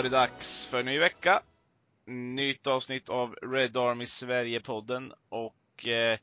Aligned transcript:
var 0.00 0.04
det 0.04 0.08
dags 0.08 0.66
för 0.66 0.80
en 0.80 0.86
ny 0.86 0.98
vecka. 0.98 1.42
Nytt 2.06 2.66
avsnitt 2.66 3.08
av 3.08 3.34
Red 3.34 3.76
Army 3.76 4.06
Sverige-podden 4.06 5.12
och 5.28 5.86
eh, 5.86 6.18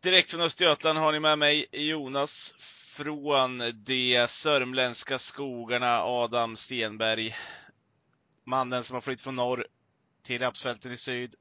direkt 0.00 0.30
från 0.30 0.40
Östergötland 0.40 0.98
har 0.98 1.12
ni 1.12 1.20
med 1.20 1.38
mig 1.38 1.66
Jonas 1.72 2.54
från 2.96 3.58
de 3.84 4.26
sörmländska 4.28 5.18
skogarna, 5.18 6.02
Adam 6.02 6.56
Stenberg. 6.56 7.36
Mannen 8.44 8.84
som 8.84 8.94
har 8.94 9.00
flytt 9.00 9.20
från 9.20 9.36
norr 9.36 9.66
till 10.22 10.38
rapsfälten 10.38 10.92
i 10.92 10.96
syd, 10.96 11.34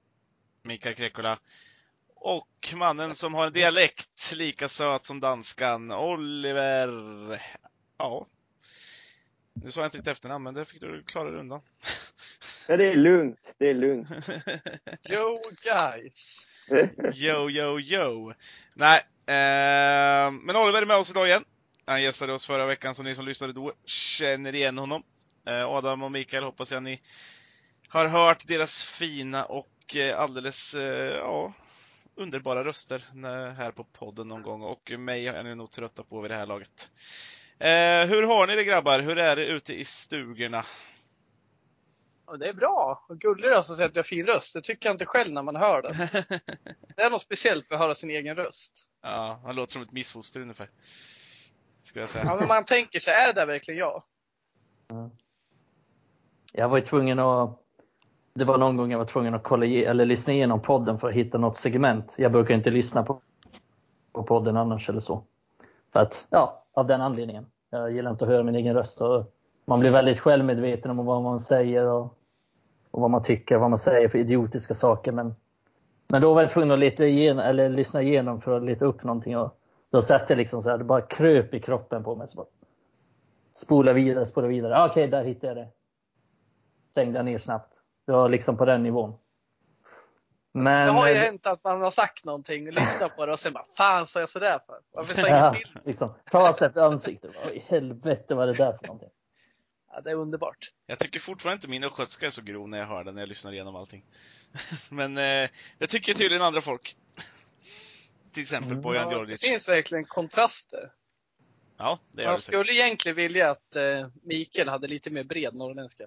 Mikael 0.62 0.96
Krekula. 0.96 1.40
Och 2.16 2.74
mannen 2.76 3.16
som 3.16 3.34
har 3.34 3.46
en 3.48 3.54
dialekt 3.54 4.34
lika 4.36 4.70
söt 4.70 5.06
som 5.06 5.20
danskan, 5.20 5.92
Oliver. 5.92 7.42
Ja. 7.98 8.28
Nu 9.64 9.72
sa 9.72 9.82
jag 9.82 9.88
inte 9.88 9.98
ditt 9.98 10.08
efternamn, 10.08 10.44
men 10.44 10.54
det 10.54 10.66
fick 10.66 10.82
du 10.82 11.04
klara 11.04 11.32
dig 11.32 11.40
undan. 11.40 11.62
Ja, 12.68 12.78
det 12.78 12.86
är 12.86 12.96
lugnt. 12.96 13.56
Det 13.58 13.70
är 13.70 13.74
lugnt. 13.74 14.10
Yo 15.10 15.38
guys! 15.64 16.48
Yo, 17.14 17.50
yo, 17.50 17.80
yo. 17.80 18.34
Nej, 18.74 18.98
eh, 19.28 20.32
men 20.32 20.56
Oliver 20.56 20.82
är 20.82 20.86
med 20.86 20.98
oss 20.98 21.12
idag 21.12 21.28
igen. 21.28 21.44
Han 21.86 22.04
gästade 22.04 22.34
oss 22.34 22.46
förra 22.46 22.66
veckan, 22.66 22.96
så 22.96 23.04
ni 23.04 23.16
som 23.16 23.26
lyssnade 23.26 23.54
då 23.54 23.74
känner 23.86 24.56
igen 24.56 24.78
honom. 24.78 25.04
Eh, 25.48 25.68
Adam 25.68 26.04
och 26.04 26.12
Mikael 26.12 26.44
hoppas 26.44 26.72
jag 26.72 26.84
ni 26.84 27.00
har 27.88 28.08
hört 28.08 28.48
deras 28.48 28.84
fina 28.84 29.46
och 29.46 29.96
eh, 29.96 30.20
alldeles, 30.20 30.74
eh, 30.74 31.16
ja, 31.16 31.54
underbara 32.16 32.64
röster 32.64 33.06
här 33.58 33.72
på 33.72 33.84
podden 33.84 34.28
någon 34.28 34.42
gång. 34.42 34.62
Och 34.62 34.92
mig 34.98 35.28
är 35.28 35.44
ni 35.44 35.56
nog 35.56 35.72
trötta 35.72 36.04
på 36.04 36.22
vid 36.22 36.32
det 36.32 36.36
här 36.36 36.46
laget. 36.46 36.92
Eh, 37.60 38.10
hur 38.10 38.28
har 38.28 38.48
ni 38.48 38.56
det 38.56 38.64
grabbar? 38.64 39.00
Hur 39.00 39.18
är 39.18 39.36
det 39.36 39.46
ute 39.46 39.74
i 39.74 39.86
stugorna? 39.86 40.66
Ja, 42.28 42.38
det 42.38 42.50
är 42.50 42.54
bra. 42.54 43.06
Och 43.10 43.20
gullig 43.20 43.50
röst 43.50 43.70
och 43.70 43.76
säger 43.76 43.90
att 43.90 43.96
jag 43.96 44.04
har 44.04 44.08
fin 44.08 44.26
röst. 44.26 44.54
Det 44.54 44.62
tycker 44.62 44.90
jag 44.90 44.94
inte 44.94 45.06
själv 45.06 45.34
när 45.34 45.42
man 45.42 45.56
hör 45.56 45.82
den. 45.82 45.92
Det 46.96 47.02
är 47.02 47.10
något 47.10 47.22
speciellt 47.22 47.70
med 47.70 47.76
att 47.76 47.82
höra 47.82 47.96
sin 47.96 48.10
egen 48.10 48.36
röst. 48.36 48.90
ja, 49.02 49.40
han 49.44 49.56
låter 49.56 49.74
som 49.74 49.82
ett 49.82 49.92
missfoster 49.92 50.42
ungefär. 50.42 50.70
Skulle 51.84 52.04
jag 52.04 52.10
säga. 52.10 52.26
Ja, 52.26 52.36
men 52.36 52.48
man 52.48 52.66
tänker 52.66 53.00
sig, 53.00 53.14
är 53.14 53.28
det 53.28 53.34
där 53.34 53.46
verkligen 53.46 53.80
jag? 53.80 54.04
Jag 56.52 56.70
var 56.70 56.78
ju 56.78 56.86
tvungen 56.86 57.20
att 57.20 57.60
det 58.34 58.46
var 58.46 58.58
någon 58.58 58.78
gång 58.78 58.92
jag 58.92 58.98
var 58.98 59.06
tvungen 59.06 59.34
att 59.34 59.44
kolla 59.44 59.66
eller 59.66 60.06
lyssna 60.06 60.34
igenom 60.34 60.62
podden 60.62 61.00
för 61.00 61.10
att 61.10 61.16
hitta 61.16 61.38
något 61.38 61.58
segment. 61.58 62.16
Jag 62.18 62.32
brukar 62.32 62.56
inte 62.56 62.70
lyssna 62.70 63.04
på, 63.04 63.22
på 64.12 64.24
podden 64.24 64.58
annars 64.58 64.90
eller 64.90 65.00
så. 65.00 65.24
För 65.94 66.00
att, 66.00 66.28
ja, 66.30 66.67
av 66.78 66.88
den 66.88 67.02
anledningen. 67.02 67.46
Jag 67.70 67.92
gillar 67.92 68.12
inte 68.12 68.26
att 68.26 68.32
höra 68.32 68.44
min 68.44 68.56
egen 68.56 68.76
röst. 68.76 69.02
Och 69.02 69.34
man 69.66 69.80
blir 69.80 69.92
väldigt 69.92 70.20
självmedveten 70.20 70.92
om 70.92 71.06
vad 71.06 71.24
man 71.24 71.40
säger 71.40 71.86
och, 71.88 72.18
och 72.92 73.02
vad 73.02 73.10
man 73.10 73.24
tycker, 73.24 73.58
vad 73.58 73.70
man 73.70 73.80
säger 73.80 74.10
för 74.10 74.18
idiotiska 74.18 74.74
saker. 74.74 75.12
Men, 75.12 75.36
men 76.08 76.22
då 76.22 76.34
var 76.34 76.42
jag 76.42 76.52
tvungen 76.52 76.72
att 76.72 76.80
leta 76.80 77.06
igenom, 77.06 77.46
eller 77.46 77.70
lyssna 77.70 78.02
igenom 78.02 78.42
för 78.42 78.58
att 78.58 78.64
leta 78.64 78.86
upp 78.86 79.04
någonting. 79.04 79.38
Och 79.38 79.60
då 79.92 80.02
satt 80.02 80.30
jag 80.30 80.38
liksom 80.38 80.62
så 80.62 80.70
här, 80.70 80.78
det 80.78 80.84
bara 80.84 81.02
kröp 81.02 81.54
i 81.54 81.60
kroppen 81.60 82.04
på 82.04 82.16
mig. 82.16 82.28
Så 82.28 82.38
bara, 82.38 82.48
spola 83.52 83.94
vidare, 83.94 84.26
spola 84.26 84.48
vidare. 84.48 84.78
Ah, 84.78 84.88
okej, 84.90 85.08
okay, 85.08 85.20
där 85.20 85.24
hittade 85.28 85.48
jag 85.48 85.58
det. 85.58 85.72
Stängde 86.92 87.20
jag 87.20 87.26
ner 87.26 87.38
snabbt. 87.38 87.74
Det 88.06 88.12
var 88.12 88.30
liksom 88.30 88.58
på 88.58 88.66
den 88.66 88.84
nivån. 88.84 89.14
Men, 90.64 90.88
det 90.88 90.94
har 90.94 91.10
ju 91.10 91.16
hänt 91.16 91.48
att 91.48 91.64
man 91.64 91.82
har 91.82 91.92
sagt 91.92 92.26
någonting 92.26 92.68
och 92.68 92.74
lyssnat 92.74 93.16
på 93.16 93.26
det 93.26 93.32
och 93.32 93.40
sen 93.40 93.54
bara 93.54 93.66
Fan 93.78 94.06
sa 94.06 94.20
jag 94.20 94.30
sådär 94.30 94.60
för? 94.66 94.80
Varför 94.92 95.16
sa 95.16 95.28
jag 95.28 95.40
ja, 95.40 95.54
till? 95.54 95.80
Liksom, 95.86 96.14
ta 96.32 96.54
sig 96.54 96.68
ett 96.68 96.78
ansikte. 96.78 97.30
Vad 97.44 97.54
i 97.54 97.64
helvete 97.68 98.36
var 98.36 98.48
det 98.48 98.54
där 98.54 98.78
för 98.78 98.88
någonting? 98.88 99.10
Ja, 99.92 100.02
det 100.02 100.12
är 100.12 100.16
underbart. 100.16 100.72
Jag 100.86 101.00
tycker 101.00 101.20
fortfarande 101.20 101.56
inte 101.56 101.70
min 101.70 101.84
östgötska 101.84 102.28
är 102.28 102.30
så 102.30 102.42
grov 102.42 102.70
när 102.70 102.78
jag 102.78 102.86
hör 102.86 103.04
den, 103.04 103.16
när 103.16 103.22
jag 103.22 103.30
lyssnar 103.30 103.52
igenom 103.52 103.76
allting. 103.76 104.06
Men 104.90 105.18
eh, 105.18 105.50
det 105.78 105.88
tycker 105.88 106.14
tydligen 106.14 106.42
andra 106.42 106.62
folk. 106.62 106.96
Till 108.34 108.42
exempel 108.42 108.72
mm. 108.72 108.82
Bojan 108.82 109.12
ja, 109.12 109.26
Det 109.26 109.42
finns 109.42 109.70
verkligen 109.70 110.06
kontraster. 110.06 110.92
Ja, 111.78 112.00
det 112.12 112.22
gör 112.22 112.30
Man 112.30 112.36
det 112.36 112.42
skulle 112.42 112.74
egentligen 112.74 113.16
vilja 113.16 113.52
att 113.52 113.76
eh, 113.76 114.08
Mikael 114.24 114.70
hade 114.70 114.88
lite 114.88 115.10
mer 115.10 115.24
bred 115.24 115.56
norrländska. 115.56 116.04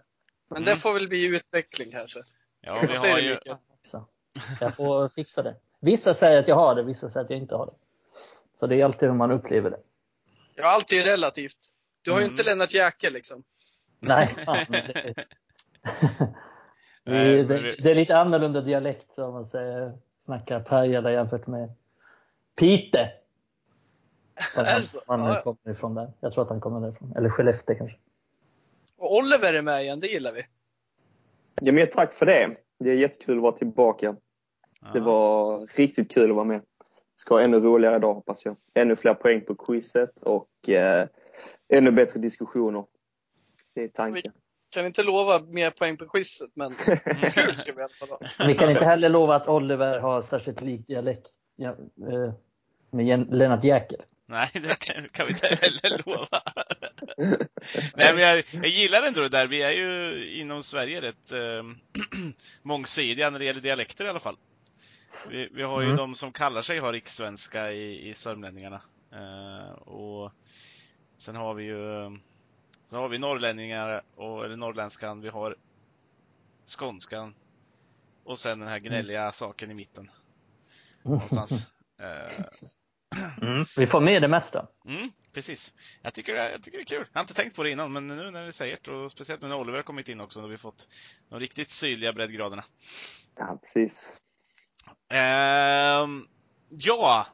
Men 0.51 0.63
mm. 0.63 0.75
det 0.75 0.81
får 0.81 0.95
väl 0.95 1.09
bli 1.09 1.27
utveckling 1.27 1.91
kanske. 1.91 2.21
Ja, 2.61 2.83
vi 2.89 2.97
har 2.97 3.19
ju... 3.19 3.39
Jag 4.61 4.77
får 4.77 5.09
fixa 5.09 5.43
det. 5.43 5.57
Vissa 5.81 6.15
säger 6.15 6.39
att 6.39 6.49
jag 6.49 6.57
har 6.57 6.75
det, 6.75 6.83
vissa 6.83 7.09
säger 7.09 7.25
att 7.25 7.31
jag 7.31 7.39
inte 7.39 7.55
har 7.55 7.67
det. 7.67 7.73
Så 8.55 8.67
det 8.67 8.81
är 8.81 8.85
alltid 8.85 9.09
hur 9.09 9.17
man 9.17 9.31
upplever 9.31 9.71
det. 9.71 9.81
Ja, 10.55 10.67
allt 10.67 10.93
är 10.93 10.97
ju 10.97 11.03
relativt. 11.03 11.57
Du 12.03 12.11
har 12.11 12.19
ju 12.19 12.25
mm. 12.25 12.33
inte 12.33 12.43
Lennart 12.43 12.75
Jäkel 12.75 13.13
liksom. 13.13 13.43
Nej, 14.01 14.27
fan, 14.45 14.67
det... 14.69 15.15
det, 17.05 17.43
det, 17.43 17.77
det, 17.83 17.91
är 17.91 17.95
lite 17.95 18.17
annorlunda 18.17 18.61
dialekt 18.61 19.19
om 19.19 19.33
man 19.33 19.47
säger, 19.47 19.99
snackar 20.21 20.61
Pajala 20.61 21.13
jämfört 21.13 21.47
med 21.47 21.75
Pite. 22.57 23.13
Han, 24.57 24.67
han 25.07 25.21
ja. 25.21 25.43
kommer 25.43 25.73
ifrån 25.73 25.95
där. 25.95 26.13
Jag 26.21 26.33
tror 26.33 26.45
att 26.45 26.51
han 26.51 26.61
kommer 26.61 26.81
därifrån. 26.81 27.17
Eller 27.17 27.29
Skellefteå 27.29 27.77
kanske. 27.77 27.97
Och 28.97 29.15
Oliver 29.15 29.55
är 29.55 29.63
med 29.63 29.83
igen, 29.83 30.01
det 30.01 30.07
gillar 30.07 30.33
vi. 30.33 30.47
Ja, 31.61 31.73
men 31.73 31.91
tack 31.91 32.13
för 32.13 32.27
det. 32.27 32.57
Det 32.81 32.91
är 32.91 32.95
jättekul 32.95 33.37
att 33.37 33.43
vara 33.43 33.53
tillbaka. 33.53 34.17
Ja. 34.81 34.89
Det 34.93 35.01
var 35.01 35.67
riktigt 35.67 36.11
kul 36.11 36.31
att 36.31 36.37
vara 36.37 36.45
med. 36.45 36.63
Ska 37.15 37.35
ha 37.35 37.43
ännu 37.43 37.61
roligare 37.61 37.97
idag 37.97 38.15
hoppas 38.15 38.45
jag. 38.45 38.57
Ännu 38.75 38.97
fler 38.97 39.15
poäng 39.15 39.41
på 39.41 39.55
quizet 39.55 40.23
och 40.23 40.69
eh, 40.69 41.09
ännu 41.69 41.91
bättre 41.91 42.21
diskussioner. 42.21 42.85
Det 43.75 43.83
är 43.83 43.89
tanken. 43.89 44.33
Vi 44.33 44.75
kan 44.75 44.87
inte 44.87 45.03
lova 45.03 45.41
mer 45.41 45.71
poäng 45.71 45.97
på 45.97 46.07
quizet, 46.07 46.51
men 46.55 46.71
kul 47.35 47.55
ska 47.57 47.73
vi 47.73 48.07
fall 48.07 48.19
Vi 48.47 48.55
kan 48.55 48.71
inte 48.71 48.85
heller 48.85 49.09
lova 49.09 49.35
att 49.35 49.49
Oliver 49.49 49.99
har 49.99 50.23
särskilt 50.23 50.61
lik 50.61 50.87
dialekt 50.87 51.27
ja, 51.57 51.69
eh, 52.11 52.33
med 52.91 53.35
Lennart 53.35 53.65
Jäkel. 53.65 54.03
Nej, 54.31 54.51
det 54.55 54.79
kan, 55.13 55.27
vi 55.27 55.33
inte 55.33 55.47
heller 55.47 56.03
lova. 56.07 56.43
Nej, 57.95 58.15
men 58.15 58.19
jag, 58.19 58.45
jag 58.53 58.67
gillar 58.67 59.03
ändå 59.03 59.21
det 59.21 59.29
där. 59.29 59.47
Vi 59.47 59.63
är 59.63 59.71
ju 59.71 60.27
inom 60.41 60.63
Sverige 60.63 61.01
rätt 61.01 61.33
äh, 61.33 61.63
mångsidiga 62.63 63.31
när 63.31 63.39
det 63.39 63.45
gäller 63.45 63.61
dialekter 63.61 64.05
i 64.05 64.09
alla 64.09 64.21
fall. 64.21 64.37
Vi, 65.29 65.49
vi 65.53 65.63
har 65.63 65.81
ju 65.81 65.87
mm. 65.87 65.97
de 65.97 66.15
som 66.15 66.33
kallar 66.33 66.63
sig 66.63 66.79
har 66.79 66.93
rikssvenska 66.93 67.73
i, 67.73 68.09
i 68.09 68.15
sörmlänningarna. 68.15 68.83
Äh, 69.13 69.73
och 69.73 70.33
sen 71.19 71.37
har 71.37 71.55
vi 71.55 71.65
ju 71.65 72.11
Sen 72.91 72.99
har 72.99 73.09
vi 73.09 73.19
norrlänningar, 73.19 74.03
och, 74.17 74.45
eller 74.45 74.57
norrländskan, 74.57 75.21
vi 75.21 75.29
har 75.29 75.57
skånskan 76.65 77.35
och 78.25 78.39
sen 78.39 78.59
den 78.59 78.69
här 78.69 78.79
gnälliga 78.79 79.21
mm. 79.21 79.33
saken 79.33 79.71
i 79.71 79.75
mitten. 79.75 80.11
Någonstans. 81.03 81.67
äh, 81.99 82.45
Mm, 83.43 83.65
vi 83.77 83.87
får 83.87 84.01
med 84.01 84.23
det 84.23 84.29
mesta. 84.29 84.67
Mm, 84.85 85.11
precis. 85.33 85.73
Jag 86.03 86.15
tycker, 86.15 86.35
jag 86.35 86.63
tycker 86.63 86.79
det 86.79 86.83
är 86.83 86.99
kul. 86.99 87.07
Jag 87.13 87.19
har 87.19 87.21
inte 87.21 87.35
tänkt 87.35 87.57
på 87.57 87.63
det 87.63 87.71
innan, 87.71 87.93
men 87.93 88.07
nu 88.07 88.31
när 88.31 88.45
vi 88.45 88.53
säger 88.53 88.79
det, 88.83 88.91
och 88.91 89.11
speciellt 89.11 89.43
nu 89.43 89.49
när 89.49 89.57
Oliver 89.57 89.79
har 89.79 89.83
kommit 89.83 90.09
in 90.09 90.21
också, 90.21 90.41
när 90.41 90.49
vi 90.49 90.57
fått 90.57 90.89
de 91.29 91.41
riktigt 91.41 91.71
syrliga 91.71 92.13
breddgraderna. 92.13 92.65
Ja, 93.37 93.59
precis. 93.63 94.21
Ehm, 95.09 96.27
ja, 96.69 97.27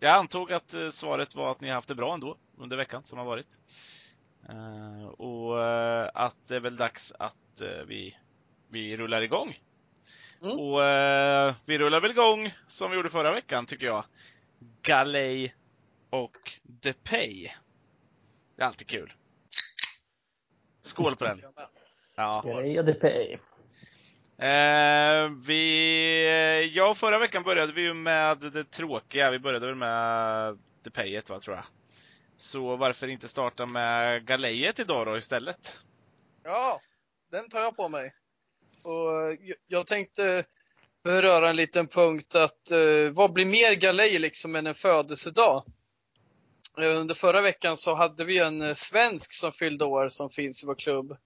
jag 0.00 0.14
antog 0.14 0.52
att 0.52 0.74
eh, 0.74 0.88
svaret 0.88 1.34
var 1.34 1.50
att 1.50 1.60
ni 1.60 1.68
har 1.68 1.74
haft 1.74 1.88
det 1.88 1.94
bra 1.94 2.14
ändå 2.14 2.36
under 2.58 2.76
veckan 2.76 3.04
som 3.04 3.18
har 3.18 3.24
varit. 3.26 3.58
Ehm, 4.48 5.06
och 5.06 5.62
eh, 5.62 6.10
att 6.14 6.36
det 6.48 6.56
är 6.56 6.60
väl 6.60 6.76
dags 6.76 7.12
att 7.18 7.60
eh, 7.60 7.84
vi, 7.86 8.16
vi 8.70 8.96
rullar 8.96 9.22
igång. 9.22 9.58
Mm. 10.42 10.58
Och 10.58 10.80
vi 11.64 11.78
rullar 11.78 12.00
väl 12.00 12.10
igång 12.10 12.54
som 12.66 12.90
vi 12.90 12.96
gjorde 12.96 13.10
förra 13.10 13.32
veckan, 13.32 13.66
tycker 13.66 13.86
jag. 13.86 14.04
Galej 14.82 15.54
och 16.10 16.52
DePay. 16.62 17.52
Det 18.56 18.62
är 18.62 18.66
alltid 18.66 18.86
kul. 18.86 19.12
Skål 20.80 21.16
på 21.16 21.24
den! 21.24 21.42
Ja. 22.16 22.42
Galej 22.46 22.78
och 22.78 22.84
DePay. 22.84 23.38
Eh, 24.38 25.30
vi, 25.46 26.72
ja, 26.74 26.94
förra 26.94 27.18
veckan 27.18 27.42
började 27.42 27.72
vi 27.72 27.82
ju 27.82 27.94
med 27.94 28.38
det 28.38 28.64
tråkiga. 28.64 29.30
Vi 29.30 29.38
började 29.38 29.66
väl 29.66 29.74
med 29.74 30.58
DePayet, 30.82 31.30
va, 31.30 31.40
tror 31.40 31.56
jag. 31.56 31.64
Så 32.36 32.76
varför 32.76 33.08
inte 33.08 33.28
starta 33.28 33.66
med 33.66 34.26
galejet 34.26 34.78
idag 34.78 35.06
då 35.06 35.16
istället? 35.16 35.80
Ja, 36.42 36.80
den 37.30 37.48
tar 37.48 37.60
jag 37.60 37.76
på 37.76 37.88
mig. 37.88 38.14
Och 38.84 39.38
jag 39.66 39.86
tänkte 39.86 40.44
beröra 41.04 41.50
en 41.50 41.56
liten 41.56 41.88
punkt 41.88 42.34
att 42.34 42.70
eh, 42.70 43.12
vad 43.12 43.32
blir 43.32 43.46
mer 43.46 43.74
galej 43.74 44.18
liksom 44.18 44.56
än 44.56 44.66
en 44.66 44.74
födelsedag? 44.74 45.64
Eh, 46.78 47.00
under 47.00 47.14
förra 47.14 47.40
veckan 47.40 47.76
så 47.76 47.94
hade 47.94 48.24
vi 48.24 48.38
en 48.38 48.62
eh, 48.62 48.74
svensk 48.74 49.32
som 49.32 49.52
fyllde 49.52 49.84
år 49.84 50.08
som 50.08 50.30
finns 50.30 50.62
i 50.62 50.66
vår 50.66 50.74
klubb. 50.74 51.16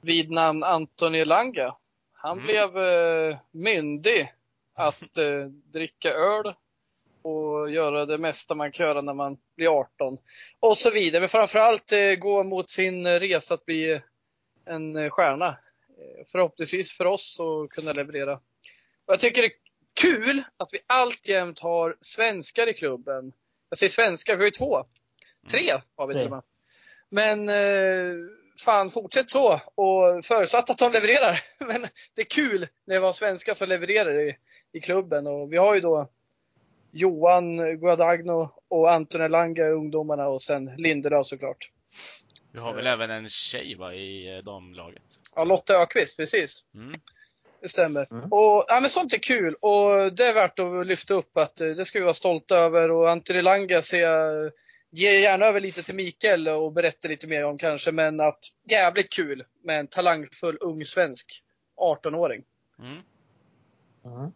Vid 0.00 0.30
namn 0.30 0.62
Anton 0.62 1.14
Elanga. 1.14 1.76
Han 2.12 2.38
mm. 2.38 2.46
blev 2.46 2.78
eh, 2.78 3.38
myndig 3.50 4.32
att 4.74 5.18
eh, 5.18 5.44
dricka 5.72 6.10
öl 6.10 6.54
och 7.22 7.70
göra 7.70 8.06
det 8.06 8.18
mesta 8.18 8.54
man 8.54 8.72
kan 8.72 8.86
göra 8.86 9.00
när 9.00 9.14
man 9.14 9.38
blir 9.56 9.68
18 9.68 10.18
och 10.60 10.78
så 10.78 10.90
vidare. 10.90 11.20
Men 11.20 11.28
framförallt 11.28 11.92
eh, 11.92 12.14
gå 12.14 12.44
mot 12.44 12.70
sin 12.70 13.06
resa 13.06 13.54
att 13.54 13.66
bli 13.66 14.00
en 14.64 15.10
stjärna. 15.10 15.48
Eh, 15.48 16.26
förhoppningsvis 16.32 16.92
för 16.92 17.04
oss 17.04 17.40
att 17.40 17.70
kunna 17.70 17.92
leverera. 17.92 18.40
Och 19.10 19.14
jag 19.14 19.20
tycker 19.20 19.42
det 19.42 19.48
är 19.48 19.52
kul 20.00 20.42
att 20.56 20.68
vi 20.72 20.78
alltjämt 20.86 21.60
har 21.60 21.96
svenskar 22.00 22.68
i 22.68 22.74
klubben. 22.74 23.32
Jag 23.68 23.78
säger 23.78 23.90
svenskar, 23.90 24.36
vi 24.36 24.42
har 24.42 24.46
ju 24.46 24.50
två. 24.50 24.84
Tre 25.50 25.80
har 25.96 26.06
vi 26.06 26.14
till 26.14 26.24
och 26.24 26.30
med. 26.30 26.42
Men 27.08 27.48
eh, 27.48 28.14
fan, 28.64 28.90
fortsätt 28.90 29.30
så. 29.30 29.60
Och 29.74 30.24
förutsatt 30.24 30.70
att 30.70 30.78
de 30.78 30.92
levererar. 30.92 31.40
Men 31.66 31.86
det 32.14 32.22
är 32.22 32.26
kul 32.26 32.66
när 32.84 32.98
vi 32.98 33.04
har 33.04 33.12
svenskar 33.12 33.54
som 33.54 33.68
levererar 33.68 34.20
i, 34.20 34.36
i 34.72 34.80
klubben. 34.80 35.26
Och 35.26 35.52
vi 35.52 35.56
har 35.56 35.74
ju 35.74 35.80
då 35.80 36.08
Johan 36.90 37.56
Guadagno 37.80 38.50
och 38.68 38.92
Anton 38.92 39.20
Elanga 39.20 39.68
ungdomarna 39.68 40.28
och 40.28 40.42
sen 40.42 40.70
Lindelöf 40.76 41.26
såklart. 41.26 41.70
Vi 42.52 42.58
har 42.58 42.74
väl 42.74 42.86
även 42.86 43.10
en 43.10 43.28
tjej 43.28 43.74
va, 43.74 43.94
i 43.94 44.36
eh, 44.36 44.44
damlaget? 44.44 45.02
Ja, 45.34 45.44
Lotta 45.44 45.74
Ökvist, 45.74 46.16
precis. 46.16 46.64
Mm. 46.74 46.92
Det 47.62 47.68
stämmer. 47.68 48.06
Mm. 48.10 48.32
Och, 48.32 48.64
ja, 48.68 48.80
men 48.80 48.90
sånt 48.90 49.12
är 49.12 49.18
kul 49.18 49.54
och 49.54 50.14
det 50.14 50.26
är 50.26 50.34
värt 50.34 50.58
att 50.58 50.86
lyfta 50.86 51.14
upp 51.14 51.36
att 51.36 51.60
eh, 51.60 51.68
det 51.68 51.84
ska 51.84 51.98
vi 51.98 52.04
vara 52.04 52.14
stolta 52.14 52.56
över 52.56 52.90
och 52.90 53.10
Anton 53.10 53.36
Elanga 53.36 53.82
ser 53.82 54.02
jag 54.02 54.52
Ge 54.92 55.20
gärna 55.20 55.46
över 55.46 55.60
lite 55.60 55.82
till 55.82 55.94
Mikael 55.94 56.48
och 56.48 56.72
berätta 56.72 57.08
lite 57.08 57.26
mer 57.26 57.44
om 57.44 57.58
kanske, 57.58 57.92
men 57.92 58.20
att 58.20 58.38
jävligt 58.70 59.12
kul 59.12 59.44
med 59.64 59.80
en 59.80 59.86
talangfull 59.86 60.56
ung 60.60 60.84
svensk 60.84 61.42
18-åring. 61.76 62.42
Mm. 62.78 63.02
Mm. 64.04 64.32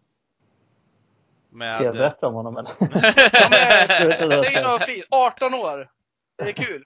Med, 1.51 1.77
Ska 1.77 1.85
jag 1.85 1.95
berätta 1.95 2.27
om 2.27 2.35
honom 2.35 2.57
eller? 2.57 2.71
Ja, 2.81 3.49
men, 3.51 4.31
det 4.31 4.47
är 4.47 4.79
fint. 4.79 5.07
18 5.11 5.55
år. 5.55 5.91
Det 6.37 6.49
är 6.49 6.53
kul. 6.53 6.85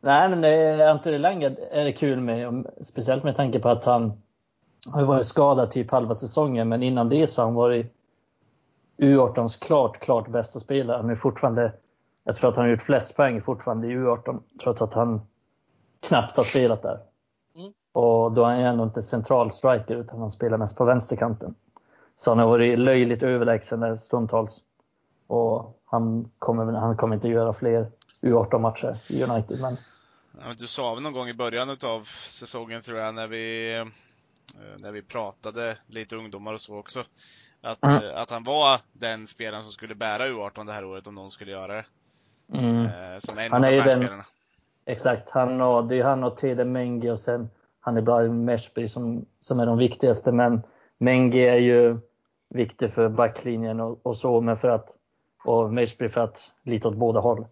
Nej, 0.00 0.28
men 0.28 0.40
det 0.40 0.48
är, 0.48 0.86
Anton 0.86 1.14
Elanga 1.14 1.50
är 1.70 1.84
det 1.84 1.92
kul 1.92 2.20
med, 2.20 2.66
speciellt 2.82 3.24
med 3.24 3.36
tanke 3.36 3.58
på 3.58 3.68
att 3.68 3.84
han 3.84 4.22
har 4.88 5.00
ju 5.00 5.06
varit 5.06 5.26
skadad 5.26 5.70
typ 5.70 5.90
halva 5.90 6.14
säsongen, 6.14 6.68
men 6.68 6.82
innan 6.82 7.08
det 7.08 7.26
så 7.26 7.40
har 7.40 7.46
han 7.46 7.54
varit 7.54 7.94
U18s 8.98 9.62
klart, 9.62 10.00
klart 10.00 10.28
bästa 10.28 10.60
spelare. 10.60 10.96
Han 10.96 11.10
är 11.10 11.16
fortfarande, 11.16 11.72
jag 12.24 12.36
tror 12.36 12.50
att 12.50 12.56
han 12.56 12.64
har 12.64 12.70
gjort 12.70 12.82
flest 12.82 13.16
poäng 13.16 13.42
fortfarande 13.42 13.86
i 13.86 13.90
U18, 13.90 14.40
trots 14.62 14.82
att 14.82 14.94
han 14.94 15.20
knappt 16.00 16.36
har 16.36 16.44
spelat 16.44 16.82
där. 16.82 16.98
Mm. 17.56 17.72
Och 17.92 18.32
då 18.32 18.44
är 18.44 18.54
han 18.54 18.60
ändå 18.60 18.84
inte 18.84 19.02
central 19.02 19.52
striker, 19.52 19.96
utan 19.96 20.20
han 20.20 20.30
spelar 20.30 20.58
mest 20.58 20.76
på 20.76 20.84
vänsterkanten. 20.84 21.54
Så 22.16 22.30
han 22.30 22.38
har 22.38 22.46
varit 22.46 22.78
löjligt 22.78 23.22
överlägsen 23.22 23.80
där 23.80 23.96
stundtals. 23.96 24.60
Och 25.26 25.80
han 25.84 26.30
kommer, 26.38 26.72
han 26.72 26.96
kommer 26.96 27.14
inte 27.14 27.28
göra 27.28 27.52
fler 27.52 27.90
U18-matcher 28.22 28.96
i 29.08 29.22
United, 29.24 29.60
men 29.60 29.76
Du 30.58 30.66
sa 30.66 30.94
väl 30.94 31.02
någon 31.02 31.12
gång 31.12 31.28
i 31.28 31.34
början 31.34 31.70
av 31.70 32.04
säsongen 32.26 32.82
tror 32.82 32.98
jag, 32.98 33.14
när 33.14 33.26
vi, 33.26 33.84
när 34.82 34.90
vi 34.92 35.02
pratade 35.02 35.78
lite 35.86 36.16
ungdomar 36.16 36.52
och 36.52 36.60
så 36.60 36.78
också, 36.78 37.04
att, 37.60 37.84
Mm. 37.84 38.04
eh, 38.04 38.16
att 38.20 38.30
han 38.30 38.44
var 38.44 38.80
den 38.92 39.26
spelaren 39.26 39.62
som 39.62 39.72
skulle 39.72 39.94
bära 39.94 40.26
U18 40.26 40.66
det 40.66 40.72
här 40.72 40.84
året 40.84 41.06
om 41.06 41.14
någon 41.14 41.30
skulle 41.30 41.50
göra 41.52 41.72
det. 41.76 41.84
mm. 42.58 42.86
Eh, 42.86 43.18
Som 43.18 43.38
en 43.38 43.52
Han 43.52 43.64
av 43.64 43.68
är 43.68 43.72
ju 43.72 43.76
den- 43.78 43.86
världsspelarna. 43.86 44.24
Exakt, 44.86 45.30
han 45.30 45.60
och, 45.60 45.88
det 45.88 45.98
är 45.98 46.04
han 46.04 46.24
och 46.24 46.36
Tede 46.36 46.64
Mengi 46.64 47.10
och 47.10 47.18
sen 47.20 47.50
han 47.80 47.96
är 47.96 48.00
bara 48.02 48.28
Meshby 48.28 48.88
som, 48.88 49.26
som 49.40 49.60
är 49.60 49.66
de 49.66 49.78
viktigaste. 49.78 50.32
Men 50.32 50.62
Mengi 50.98 51.40
är 51.48 51.56
ju 51.58 51.96
viktig 52.48 52.90
för 52.90 53.08
backlinjen 53.08 53.80
och, 53.80 54.00
och 54.06 54.16
så, 54.16 54.40
men 54.40 54.56
för 54.56 54.68
att, 54.68 54.88
och 55.44 55.72
Meshby 55.72 56.08
för 56.08 56.20
att 56.20 56.50
lite 56.62 56.88
åt 56.88 56.94
båda 56.96 57.20
håll 57.20 57.46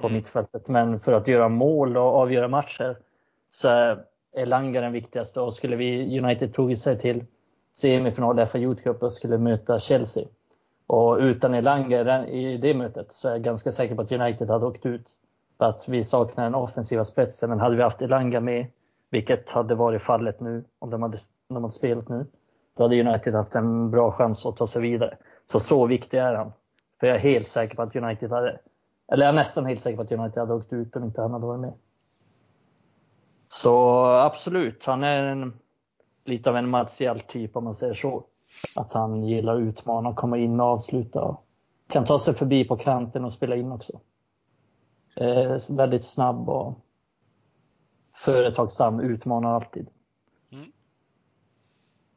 på 0.00 0.06
Mm. 0.06 0.16
mittfältet. 0.16 0.68
Men 0.68 1.00
för 1.00 1.12
att 1.12 1.28
göra 1.28 1.48
mål 1.48 1.96
och 1.96 2.02
avgöra 2.16 2.48
matcher 2.48 2.98
så 3.50 3.96
Elanga 4.34 4.80
den 4.80 4.92
viktigaste 4.92 5.40
och 5.40 5.54
skulle 5.54 5.76
vi 5.76 6.20
United 6.20 6.54
tog 6.54 6.78
sig 6.78 6.98
till 6.98 7.24
semifinal 7.72 8.40
i 8.40 8.46
FA 8.46 8.58
Youth 8.58 8.82
Cup 8.82 9.02
och 9.02 9.12
skulle 9.12 9.38
möta 9.38 9.78
Chelsea. 9.78 10.24
Och 10.86 11.16
utan 11.18 11.54
Elanga 11.54 12.26
i 12.26 12.52
i 12.52 12.56
det 12.56 12.74
mötet 12.74 13.12
så 13.12 13.28
är 13.28 13.32
jag 13.32 13.42
ganska 13.42 13.72
säker 13.72 13.94
på 13.94 14.02
att 14.02 14.12
United 14.12 14.50
hade 14.50 14.66
åkt 14.66 14.86
ut. 14.86 15.06
För 15.58 15.64
att 15.64 15.88
vi 15.88 16.04
saknar 16.04 16.44
den 16.44 16.54
offensiva 16.54 17.04
spetsen. 17.04 17.50
Men 17.50 17.60
hade 17.60 17.76
vi 17.76 17.82
haft 17.82 18.02
Elanga 18.02 18.40
med, 18.40 18.66
vilket 19.10 19.50
hade 19.50 19.74
varit 19.74 20.02
fallet 20.02 20.40
nu 20.40 20.64
om 20.78 20.90
de 20.90 21.02
hade, 21.02 21.18
om 21.48 21.54
de 21.54 21.62
hade 21.62 21.74
spelat 21.74 22.08
nu, 22.08 22.26
då 22.76 22.82
hade 22.82 23.00
United 23.00 23.34
haft 23.34 23.54
en 23.54 23.90
bra 23.90 24.12
chans 24.12 24.46
att 24.46 24.56
ta 24.56 24.66
sig 24.66 24.82
vidare. 24.82 25.16
Så 25.46 25.60
så 25.60 25.86
viktig 25.86 26.18
är 26.18 26.34
han. 26.34 26.52
För 27.00 27.06
jag 27.06 27.16
är 27.16 27.20
helt 27.20 27.48
säker 27.48 27.76
på 27.76 27.82
att 27.82 27.96
United 27.96 28.30
hade, 28.30 28.60
eller 29.12 29.24
jag 29.24 29.32
är 29.32 29.36
nästan 29.36 29.66
helt 29.66 29.82
säker 29.82 29.96
på 29.96 30.02
att 30.02 30.12
United 30.12 30.38
hade 30.38 30.54
åkt 30.54 30.72
ut 30.72 30.96
om 30.96 31.04
inte 31.04 31.20
han 31.20 31.32
hade 31.32 31.46
varit 31.46 31.60
med. 31.60 31.72
Så 33.54 34.04
absolut, 34.06 34.84
han 34.84 35.04
är 35.04 35.24
en, 35.24 35.60
lite 36.24 36.50
av 36.50 36.56
en 36.56 36.68
Martial-typ 36.68 37.56
om 37.56 37.64
man 37.64 37.74
säger 37.74 37.94
så. 37.94 38.26
Att 38.76 38.92
han 38.92 39.24
gillar 39.24 39.56
att 39.56 39.60
utmana, 39.60 40.14
komma 40.14 40.38
in 40.38 40.60
och 40.60 40.66
avsluta. 40.66 41.22
Och 41.22 41.46
kan 41.88 42.04
ta 42.04 42.18
sig 42.18 42.34
förbi 42.34 42.64
på 42.64 42.76
kanten 42.76 43.24
och 43.24 43.32
spela 43.32 43.56
in 43.56 43.72
också. 43.72 44.00
Eh, 45.16 45.56
väldigt 45.68 46.04
snabb 46.04 46.48
och 46.48 46.78
företagsam, 48.14 49.00
utmanar 49.00 49.54
alltid. 49.54 49.88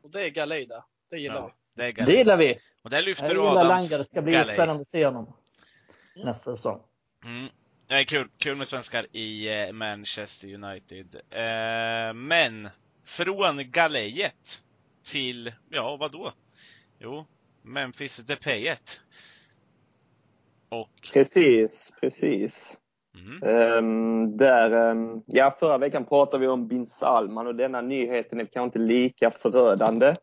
Och 0.04 0.12
det 0.12 0.26
är 0.26 0.30
Galeida. 0.30 0.86
Det 1.10 1.18
gillar 1.18 1.36
Ja, 1.36 1.52
vi. 1.76 1.92
det 1.94 2.02
är 2.02 2.06
Det 2.06 2.14
gillar 2.14 2.38
vi. 2.38 2.56
Och 2.84 2.90
där 2.90 3.02
lyfter 3.02 3.28
Jag 3.28 3.36
du 3.36 3.48
Adams 3.48 3.92
Langa. 3.92 3.98
Det 3.98 4.06
ska 4.06 4.22
bli 4.22 4.32
Galej. 4.32 4.54
spännande 4.54 4.82
att 4.82 4.90
se 4.90 5.06
honom 5.06 5.34
nästa 6.16 6.56
säsong. 6.56 6.80
Mm. 7.26 7.50
Är 7.90 8.04
kul, 8.04 8.28
kul 8.38 8.58
med 8.58 8.68
svenskar 8.68 9.06
i 9.12 9.62
eh, 9.62 9.72
Manchester 9.74 10.54
United. 10.54 11.16
Eh, 11.30 12.14
men, 12.14 12.70
från 13.04 13.72
galejet 13.72 14.62
till, 15.04 15.54
ja 15.70 15.98
vad 16.00 16.12
då? 16.12 16.32
Jo, 17.00 17.26
Memphis 17.62 18.18
Depayet. 18.18 19.02
Och, 20.70 21.10
Precis, 21.14 21.94
precis. 22.02 22.78
mm, 23.18 23.44
Ehm, 23.44 24.38
där, 24.38 24.72
ehm, 24.72 25.22
ja, 25.26 25.56
förra 25.60 25.78
veckan 25.78 26.06
pratade 26.06 26.42
vi 26.42 26.48
om 26.48 26.68
bin 26.68 26.88
Salman 26.88 27.48
och 27.48 27.56
denna 27.56 27.82
nyheten 27.82 28.40
är 28.40 28.46
kanske 28.46 28.64
inte 28.64 28.94
lika 28.94 29.32
förödande 29.32 30.14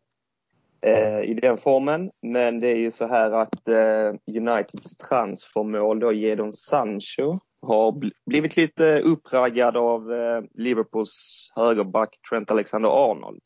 eh, 0.81 1.21
i 1.21 1.33
den 1.33 1.57
formen. 1.57 2.11
Men 2.21 2.59
det 2.59 2.71
är 2.71 2.77
ju 2.77 2.91
så 2.91 3.07
här 3.07 3.31
att 3.31 3.67
eh, 3.67 4.13
Uniteds 4.37 4.97
transfermål 4.97 5.99
då, 5.99 6.13
Jadon 6.13 6.53
Sancho, 6.53 7.39
har 7.65 7.91
bl- 7.91 8.13
blivit 8.25 8.57
lite 8.57 9.01
uppraggad 9.01 9.77
av 9.77 10.13
eh, 10.13 10.41
Liverpools 10.53 11.51
högerback 11.55 12.19
Trent 12.29 12.51
Alexander-Arnold. 12.51 13.41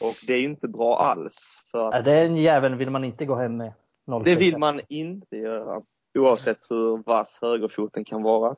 Och 0.00 0.14
det 0.26 0.34
är 0.34 0.38
ju 0.38 0.44
inte 0.46 0.68
bra 0.68 0.96
alls. 0.96 1.62
För 1.70 1.92
att 1.92 2.04
Den 2.04 2.36
jäveln 2.36 2.78
vill 2.78 2.90
man 2.90 3.04
inte 3.04 3.24
gå 3.24 3.34
hem 3.34 3.56
med. 3.56 3.72
06. 4.06 4.24
det 4.24 4.36
vill 4.36 4.58
man 4.58 4.80
inte 4.88 5.36
göra. 5.36 5.82
Oavsett 6.18 6.70
hur 6.70 7.02
vass 7.06 7.38
högerfoten 7.42 8.04
kan 8.04 8.22
vara, 8.22 8.56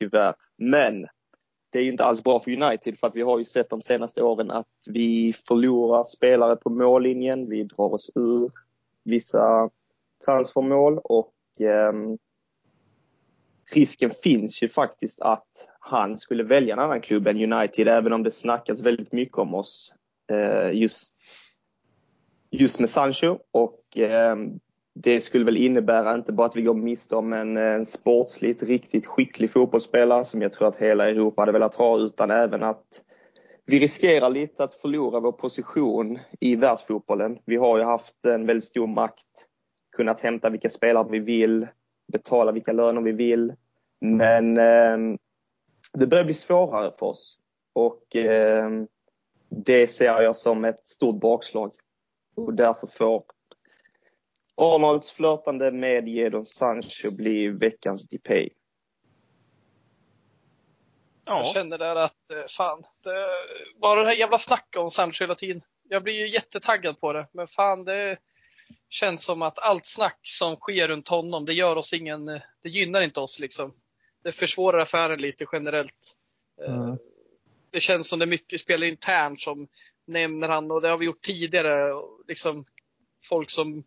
tyvärr. 0.00 0.34
Men 0.56 1.06
det 1.70 1.78
är 1.78 1.82
ju 1.82 1.90
inte 1.90 2.04
alls 2.04 2.24
bra 2.24 2.40
för 2.40 2.62
United 2.62 2.98
för 2.98 3.06
att 3.06 3.16
vi 3.16 3.22
har 3.22 3.38
ju 3.38 3.44
sett 3.44 3.70
de 3.70 3.80
senaste 3.80 4.22
åren 4.22 4.50
att 4.50 4.66
vi 4.88 5.34
förlorar 5.48 6.04
spelare 6.04 6.56
på 6.56 6.70
mållinjen. 6.70 7.48
Vi 7.48 7.64
drar 7.64 7.94
oss 7.94 8.10
ur 8.14 8.50
vissa 9.04 9.70
transfermål 10.24 10.98
och 11.04 11.34
ehm, 11.60 12.18
risken 13.70 14.10
finns 14.10 14.62
ju 14.62 14.68
faktiskt 14.68 15.20
att 15.20 15.68
han 15.80 16.18
skulle 16.18 16.42
välja 16.42 16.74
en 16.74 16.80
annan 16.80 17.00
klubb 17.00 17.26
än 17.26 17.52
United 17.52 17.88
även 17.88 18.12
om 18.12 18.22
det 18.22 18.30
snackas 18.30 18.80
väldigt 18.80 19.12
mycket 19.12 19.38
om 19.38 19.54
oss 19.54 19.92
eh, 20.30 20.70
just, 20.70 21.14
just 22.50 22.80
med 22.80 22.90
Sancho. 22.90 23.38
Och 23.50 23.82
ehm, 23.96 24.60
det 24.94 25.20
skulle 25.20 25.44
väl 25.44 25.56
innebära 25.56 26.14
inte 26.14 26.32
bara 26.32 26.46
att 26.46 26.56
vi 26.56 26.62
går 26.62 26.74
miste 26.74 27.16
om 27.16 27.32
en, 27.32 27.56
en 27.56 27.86
sportsligt 27.86 28.62
riktigt 28.62 29.06
skicklig 29.06 29.50
fotbollsspelare 29.50 30.24
som 30.24 30.42
jag 30.42 30.52
tror 30.52 30.68
att 30.68 30.76
hela 30.76 31.08
Europa 31.08 31.42
hade 31.42 31.52
velat 31.52 31.74
ha 31.74 31.98
utan 31.98 32.30
även 32.30 32.62
att 32.62 33.02
vi 33.66 33.78
riskerar 33.78 34.30
lite 34.30 34.64
att 34.64 34.74
förlora 34.74 35.20
vår 35.20 35.32
position 35.32 36.18
i 36.40 36.56
världsfotbollen. 36.56 37.38
Vi 37.44 37.56
har 37.56 37.78
ju 37.78 37.84
haft 37.84 38.24
en 38.24 38.46
väldigt 38.46 38.64
stor 38.64 38.86
makt, 38.86 39.46
kunnat 39.96 40.20
hämta 40.20 40.50
vilka 40.50 40.70
spelare 40.70 41.06
vi 41.10 41.18
vill, 41.18 41.66
betala 42.12 42.52
vilka 42.52 42.72
löner 42.72 43.00
vi 43.00 43.12
vill. 43.12 43.54
Men 44.00 44.56
eh, 44.56 45.18
det 45.92 46.06
börjar 46.06 46.24
bli 46.24 46.34
svårare 46.34 46.92
för 46.98 47.06
oss 47.06 47.38
och 47.72 48.16
eh, 48.16 48.70
det 49.48 49.86
ser 49.86 50.22
jag 50.22 50.36
som 50.36 50.64
ett 50.64 50.86
stort 50.88 51.20
bakslag. 51.20 51.72
Och 52.34 52.54
därför 52.54 52.86
får 52.86 53.24
Arnolds 54.54 55.10
flörtande 55.10 55.72
med 55.72 56.08
Jadon 56.08 56.46
Sancho 56.46 57.10
bli 57.16 57.48
veckans 57.48 58.08
DP. 58.08 58.48
ja, 61.24 61.36
Jag 61.36 61.46
känner 61.46 61.78
där 61.78 61.96
att, 61.96 62.30
eh, 62.32 62.44
fan, 62.48 62.82
det, 63.04 63.28
bara 63.80 64.00
det 64.00 64.08
här 64.08 64.16
jävla 64.16 64.38
snacket 64.38 64.76
om 64.76 64.90
Sancho 64.90 65.24
hela 65.24 65.34
tiden. 65.34 65.62
Jag 65.88 66.02
blir 66.02 66.14
ju 66.14 66.28
jättetaggad 66.28 67.00
på 67.00 67.12
det, 67.12 67.26
men 67.32 67.46
fan 67.46 67.84
det 67.84 68.18
känns 68.88 69.24
som 69.24 69.42
att 69.42 69.58
allt 69.58 69.86
snack 69.86 70.20
som 70.22 70.56
sker 70.56 70.88
runt 70.88 71.08
honom, 71.08 71.44
det 71.44 71.52
gör 71.52 71.76
oss 71.76 71.92
ingen, 71.92 72.26
det 72.62 72.68
gynnar 72.68 73.00
inte 73.00 73.20
oss 73.20 73.40
liksom. 73.40 73.74
Det 74.22 74.32
försvårar 74.32 74.78
affären 74.78 75.20
lite 75.20 75.46
generellt. 75.52 76.14
Eh, 76.66 76.74
Mm. 76.74 76.98
det 77.70 77.80
känns 77.80 78.08
som 78.08 78.18
det 78.18 78.24
är 78.24 78.26
mycket 78.26 78.60
spelare 78.60 78.88
internt 78.88 79.40
som 79.40 79.68
nämner 80.06 80.48
han 80.48 80.70
och 80.70 80.82
det 80.82 80.88
har 80.88 80.98
vi 80.98 81.06
gjort 81.06 81.22
tidigare. 81.22 81.94
Liksom 82.28 82.64
folk 83.24 83.50
som 83.50 83.84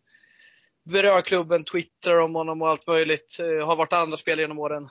berör 0.84 1.22
klubben, 1.22 1.64
twittrar 1.64 2.20
om 2.20 2.36
honom 2.36 2.62
och 2.62 2.70
allt 2.70 2.88
möjligt. 2.88 3.38
Eh, 3.40 3.68
har 3.68 3.76
varit 3.76 3.94
andra 3.94 4.18
spelare 4.18 4.42
genom 4.42 4.60
åren. 4.60 4.90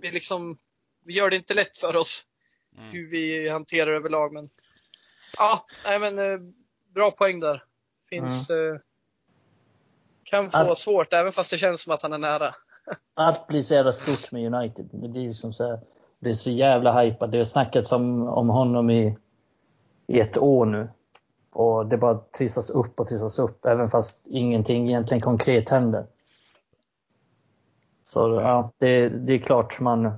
Vi, 0.00 0.10
liksom, 0.10 0.58
vi 1.04 1.12
gör 1.12 1.30
det 1.30 1.36
inte 1.36 1.54
lätt 1.54 1.78
för 1.78 1.96
oss 1.96 2.26
mm. 2.76 2.90
hur 2.90 3.10
vi 3.10 3.48
hanterar 3.48 3.92
överlag. 3.92 4.32
Men 4.32 4.50
ja, 5.36 5.66
nej, 5.84 5.98
men 5.98 6.18
eh, 6.18 6.38
bra 6.94 7.10
poäng 7.10 7.40
där. 7.40 7.62
Finns, 8.08 8.50
mm. 8.50 8.78
Kan 10.26 10.50
få 10.50 10.58
att, 10.58 10.78
svårt 10.78 11.12
även 11.12 11.32
fast 11.32 11.50
det 11.50 11.58
känns 11.58 11.80
som 11.80 11.92
att 11.92 12.02
han 12.02 12.12
är 12.12 12.18
nära. 12.18 12.54
Allt 13.14 13.46
blir 13.46 13.62
så 13.62 13.74
jävla 13.74 13.92
stort 13.92 14.32
med 14.32 14.54
United. 14.54 14.88
Det 14.92 15.08
blir 15.08 15.32
som 15.32 15.52
så 15.52 15.66
här, 15.66 15.80
det 16.18 16.28
är 16.28 16.34
så 16.34 16.50
jävla 16.50 17.02
hypat. 17.02 17.32
Det 17.32 17.38
har 17.38 17.44
snackats 17.44 17.92
om, 17.92 18.28
om 18.28 18.48
honom 18.48 18.90
i, 18.90 19.16
i 20.06 20.20
ett 20.20 20.38
år 20.38 20.66
nu. 20.66 20.88
Och 21.52 21.86
det 21.86 21.96
bara 21.96 22.18
trissas 22.18 22.70
upp 22.70 23.00
och 23.00 23.08
trissas 23.08 23.38
upp 23.38 23.66
även 23.66 23.90
fast 23.90 24.26
ingenting 24.26 24.88
egentligen 24.88 25.20
konkret 25.20 25.70
händer. 25.70 26.06
Så 28.04 28.40
ja, 28.40 28.72
det, 28.78 29.08
det 29.08 29.34
är 29.34 29.38
klart 29.38 29.80
man, 29.80 30.12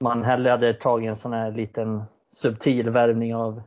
man 0.00 0.24
hellre 0.24 0.50
hade 0.50 0.74
tagit 0.74 1.08
en 1.08 1.16
sån 1.16 1.32
här 1.32 1.52
liten 1.52 2.02
subtil 2.30 2.90
värvning 2.90 3.34
av, 3.34 3.62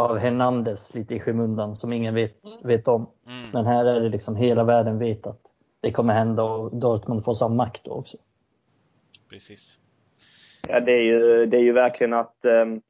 av 0.00 0.18
Hernandez 0.18 0.94
lite 0.94 1.14
i 1.14 1.20
skymundan 1.20 1.76
som 1.76 1.92
ingen 1.92 2.14
vet, 2.14 2.36
vet 2.62 2.88
om. 2.88 3.10
Mm. 3.26 3.50
Men 3.52 3.66
här 3.66 3.84
är 3.84 4.00
det 4.00 4.08
liksom 4.08 4.36
hela 4.36 4.64
världen 4.64 4.98
vet 4.98 5.26
att 5.26 5.40
det 5.80 5.92
kommer 5.92 6.14
hända 6.14 6.42
och 6.42 6.76
Dortmund 6.76 7.24
får 7.24 7.34
samma 7.34 7.54
makt 7.54 7.84
då 7.84 7.90
också. 7.90 8.16
Precis. 9.30 9.78
Ja, 10.68 10.80
det 10.80 10.92
är 10.92 11.02
ju, 11.02 11.46
det 11.46 11.56
är 11.56 11.62
ju 11.62 11.72
verkligen 11.72 12.12
att 12.12 12.36
um, 12.62 12.82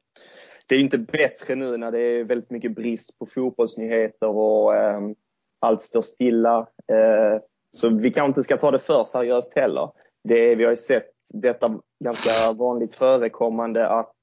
det 0.67 0.75
är 0.75 0.79
inte 0.79 0.97
bättre 0.97 1.55
nu 1.55 1.77
när 1.77 1.91
det 1.91 1.99
är 1.99 2.23
väldigt 2.23 2.49
mycket 2.49 2.75
brist 2.75 3.19
på 3.19 3.25
fotbollsnyheter 3.25 4.27
och 4.27 4.73
um, 4.73 5.15
allt 5.59 5.81
står 5.81 6.01
stilla. 6.01 6.59
Uh, 6.59 7.39
så 7.71 7.89
vi 7.89 8.11
kanske 8.11 8.27
inte 8.27 8.43
ska 8.43 8.57
ta 8.57 8.71
det 8.71 8.79
för 8.79 9.03
seriöst 9.03 9.53
heller. 9.55 9.89
Det, 10.23 10.55
vi 10.55 10.63
har 10.63 10.71
ju 10.71 10.77
sett 10.77 11.11
detta 11.33 11.79
ganska 12.03 12.53
vanligt 12.57 12.95
förekommande 12.95 13.87
att 13.87 14.15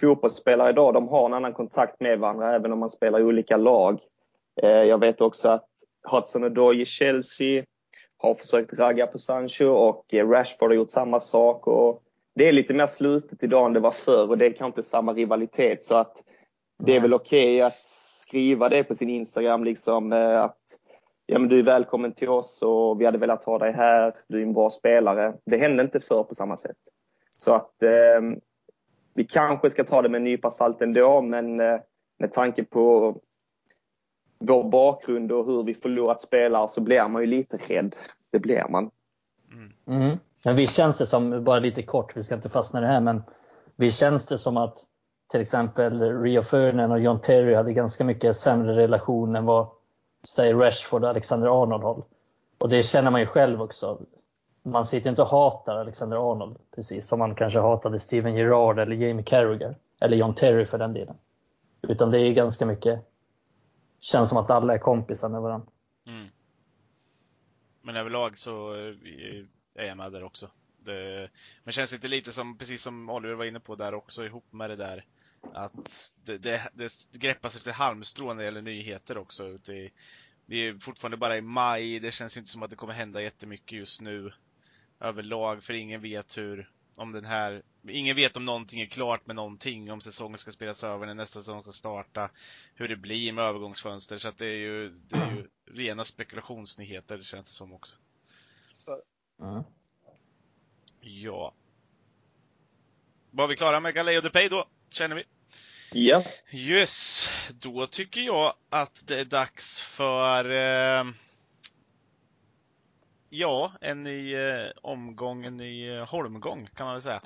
fotbollsspelare 0.00 0.70
idag 0.70 0.94
de 0.94 1.08
har 1.08 1.26
en 1.26 1.34
annan 1.34 1.52
kontakt 1.52 2.00
med 2.00 2.18
varandra 2.18 2.54
även 2.54 2.72
om 2.72 2.78
man 2.78 2.90
spelar 2.90 3.20
i 3.20 3.24
olika 3.24 3.56
lag. 3.56 4.00
Uh, 4.62 4.70
jag 4.70 4.98
vet 4.98 5.20
också 5.20 5.48
att 5.48 5.68
Hudson 6.10 6.44
Odoi 6.44 6.80
i 6.80 6.84
Chelsea 6.84 7.64
har 8.18 8.34
försökt 8.34 8.78
ragga 8.78 9.06
på 9.06 9.18
Sancho 9.18 9.66
och 9.66 10.04
Rashford 10.14 10.70
har 10.70 10.76
gjort 10.76 10.90
samma 10.90 11.20
sak. 11.20 11.66
Och 11.66 12.02
det 12.34 12.48
är 12.48 12.52
lite 12.52 12.74
mer 12.74 12.86
slutet 12.86 13.42
idag 13.42 13.66
än 13.66 13.72
det 13.72 13.80
var 13.80 13.90
förr 13.90 14.28
och 14.28 14.38
det 14.38 14.46
är 14.46 14.50
kanske 14.50 14.66
inte 14.66 14.82
samma 14.82 15.12
rivalitet 15.12 15.84
så 15.84 15.96
att 15.96 16.24
det 16.78 16.96
är 16.96 17.00
väl 17.00 17.14
okej 17.14 17.56
okay 17.56 17.60
att 17.60 17.82
skriva 18.32 18.68
det 18.68 18.84
på 18.84 18.94
sin 18.94 19.10
Instagram 19.10 19.64
liksom 19.64 20.12
eh, 20.12 20.42
att 20.42 20.58
ja, 21.26 21.38
men 21.38 21.48
du 21.48 21.58
är 21.58 21.62
välkommen 21.62 22.12
till 22.12 22.28
oss 22.28 22.62
och 22.62 23.00
vi 23.00 23.04
hade 23.04 23.18
velat 23.18 23.44
ha 23.44 23.58
dig 23.58 23.72
här, 23.72 24.14
du 24.28 24.38
är 24.38 24.42
en 24.42 24.52
bra 24.52 24.70
spelare. 24.70 25.34
Det 25.46 25.56
hände 25.56 25.82
inte 25.82 26.00
förr 26.00 26.22
på 26.22 26.34
samma 26.34 26.56
sätt. 26.56 26.76
Så 27.30 27.52
att 27.52 27.82
eh, 27.82 28.20
vi 29.14 29.24
kanske 29.24 29.70
ska 29.70 29.84
ta 29.84 30.02
det 30.02 30.08
med 30.08 30.18
en 30.18 30.24
nypa 30.24 30.50
salt 30.50 30.82
ändå 30.82 31.22
men 31.22 31.60
eh, 31.60 31.80
med 32.18 32.32
tanke 32.32 32.64
på 32.64 33.16
vår 34.38 34.70
bakgrund 34.70 35.32
och 35.32 35.46
hur 35.46 35.62
vi 35.62 35.74
förlorat 35.74 36.20
spelare 36.20 36.68
så 36.68 36.80
blir 36.80 37.08
man 37.08 37.22
ju 37.22 37.26
lite 37.26 37.56
rädd. 37.56 37.96
Det 38.30 38.38
blir 38.38 38.62
man. 38.70 38.90
Mm. 39.52 40.02
Mm. 40.02 40.18
Men 40.44 40.56
visst 40.56 40.76
känns 40.76 40.98
det 40.98 41.06
som, 41.06 41.44
bara 41.44 41.58
lite 41.58 41.82
kort, 41.82 42.16
vi 42.16 42.22
ska 42.22 42.34
inte 42.34 42.48
fastna 42.48 42.78
i 42.78 42.82
det 42.82 42.88
här, 42.88 43.00
men 43.00 43.22
visst 43.76 43.98
känns 43.98 44.26
det 44.26 44.38
som 44.38 44.56
att 44.56 44.78
till 45.30 45.40
exempel 45.40 46.22
Rio 46.22 46.42
Ferdinand 46.42 46.92
och 46.92 47.00
John 47.00 47.20
Terry 47.20 47.54
hade 47.54 47.72
ganska 47.72 48.04
mycket 48.04 48.36
sämre 48.36 48.76
relation 48.76 49.36
än 49.36 49.44
vad 49.44 49.66
säg 50.28 50.52
Rashford 50.52 51.04
och 51.04 51.10
Alexander 51.10 51.62
Arnold 51.62 51.82
har. 51.82 52.04
Och 52.58 52.68
det 52.68 52.82
känner 52.82 53.10
man 53.10 53.20
ju 53.20 53.26
själv 53.26 53.62
också. 53.62 53.98
Man 54.62 54.86
sitter 54.86 55.10
inte 55.10 55.22
och 55.22 55.28
hatar 55.28 55.76
Alexander 55.76 56.32
Arnold 56.32 56.58
precis 56.74 57.06
som 57.06 57.18
man 57.18 57.34
kanske 57.34 57.58
hatade 57.58 58.00
Steven 58.00 58.34
Gerrard 58.34 58.78
eller 58.78 58.96
Jamie 58.96 59.24
Carragher. 59.24 59.76
Eller 60.00 60.16
John 60.16 60.34
Terry 60.34 60.66
för 60.66 60.78
den 60.78 60.92
delen. 60.92 61.16
Utan 61.82 62.10
det 62.10 62.20
är 62.20 62.32
ganska 62.32 62.66
mycket, 62.66 63.00
känns 64.00 64.28
som 64.28 64.38
att 64.38 64.50
alla 64.50 64.74
är 64.74 64.78
kompisar 64.78 65.28
med 65.28 65.42
varandra. 65.42 65.68
Mm. 66.06 66.26
Men 67.82 67.96
överlag 67.96 68.38
så 68.38 68.74
eh, 68.74 68.94
är 69.74 69.84
jag 69.84 69.96
med 69.96 70.12
där 70.12 70.24
också. 70.24 70.50
Det, 70.78 71.28
men 71.64 71.72
känns 71.72 71.92
lite 71.92 72.08
lite 72.08 72.32
som, 72.32 72.58
precis 72.58 72.82
som 72.82 73.10
Oliver 73.10 73.34
var 73.34 73.44
inne 73.44 73.60
på 73.60 73.74
där 73.74 73.94
också, 73.94 74.24
ihop 74.24 74.44
med 74.50 74.70
det 74.70 74.76
där 74.76 75.04
att 75.52 76.12
det, 76.24 76.38
det, 76.38 76.70
det 76.72 76.92
greppas 77.12 77.56
efter 77.56 77.72
halmstrå 77.72 78.28
när 78.28 78.34
det 78.34 78.44
gäller 78.44 78.62
nyheter 78.62 79.18
också. 79.18 79.58
Det, 79.58 79.90
vi 80.46 80.68
är 80.68 80.78
fortfarande 80.78 81.16
bara 81.16 81.36
i 81.36 81.40
maj, 81.40 82.00
det 82.00 82.10
känns 82.10 82.36
inte 82.36 82.48
som 82.48 82.62
att 82.62 82.70
det 82.70 82.76
kommer 82.76 82.92
hända 82.92 83.22
jättemycket 83.22 83.78
just 83.78 84.00
nu 84.00 84.32
överlag, 85.02 85.62
för 85.62 85.74
ingen 85.74 86.00
vet 86.00 86.38
hur, 86.38 86.70
om 86.96 87.12
den 87.12 87.24
här, 87.24 87.62
ingen 87.88 88.16
vet 88.16 88.36
om 88.36 88.44
någonting 88.44 88.80
är 88.80 88.86
klart 88.86 89.26
med 89.26 89.36
någonting, 89.36 89.92
om 89.92 90.00
säsongen 90.00 90.38
ska 90.38 90.52
spelas 90.52 90.84
över, 90.84 91.06
när 91.06 91.14
nästa 91.14 91.40
säsong 91.40 91.62
ska 91.62 91.72
starta, 91.72 92.30
hur 92.74 92.88
det 92.88 92.96
blir 92.96 93.32
med 93.32 93.44
övergångsfönster, 93.44 94.18
så 94.18 94.28
att 94.28 94.38
det 94.38 94.46
är 94.46 94.58
ju, 94.58 94.88
det 94.88 95.16
är 95.16 95.30
ju 95.30 95.48
rena 95.74 96.04
spekulationsnyheter 96.04 97.22
känns 97.22 97.46
det 97.46 97.54
som 97.54 97.72
också. 97.72 97.96
Mm. 99.40 99.62
Ja. 101.00 101.54
Var 103.30 103.48
vi 103.48 103.56
klara 103.56 103.80
med 103.80 103.94
Galeo 103.94 104.30
Pay 104.30 104.48
då, 104.48 104.68
känner 104.90 105.16
vi? 105.16 105.24
Ja. 105.92 106.24
Yes, 106.50 107.28
då 107.50 107.86
tycker 107.86 108.20
jag 108.20 108.54
att 108.70 109.02
det 109.06 109.20
är 109.20 109.24
dags 109.24 109.82
för 109.82 110.50
eh, 110.50 111.04
Ja, 113.34 113.72
en 113.80 114.02
ny 114.02 114.34
eh, 114.34 114.70
omgång, 114.82 115.44
en 115.44 115.56
ny 115.56 115.88
eh, 115.88 116.08
holmgång 116.08 116.66
kan 116.66 116.86
man 116.86 116.94
väl 116.94 117.02
säga. 117.02 117.22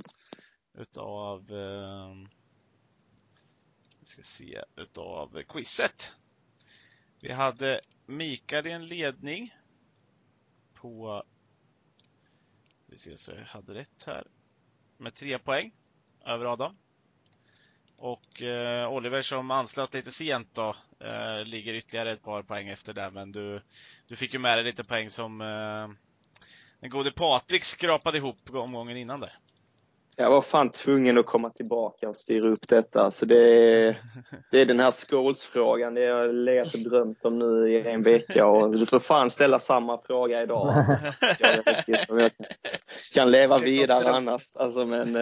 Utav 0.75 1.52
eh, 1.52 2.14
vi 4.00 4.06
ska 4.06 4.22
se, 4.22 4.62
utav 4.76 5.42
quizet. 5.42 6.12
Vi 7.20 7.32
hade 7.32 7.80
Mikael 8.06 8.66
i 8.66 8.70
en 8.70 8.86
ledning 8.86 9.54
på 10.75 11.22
vi 12.86 12.98
ser 12.98 13.16
så 13.16 13.32
jag 13.32 13.44
hade 13.44 13.75
rätt 13.75 14.02
här. 14.06 14.26
Med 14.96 15.14
tre 15.14 15.38
poäng 15.38 15.72
över 16.25 16.44
Adam. 16.44 16.76
Och 17.99 18.43
eh, 18.43 18.93
Oliver 18.93 19.23
som 19.23 19.50
anslöt 19.50 19.95
lite 19.95 20.11
sent 20.11 20.49
då, 20.53 20.75
eh, 21.00 21.45
ligger 21.45 21.75
ytterligare 21.75 22.12
ett 22.12 22.23
par 22.23 22.43
poäng 22.43 22.69
efter 22.69 22.95
där, 22.95 23.11
men 23.11 23.33
du, 23.33 23.61
du 24.09 24.17
fick 24.17 24.33
ju 24.33 24.38
med 24.38 24.59
dig 24.59 24.65
lite 24.65 24.85
poäng 24.85 25.11
som 25.11 25.41
eh, 25.41 25.88
den 26.81 26.91
gode 26.91 27.11
Patrik 27.11 27.65
skrapade 27.65 28.19
ihop 28.19 28.37
omgången 28.53 28.97
innan 28.97 29.21
där. 29.21 29.33
Jag 30.19 30.31
var 30.31 30.41
fan 30.41 30.71
tvungen 30.71 31.19
att 31.19 31.26
komma 31.26 31.50
tillbaka 31.50 32.09
och 32.09 32.17
styra 32.17 32.49
upp 32.49 32.69
detta. 32.69 33.11
Så 33.11 33.26
det 33.26 33.38
är, 33.38 33.97
det 34.50 34.61
är 34.61 34.67
den 34.67 34.81
här 34.81 34.91
Scholes-frågan, 34.91 35.95
det 35.95 36.07
har 36.07 36.21
jag 36.21 36.35
legat 36.35 36.75
och 36.75 36.81
drömt 36.81 37.25
om 37.25 37.38
nu 37.38 37.69
i 37.69 37.88
en 37.88 38.03
vecka 38.03 38.47
och 38.47 38.79
du 38.79 38.87
får 38.87 38.99
fan 38.99 39.31
ställa 39.31 39.59
samma 39.59 39.99
fråga 39.99 40.43
idag. 40.43 40.69
Alltså. 40.69 40.93
Jag 41.38 41.87
vet 41.87 42.11
om 42.11 42.19
jag 42.19 42.31
kan 43.15 43.31
leva 43.31 43.59
vidare 43.59 44.11
annars. 44.12 44.57
Alltså, 44.57 44.87
men, 44.87 45.17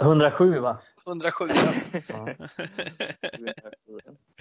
107 0.00 0.54
eh, 0.54 0.62
va? 0.62 0.78
107 1.08 1.48
ja. 2.08 2.28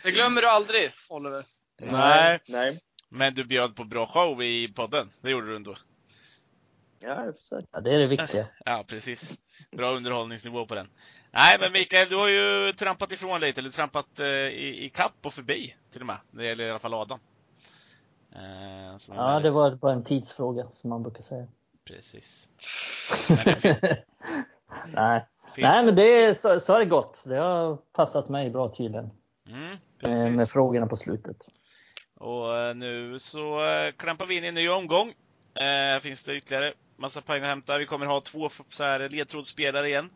Det 0.03 0.11
glömmer 0.11 0.41
du 0.41 0.47
aldrig, 0.47 0.89
Oliver. 1.09 1.45
Nej. 1.81 2.39
Nej. 2.47 2.79
Men 3.09 3.33
du 3.33 3.43
bjöd 3.43 3.75
på 3.75 3.83
bra 3.83 4.07
show 4.07 4.43
i 4.43 4.73
podden, 4.75 5.09
det 5.21 5.31
gjorde 5.31 5.47
du 5.47 5.55
ändå. 5.55 5.75
Ja, 6.99 7.25
jag 7.25 7.35
försöker. 7.35 7.67
Ja, 7.71 7.81
det 7.81 7.95
är 7.95 7.99
det 7.99 8.07
viktiga. 8.07 8.47
Ja, 8.65 8.85
precis. 8.87 9.41
Bra 9.71 9.91
underhållningsnivå 9.91 10.65
på 10.65 10.75
den. 10.75 10.87
Nej, 11.31 11.57
men 11.59 11.71
Mikael, 11.71 12.09
du 12.09 12.15
har 12.15 12.27
ju 12.27 12.73
trampat 12.73 13.11
ifrån 13.11 13.41
lite, 13.41 13.61
eller 13.61 13.69
trampat 13.69 14.19
eh, 14.19 14.25
i, 14.27 14.85
i 14.85 14.89
kapp 14.89 15.15
och 15.23 15.33
förbi 15.33 15.75
till 15.91 16.01
och 16.01 16.07
med. 16.07 16.17
Det 16.31 16.45
gäller 16.45 16.65
i 16.65 16.69
alla 16.69 16.79
fall 16.79 16.93
Adam. 16.93 17.19
Eh, 18.35 18.97
ja, 19.07 19.39
det 19.39 19.49
var 19.49 19.75
bara 19.75 19.93
en 19.93 20.03
tidsfråga, 20.03 20.67
som 20.71 20.89
man 20.89 21.03
brukar 21.03 21.21
säga. 21.21 21.47
Precis. 21.85 22.49
Nej, 24.93 25.27
Nej 25.57 25.85
men 25.85 25.95
det 25.95 26.25
är, 26.25 26.33
så, 26.33 26.59
så 26.59 26.73
har 26.73 26.79
det 26.79 26.85
gått. 26.85 27.23
Det 27.25 27.35
har 27.35 27.75
passat 27.75 28.29
mig 28.29 28.49
bra 28.49 28.69
tydligen. 28.69 29.09
Mm, 29.49 29.77
med, 30.01 30.31
med 30.31 30.49
frågorna 30.49 30.87
på 30.87 30.95
slutet. 30.95 31.37
Och 32.19 32.57
eh, 32.57 32.75
nu 32.75 33.19
så 33.19 33.65
eh, 33.65 33.91
klampar 33.91 34.25
vi 34.25 34.37
in 34.37 34.43
i 34.43 34.47
en 34.47 34.53
ny 34.53 34.69
omgång. 34.69 35.13
Eh, 35.55 35.99
finns 36.01 36.23
det 36.23 36.35
ytterligare 36.35 36.73
massa 36.95 37.21
poäng 37.21 37.43
att 37.43 37.49
hämta. 37.49 37.77
Vi 37.77 37.85
kommer 37.85 38.05
ha 38.05 38.21
två 38.21 38.49
så 38.69 38.83
här 38.83 39.09
ledtrådsspelare 39.09 39.87
igen. 39.87 40.09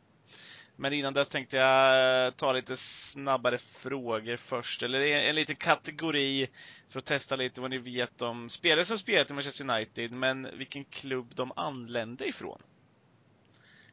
Men 0.75 0.93
innan 0.93 1.13
dess 1.13 1.27
tänkte 1.27 1.57
jag 1.57 2.25
eh, 2.25 2.33
ta 2.33 2.51
lite 2.51 2.77
snabbare 2.77 3.57
frågor 3.57 4.37
först, 4.37 4.83
eller 4.83 5.01
en, 5.01 5.29
en 5.29 5.35
liten 5.35 5.55
kategori 5.55 6.49
för 6.89 6.99
att 6.99 7.05
testa 7.05 7.35
lite 7.35 7.61
vad 7.61 7.69
ni 7.69 7.77
vet 7.77 8.21
om 8.21 8.49
spelare 8.49 8.85
som 8.85 8.97
spelat 8.97 9.31
i 9.31 9.33
Manchester 9.33 9.69
United, 9.69 10.11
men 10.11 10.47
vilken 10.57 10.85
klubb 10.85 11.35
de 11.35 11.51
anlände 11.55 12.27
ifrån. 12.27 12.61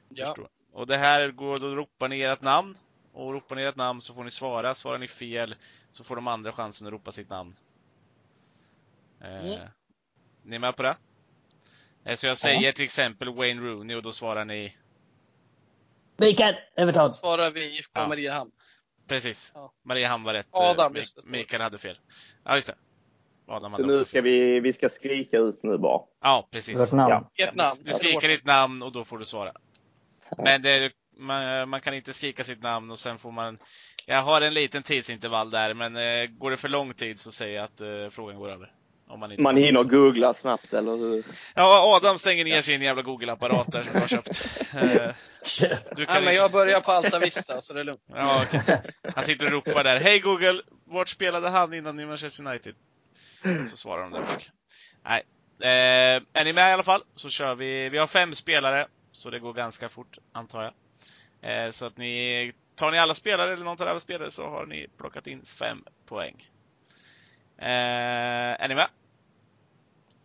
Ja. 0.08 0.36
Och 0.72 0.86
det 0.86 0.96
här 0.96 1.30
går, 1.30 1.58
då 1.58 1.66
ropar 1.76 2.08
ni 2.08 2.20
ert 2.20 2.42
namn 2.42 2.74
och 3.12 3.32
ropar 3.32 3.56
ni 3.56 3.62
ett 3.62 3.76
namn 3.76 4.02
så 4.02 4.14
får 4.14 4.24
ni 4.24 4.30
svara. 4.30 4.74
Svarar 4.74 4.98
ni 4.98 5.08
fel 5.08 5.54
så 5.90 6.04
får 6.04 6.16
de 6.16 6.28
andra 6.28 6.52
chansen 6.52 6.86
att 6.86 6.92
ropa 6.92 7.12
sitt 7.12 7.30
namn. 7.30 7.54
Eh, 9.20 9.28
Mm. 9.46 9.68
Ni 10.42 10.56
är 10.56 10.60
med 10.60 10.76
på 10.76 10.82
det? 10.82 10.96
Eh, 12.04 12.16
Så 12.16 12.26
jag 12.26 12.38
säger 12.38 12.72
till 12.72 12.84
exempel 12.84 13.34
Wayne 13.34 13.60
Rooney 13.62 13.96
och 13.96 14.02
då 14.02 14.12
svarar 14.12 14.44
ni 14.44 14.76
Mikael, 16.16 16.54
Everton. 16.76 17.06
Då 17.06 17.12
svarar 17.12 17.50
vi 17.50 17.76
IFK 17.78 18.00
Ja. 18.00 18.08
Mariehamn. 18.08 18.50
Precis. 19.08 19.52
Ja. 19.54 19.72
Mariehamn 19.82 20.24
var 20.24 20.34
rätt. 20.34 20.46
Adam, 20.50 20.92
Eh, 20.94 20.98
just 20.98 21.16
det, 21.16 21.22
Mik-. 21.30 21.40
Mikael 21.40 21.62
hade 21.62 21.78
fel. 21.78 21.98
Ja, 22.44 22.56
just 22.56 22.68
det. 22.68 22.74
Adam 23.46 23.72
Så 23.72 23.86
nu 23.86 24.04
ska 24.04 24.20
vi, 24.20 24.60
vi 24.60 24.72
ska 24.72 24.88
skrika 24.88 25.38
ut 25.38 25.62
nu 25.62 25.78
bara. 25.78 26.02
Ja, 26.22 26.48
precis. 26.50 26.80
Vårt 26.80 26.92
namn. 26.92 27.24
Ja. 27.34 27.44
Ett 27.46 27.54
namn. 27.54 27.76
Du 27.84 27.92
skriker 27.92 28.28
ditt 28.28 28.44
namn 28.44 28.82
och 28.82 28.92
då 28.92 29.04
får 29.04 29.18
du 29.18 29.24
svara. 29.24 29.52
Men 30.36 30.62
det, 30.62 30.92
man, 31.18 31.68
man 31.68 31.80
kan 31.80 31.94
inte 31.94 32.12
skrika 32.12 32.44
sitt 32.44 32.62
namn 32.62 32.90
och 32.90 32.98
sen 32.98 33.18
får 33.18 33.32
man... 33.32 33.58
Jag 34.06 34.22
har 34.22 34.40
en 34.40 34.54
liten 34.54 34.82
tidsintervall 34.82 35.50
där, 35.50 35.74
men 35.74 35.96
eh, 35.96 36.26
går 36.26 36.50
det 36.50 36.56
för 36.56 36.68
lång 36.68 36.94
tid 36.94 37.20
så 37.20 37.32
säger 37.32 37.56
jag 37.56 37.64
att 37.64 37.80
eh, 37.80 38.10
frågan 38.10 38.38
går 38.38 38.50
över. 38.50 38.72
Om 39.08 39.20
man 39.20 39.30
inte 39.30 39.42
Man 39.42 39.56
hinner 39.56 39.82
googla 39.82 40.34
snabbt, 40.34 40.74
eller 40.74 40.96
hur? 40.96 41.24
Ja, 41.54 41.96
Adam 41.96 42.18
stänger 42.18 42.44
ner 42.44 42.62
sin 42.62 42.82
jävla 42.82 43.02
Google-apparat 43.02 43.72
där 43.72 43.82
som 43.82 43.92
du 43.92 44.00
har 44.00 44.08
köpt. 44.08 44.48
Du 45.96 46.06
kan 46.06 46.14
Nej, 46.14 46.24
men 46.24 46.34
jag 46.34 46.50
börjar 46.50 46.80
på 46.80 46.92
Alta 46.92 47.18
Vista, 47.18 47.60
så 47.60 47.72
det 47.72 47.80
är 47.80 47.84
lugnt. 47.84 48.00
Ja, 48.14 48.44
okej. 48.46 48.80
Han 49.14 49.24
sitter 49.24 49.46
och 49.46 49.52
ropar 49.52 49.84
där. 49.84 50.00
Hej 50.00 50.20
Google! 50.20 50.62
Vart 50.84 51.08
spelade 51.08 51.48
han 51.48 51.74
innan 51.74 52.00
i 52.00 52.06
Manchester 52.06 52.46
United? 52.46 52.74
Så 53.70 53.76
svarar 53.76 54.02
de 54.02 54.12
där 54.12 54.20
bak. 54.20 54.50
Nej. 55.04 55.22
Eh, 55.60 56.22
är 56.32 56.44
ni 56.44 56.52
med 56.52 56.70
i 56.70 56.72
alla 56.72 56.82
fall 56.82 57.02
så 57.14 57.28
kör 57.28 57.54
vi. 57.54 57.88
Vi 57.88 57.98
har 57.98 58.06
fem 58.06 58.34
spelare, 58.34 58.86
så 59.12 59.30
det 59.30 59.38
går 59.38 59.52
ganska 59.52 59.88
fort 59.88 60.18
antar 60.32 60.62
jag. 60.62 60.74
Eh, 61.40 61.70
så 61.70 61.86
att 61.86 61.96
ni, 61.96 62.52
tar 62.74 62.90
ni 62.90 62.98
alla 62.98 63.14
spelare 63.14 63.52
eller 63.52 63.64
någon 63.64 63.76
tar 63.76 63.86
alla 63.86 64.00
spelare 64.00 64.30
så 64.30 64.48
har 64.48 64.66
ni 64.66 64.86
plockat 64.96 65.26
in 65.26 65.44
fem 65.44 65.84
poäng. 66.06 66.50
Eh, 67.56 68.62
är 68.62 68.68
ni 68.68 68.74
med? 68.74 68.88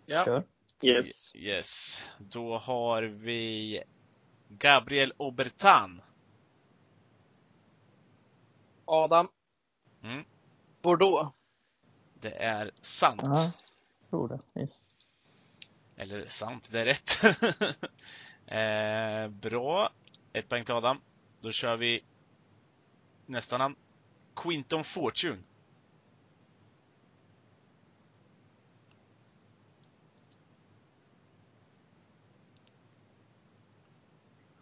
Ja. 0.06 0.26
Kör. 0.26 0.44
Yes. 0.82 1.36
Yes. 1.36 2.04
Då 2.18 2.58
har 2.58 3.04
vi 3.04 3.84
Gabriel 4.48 5.14
Obertan. 5.18 6.02
Adam. 8.86 9.28
Mm. 10.04 10.26
Bordeaux. 10.82 11.36
Det 12.20 12.44
är 12.44 12.72
sant. 12.82 13.22
Ja, 13.24 13.52
tror 14.10 14.28
det. 14.28 14.62
Yes. 14.62 14.90
Eller 15.96 16.28
sant, 16.28 16.70
det 16.72 16.82
är 16.82 16.86
rätt. 16.86 17.22
eh, 18.48 19.28
bra. 19.28 19.90
Ett 20.34 20.50
poäng 20.50 20.66
till 20.66 20.74
Adam. 20.74 21.02
Då 21.42 21.52
kör 21.52 21.78
vi 21.78 22.04
nästa 23.26 23.58
namn. 23.58 23.76
Quinton 24.36 24.84
Fortune. 24.84 25.44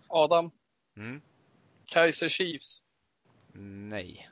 Adam. 0.08 0.52
Mm. 0.98 1.22
Kaiser 1.86 2.30
Chiefs. 2.30 2.84
Nej. 3.54 4.30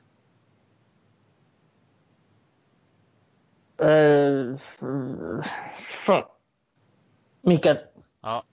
Uh, 3.82 4.56
fan. 5.86 6.24
Mikael. 7.40 7.78
Ja. 8.20 8.44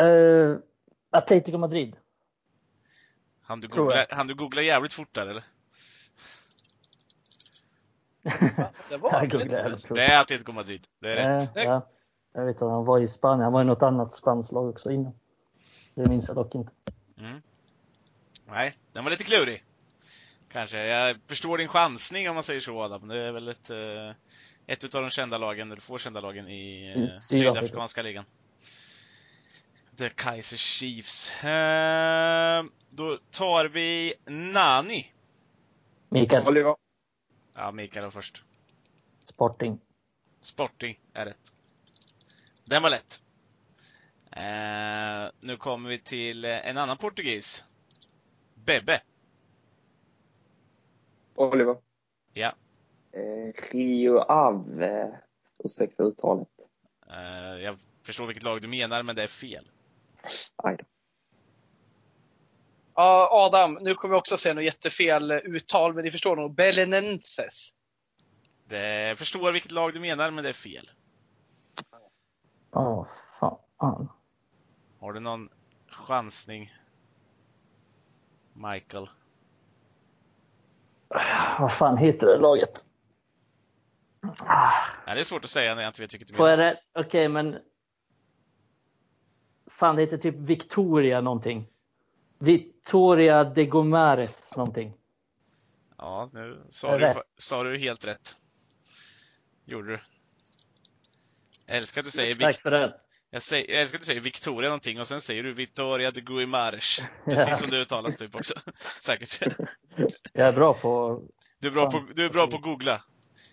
Uh, 0.00 0.58
Atletico 1.10 1.58
Madrid. 1.58 1.96
Han 3.42 3.60
du, 3.60 3.68
googla, 3.68 3.96
jag. 3.96 4.16
han 4.16 4.26
du 4.26 4.34
googla 4.34 4.62
jävligt 4.62 4.92
fort 4.92 5.14
där 5.14 5.26
eller? 5.26 5.44
Det 8.88 8.96
var 8.96 9.26
tror. 9.28 9.96
Det 9.96 10.04
är 10.04 10.20
Atletico 10.20 10.52
Madrid. 10.52 10.86
Det 11.00 11.12
är 11.12 11.16
rätt. 11.16 11.56
Eh, 11.56 11.62
ja. 11.62 11.88
Jag 12.32 12.44
vet 12.44 12.62
att 12.62 12.70
han 12.70 12.84
var 12.84 13.00
i 13.00 13.08
Spanien. 13.08 13.42
Han 13.42 13.52
var 13.52 13.62
i 13.62 13.64
något 13.64 13.82
annat 13.82 14.12
spanskt 14.12 14.52
lag 14.52 14.68
också 14.68 14.90
innan. 14.90 15.12
Det 15.94 16.08
minns 16.08 16.28
jag 16.28 16.36
dock 16.36 16.54
inte. 16.54 16.72
Mm. 17.18 17.42
Nej, 18.46 18.72
den 18.92 19.04
var 19.04 19.10
lite 19.10 19.24
klurig. 19.24 19.64
Kanske. 20.52 20.86
Jag 20.86 21.16
förstår 21.26 21.58
din 21.58 21.68
chansning 21.68 22.28
om 22.28 22.34
man 22.34 22.42
säger 22.42 22.60
så 22.60 22.82
Adam. 22.82 23.08
Det 23.08 23.22
är 23.22 23.32
väl 23.32 23.48
ett, 23.48 23.70
eh, 23.70 24.10
ett 24.66 24.84
utav 24.84 25.02
de 25.02 25.10
kända 25.10 25.38
lagen, 25.38 25.72
eller 25.72 25.80
få 25.80 25.98
kända 25.98 26.20
lagen 26.20 26.48
i 26.48 26.52
I 26.52 26.90
eh, 26.90 26.94
Sydafrika. 26.94 27.18
Sydafrikanska 27.18 28.02
ligan. 28.02 28.24
The 29.98 30.08
Kaiser 30.08 30.56
Chiefs. 30.56 31.44
Eh, 31.44 32.64
då 32.90 33.18
tar 33.30 33.68
vi 33.68 34.14
Nani. 34.26 35.12
Mikael. 36.08 36.48
Oliver. 36.48 36.76
Ja, 37.54 37.72
Mikael 37.72 38.04
var 38.04 38.10
först. 38.10 38.44
Sporting. 39.24 39.80
Sporting 40.40 41.00
är 41.12 41.24
rätt. 41.26 41.52
Den 42.64 42.82
var 42.82 42.90
lätt. 42.90 43.22
Eh, 44.30 45.32
nu 45.40 45.56
kommer 45.56 45.88
vi 45.88 45.98
till 45.98 46.44
eh, 46.44 46.68
en 46.68 46.78
annan 46.78 46.96
portugis. 46.96 47.64
Bebbe. 48.54 49.02
Oliver. 51.34 51.76
Ja. 52.32 52.54
Eh, 53.12 53.72
Rio 53.72 54.18
Ave. 54.18 55.18
Ursäkta 55.64 56.02
uttalet. 56.02 56.48
Eh, 57.10 57.62
jag 57.62 57.78
förstår 58.02 58.26
vilket 58.26 58.44
lag 58.44 58.62
du 58.62 58.68
menar, 58.68 59.02
men 59.02 59.16
det 59.16 59.22
är 59.22 59.26
fel. 59.26 59.70
Aj 60.56 60.76
då. 60.76 60.84
Ja, 62.94 63.28
Adam. 63.32 63.78
Nu 63.80 63.94
kommer 63.94 64.14
jag 64.14 64.18
också 64.18 64.36
säga 64.36 64.54
något 64.54 64.64
jättefel 64.64 65.32
uttal, 65.32 65.94
men 65.94 66.04
ni 66.04 66.10
förstår 66.10 66.36
nog. 66.36 66.54
Belenenses. 66.54 67.72
Det, 68.64 69.18
förstår 69.18 69.52
vilket 69.52 69.70
lag 69.70 69.94
du 69.94 70.00
menar, 70.00 70.30
men 70.30 70.44
det 70.44 70.50
är 70.50 70.52
fel. 70.52 70.90
Åh, 72.72 73.06
fan. 73.40 74.08
Har 75.00 75.12
du 75.12 75.20
någon 75.20 75.48
chansning? 75.88 76.74
Michael. 78.52 79.08
Vad 81.58 81.72
fan 81.72 81.96
heter 81.96 82.26
det 82.26 82.38
laget? 82.38 82.84
Nej, 85.06 85.14
det 85.14 85.20
är 85.20 85.24
svårt 85.24 85.44
att 85.44 85.50
säga 85.50 85.74
när 85.74 85.82
jag 85.82 85.90
inte 85.90 86.02
vet 86.02 86.12
vilket 86.12 86.28
du 86.28 86.34
menar. 86.34 86.76
Okej, 86.94 87.28
men... 87.28 87.58
Fan, 89.78 89.96
det 89.96 90.02
heter 90.02 90.18
typ 90.18 90.34
Victoria 90.34 91.20
någonting. 91.20 91.66
Victoria 92.38 93.44
de 93.44 93.64
Gomares 93.66 94.56
någonting. 94.56 94.94
Ja, 95.98 96.30
nu 96.32 96.62
sa 96.68 96.98
du, 96.98 97.14
sa 97.36 97.62
du 97.62 97.78
helt 97.78 98.04
rätt. 98.04 98.36
Gjorde 99.64 99.88
du. 99.88 100.00
Jag 101.66 101.76
älskar 101.76 102.00
att 102.00 102.04
du 102.04 102.10
säger, 102.10 102.36
Tack 102.36 102.56
för 102.56 102.70
det. 102.70 102.94
jag, 103.30 103.42
säger, 103.42 103.70
jag 103.70 103.80
älskar 103.82 103.96
att 103.96 104.02
du 104.02 104.06
säger 104.06 104.20
Victoria 104.20 104.68
någonting 104.68 105.00
och 105.00 105.06
sen 105.06 105.20
säger 105.20 105.42
du 105.42 105.52
Victoria 105.52 106.10
de 106.10 106.20
Guimares. 106.20 107.00
Precis 107.24 107.58
som 107.58 107.70
det 107.70 107.76
uttalas 107.76 108.16
typ 108.16 108.34
också. 108.34 108.54
Säkert. 109.02 109.56
Jag 110.32 110.48
är 110.48 110.52
bra 110.52 110.74
på... 110.74 111.22
Du 111.58 111.68
är 111.68 111.72
bra 111.72 111.90
på, 111.90 112.02
du 112.14 112.24
är 112.24 112.30
bra 112.30 112.46
på 112.46 112.56
att 112.56 112.62
googla. 112.62 113.04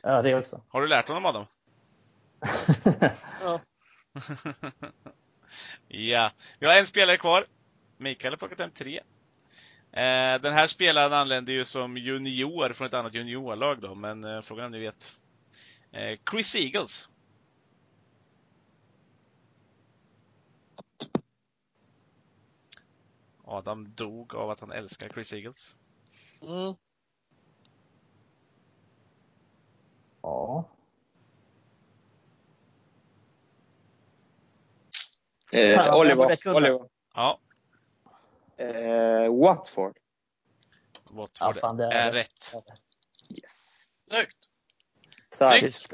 Ja, 0.01 0.21
det 0.21 0.35
också. 0.35 0.61
Har 0.67 0.81
du 0.81 0.87
lärt 0.87 1.07
honom 1.07 1.25
Adam? 1.25 1.45
Ja. 3.43 3.59
ja, 5.87 6.31
vi 6.59 6.67
har 6.67 6.73
en 6.73 6.87
spelare 6.87 7.17
kvar. 7.17 7.45
Mikael 7.97 8.33
har 8.33 8.37
plockat 8.37 8.59
hem 8.59 8.71
tre. 8.71 9.01
Eh, 9.91 10.41
den 10.41 10.53
här 10.53 10.67
spelaren 10.67 11.13
anlände 11.13 11.51
ju 11.51 11.65
som 11.65 11.97
junior 11.97 12.73
från 12.73 12.87
ett 12.87 12.93
annat 12.93 13.13
juniorlag 13.13 13.81
då, 13.81 13.95
men 13.95 14.23
eh, 14.23 14.41
frågan 14.41 14.63
är 14.63 14.65
om 14.65 14.71
ni 14.71 14.79
vet. 14.79 15.21
Eh, 15.91 16.19
Chris 16.31 16.55
Eagles. 16.55 17.09
Adam 23.45 23.93
dog 23.95 24.35
av 24.35 24.49
att 24.49 24.59
han 24.59 24.71
älskar 24.71 25.09
Chris 25.09 25.33
Eagles. 25.33 25.75
Mm. 26.41 26.75
ja. 30.21 30.69
Eh, 35.57 35.95
Oliver. 35.99 36.37
Oliver. 36.55 36.79
Ja, 37.15 37.39
Eh, 38.57 39.33
Watford. 39.41 39.97
Watford 41.11 41.37
Ja, 41.39 41.53
fan, 41.53 41.77
det 41.77 41.85
är 41.85 41.91
är 41.91 42.11
rätt. 42.11 42.53
rätt. 42.53 42.63
Yes. 43.29 43.85
Snyggt. 45.37 45.91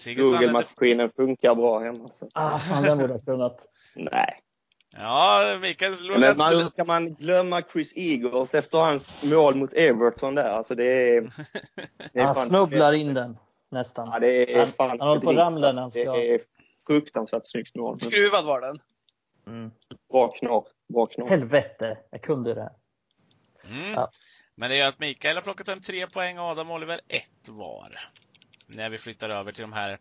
Snyggt. 0.00 0.18
Google-maskinen 0.20 1.10
funkar 1.10 1.54
bra 1.54 1.78
hemma. 1.78 2.10
Så. 2.10 2.28
Ah, 2.34 2.58
fan, 2.58 2.82
den 2.82 2.98
borde 2.98 3.12
jag 3.12 3.24
kunnat. 3.24 3.66
Nej. 3.94 4.38
Ja, 4.96 5.58
Mikael 5.60 6.02
låg 6.06 6.20
Men 6.20 6.36
man, 6.36 6.70
kan 6.70 6.86
man 6.86 7.14
glömma 7.14 7.62
Chris 7.72 7.92
Eagles 7.96 8.54
efter 8.54 8.78
hans 8.78 9.22
mål 9.22 9.54
mot 9.54 9.72
Everton 9.72 10.34
där? 10.34 10.48
Alltså 10.50 10.74
det 10.74 10.84
är... 11.16 11.20
Det 12.12 12.20
är 12.20 12.24
Han 12.24 12.34
snubblar 12.34 12.92
in 12.92 13.14
den 13.14 13.38
nästan. 13.70 14.08
Ja, 14.12 14.18
det 14.18 14.52
är 14.54 14.58
Han- 14.58 14.66
fan 14.68 14.90
han 14.90 15.00
håller 15.08 15.20
på 15.20 15.30
att 15.30 15.36
ramla 15.36 15.60
när 15.60 15.72
han 15.74 15.84
alltså. 15.84 16.00
ska- 16.00 16.12
Det 16.12 16.34
är 16.34 16.40
fruktansvärt 16.86 17.46
snyggt 17.46 17.74
mål. 17.74 17.92
Men 17.92 18.10
Skruvad 18.10 18.44
var 18.44 18.60
den. 18.60 18.78
Mm. 19.46 19.70
Bra 20.12 20.28
knorr. 20.28 20.66
vakna 20.88 21.24
upp. 21.24 21.30
Helvete, 21.30 21.98
jag 22.10 22.22
kunde 22.22 22.54
det 22.54 22.62
här. 22.62 22.72
Mm. 23.70 23.92
Ja. 23.92 24.10
Men 24.54 24.70
det 24.70 24.76
gör 24.76 24.88
att 24.88 24.98
Mikael 24.98 25.36
har 25.36 25.42
plockat 25.42 25.68
hem 25.68 25.80
tre 25.80 26.06
poäng 26.06 26.38
och 26.38 26.44
Adam 26.44 26.70
och 26.70 26.76
Oliver 26.76 27.00
ett 27.08 27.48
var. 27.48 28.10
När 28.66 28.90
vi 28.90 28.98
flyttar 28.98 29.30
över 29.30 29.52
till 29.52 29.62
de 29.62 29.72
här 29.72 29.98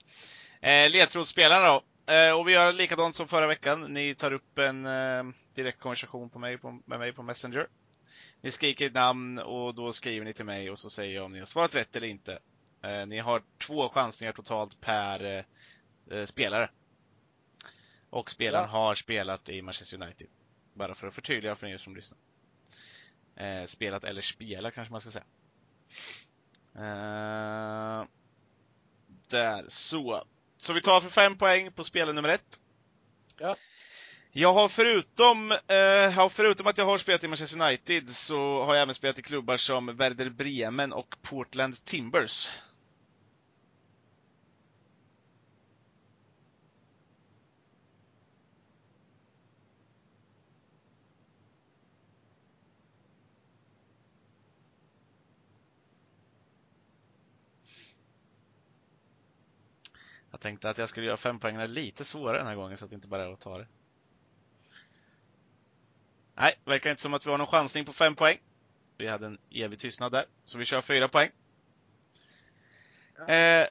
eh, 0.61 0.91
ledtrådsspelarna 0.91 1.67
då. 1.67 1.83
Eh, 2.13 2.39
och 2.39 2.47
vi 2.47 2.53
gör 2.53 2.73
likadant 2.73 3.15
som 3.15 3.27
förra 3.27 3.47
veckan. 3.47 3.81
Ni 3.81 4.15
tar 4.15 4.33
upp 4.33 4.57
en 4.57 4.85
eh, 4.85 5.23
direkt 5.55 5.79
konversation 5.79 6.29
på 6.29 6.39
mig, 6.39 6.57
på, 6.57 6.79
med 6.85 6.99
mig 6.99 7.13
på 7.13 7.23
Messenger. 7.23 7.67
Ni 8.41 8.51
skriker 8.51 8.89
namn 8.89 9.39
och 9.39 9.75
då 9.75 9.93
skriver 9.93 10.25
ni 10.25 10.33
till 10.33 10.45
mig 10.45 10.71
och 10.71 10.79
så 10.79 10.89
säger 10.89 11.15
jag 11.15 11.25
om 11.25 11.31
ni 11.31 11.39
har 11.39 11.45
svarat 11.45 11.75
rätt 11.75 11.95
eller 11.95 12.07
inte. 12.07 12.39
Eh, 12.83 13.05
ni 13.05 13.19
har 13.19 13.41
två 13.67 13.89
chansningar 13.89 14.33
totalt 14.33 14.81
per 14.81 15.37
eh, 15.37 15.43
spelare. 16.25 16.69
Och 18.09 18.31
spelaren 18.31 18.65
Ja. 18.65 18.71
har 18.71 18.95
spelat 18.95 19.49
i 19.49 19.61
Manchester 19.61 20.01
United. 20.03 20.27
Bara 20.73 20.95
för 20.95 21.07
att 21.07 21.13
förtydliga 21.15 21.55
för 21.55 21.67
er 21.67 21.77
som 21.77 21.95
lyssnar. 21.95 22.19
Eh, 23.35 23.65
spelat 23.65 24.03
eller 24.03 24.21
spelar 24.21 24.71
kanske 24.71 24.91
man 24.91 25.01
ska 25.01 25.11
säga. 25.11 25.25
Eh, 26.75 28.05
där, 29.29 29.65
så. 29.67 30.23
Så 30.57 30.73
vi 30.73 30.81
tar 30.81 31.01
för 31.01 31.09
fem 31.09 31.37
poäng 31.37 31.71
på 31.71 31.83
spelare 31.83 32.13
nummer 32.13 32.29
ett. 32.29 32.59
Ja. 33.39 33.55
Jag 34.31 34.53
har 34.53 34.69
förutom, 34.69 35.51
eh, 35.51 36.29
förutom 36.29 36.67
att 36.67 36.77
jag 36.77 36.85
har 36.85 36.97
spelat 36.97 37.23
i 37.23 37.27
Manchester 37.27 37.61
United 37.61 38.15
så 38.15 38.63
har 38.63 38.75
jag 38.75 38.81
även 38.81 38.95
spelat 38.95 39.19
i 39.19 39.21
klubbar 39.21 39.57
som 39.57 39.97
Werder 39.97 40.29
Bremen 40.29 40.93
och 40.93 41.15
Portland 41.21 41.85
Timbers. 41.85 42.49
Jag 60.33 60.39
tänkte 60.39 60.69
att 60.69 60.77
jag 60.77 60.89
skulle 60.89 61.05
göra 61.05 61.17
fempoängarna 61.17 61.65
lite 61.65 62.05
svårare 62.05 62.37
den 62.37 62.47
här 62.47 62.55
gången 62.55 62.77
så 62.77 62.85
att 62.85 62.91
det 62.91 62.95
inte 62.95 63.07
bara 63.07 63.23
är 63.25 63.33
att 63.33 63.39
ta 63.39 63.57
det. 63.57 63.67
Nej, 66.35 66.53
verkar 66.65 66.89
inte 66.89 67.01
som 67.01 67.13
att 67.13 67.25
vi 67.25 67.31
har 67.31 67.37
någon 67.37 67.47
chansning 67.47 67.85
på 67.85 67.93
fem 67.93 68.15
poäng. 68.15 68.37
Vi 68.97 69.07
hade 69.07 69.25
en 69.25 69.37
evig 69.51 69.79
tystnad 69.79 70.11
där, 70.11 70.25
så 70.43 70.57
vi 70.57 70.65
kör 70.65 70.81
fyra 70.81 71.07
poäng. 71.07 71.29
Eh, 73.27 73.67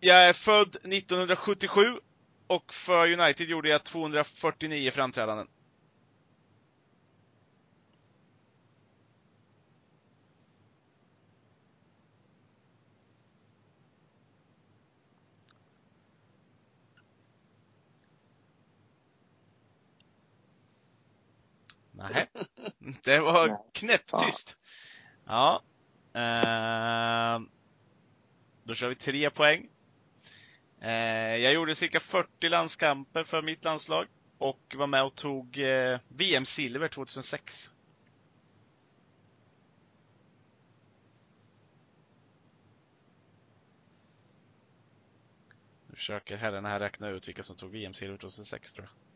jag 0.00 0.28
är 0.28 0.32
född 0.32 0.76
1977 0.76 2.00
och 2.46 2.74
för 2.74 3.12
United 3.20 3.48
gjorde 3.48 3.68
jag 3.68 3.84
249 3.84 4.90
framträdanden. 4.90 5.48
Nej, 21.98 22.26
det 23.04 23.20
var 23.20 23.48
Nej, 23.48 23.56
knäpptyst. 23.72 24.58
Ja. 25.26 25.62
Ehm, 26.14 27.48
då 28.64 28.74
kör 28.74 28.88
vi 28.88 28.94
tre 28.94 29.30
poäng. 29.30 29.68
Eh, 30.80 31.36
jag 31.36 31.52
gjorde 31.52 31.74
cirka 31.74 32.00
40 32.00 32.48
landskamper 32.48 33.24
för 33.24 33.42
mitt 33.42 33.64
landslag 33.64 34.06
och 34.38 34.74
var 34.76 34.86
med 34.86 35.04
och 35.04 35.14
tog 35.14 35.58
eh, 35.58 35.98
VM-silver 36.08 36.88
2006. 36.88 37.70
Nu 45.86 45.94
försöker 45.94 46.36
herrarna 46.36 46.68
här 46.68 46.80
räkna 46.80 47.08
ut 47.08 47.28
vilka 47.28 47.42
som 47.42 47.56
tog 47.56 47.70
VM-silver 47.70 48.18
2006 48.18 48.74
tror 48.74 48.86
jag. 48.86 49.06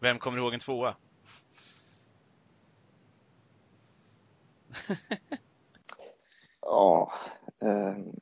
Vem 0.00 0.18
kommer 0.18 0.38
ihåg 0.38 0.54
en 0.54 0.60
tvåa? 0.60 0.96
Ja. 6.60 7.12
ehm, 7.62 8.20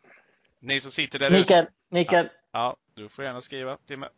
Ni 0.61 0.81
som 0.81 0.91
sitter 0.91 1.19
där 1.19 1.27
ute. 1.31 1.39
Mikael, 1.39 1.67
Mikael. 1.89 2.29
Ja, 2.53 2.77
du 2.95 3.09
får 3.09 3.25
gärna 3.25 3.41
skriva, 3.41 3.77
Timme. 3.77 4.09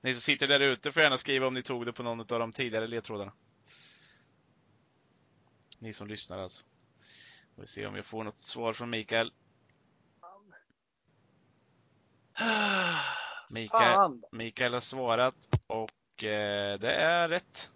Ni 0.00 0.12
som 0.14 0.20
sitter 0.20 0.48
där 0.48 0.60
ute 0.60 0.92
får 0.92 1.02
gärna 1.02 1.16
skriva 1.16 1.46
om 1.46 1.54
ni 1.54 1.62
tog 1.62 1.86
det 1.86 1.92
på 1.92 2.02
någon 2.02 2.20
av 2.20 2.26
de 2.26 2.52
tidigare 2.52 2.86
ledtrådarna. 2.86 3.32
Ni 5.78 5.92
som 5.92 6.08
lyssnar 6.08 6.38
alltså. 6.38 6.64
Får 7.54 7.62
vi 7.62 7.66
se 7.66 7.86
om 7.86 7.96
jag 7.96 8.06
får 8.06 8.24
något 8.24 8.38
svar 8.38 8.72
från 8.72 8.90
Mikael. 8.90 9.32
Mikael. 13.50 14.22
Mikael 14.32 14.72
har 14.72 14.80
svarat 14.80 15.36
och 15.66 15.90
eh, 16.24 16.78
det 16.78 16.92
är 16.94 17.28
rätt. 17.28 17.70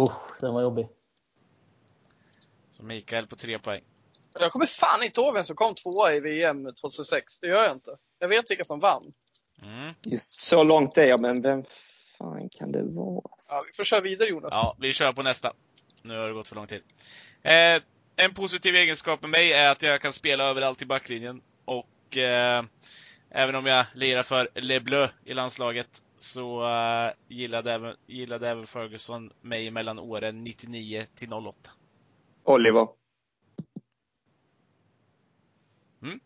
Usch, 0.00 0.40
den 0.40 0.54
var 0.54 0.62
jobbig. 0.62 0.88
Så 2.70 2.82
Mikael 2.82 3.26
på 3.26 3.36
tre 3.36 3.58
poäng. 3.58 3.82
Jag 4.34 4.52
kommer 4.52 4.66
fan 4.66 5.02
inte 5.02 5.20
ihåg 5.20 5.34
vem 5.34 5.44
som 5.44 5.56
kom 5.56 5.74
tvåa 5.74 6.14
i 6.14 6.20
VM 6.20 6.74
2006. 6.74 7.38
Det 7.38 7.46
gör 7.46 7.62
jag 7.64 7.72
inte. 7.72 7.96
Jag 8.18 8.28
vet 8.28 8.50
vilka 8.50 8.64
som 8.64 8.80
vann. 8.80 9.12
Mm. 9.62 9.94
Just 10.02 10.34
så 10.34 10.64
långt 10.64 10.98
är 10.98 11.06
jag, 11.06 11.20
men 11.20 11.42
vem 11.42 11.64
fan 12.18 12.48
kan 12.48 12.72
det 12.72 12.82
vara? 12.82 13.22
Ja, 13.50 13.64
vi 13.66 13.72
får 13.72 13.84
köra 13.84 14.00
vidare 14.00 14.28
Jonas. 14.28 14.50
Ja, 14.52 14.76
vi 14.78 14.92
kör 14.92 15.12
på 15.12 15.22
nästa. 15.22 15.52
Nu 16.02 16.18
har 16.18 16.28
det 16.28 16.34
gått 16.34 16.48
för 16.48 16.56
lång 16.56 16.66
tid. 16.66 16.82
Eh, 17.42 17.82
en 18.16 18.34
positiv 18.34 18.74
egenskap 18.74 19.22
med 19.22 19.30
mig 19.30 19.52
är 19.52 19.70
att 19.70 19.82
jag 19.82 20.00
kan 20.00 20.12
spela 20.12 20.44
överallt 20.44 20.82
i 20.82 20.86
backlinjen. 20.86 21.42
Och 21.64 22.16
eh, 22.16 22.64
även 23.30 23.54
om 23.54 23.66
jag 23.66 23.86
lirar 23.94 24.22
för 24.22 24.48
Le 24.54 24.80
Bleu 24.80 25.08
i 25.24 25.34
landslaget 25.34 26.02
så 26.18 26.64
eh, 26.64 27.12
gillade, 27.28 27.72
även, 27.72 27.96
gillade 28.06 28.48
även 28.48 28.66
Ferguson 28.66 29.32
mig 29.40 29.70
mellan 29.70 29.98
åren 29.98 30.44
99 30.44 31.06
till 31.14 31.32
08. 31.32 31.70
Oliver. 32.44 32.88
Mm. 36.02 36.20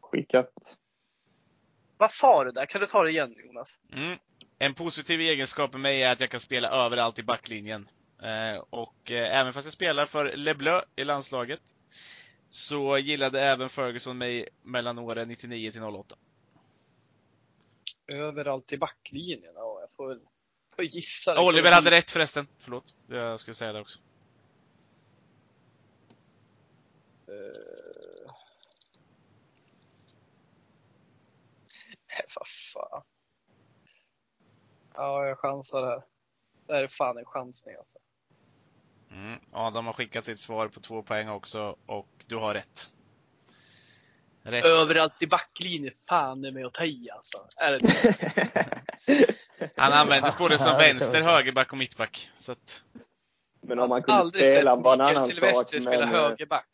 Skickat. 0.00 0.76
Vad 1.98 2.10
sa 2.10 2.44
du 2.44 2.50
där? 2.50 2.66
Kan 2.66 2.80
du 2.80 2.86
ta 2.86 3.02
det 3.02 3.10
igen 3.10 3.34
Jonas? 3.46 3.80
Mm. 3.92 4.18
En 4.58 4.74
positiv 4.74 5.20
egenskap 5.20 5.72
med 5.72 5.80
mig 5.80 6.02
är 6.02 6.12
att 6.12 6.20
jag 6.20 6.30
kan 6.30 6.40
spela 6.40 6.68
överallt 6.68 7.18
i 7.18 7.22
backlinjen. 7.22 7.88
Eh, 8.22 8.62
och 8.70 9.10
eh, 9.10 9.38
även 9.40 9.52
fast 9.52 9.66
jag 9.66 9.72
spelar 9.72 10.06
för 10.06 10.36
Le 10.36 10.54
Bleu 10.54 10.80
i 10.96 11.04
landslaget 11.04 11.60
så 12.48 12.98
gillade 12.98 13.40
även 13.40 13.68
Ferguson 13.68 14.18
mig 14.18 14.48
mellan 14.62 14.98
åren 14.98 15.28
99 15.28 15.72
till 15.72 15.82
08. 15.82 16.16
Överallt 18.06 18.72
i 18.72 18.78
backlinjen. 18.78 19.52
Ja, 19.54 19.80
jag 19.80 19.90
får 19.96 20.20
får 20.76 20.84
gissa. 20.84 21.42
Oliver 21.48 21.72
hade 21.72 21.90
rätt 21.90 22.10
förresten. 22.10 22.46
Förlåt. 22.58 22.96
Jag 23.06 23.40
skulle 23.40 23.54
säga 23.54 23.72
det 23.72 23.80
också. 23.80 23.98
Nej, 32.08 32.26
vad 32.36 32.46
fan. 32.46 33.02
Ja, 34.94 35.26
jag 35.26 35.38
chansar 35.38 35.86
här. 35.86 36.02
Det 36.66 36.74
här 36.74 36.82
är 36.82 36.88
fan 36.88 37.18
en 37.18 37.24
chansning 37.24 37.74
alltså. 37.76 37.98
Mm. 39.16 39.38
Adam 39.52 39.86
har 39.86 39.92
skickat 39.92 40.24
sitt 40.24 40.40
svar 40.40 40.68
på 40.68 40.80
två 40.80 41.02
poäng 41.02 41.28
också 41.28 41.76
och 41.86 42.08
du 42.26 42.36
har 42.36 42.54
rätt. 42.54 42.90
Rätt. 44.42 44.64
Överallt 44.64 45.22
i 45.22 45.26
backlinjen. 45.26 45.92
Fan 46.08 46.44
är 46.44 46.52
med 46.52 46.66
att 46.66 46.74
ta 46.74 46.84
i 46.84 47.08
alltså. 47.12 47.38
Är 47.56 47.72
det 47.72 47.78
det? 47.78 49.34
Han 49.76 49.92
användes 49.92 50.38
både 50.38 50.58
som 50.58 50.76
vänster, 50.78 51.22
högerback 51.22 51.72
och 51.72 51.78
mittback. 51.78 52.30
Så 52.38 52.52
att, 52.52 52.82
Men 53.60 53.78
om 53.78 53.88
man 53.88 54.02
kunde 54.02 54.20
Aldrig 54.20 54.46
spela 54.52 54.76
var 54.76 54.94
en 54.94 55.00
annan 55.00 55.26
sak. 55.26 55.34
Silvestri 55.34 55.80
spela 55.80 56.06
Men, 56.06 56.14
eh, 56.14 56.20
högerback. 56.20 56.66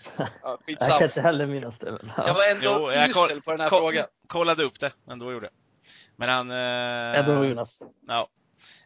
Ja, 0.42 0.58
Jag 0.66 0.78
kan 0.88 1.02
inte 1.02 1.20
heller 1.20 1.46
minnas 1.46 1.78
det. 1.78 1.92
Men, 1.92 2.10
Jag 2.16 2.28
ja. 2.28 2.32
var 2.34 2.50
ändå 2.50 2.78
Jo, 2.80 2.92
jag 2.92 3.08
usel 3.10 3.42
på 3.42 3.50
den 3.50 3.60
här 3.60 3.68
koll- 3.68 3.80
frågan. 3.80 4.06
kollade 4.26 4.62
upp 4.62 4.80
det, 4.80 4.92
men 5.04 5.18
då 5.18 5.32
gjorde 5.32 5.46
jag. 5.46 5.52
Men 6.16 6.28
han... 6.28 6.50
Eh, 6.50 7.26
bra 7.26 7.44
Jonas. 7.46 7.82
Ja. 8.08 8.28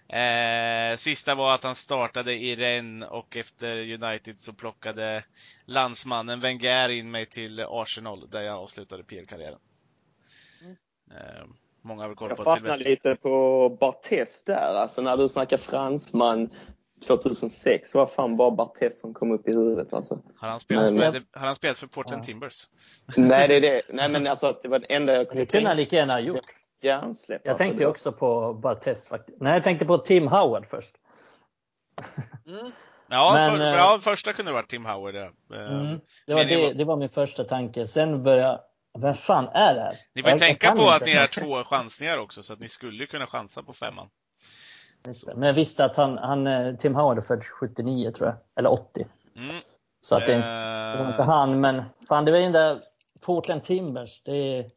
Eh, 0.09 0.97
sista 0.97 1.35
var 1.35 1.55
att 1.55 1.63
han 1.63 1.75
startade 1.75 2.33
i 2.35 2.57
Rennes 2.57 3.09
och 3.11 3.37
efter 3.37 3.79
United 4.03 4.41
så 4.41 4.53
plockade 4.53 5.25
landsmannen 5.65 6.41
Wenger 6.41 6.89
in 6.89 7.11
mig 7.11 7.27
till 7.27 7.65
Arsenal 7.69 8.31
där 8.31 8.41
jag 8.41 8.57
avslutade 8.59 9.03
PL-karriären. 9.05 9.59
Mm. 10.63 10.77
Eh, 11.21 11.45
Många 11.83 12.03
har 12.03 12.09
väl 12.09 12.17
koll 12.17 12.29
Jag 12.29 12.37
på 12.39 12.45
fastnade 12.45 12.77
Silvestri. 12.77 12.91
lite 13.11 13.23
på 13.23 13.69
Barthez 13.81 14.43
där. 14.47 14.75
Alltså 14.75 15.03
när 15.03 15.17
du 15.17 15.29
snackar 15.29 15.57
fransman 15.57 16.51
2006 17.07 17.95
var 17.95 18.07
fan 18.07 18.37
bara 18.37 18.51
Barthez 18.51 19.01
som 19.01 19.15
kom 19.15 19.31
upp 19.33 19.49
i 19.49 19.53
huvudet 19.53 19.93
alltså. 19.93 20.23
Har 20.37 20.49
han 20.49 20.61
spelat, 20.61 20.93
Men- 20.95 21.13
för, 21.13 21.23
har 21.41 21.47
han 21.47 21.55
spelat 21.57 21.79
för 21.79 21.87
Portland 21.87 22.23
Ja. 22.23 22.27
Timbers? 22.27 22.69
Nej, 23.17 23.49
det 23.49 23.57
är 23.57 23.61
det. 23.61 23.83
Nej, 23.89 24.09
men 24.09 24.27
alltså 24.27 24.47
att 24.47 24.63
det 24.63 24.69
var 24.69 24.79
det 24.79 24.87
enda 24.87 25.13
jag 25.15 25.29
kunde 25.29 25.43
Det 25.43 25.47
kunde 25.51 25.69
han 25.69 25.77
tänka 25.77 25.85
lika 25.85 25.97
gärna 25.97 26.13
ha 26.13 26.21
gjort. 26.21 26.41
Hjärnsläpp. 26.87 27.41
Jag 27.45 27.53
alltså. 27.53 27.65
tänkte 27.65 27.87
också 27.87 28.13
på 28.13 28.55
Barthez 28.55 29.09
faktiskt. 29.09 29.41
Nej, 29.41 29.53
jag 29.53 29.65
tänkte 29.65 29.85
på 29.87 29.99
Tim 29.99 30.29
Howard 30.29 30.67
först. 30.71 30.95
Mm. 32.47 32.73
Ja, 33.09 33.33
Men, 33.35 33.51
för, 33.51 33.61
eh, 33.61 33.67
ja 33.67 33.99
första 34.03 34.33
kunde 34.33 34.51
det 34.51 34.55
varit 34.55 34.69
Tim 34.71 34.85
Howard. 34.87 35.15
Ja. 35.15 35.21
Eh, 35.57 35.73
Mm. 35.73 36.01
Det, 36.27 36.35
var 36.35 36.45
det, 36.45 36.57
var- 36.63 36.75
det 36.75 36.85
var 36.85 36.97
min 36.97 37.09
första 37.09 37.45
tanke. 37.45 37.87
Sen 37.87 38.23
började 38.23 38.61
vem 38.99 39.15
fan 39.15 39.49
är 39.49 39.75
det 39.75 39.81
här? 39.81 39.91
Ni 40.15 40.23
får 40.23 40.31
Jag- 40.31 40.39
tänka 40.39 40.71
på 40.73 40.83
inte. 40.83 40.95
att 40.95 41.05
ni 41.07 41.13
är 41.13 41.27
två 41.27 41.65
chansningar 41.65 42.19
också, 42.19 42.43
så 42.43 42.53
att 42.53 42.61
ni 42.61 42.69
skulle 42.69 43.07
kunna 43.07 43.27
chansa 43.27 43.63
på 43.63 43.73
femman. 43.73 44.09
Men 45.35 45.43
jag 45.43 45.55
visste 45.55 45.85
att 45.85 45.97
han, 45.97 46.19
han 46.19 46.47
eh, 46.47 46.77
Tim 46.77 46.95
Howard 46.95 47.19
är 47.19 47.23
född 47.23 47.45
79 47.45 48.11
tror 48.13 48.29
jag. 48.29 48.37
Eller 48.59 48.71
80. 48.73 49.07
Mm. 49.37 49.57
Så 50.01 50.17
att 50.17 50.27
det, 50.27 50.35
inte- 50.35 50.93
det 50.97 51.03
var 51.03 51.11
inte 51.11 51.23
han, 51.23 51.61
men 51.61 51.83
fan 52.09 52.25
det 52.25 52.31
var 52.31 52.39
ju 52.39 52.45
den 52.45 52.53
där 52.53 52.79
Portland 53.23 53.65
Timbers. 53.65 54.23
Det 54.23 54.59
är, 54.59 54.71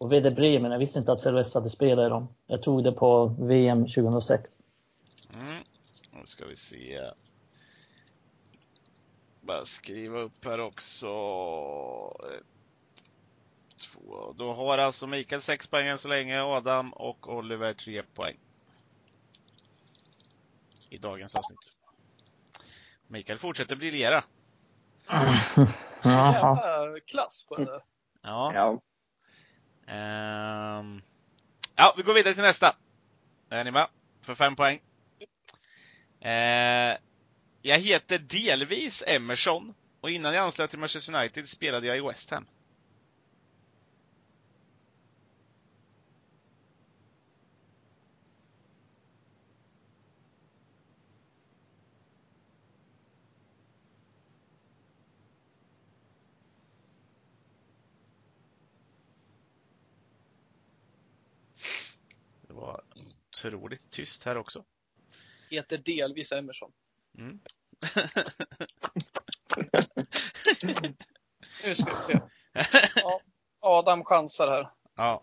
och 0.00 0.12
Wede 0.12 0.30
Bremen. 0.30 0.72
Jag 0.72 0.78
visste 0.78 0.98
inte 0.98 1.12
att 1.12 1.20
Silvestre 1.20 1.58
hade 1.58 1.70
spelat 1.70 2.06
i 2.06 2.08
dem. 2.08 2.28
Jag 2.46 2.62
tog 2.62 2.84
det 2.84 2.92
på 2.92 3.26
VM 3.26 3.78
2006. 3.78 4.56
Mm. 5.34 5.62
Nu 6.10 6.20
ska 6.24 6.46
vi 6.46 6.56
se. 6.56 7.00
Bara 9.40 9.64
skriva 9.64 10.20
upp 10.20 10.44
här 10.44 10.60
också. 10.60 11.06
Två. 13.78 14.34
Då 14.36 14.52
har 14.52 14.78
alltså 14.78 15.06
Mikael 15.06 15.42
6 15.42 15.66
poäng 15.66 15.86
än 15.86 15.98
så 15.98 16.08
länge, 16.08 16.42
Adam 16.42 16.92
och 16.92 17.34
Oliver 17.34 17.74
3 17.74 18.02
poäng. 18.02 18.38
I 20.88 20.98
dagens 20.98 21.34
avsnitt. 21.34 21.76
Mikael 23.06 23.38
fortsätter 23.38 23.76
briljera. 23.76 24.24
Jävla 26.04 27.00
klass 27.06 27.46
på 27.48 27.54
det 27.54 27.64
där. 27.64 27.82
Ja. 28.22 28.52
Ja. 28.54 28.80
Ehm, 29.90 31.02
ja, 31.76 31.94
vi 31.96 32.02
går 32.02 32.14
vidare 32.14 32.34
till 32.34 32.42
nästa. 32.42 32.76
Är 33.48 33.64
ni 33.64 33.70
med? 33.70 33.88
För 34.20 34.34
fem 34.34 34.56
poäng. 34.56 34.80
Ehm, 36.20 36.96
jag 37.62 37.78
heter 37.78 38.18
delvis 38.18 39.04
Emerson 39.06 39.74
och 40.00 40.10
innan 40.10 40.34
jag 40.34 40.44
anslöt 40.44 40.70
till 40.70 40.78
Manchester 40.78 41.14
United 41.14 41.48
spelade 41.48 41.86
jag 41.86 41.96
i 41.96 42.00
West 42.00 42.30
Ham. 42.30 42.46
Det 62.48 62.52
var 62.52 62.80
otroligt 63.44 63.90
tyst 63.90 64.24
här 64.24 64.36
också. 64.36 64.64
Heter 65.50 65.78
delvis 65.78 66.32
Emerson. 66.32 66.72
Mm. 67.18 67.40
Nu 71.64 71.74
ska 71.74 71.84
vi 71.84 72.02
se. 72.02 72.20
Ja, 72.94 73.20
Adam 73.60 74.04
chansar 74.04 74.48
här. 74.48 74.70
Ja. 74.96 75.22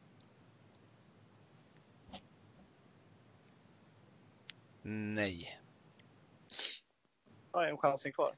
Nej. 4.81 5.59
Jag 7.51 7.59
har 7.59 7.67
en 7.67 7.77
chansning 7.77 8.13
kvar. 8.13 8.35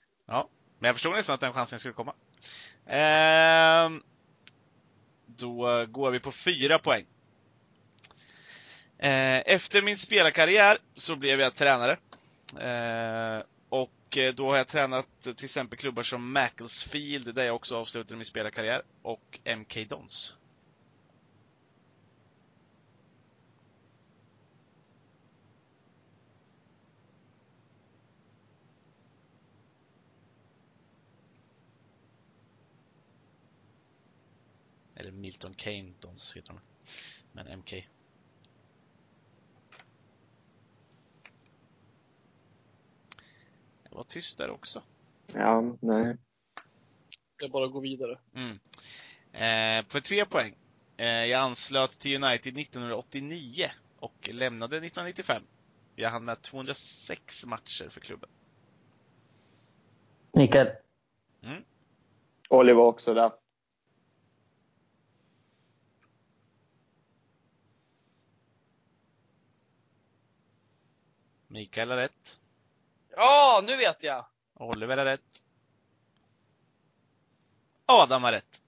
Men 0.80 0.88
jag 0.88 0.96
förstod 0.96 1.14
nästan 1.14 1.34
att 1.34 1.40
den 1.42 1.54
chansen 1.54 1.80
skulle 1.80 1.94
komma. 1.94 2.14
Ehm, 2.86 4.04
då 5.26 5.86
går 5.86 6.12
vi 6.12 6.20
på 6.20 6.32
fyra 6.32 6.80
poäng. 6.80 7.06
Eh, 9.02 9.42
efter 9.46 9.82
min 9.82 9.98
spelarkarriär 9.98 10.78
så 10.96 11.16
blev 11.16 11.40
jag 11.40 11.56
tränare. 11.56 11.98
Eh, 12.60 13.44
och 13.70 14.18
eh, 14.18 14.34
då 14.34 14.50
har 14.50 14.58
jag 14.58 14.68
tränat 14.68 15.22
till 15.22 15.46
exempel 15.46 15.80
klubbar 15.80 16.04
som 16.04 16.32
Macclesfield, 16.32 17.36
där 17.36 17.46
jag 17.46 17.56
också 17.56 17.78
avslutade 17.78 18.16
min 18.16 18.26
spelarkarriär, 18.26 18.82
och 19.02 19.40
MK 19.58 19.90
Dons. 19.90 20.34
Eller 34.96 35.12
Milton 35.12 35.56
Keynes 35.56 35.96
Dons 36.00 36.34
heter 36.36 36.54
de. 36.54 36.60
Men 37.32 37.60
MK. 37.60 37.74
Det 43.90 43.96
var 43.96 44.04
tyst 44.04 44.38
där 44.38 44.50
också. 44.50 44.84
Ja, 45.34 45.76
nej. 45.80 46.18
Jag 47.38 47.52
bara 47.52 47.68
går 47.68 47.82
vidare. 47.82 48.20
Mm. 48.34 48.60
Eh, 49.34 49.86
för 49.90 50.00
tre 50.00 50.26
poäng. 50.26 50.56
Eh, 50.98 51.08
jag 51.08 51.42
anslöt 51.42 52.00
till 52.00 52.24
United 52.24 52.58
1989 52.58 53.66
och 54.00 54.30
lämnade 54.32 54.78
1995. 54.78 55.44
Jag 55.96 56.10
hann 56.10 56.26
med 56.26 56.42
206 56.42 57.46
matcher 57.46 57.90
för 57.90 58.00
klubben. 58.00 58.30
Mikael. 60.32 60.68
Oliver 62.50 62.82
också 62.82 63.14
där. 63.14 63.32
Mikael 71.48 71.90
har 71.90 71.98
rätt. 71.98 72.40
Ja, 73.20 73.62
nu 73.68 73.78
vet 73.78 74.04
jag! 74.04 74.26
Oliver 74.56 74.98
har 74.98 75.06
rätt. 75.06 75.22
Adam 77.86 78.24
har 78.24 78.32
rätt. 78.32 78.62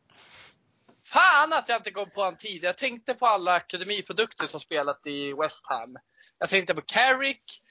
Fan 1.03 1.53
att 1.53 1.69
jag 1.69 1.79
inte 1.79 1.91
kom 1.91 2.09
på 2.09 2.23
en 2.23 2.37
tid. 2.37 2.63
Jag 2.63 2.77
tänkte 2.77 3.13
på 3.13 3.25
alla 3.25 3.53
akademiprodukter 3.53 4.47
som 4.47 4.59
spelat 4.59 5.07
i 5.07 5.33
West 5.33 5.67
Ham. 5.67 5.97
Jag 6.39 6.49
tänkte 6.49 6.75
på 6.75 6.81
Carrick. 6.81 7.61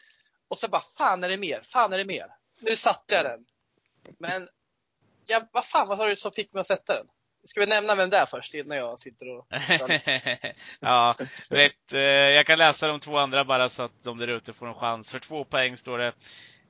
Och 0.49 0.59
så 0.59 0.69
bara, 0.69 0.81
fan 0.99 1.25
är 1.25 1.29
det 1.29 1.37
mer? 1.37 1.61
Fan 1.63 1.93
är 1.93 1.99
det 1.99 2.05
mer? 2.05 2.27
Nu 2.61 2.77
satte 2.77 3.15
jag 3.15 3.25
den. 3.25 3.45
Men, 4.19 4.49
ja, 5.27 5.49
vad 5.53 5.65
fan 5.65 5.89
vad 5.89 5.99
var 5.99 6.09
det 6.09 6.17
som 6.17 6.33
fick 6.33 6.53
mig 6.53 6.61
att 6.61 6.67
sätta 6.67 6.95
den? 6.95 7.07
Ska 7.45 7.61
vi 7.61 7.67
nämna 7.67 7.95
vem 7.95 8.11
det 8.11 8.17
är 8.17 8.27
först 8.27 8.55
innan 8.55 8.77
jag 8.79 8.99
sitter 8.99 9.29
och... 9.39 9.47
ja, 10.81 11.17
rätt. 11.49 11.93
Eh, 11.93 12.01
Jag 12.01 12.47
kan 12.47 12.59
läsa 12.59 12.89
de 12.89 13.01
två 13.01 13.17
andra 13.17 13.45
bara 13.45 13.69
så 13.69 13.83
att 13.83 14.03
de 14.03 14.19
där 14.19 14.29
ute 14.29 14.53
får 14.53 14.67
en 14.69 14.75
chans. 14.75 15.11
För 15.11 15.19
två 15.19 15.45
poäng 15.45 15.77
står 15.77 15.99
det. 15.99 16.13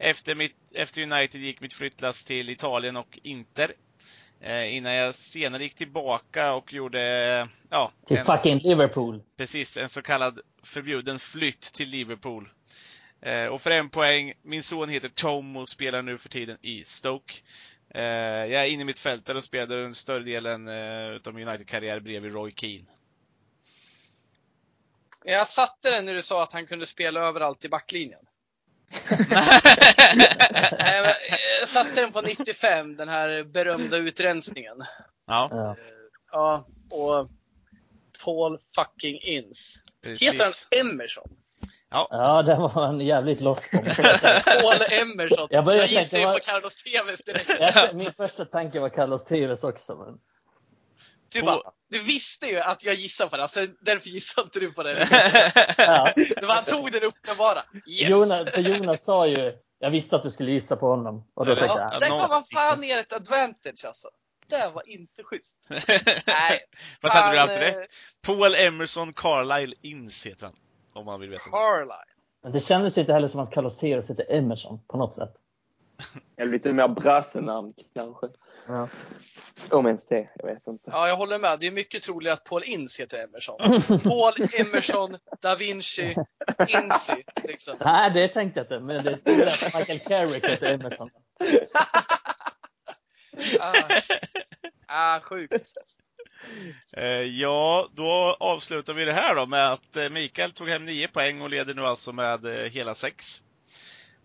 Efter, 0.02 0.34
mitt, 0.34 0.56
efter 0.74 1.02
United 1.02 1.40
gick 1.40 1.60
mitt 1.60 1.72
flyttlass 1.72 2.24
till 2.24 2.50
Italien 2.50 2.96
och 2.96 3.18
Inter. 3.22 3.72
Eh, 4.40 4.76
innan 4.76 4.92
jag 4.92 5.14
senare 5.14 5.62
gick 5.62 5.74
tillbaka 5.74 6.52
och 6.52 6.72
gjorde, 6.72 7.02
eh, 7.02 7.46
ja, 7.70 7.92
Till 8.06 8.16
en, 8.16 8.24
fucking 8.24 8.58
Liverpool. 8.58 9.22
precis, 9.36 9.76
en 9.76 9.88
så 9.88 10.02
kallad 10.02 10.40
förbjuden 10.62 11.18
flytt 11.18 11.60
till 11.60 11.88
Liverpool. 11.88 12.50
Eh, 13.22 13.46
och 13.46 13.62
för 13.62 13.70
en 13.70 13.90
poäng, 13.90 14.32
min 14.42 14.62
son 14.62 14.88
heter 14.88 15.08
Tom 15.08 15.56
och 15.56 15.68
spelar 15.68 16.02
nu 16.02 16.18
för 16.18 16.28
tiden 16.28 16.58
i 16.62 16.84
Stoke. 16.84 17.34
Eh, 17.94 18.02
jag 18.02 18.52
är 18.52 18.66
inne 18.66 18.82
i 18.82 18.84
mitt 18.84 18.98
fält 18.98 19.28
och 19.28 19.44
spelade 19.44 19.82
den 19.82 19.94
större 19.94 20.24
delen 20.24 20.68
eh, 20.68 21.10
utav 21.16 21.34
min 21.34 21.48
United-karriär 21.48 22.00
bredvid 22.00 22.32
Roy 22.32 22.52
Keane. 22.56 22.86
Jag 25.24 25.48
satte 25.48 25.90
den 25.90 26.04
när 26.04 26.14
du 26.14 26.22
sa 26.22 26.42
att 26.42 26.52
han 26.52 26.66
kunde 26.66 26.86
spela 26.86 27.20
överallt 27.20 27.64
i 27.64 27.68
backlinjen. 27.68 28.20
Men, 30.09 31.05
eh, 31.05 31.12
Jag 31.61 31.68
satte 31.68 32.00
den 32.00 32.12
på 32.12 32.20
95, 32.22 32.96
den 32.96 33.09
här 33.09 33.44
berömda 33.44 33.96
utrensningen. 33.96 34.76
ja, 35.26 35.48
Ja. 35.53 35.76
Ja, 36.33 36.66
och 36.90 37.29
Paul 38.24 38.59
fucking 38.74 39.18
Ince. 39.22 39.79
precis. 40.03 40.29
Heter 40.33 40.44
han 40.44 40.87
Emerson? 40.90 41.29
ja, 41.90 42.42
det 42.46 42.55
var 42.55 42.87
en 42.88 43.00
jävligt 43.00 43.40
bomb. 43.40 43.57
Paul 44.62 44.83
Emerson. 44.90 45.48
Jag 45.50 45.64
började 45.64 45.87
gissar 45.87 46.18
tänka, 46.18 46.18
ju 46.33 46.38
på 46.38 46.44
Carlos 46.44 46.76
Tevez 46.83 47.20
direkt. 47.20 47.50
Jag- 47.61 47.94
Min 47.94 48.12
första 48.12 48.44
tanke 48.44 48.81
var 48.81 48.88
Carlos 48.88 49.24
Tevez 49.24 49.64
också. 49.64 49.94
Men... 49.96 50.18
Du, 51.33 51.43
bara, 51.43 51.62
du 51.90 52.03
visste 52.03 52.47
ju 52.47 52.59
att 52.61 52.85
jag 52.85 52.95
gissade 52.95 53.31
på 53.31 53.37
det, 53.37 53.43
alltså, 53.43 53.66
därför 53.81 54.09
gissade 54.09 54.45
inte 54.45 54.61
du 54.61 54.73
på 54.73 54.83
det. 54.83 55.09
Ja. 55.79 56.12
Det 56.16 56.47
var, 56.47 56.55
han 56.55 56.64
tog 56.64 56.93
den 56.93 57.03
uppenbara. 57.03 57.62
Yes! 57.87 58.11
Jonas, 58.11 58.51
för 58.51 58.61
Jonas 58.61 59.05
sa 59.05 59.27
ju, 59.27 59.53
jag 59.79 59.90
visste 59.90 60.16
att 60.16 60.23
du 60.23 60.31
skulle 60.31 60.51
gissa 60.51 60.77
på 60.77 60.87
honom. 60.88 61.25
Och 61.35 61.47
då 61.47 61.53
Ja, 61.53 61.57
tänkte 61.57 61.75
Ja, 61.79 61.88
jag, 61.93 62.01
där 62.01 62.09
kom 62.09 62.29
man 62.31 62.45
fan 62.45 62.81
ner 62.81 62.99
ett 62.99 63.12
advantage 63.12 63.85
alltså. 63.85 64.09
Det 64.49 64.71
var 64.75 64.88
inte 64.88 65.23
schysst. 65.23 65.66
Nej. 66.27 66.61
Vad 67.01 67.12
hade 67.12 67.35
du 67.35 67.40
haft 67.40 67.53
eh, 67.53 67.59
rätt? 67.59 67.87
Paul 68.23 68.55
Emerson 68.55 69.12
Carlisle 69.12 69.75
Ince 69.81 70.29
heter 70.29 70.45
han. 70.47 70.55
Om 70.93 71.05
man 71.05 71.21
vill 71.21 71.31
veta. 71.31 71.43
Carlisle. 71.51 71.95
Men 72.43 72.53
det 72.53 72.61
kändes 72.61 72.99
inte 72.99 73.12
heller 73.12 73.29
som 73.29 73.40
att 73.40 73.53
Carlos 73.53 73.77
Theos 73.77 74.11
heter 74.11 74.33
Emerson 74.33 74.81
på 74.88 74.97
något 74.97 75.14
sätt. 75.14 75.35
Eller 76.36 76.52
lite 76.52 76.72
mer 76.72 76.88
brassenamn 76.88 77.74
kanske. 77.94 78.26
Ja. 78.66 78.88
Om 79.70 79.86
ens 79.86 80.06
det, 80.06 80.30
jag 80.34 80.46
vet 80.46 80.66
inte. 80.66 80.90
Ja, 80.92 81.08
jag 81.08 81.16
håller 81.16 81.38
med. 81.38 81.60
Det 81.60 81.66
är 81.66 81.70
mycket 81.70 82.02
troligare 82.02 82.34
att 82.34 82.44
Paul 82.44 82.62
Ince 82.64 83.02
heter 83.02 83.24
Emerson. 83.24 83.58
Paul 84.02 84.34
Emerson 84.52 85.18
Da 85.40 85.54
Vinci 85.54 86.16
Ince. 86.68 87.16
Liksom. 87.44 87.76
Nej, 87.80 88.10
det 88.10 88.28
tänkte 88.28 88.60
jag 88.60 88.64
inte. 88.64 88.80
Men 88.80 89.04
det 89.04 89.10
är 89.10 89.46
att 89.46 89.74
Michael 89.74 89.98
Carrick 89.98 90.46
heter 90.46 90.74
Emerson. 90.74 91.10
Ah, 93.60 93.72
ah, 94.86 95.20
sjukt. 95.20 95.72
Eh, 96.96 97.04
ja, 97.22 97.88
då 97.92 98.36
avslutar 98.40 98.94
vi 98.94 99.04
det 99.04 99.12
här 99.12 99.34
då 99.34 99.46
med 99.46 99.72
att 99.72 99.96
eh, 99.96 100.10
Mikael 100.10 100.52
tog 100.52 100.68
hem 100.68 100.84
9 100.84 101.08
poäng 101.08 101.40
och 101.40 101.50
leder 101.50 101.74
nu 101.74 101.86
alltså 101.86 102.12
med 102.12 102.44
eh, 102.44 102.70
hela 102.70 102.94
6 102.94 103.42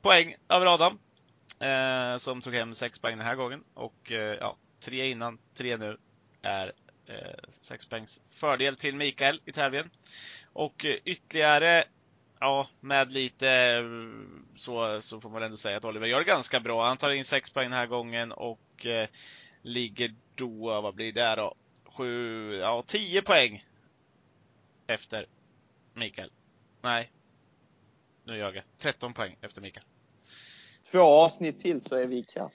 poäng 0.01 0.35
över 0.49 0.73
Adam. 0.73 0.99
Eh, 1.59 2.17
som 2.17 2.41
tog 2.41 2.53
hem 2.53 2.73
sex 2.73 2.99
poäng 2.99 3.17
den 3.17 3.27
här 3.27 3.35
gången. 3.35 3.63
Och 3.73 4.11
eh, 4.11 4.37
ja, 4.39 4.57
tre 4.79 5.09
innan, 5.09 5.37
tre 5.53 5.77
nu 5.77 5.97
är 6.41 6.73
eh, 7.05 7.49
sex 7.61 7.85
poängs 7.85 8.23
fördel 8.31 8.75
till 8.75 8.95
Mikael 8.95 9.41
i 9.45 9.51
tävlingen. 9.51 9.89
Och 10.53 10.85
eh, 10.85 10.95
ytterligare, 11.05 11.83
ja, 12.39 12.67
med 12.79 13.11
lite 13.11 13.49
eh, 13.49 13.83
så, 14.55 15.01
så 15.01 15.21
får 15.21 15.29
man 15.29 15.43
ändå 15.43 15.57
säga 15.57 15.77
att 15.77 15.85
Oliver 15.85 16.07
gör 16.07 16.19
det 16.19 16.25
ganska 16.25 16.59
bra. 16.59 16.87
Han 16.87 16.97
tar 16.97 17.11
in 17.11 17.25
sex 17.25 17.49
poäng 17.49 17.69
den 17.69 17.79
här 17.79 17.87
gången 17.87 18.31
och 18.31 18.85
eh, 18.85 19.07
ligger 19.61 20.15
då, 20.35 20.81
vad 20.81 20.95
blir 20.95 21.13
det 21.13 21.35
då? 21.35 21.55
Sju, 21.85 22.53
ja 22.55 22.83
tio 22.87 23.21
poäng 23.21 23.65
efter 24.87 25.25
Mikael. 25.93 26.31
Nej. 26.81 27.11
Nu 28.23 28.37
ljög 28.37 28.55
jag. 28.55 28.63
13 28.77 29.13
poäng 29.13 29.37
efter 29.41 29.61
Mikael. 29.61 29.85
Två 30.95 31.01
avsnitt 31.03 31.59
till 31.59 31.81
så 31.81 31.95
är 31.95 32.05
vi 32.05 32.17
ikapp. 32.17 32.51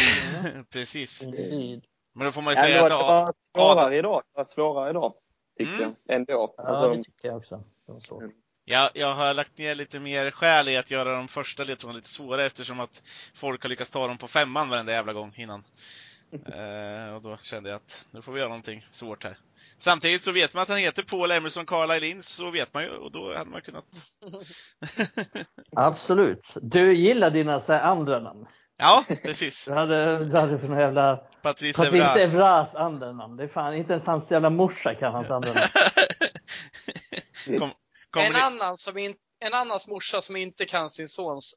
Precis. 0.70 1.22
Indeed. 1.22 1.84
Men 2.14 2.24
då 2.24 2.32
får 2.32 2.42
man 2.42 2.54
ju 2.54 2.58
Ja, 2.60 2.62
säga 2.62 2.78
det 2.78 2.84
att 2.84 2.90
var 2.90 3.14
ja, 3.20 3.32
svårare 3.54 3.98
idag. 3.98 4.22
Det 4.34 4.38
var 4.38 4.44
svårare 4.44 4.90
idag. 4.90 5.14
Tyckte 5.58 5.74
Mm. 5.74 5.94
jag. 6.06 6.16
Ändå. 6.16 6.54
Ja, 6.56 6.64
Alltså, 6.64 6.94
det 6.94 7.02
tycker 7.02 7.28
jag 7.28 7.36
också. 7.36 7.56
Det 7.86 7.92
var 7.92 8.00
svårt. 8.00 8.22
jag, 8.64 8.90
jag 8.94 9.14
har 9.14 9.34
lagt 9.34 9.58
ner 9.58 9.74
lite 9.74 10.00
mer 10.00 10.30
skäl 10.30 10.68
i 10.68 10.76
att 10.76 10.90
göra 10.90 11.16
de 11.16 11.28
första 11.28 11.64
ledtrådarna 11.64 11.96
lite 11.96 12.08
svårare 12.08 12.46
eftersom 12.46 12.80
att 12.80 13.02
folk 13.34 13.62
har 13.62 13.68
lyckats 13.68 13.90
ta 13.90 14.06
dem 14.08 14.18
på 14.18 14.28
femman 14.28 14.68
varenda 14.68 14.92
jävla 14.92 15.12
gång 15.12 15.34
innan. 15.36 15.64
Eh, 16.32 17.14
och 17.14 17.22
då 17.22 17.36
kände 17.42 17.70
jag 17.70 17.76
att 17.76 18.06
nu 18.10 18.22
får 18.22 18.32
vi 18.32 18.38
göra 18.38 18.48
någonting 18.48 18.86
svårt 18.90 19.24
här. 19.24 19.38
Samtidigt 19.78 20.22
så 20.22 20.32
vet 20.32 20.54
man 20.54 20.62
att 20.62 20.68
han 20.68 20.78
heter 20.78 21.02
Paul 21.02 21.30
Emerson 21.30 21.66
Carlisle 21.66 22.06
Ince, 22.06 22.30
så 22.30 22.50
vet 22.50 22.74
man 22.74 22.82
ju 22.82 22.90
och 22.90 23.12
då 23.12 23.36
hade 23.36 23.50
man 23.50 23.60
kunnat... 23.60 23.84
Absolut. 25.76 26.52
Du 26.54 26.94
gillar 26.94 27.30
dina 27.30 27.60
så 27.60 27.72
här, 27.72 27.80
andra 27.80 28.20
namn. 28.20 28.46
ja, 28.76 29.04
precis. 29.22 29.64
Du 29.64 29.72
hade, 29.72 30.24
du 30.24 30.36
hade 30.36 30.58
för 30.58 30.68
några 30.68 30.82
jävla 30.82 31.16
Patrice 31.42 31.76
Patrice 31.76 32.16
Evra. 32.16 32.22
Evras 32.22 32.74
andra 32.74 33.12
namn. 33.12 33.36
Det 33.36 33.44
är 33.44 33.48
fan 33.48 33.74
inte 33.74 33.92
ens 33.92 34.06
hans 34.06 34.30
jävla 34.30 34.50
morsa 34.50 34.94
kan 34.94 35.12
hans 35.12 35.30
andra 35.30 35.52
namn. 35.52 35.68
Kom, 37.58 37.70
kommer 38.10 38.26
En 38.26 38.36
annan, 38.36 38.76
som 38.76 38.98
in, 38.98 39.14
en 39.40 39.54
annans 39.54 39.88
morsa 39.88 40.20
som 40.20 40.36
inte 40.36 40.64
kan 40.64 40.90
sin 40.90 41.08
sons 41.08 41.54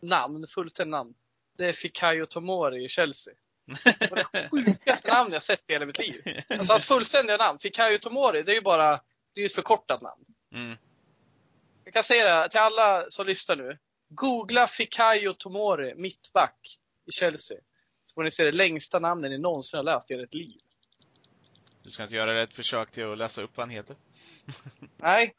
namn, 0.00 0.46
fullständigt 0.48 0.90
namn. 0.90 1.14
Det 1.58 1.68
är 1.68 1.72
Fikayo 1.72 2.26
Tomori 2.26 2.84
i 2.84 2.88
Chelsea. 2.88 3.34
Och 4.10 4.16
det 4.32 4.48
sjukaste 4.50 5.08
namn 5.08 5.32
jag 5.32 5.42
sett 5.42 5.60
i 5.66 5.72
hela 5.72 5.86
mitt 5.86 5.98
liv. 5.98 6.22
Alltså 6.48 6.72
hans 6.72 6.84
fullständiga 6.84 7.36
namn, 7.36 7.58
Fikayo 7.58 7.98
Tomori, 7.98 8.42
det 8.42 8.52
är 8.52 8.54
ju 8.54 8.60
bara 8.60 9.00
det 9.34 9.42
är 9.42 9.46
ett 9.46 9.54
förkortat 9.54 10.02
namn. 10.02 10.24
Mm. 10.54 10.76
Jag 11.84 11.94
kan 11.94 12.04
säga 12.04 12.42
det 12.42 12.48
till 12.48 12.60
alla 12.60 13.10
som 13.10 13.26
lyssnar 13.26 13.56
nu. 13.56 13.78
Googla 14.08 14.66
Fikayo 14.66 15.32
Tomori, 15.32 15.94
mittback 15.94 16.78
i 17.06 17.12
Chelsea. 17.12 17.58
Så 18.04 18.14
får 18.14 18.22
ni 18.22 18.30
se 18.30 18.44
det 18.44 18.52
längsta 18.52 18.98
namnet 18.98 19.30
ni 19.30 19.38
någonsin 19.38 19.76
har 19.76 19.84
läst 19.84 20.10
i 20.10 20.14
ert 20.14 20.34
liv. 20.34 20.60
Du 21.82 21.90
ska 21.90 22.02
inte 22.02 22.14
göra 22.14 22.42
ett 22.42 22.52
försök 22.52 22.90
till 22.90 23.12
att 23.12 23.18
läsa 23.18 23.42
upp 23.42 23.56
vad 23.56 23.66
han 23.66 23.70
heter? 23.70 23.96
Nej, 24.96 25.34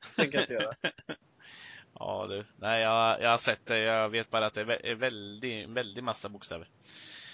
det 0.00 0.22
tänker 0.22 0.38
jag 0.38 0.42
inte 0.42 0.54
göra. 0.54 0.72
Ja 1.98 2.26
du, 2.28 2.44
nej 2.56 2.82
jag, 2.82 3.22
jag 3.22 3.30
har 3.30 3.38
sett 3.38 3.66
det. 3.66 3.78
Jag 3.78 4.08
vet 4.08 4.30
bara 4.30 4.46
att 4.46 4.54
det 4.54 4.60
är 4.60 4.94
väldigt, 4.94 5.68
väldigt 5.68 6.04
massa 6.04 6.28
bokstäver. 6.28 6.68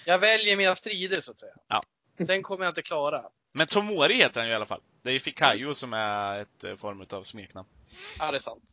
Jag 0.09 0.19
väljer 0.19 0.57
mina 0.57 0.75
strider 0.75 1.21
så 1.21 1.31
att 1.31 1.39
säga. 1.39 1.53
Ja. 1.67 1.83
Den 2.17 2.43
kommer 2.43 2.65
jag 2.65 2.71
inte 2.71 2.81
klara. 2.81 3.21
Men 3.53 3.67
Tomori 3.67 4.13
heter 4.13 4.39
han 4.39 4.47
ju 4.47 4.51
i 4.53 4.55
alla 4.55 4.65
fall. 4.65 4.81
Det 5.03 5.11
är 5.11 5.19
Fikayo 5.19 5.73
som 5.73 5.93
är 5.93 6.39
ett 6.39 6.63
eh, 6.63 6.75
form 6.75 7.05
av 7.09 7.23
smeknamn. 7.23 7.67
Ja, 8.19 8.31
det 8.31 8.37
är 8.37 8.39
sant. 8.39 8.63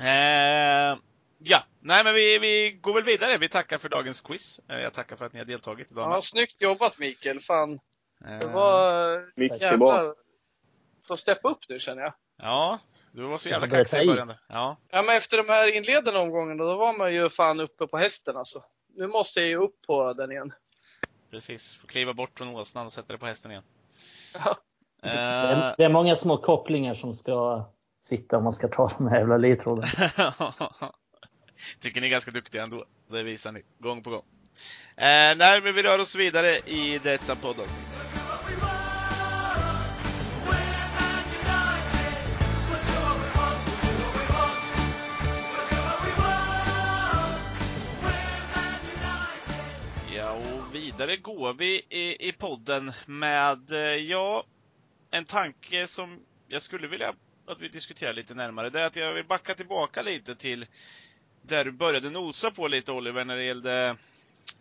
Eh, 0.00 0.98
ja, 1.38 1.64
nej 1.80 2.04
men 2.04 2.14
vi, 2.14 2.38
vi 2.38 2.70
går 2.80 2.94
väl 2.94 3.04
vidare. 3.04 3.38
Vi 3.38 3.48
tackar 3.48 3.78
för 3.78 3.88
dagens 3.88 4.20
quiz. 4.20 4.60
Eh, 4.68 4.76
jag 4.78 4.92
tackar 4.92 5.16
för 5.16 5.24
att 5.26 5.32
ni 5.32 5.38
har 5.38 5.46
deltagit 5.46 5.90
idag. 5.90 6.12
Ja, 6.12 6.22
snyggt 6.22 6.60
jobbat 6.60 6.98
Mikael. 6.98 7.40
Fan, 7.40 7.78
det 8.18 8.44
Eh, 8.44 8.52
var 8.52 9.18
mycket 9.36 9.58
bra. 9.58 9.68
jävlar. 9.70 10.14
Får 11.08 11.16
steppa 11.16 11.48
upp 11.48 11.68
nu 11.68 11.78
känner 11.78 12.02
jag. 12.02 12.14
Ja, 12.38 12.78
du 13.12 13.22
var 13.22 13.38
så 13.38 13.48
jävla 13.48 13.68
kaxig 13.68 14.02
i 14.02 14.06
början. 14.06 14.34
Ja, 14.48 14.76
Ja, 14.90 15.02
men 15.02 15.16
efter 15.16 15.36
de 15.36 15.48
här 15.48 15.76
inledande 15.76 16.20
omgångarna, 16.20 16.64
då 16.64 16.76
var 16.76 16.98
man 16.98 17.14
ju 17.14 17.28
fan 17.28 17.60
uppe 17.60 17.86
på 17.86 17.96
hästen 17.98 18.36
alltså. 18.36 18.64
Nu 18.96 19.06
måste 19.06 19.40
jag 19.40 19.48
ju 19.48 19.56
upp 19.56 19.82
på 19.86 20.12
den 20.12 20.32
igen. 20.32 20.52
precis. 21.30 21.74
Får 21.76 21.88
kliva 21.88 22.12
bort 22.14 22.38
från 22.38 22.48
åsnan 22.48 22.86
och 22.86 22.92
sätta 22.92 23.08
dig 23.08 23.18
på 23.18 23.26
hästen 23.26 23.50
igen. 23.50 23.64
Ja. 24.44 24.56
Det 25.02 25.08
Eh, 25.08 25.14
är, 25.58 25.74
det 25.78 25.84
är 25.84 25.88
många 25.88 26.16
små 26.16 26.36
kopplingar 26.38 26.94
som 26.94 27.14
ska 27.14 27.64
sitta 28.02 28.36
om 28.36 28.44
man 28.44 28.52
ska 28.52 28.68
ta 28.68 28.88
de 28.98 29.06
här 29.08 29.18
jävla 29.18 29.36
ledtrådarna. 29.36 29.86
Tycker 31.80 32.00
ni 32.00 32.06
är 32.06 32.10
ganska 32.10 32.30
duktiga 32.30 32.62
ändå. 32.62 32.84
Det 33.10 33.22
visar 33.22 33.52
ni 33.52 33.62
gång 33.78 34.02
på 34.02 34.10
gång. 34.10 34.22
Eh, 34.96 35.36
nej, 35.36 35.60
men 35.62 35.74
vi 35.74 35.82
rör 35.82 35.98
oss 35.98 36.14
vidare 36.14 36.58
i 36.58 36.98
detta 36.98 37.36
poddavsnitt. 37.36 37.93
Vidare 51.06 51.16
går 51.16 51.54
vi 51.54 51.86
i, 51.88 52.28
i 52.28 52.32
podden 52.32 52.92
med, 53.06 53.72
eh, 53.72 53.78
ja, 53.78 54.44
en 55.10 55.24
tanke 55.24 55.86
som 55.86 56.20
jag 56.48 56.62
skulle 56.62 56.88
vilja 56.88 57.14
att 57.46 57.60
vi 57.60 57.68
diskuterar 57.68 58.12
lite 58.12 58.34
närmare. 58.34 58.70
Det 58.70 58.80
är 58.80 58.86
att 58.86 58.96
jag 58.96 59.14
vill 59.14 59.26
backa 59.26 59.54
tillbaka 59.54 60.02
lite 60.02 60.34
till 60.34 60.66
där 61.42 61.64
du 61.64 61.72
började 61.72 62.10
nosa 62.10 62.50
på 62.50 62.68
lite 62.68 62.92
Oliver 62.92 63.24
när 63.24 63.36
det 63.36 63.44
gällde 63.44 63.96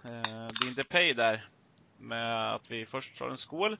eh, 0.03 0.47
din 0.61 0.75
depay 0.75 1.13
där. 1.13 1.45
Med 1.97 2.53
att 2.55 2.71
vi 2.71 2.85
först 2.85 3.17
tar 3.17 3.29
en 3.29 3.37
skål 3.37 3.77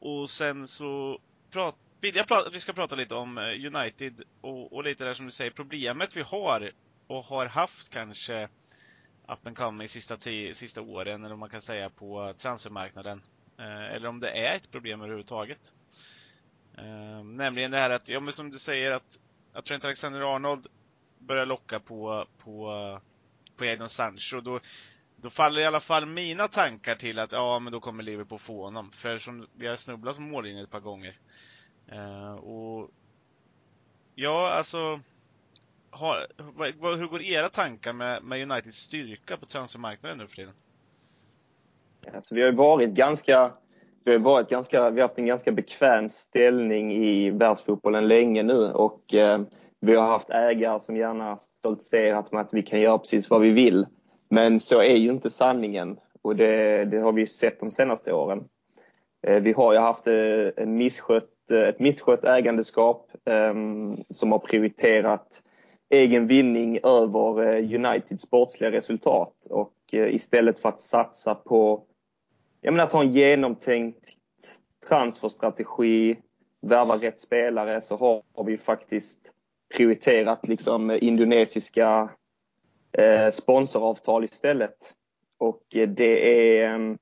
och 0.00 0.30
sen 0.30 0.68
så 0.68 1.20
prat, 1.50 1.76
vill 2.00 2.16
jag 2.16 2.28
prata, 2.28 2.48
att 2.48 2.54
vi 2.54 2.60
ska 2.60 2.72
prata 2.72 2.94
lite 2.94 3.14
om 3.14 3.38
eh, 3.38 3.44
United 3.44 4.22
och, 4.40 4.72
och 4.72 4.84
lite 4.84 5.04
där 5.04 5.14
som 5.14 5.26
du 5.26 5.32
säger, 5.32 5.50
problemet 5.50 6.16
vi 6.16 6.22
har 6.22 6.70
och 7.06 7.24
har 7.24 7.46
haft 7.46 7.90
kanske 7.90 8.48
up 9.28 9.46
and 9.46 9.56
coming 9.56 9.88
sista, 9.88 10.16
tio, 10.16 10.54
sista 10.54 10.82
åren, 10.82 11.20
eller 11.20 11.34
vad 11.34 11.38
man 11.38 11.48
kan 11.50 11.62
säga, 11.62 11.90
på 11.90 12.34
transfermarknaden. 12.38 13.22
Eh, 13.58 13.94
eller 13.94 14.08
om 14.08 14.20
det 14.20 14.30
är 14.30 14.56
ett 14.56 14.70
problem 14.70 15.00
överhuvudtaget. 15.00 15.72
Eh, 16.78 17.24
nämligen 17.24 17.70
det 17.70 17.78
här 17.78 17.90
att, 17.90 18.08
ja 18.08 18.20
men 18.20 18.32
som 18.32 18.50
du 18.50 18.58
säger 18.58 18.92
att, 18.92 19.20
att 19.52 19.64
Trent 19.64 19.84
Alexander-Arnold 19.84 20.66
börjar 21.18 21.46
locka 21.46 21.80
på, 21.80 22.26
på, 22.38 23.00
på 23.56 23.64
Edon 23.64 23.88
Sancho. 23.88 24.40
Då, 24.40 24.60
då 25.16 25.30
faller 25.30 25.60
i 25.60 25.66
alla 25.66 25.80
fall 25.80 26.06
mina 26.06 26.48
tankar 26.48 26.94
till 26.94 27.18
att 27.18 27.32
ja, 27.32 27.58
men 27.58 27.72
då 27.72 27.80
kommer 27.80 28.02
Liverpool 28.02 28.38
få 28.38 28.64
honom. 28.64 28.92
För 28.92 29.18
som 29.18 29.46
vi 29.54 29.66
har 29.66 29.76
snubblat 29.76 30.16
på 30.16 30.22
mållinjen 30.22 30.64
ett 30.64 30.70
par 30.70 30.80
gånger. 30.80 31.18
Eh, 31.88 32.32
och 32.34 32.90
Ja, 34.16 34.50
alltså 34.50 35.00
har, 35.94 36.26
vad, 36.80 36.98
hur 36.98 37.06
går 37.06 37.22
era 37.22 37.48
tankar 37.48 37.92
med, 37.92 38.22
med 38.22 38.50
Uniteds 38.50 38.76
styrka 38.76 39.36
på 39.36 39.46
transfermarknaden 39.46 40.18
nu 40.18 40.26
för 40.26 40.36
tiden? 40.36 40.52
Alltså, 42.14 42.34
vi 42.34 42.40
har 42.40 42.48
ju 42.48 42.56
varit 42.56 42.90
ganska, 42.90 43.50
vi 44.04 44.12
har 44.12 44.18
varit 44.18 44.48
ganska, 44.48 44.90
vi 44.90 45.00
har 45.00 45.08
haft 45.08 45.18
en 45.18 45.26
ganska 45.26 45.52
bekväm 45.52 46.08
ställning 46.08 46.92
i 46.92 47.30
världsfotbollen 47.30 48.08
länge 48.08 48.42
nu 48.42 48.72
och 48.72 49.14
eh, 49.14 49.40
vi 49.80 49.96
har 49.96 50.06
haft 50.06 50.30
ägare 50.30 50.80
som 50.80 50.96
gärna 50.96 51.36
stoltserat 51.36 52.32
med 52.32 52.40
att 52.40 52.54
vi 52.54 52.62
kan 52.62 52.80
göra 52.80 52.98
precis 52.98 53.30
vad 53.30 53.40
vi 53.40 53.50
vill. 53.50 53.86
Men 54.28 54.60
så 54.60 54.80
är 54.80 54.96
ju 54.96 55.10
inte 55.10 55.30
sanningen 55.30 55.98
och 56.22 56.36
det, 56.36 56.84
det 56.84 56.98
har 56.98 57.12
vi 57.12 57.20
ju 57.20 57.26
sett 57.26 57.60
de 57.60 57.70
senaste 57.70 58.12
åren. 58.12 58.44
Eh, 59.26 59.42
vi 59.42 59.52
har 59.52 59.72
ju 59.72 59.78
haft 59.78 60.06
eh, 60.06 60.14
en 60.56 60.76
misskött, 60.76 61.50
eh, 61.50 61.58
ett 61.58 61.80
misskött 61.80 62.24
ägandeskap 62.24 63.10
eh, 63.24 63.54
som 64.10 64.32
har 64.32 64.38
prioriterat 64.38 65.42
egen 65.94 66.26
vinning 66.26 66.78
över 66.82 67.54
eh, 67.54 67.74
Uniteds 67.74 68.22
sportsliga 68.22 68.70
resultat 68.70 69.46
och 69.50 69.72
eh, 69.92 70.14
istället 70.14 70.58
för 70.58 70.68
att 70.68 70.80
satsa 70.80 71.34
på 71.34 71.84
jag 72.60 72.72
menar, 72.72 72.84
att 72.84 72.92
ha 72.92 73.02
en 73.02 73.10
genomtänkt 73.10 74.08
transferstrategi, 74.88 76.16
värva 76.60 76.96
rätt 76.96 77.20
spelare 77.20 77.80
så 77.80 78.22
har 78.34 78.44
vi 78.44 78.58
faktiskt 78.58 79.30
prioriterat 79.76 80.48
liksom 80.48 80.90
indonesiska 80.90 82.10
eh, 82.92 83.30
sponsoravtal 83.30 84.24
istället. 84.24 84.76
Och 85.38 85.76
eh, 85.76 85.88
det 85.88 86.58
är, 86.58 86.96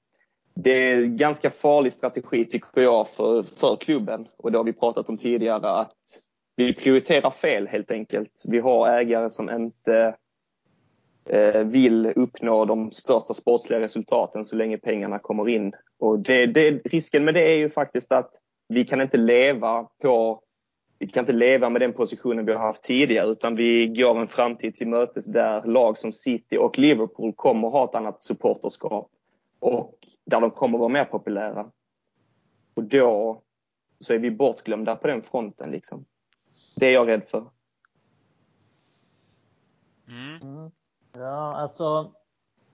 det 0.55 0.71
är 0.71 1.03
en 1.03 1.17
ganska 1.17 1.51
farlig 1.51 1.93
strategi 1.93 2.45
tycker 2.45 2.81
jag 2.81 3.09
för, 3.09 3.43
för 3.43 3.77
klubben. 3.77 4.29
Och 4.37 4.53
det 4.53 4.59
har 4.59 4.65
vi 4.65 4.73
pratat 4.73 5.09
om 5.09 5.17
tidigare 5.17 5.71
att 5.71 6.21
vi 6.57 6.75
prioriterar 6.75 7.31
fel 7.31 7.67
helt 7.67 7.91
enkelt. 7.91 8.43
Vi 8.45 8.59
har 8.59 8.89
ägare 8.89 9.31
som 9.31 9.51
inte 9.51 10.17
eh, 11.29 11.61
vill 11.61 12.07
uppnå 12.17 12.65
de 12.65 12.91
största 12.91 13.35
sportsliga 13.35 13.81
resultaten 13.81 14.45
så 14.45 14.57
länge 14.57 14.79
pengarna 14.79 15.19
kommer 15.19 15.49
in. 15.49 15.73
Och 15.99 16.19
det, 16.19 16.47
det, 16.47 16.71
risken 16.71 17.25
med 17.25 17.35
det 17.35 17.53
är 17.53 17.57
ju 17.57 17.71
faktiskt 17.71 18.13
att 18.13 18.31
vi 18.69 18.85
kan 18.85 19.01
inte 19.01 19.17
leva 19.17 19.89
på 20.03 20.43
vi 20.99 21.09
kan 21.09 21.23
inte 21.23 21.33
leva 21.33 21.71
med 21.71 21.81
den 21.81 21.93
positionen 21.93 22.47
vi 22.47 22.53
har 22.53 22.61
haft 22.61 22.83
tidigare 22.83 23.31
utan 23.31 23.55
vi 23.55 23.87
går 23.87 24.21
en 24.21 24.29
framtid 24.29 24.75
till 24.75 24.89
mötes 24.89 25.27
där 25.27 25.63
lag 25.65 25.99
som 25.99 26.13
City 26.13 26.57
och 26.57 26.79
Liverpool 26.79 27.33
kommer 27.33 27.69
ha 27.69 27.85
ett 27.85 27.95
annat 27.95 28.23
supporterskap 28.23 29.11
och 29.61 29.95
där 30.27 30.41
de 30.41 30.51
kommer 30.51 30.79
vara 30.79 30.89
mer 30.89 31.05
populära. 31.05 31.71
Och 32.75 32.85
då 32.85 33.43
så 33.99 34.13
är 34.15 34.19
vi 34.19 34.31
bortglömda 34.31 34.97
på 34.97 35.07
den 35.07 35.23
fronten. 35.23 35.71
Liksom. 35.71 36.05
Det 36.75 36.87
är 36.87 36.93
jag 36.95 37.09
rädd 37.09 37.23
för. 37.29 37.45
Mm. 40.09 40.39
mm. 40.43 40.71
Ja, 41.13 41.57
alltså. 41.57 42.13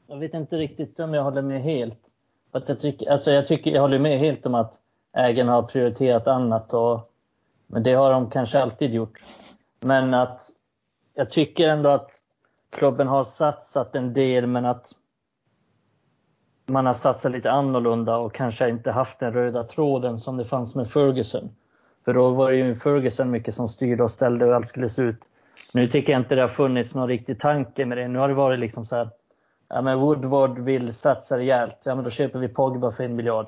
Jag 0.07 0.19
vet 0.19 0.35
inte 0.35 0.57
riktigt 0.57 1.01
om 1.01 1.15
jag 1.15 1.23
håller 1.23 1.43
med 1.43 1.63
helt. 1.63 1.99
Att 2.51 2.69
jag, 2.69 2.81
tycker, 2.81 3.11
alltså 3.11 3.31
jag, 3.31 3.47
tycker, 3.47 3.71
jag 3.71 3.81
håller 3.81 3.99
med 3.99 4.19
helt 4.19 4.47
om 4.47 4.55
att 4.55 4.75
ägarna 5.13 5.53
har 5.53 5.63
prioriterat 5.63 6.27
annat. 6.27 6.75
Och, 6.75 7.03
men 7.67 7.83
det 7.83 7.95
har 7.95 8.13
de 8.13 8.31
kanske 8.31 8.63
alltid 8.63 8.95
gjort. 8.95 9.23
Men 9.81 10.15
att 10.15 10.51
jag 11.15 11.31
tycker 11.31 11.69
ändå 11.69 11.91
att 11.91 12.11
klubben 12.71 13.09
har 13.09 13.23
satsat 13.23 13.95
en 13.95 14.13
del 14.13 14.47
men 14.47 14.65
att 14.65 14.93
man 16.67 16.87
har 16.87 16.95
satsat 16.95 17.33
lite 17.33 17.51
annorlunda 17.51 18.17
och 18.17 18.35
kanske 18.35 18.69
inte 18.69 18.91
haft 18.91 19.19
den 19.19 19.33
röda 19.33 19.65
tråden 19.65 20.19
som 20.19 20.37
det 20.37 20.45
fanns 20.45 20.75
med 20.75 20.91
Ferguson. 20.91 21.51
För 22.05 22.15
då 22.15 22.31
var 22.31 22.51
det 22.51 22.57
ju 22.57 22.77
Ferguson 22.77 23.31
mycket 23.31 23.55
som 23.55 23.69
styrde 23.69 24.03
och 24.03 24.11
ställde 24.11 24.45
hur 24.45 24.53
allt 24.53 24.69
skulle 24.69 24.89
se 24.89 25.03
ut. 25.03 25.21
Nu 25.75 25.89
tycker 25.89 26.13
jag 26.13 26.21
inte 26.21 26.35
det 26.35 26.41
har 26.41 26.49
funnits 26.49 26.95
någon 26.95 27.09
riktig 27.09 27.41
tanke 27.41 27.87
med 27.87 27.99
det. 27.99 28.09
Nu 28.09 28.19
har 28.19 28.29
det 28.29 28.35
varit 28.35 28.61
liksom 28.61 28.87
så 28.87 28.97
här, 28.97 29.09
ja 29.69 29.83
men 29.83 29.99
Woodward 29.99 30.59
vill 30.59 30.93
satsa 30.93 31.39
rejält, 31.39 31.83
ja 31.85 31.95
men 31.95 32.05
då 32.05 32.11
köper 32.11 32.39
vi 32.39 32.49
Pogba 32.49 32.91
för 32.91 33.05
en 33.05 33.17
miljard. 33.17 33.47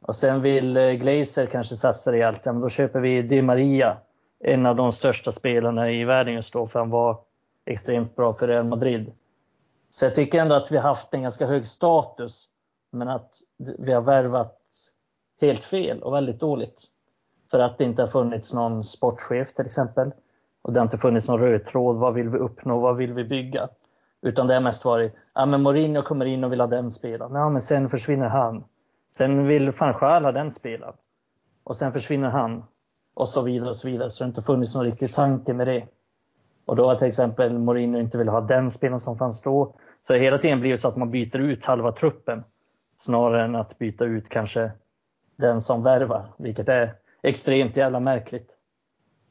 Och 0.00 0.14
sen 0.14 0.42
vill 0.42 0.76
eh, 0.76 0.90
Glazer 0.90 1.46
kanske 1.46 1.76
satsa 1.76 2.12
rejält, 2.12 2.40
ja 2.44 2.52
men 2.52 2.62
då 2.62 2.68
köper 2.68 3.00
vi 3.00 3.22
Di 3.22 3.42
Maria, 3.42 3.96
en 4.40 4.66
av 4.66 4.76
de 4.76 4.92
största 4.92 5.32
spelarna 5.32 5.90
i 5.90 6.04
världen 6.04 6.34
just 6.34 6.52
då, 6.52 6.66
för 6.66 6.78
han 6.78 6.90
var 6.90 7.20
extremt 7.64 8.16
bra 8.16 8.34
för 8.34 8.48
Real 8.48 8.64
Madrid. 8.64 9.12
Så 9.90 10.04
jag 10.04 10.14
tycker 10.14 10.40
ändå 10.40 10.54
att 10.54 10.72
vi 10.72 10.76
har 10.76 10.88
haft 10.88 11.14
en 11.14 11.22
ganska 11.22 11.46
hög 11.46 11.66
status, 11.66 12.48
men 12.90 13.08
att 13.08 13.34
vi 13.78 13.92
har 13.92 14.00
värvat 14.00 14.58
helt 15.40 15.64
fel 15.64 16.02
och 16.02 16.14
väldigt 16.14 16.40
dåligt. 16.40 16.82
För 17.52 17.58
att 17.58 17.78
det 17.78 17.84
inte 17.84 18.02
har 18.02 18.08
funnits 18.08 18.52
någon 18.52 18.84
sportchef 18.84 19.54
till 19.54 19.66
exempel. 19.66 20.12
Och 20.62 20.72
det 20.72 20.80
har 20.80 20.84
inte 20.84 20.98
funnits 20.98 21.28
någon 21.28 21.40
röd 21.40 21.64
tråd. 21.64 21.96
Vad 21.96 22.14
vill 22.14 22.28
vi 22.28 22.38
uppnå? 22.38 22.80
Vad 22.80 22.96
vill 22.96 23.12
vi 23.12 23.24
bygga? 23.24 23.68
Utan 24.22 24.46
det 24.46 24.54
har 24.54 24.60
mest 24.60 24.84
varit, 24.84 25.14
ja 25.34 25.46
men 25.46 25.62
Mourinho 25.62 26.02
kommer 26.02 26.24
in 26.24 26.44
och 26.44 26.52
vill 26.52 26.60
ha 26.60 26.66
den 26.66 26.90
spelaren. 26.90 27.34
Ja 27.34 27.50
men 27.50 27.60
sen 27.60 27.90
försvinner 27.90 28.28
han. 28.28 28.64
Sen 29.16 29.46
vill 29.46 29.70
van 29.70 29.94
Schaal 29.94 30.24
ha 30.24 30.32
den 30.32 30.50
spelaren. 30.50 30.94
Och 31.64 31.76
sen 31.76 31.92
försvinner 31.92 32.28
han. 32.30 32.64
Och 33.14 33.28
så 33.28 33.42
vidare 33.42 33.68
och 33.68 33.76
så 33.76 33.88
vidare. 33.88 34.10
Så 34.10 34.24
det 34.24 34.26
har 34.26 34.28
inte 34.28 34.42
funnits 34.42 34.74
någon 34.74 34.84
riktig 34.84 35.14
tanke 35.14 35.52
med 35.52 35.66
det. 35.66 35.86
Och 36.64 36.76
då 36.76 36.86
har 36.86 36.94
till 36.94 37.08
exempel 37.08 37.58
Mourinho 37.58 38.00
inte 38.00 38.18
velat 38.18 38.34
ha 38.34 38.40
den 38.40 38.70
spelaren 38.70 39.00
som 39.00 39.18
fanns 39.18 39.42
då. 39.42 39.74
Så 40.00 40.14
hela 40.14 40.38
tiden 40.38 40.60
blir 40.60 40.70
det 40.70 40.78
så 40.78 40.88
att 40.88 40.96
man 40.96 41.10
byter 41.10 41.38
ut 41.38 41.64
halva 41.64 41.92
truppen. 41.92 42.44
Snarare 42.96 43.44
än 43.44 43.54
att 43.54 43.78
byta 43.78 44.04
ut 44.04 44.28
kanske 44.28 44.70
den 45.36 45.60
som 45.60 45.82
värvar. 45.82 46.26
Vilket 46.36 46.68
är 46.68 47.01
extremt 47.22 47.76
jävla 47.76 48.00
märkligt. 48.00 48.50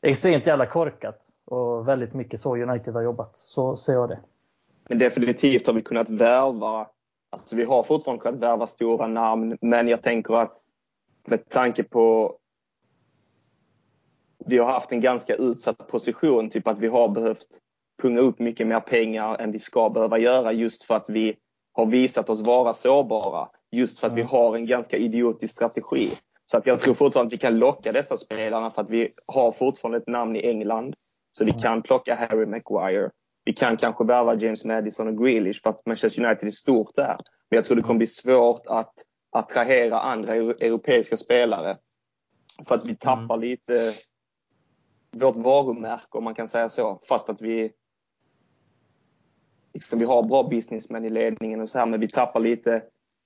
Extremt 0.01 0.47
jävla 0.47 0.65
korkat. 0.65 1.21
Och 1.45 1.87
väldigt 1.87 2.13
mycket 2.13 2.39
så 2.39 2.57
United 2.57 2.93
har 2.93 3.01
jobbat. 3.01 3.37
Så 3.37 3.77
ser 3.77 3.93
jag 3.93 4.09
det. 4.09 4.19
Men 4.89 4.99
definitivt 4.99 5.67
har 5.67 5.73
vi 5.73 5.81
kunnat 5.81 6.09
värva, 6.09 6.87
alltså 7.29 7.55
vi 7.55 7.63
har 7.63 7.83
fortfarande 7.83 8.21
kunnat 8.21 8.39
värva 8.39 8.67
stora 8.67 9.07
namn, 9.07 9.57
men 9.61 9.87
jag 9.87 10.01
tänker 10.01 10.33
att 10.33 10.57
med 11.27 11.49
tanke 11.49 11.83
på 11.83 12.37
vi 14.45 14.57
har 14.57 14.71
haft 14.71 14.91
en 14.91 15.01
ganska 15.01 15.35
utsatt 15.35 15.87
position, 15.87 16.49
typ 16.49 16.67
att 16.67 16.79
vi 16.79 16.87
har 16.87 17.09
behövt 17.09 17.47
punga 18.01 18.19
upp 18.19 18.39
mycket 18.39 18.67
mer 18.67 18.79
pengar 18.79 19.37
än 19.39 19.51
vi 19.51 19.59
ska 19.59 19.89
behöva 19.89 20.17
göra 20.17 20.51
just 20.51 20.83
för 20.83 20.95
att 20.95 21.09
vi 21.09 21.35
har 21.71 21.85
visat 21.85 22.29
oss 22.29 22.41
vara 22.41 22.73
sårbara. 22.73 23.49
Just 23.71 23.99
för 23.99 24.07
att 24.07 24.13
mm. 24.13 24.25
vi 24.25 24.31
har 24.31 24.55
en 24.55 24.65
ganska 24.65 24.97
idiotisk 24.97 25.53
strategi. 25.53 26.11
Så 26.51 26.57
att 26.57 26.65
jag 26.65 26.79
tror 26.79 26.93
fortfarande 26.93 27.27
att 27.27 27.33
vi 27.33 27.37
kan 27.37 27.59
locka 27.59 27.91
dessa 27.91 28.17
spelarna 28.17 28.71
för 28.71 28.81
att 28.81 28.89
vi 28.89 29.13
har 29.25 29.51
fortfarande 29.51 29.97
ett 29.97 30.07
namn 30.07 30.35
i 30.35 30.39
England. 30.39 30.95
Så 31.31 31.45
vi 31.45 31.51
kan 31.51 31.81
plocka 31.81 32.15
Harry 32.15 32.45
Maguire. 32.45 33.09
Vi 33.45 33.53
kan 33.53 33.77
kanske 33.77 34.03
värva 34.03 34.35
James 34.35 34.65
Madison 34.65 35.07
och 35.07 35.17
Grealish 35.17 35.61
för 35.63 35.69
att 35.69 35.85
Manchester 35.85 36.25
United 36.25 36.47
är 36.47 36.51
stort 36.51 36.95
där. 36.95 37.17
Men 37.49 37.55
jag 37.55 37.65
tror 37.65 37.75
det 37.75 37.81
kommer 37.81 37.97
bli 37.97 38.07
svårt 38.07 38.61
att 38.67 38.93
attrahera 39.31 39.99
andra 39.99 40.35
europeiska 40.35 41.17
spelare. 41.17 41.77
För 42.67 42.75
att 42.75 42.85
vi 42.85 42.95
tappar 42.95 43.35
mm. 43.35 43.39
lite 43.39 43.93
vårt 45.11 45.35
varumärke 45.35 46.17
om 46.17 46.23
man 46.23 46.35
kan 46.35 46.47
säga 46.47 46.69
så. 46.69 46.99
Fast 47.09 47.29
att 47.29 47.41
vi 47.41 47.71
liksom, 49.73 49.99
vi 49.99 50.05
har 50.05 50.23
bra 50.23 50.43
businessmän 50.43 51.05
i 51.05 51.09
ledningen 51.09 51.61
och 51.61 51.69
så 51.69 51.79
här 51.79 51.85
men 51.85 51.99
vi 51.99 52.07
tappar 52.07 52.39
lite 52.39 52.83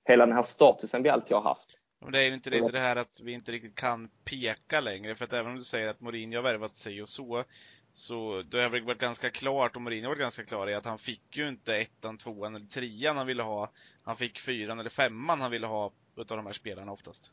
hela 0.08 0.26
den 0.26 0.36
här 0.36 0.42
statusen 0.42 1.02
vi 1.02 1.08
alltid 1.08 1.36
har 1.36 1.42
haft. 1.42 1.75
Men 2.00 2.12
det 2.12 2.18
är 2.18 2.28
ju 2.28 2.34
inte 2.34 2.50
lite 2.50 2.72
det 2.72 2.80
här 2.80 2.96
att 2.96 3.20
vi 3.24 3.32
inte 3.32 3.52
riktigt 3.52 3.74
kan 3.74 4.08
peka 4.24 4.80
längre, 4.80 5.14
för 5.14 5.24
att 5.24 5.32
även 5.32 5.52
om 5.52 5.58
du 5.58 5.64
säger 5.64 5.88
att 5.88 6.00
Mourinho 6.00 6.38
har 6.38 6.42
värvat 6.42 6.76
sig 6.76 7.02
och 7.02 7.08
så, 7.08 7.44
så 7.92 8.42
det 8.42 8.62
har 8.62 8.80
varit 8.80 8.98
ganska 8.98 9.30
klart, 9.30 9.76
och 9.76 9.82
Mourinho 9.82 10.04
har 10.04 10.08
varit 10.08 10.20
ganska 10.20 10.44
klar 10.44 10.70
i 10.70 10.74
att 10.74 10.84
han 10.84 10.98
fick 10.98 11.36
ju 11.36 11.48
inte 11.48 11.76
ettan, 11.76 12.18
tvåan 12.18 12.56
eller 12.56 12.66
trean 12.66 13.16
han 13.16 13.26
ville 13.26 13.42
ha. 13.42 13.70
Han 14.02 14.16
fick 14.16 14.40
fyran 14.40 14.78
eller 14.78 14.90
femman 14.90 15.40
han 15.40 15.50
ville 15.50 15.66
ha 15.66 15.92
utav 16.16 16.36
de 16.36 16.46
här 16.46 16.52
spelarna 16.52 16.92
oftast. 16.92 17.32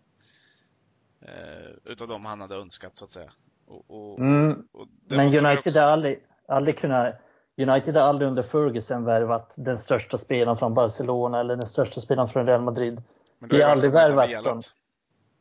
Eh, 1.22 1.92
utav 1.92 2.08
de 2.08 2.26
han 2.26 2.42
hade 2.42 2.56
önskat 2.56 2.98
så 2.98 3.06
att 3.06 3.12
säga. 3.12 3.32
Och, 3.66 3.86
och, 3.88 4.20
mm. 4.20 4.68
och 4.72 4.88
Men 5.08 5.20
United 5.20 5.58
också... 5.58 5.80
har 5.80 5.88
aldrig, 5.88 6.20
aldrig 6.48 6.78
kunnat 6.78 7.16
United 7.58 7.96
har 7.96 8.04
aldrig 8.04 8.28
under 8.28 8.44
Ferguson 8.44 9.04
värvat 9.04 9.56
den 9.58 9.78
största 9.78 10.18
spelaren 10.18 10.58
från 10.58 10.74
Barcelona 10.74 11.40
eller 11.40 11.56
den 11.56 11.66
största 11.66 12.02
spelaren 12.02 12.30
från 12.30 12.46
Real 12.46 12.62
Madrid. 12.62 13.02
Vi 13.50 13.62
har 13.62 13.70
aldrig 13.70 13.92
värvat 13.92 14.44
från... 14.44 14.62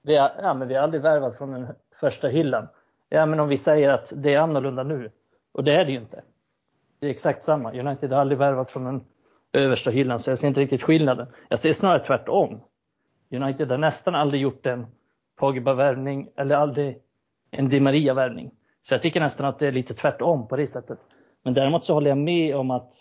Vi 0.03 0.17
har, 0.17 0.33
ja, 0.43 0.55
men 0.55 0.69
vi 0.69 0.75
har 0.75 0.83
aldrig 0.83 1.03
värvat 1.03 1.39
från 1.39 1.53
den 1.53 1.67
första 2.01 2.29
hyllan. 2.29 2.69
Ja, 3.09 3.27
men 3.27 3.41
om 3.41 3.49
vi 3.49 3.57
säger 3.57 3.89
att 3.89 4.13
det 4.17 4.35
är 4.35 4.39
annorlunda 4.39 4.83
nu. 4.83 5.11
Och 5.53 5.65
det 5.65 5.73
är 5.73 5.85
det 5.85 5.93
ju 5.93 5.99
inte. 5.99 6.23
Det 7.01 7.07
är 7.07 7.11
exakt 7.11 7.45
samma. 7.45 7.73
United 7.73 8.13
har 8.13 8.21
aldrig 8.21 8.39
värvat 8.39 8.73
från 8.73 8.85
den 8.85 9.05
översta 9.53 9.91
hyllan, 9.91 10.19
så 10.19 10.31
jag 10.31 10.39
ser 10.39 10.49
inte 10.49 10.61
riktigt 10.61 10.83
skillnaden. 10.83 11.27
Jag 11.49 11.59
ser 11.59 11.73
snarare 11.73 12.05
tvärtom. 12.05 12.61
United 13.31 13.71
har 13.71 13.79
nästan 13.79 14.15
aldrig 14.15 14.43
gjort 14.43 14.67
en 14.67 14.87
Pogba-värvning 15.37 16.29
eller 16.37 16.57
aldrig 16.57 16.99
en 17.51 17.69
Di 17.69 17.81
Maria-värvning. 17.81 18.51
Så 18.83 18.95
jag 18.95 19.03
tycker 19.03 19.21
nästan 19.21 19.47
att 19.47 19.59
det 19.59 19.67
är 19.67 19.73
lite 19.73 19.95
tvärtom 19.95 20.49
på 20.49 20.57
det 20.57 20.67
sättet. 20.67 20.99
Men 21.43 21.55
däremot 21.55 21.85
så 21.85 21.95
håller 21.95 22.11
jag 22.11 22.19
med 22.19 22.57
om 22.57 22.71
att 22.71 22.95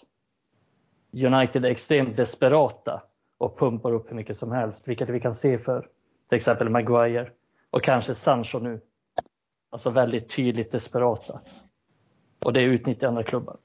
United 1.25 1.65
är 1.65 1.69
extremt 1.69 2.17
desperata 2.17 3.01
och 3.41 3.59
pumpar 3.59 3.93
upp 3.93 4.11
hur 4.11 4.15
mycket 4.15 4.37
som 4.37 4.51
helst, 4.51 4.87
vilket 4.87 5.09
vi 5.09 5.19
kan 5.19 5.35
se 5.35 5.59
för 5.59 5.87
till 6.29 6.35
exempel 6.35 6.69
Maguire 6.69 7.31
och 7.69 7.83
kanske 7.83 8.15
Sancho 8.15 8.59
nu. 8.59 8.81
Alltså 9.69 9.89
väldigt 9.89 10.29
tydligt 10.29 10.71
desperata. 10.71 11.41
Och 12.39 12.53
det 12.53 12.61
utnyttjar 12.61 13.07
andra 13.07 13.23
klubbar. 13.23 13.57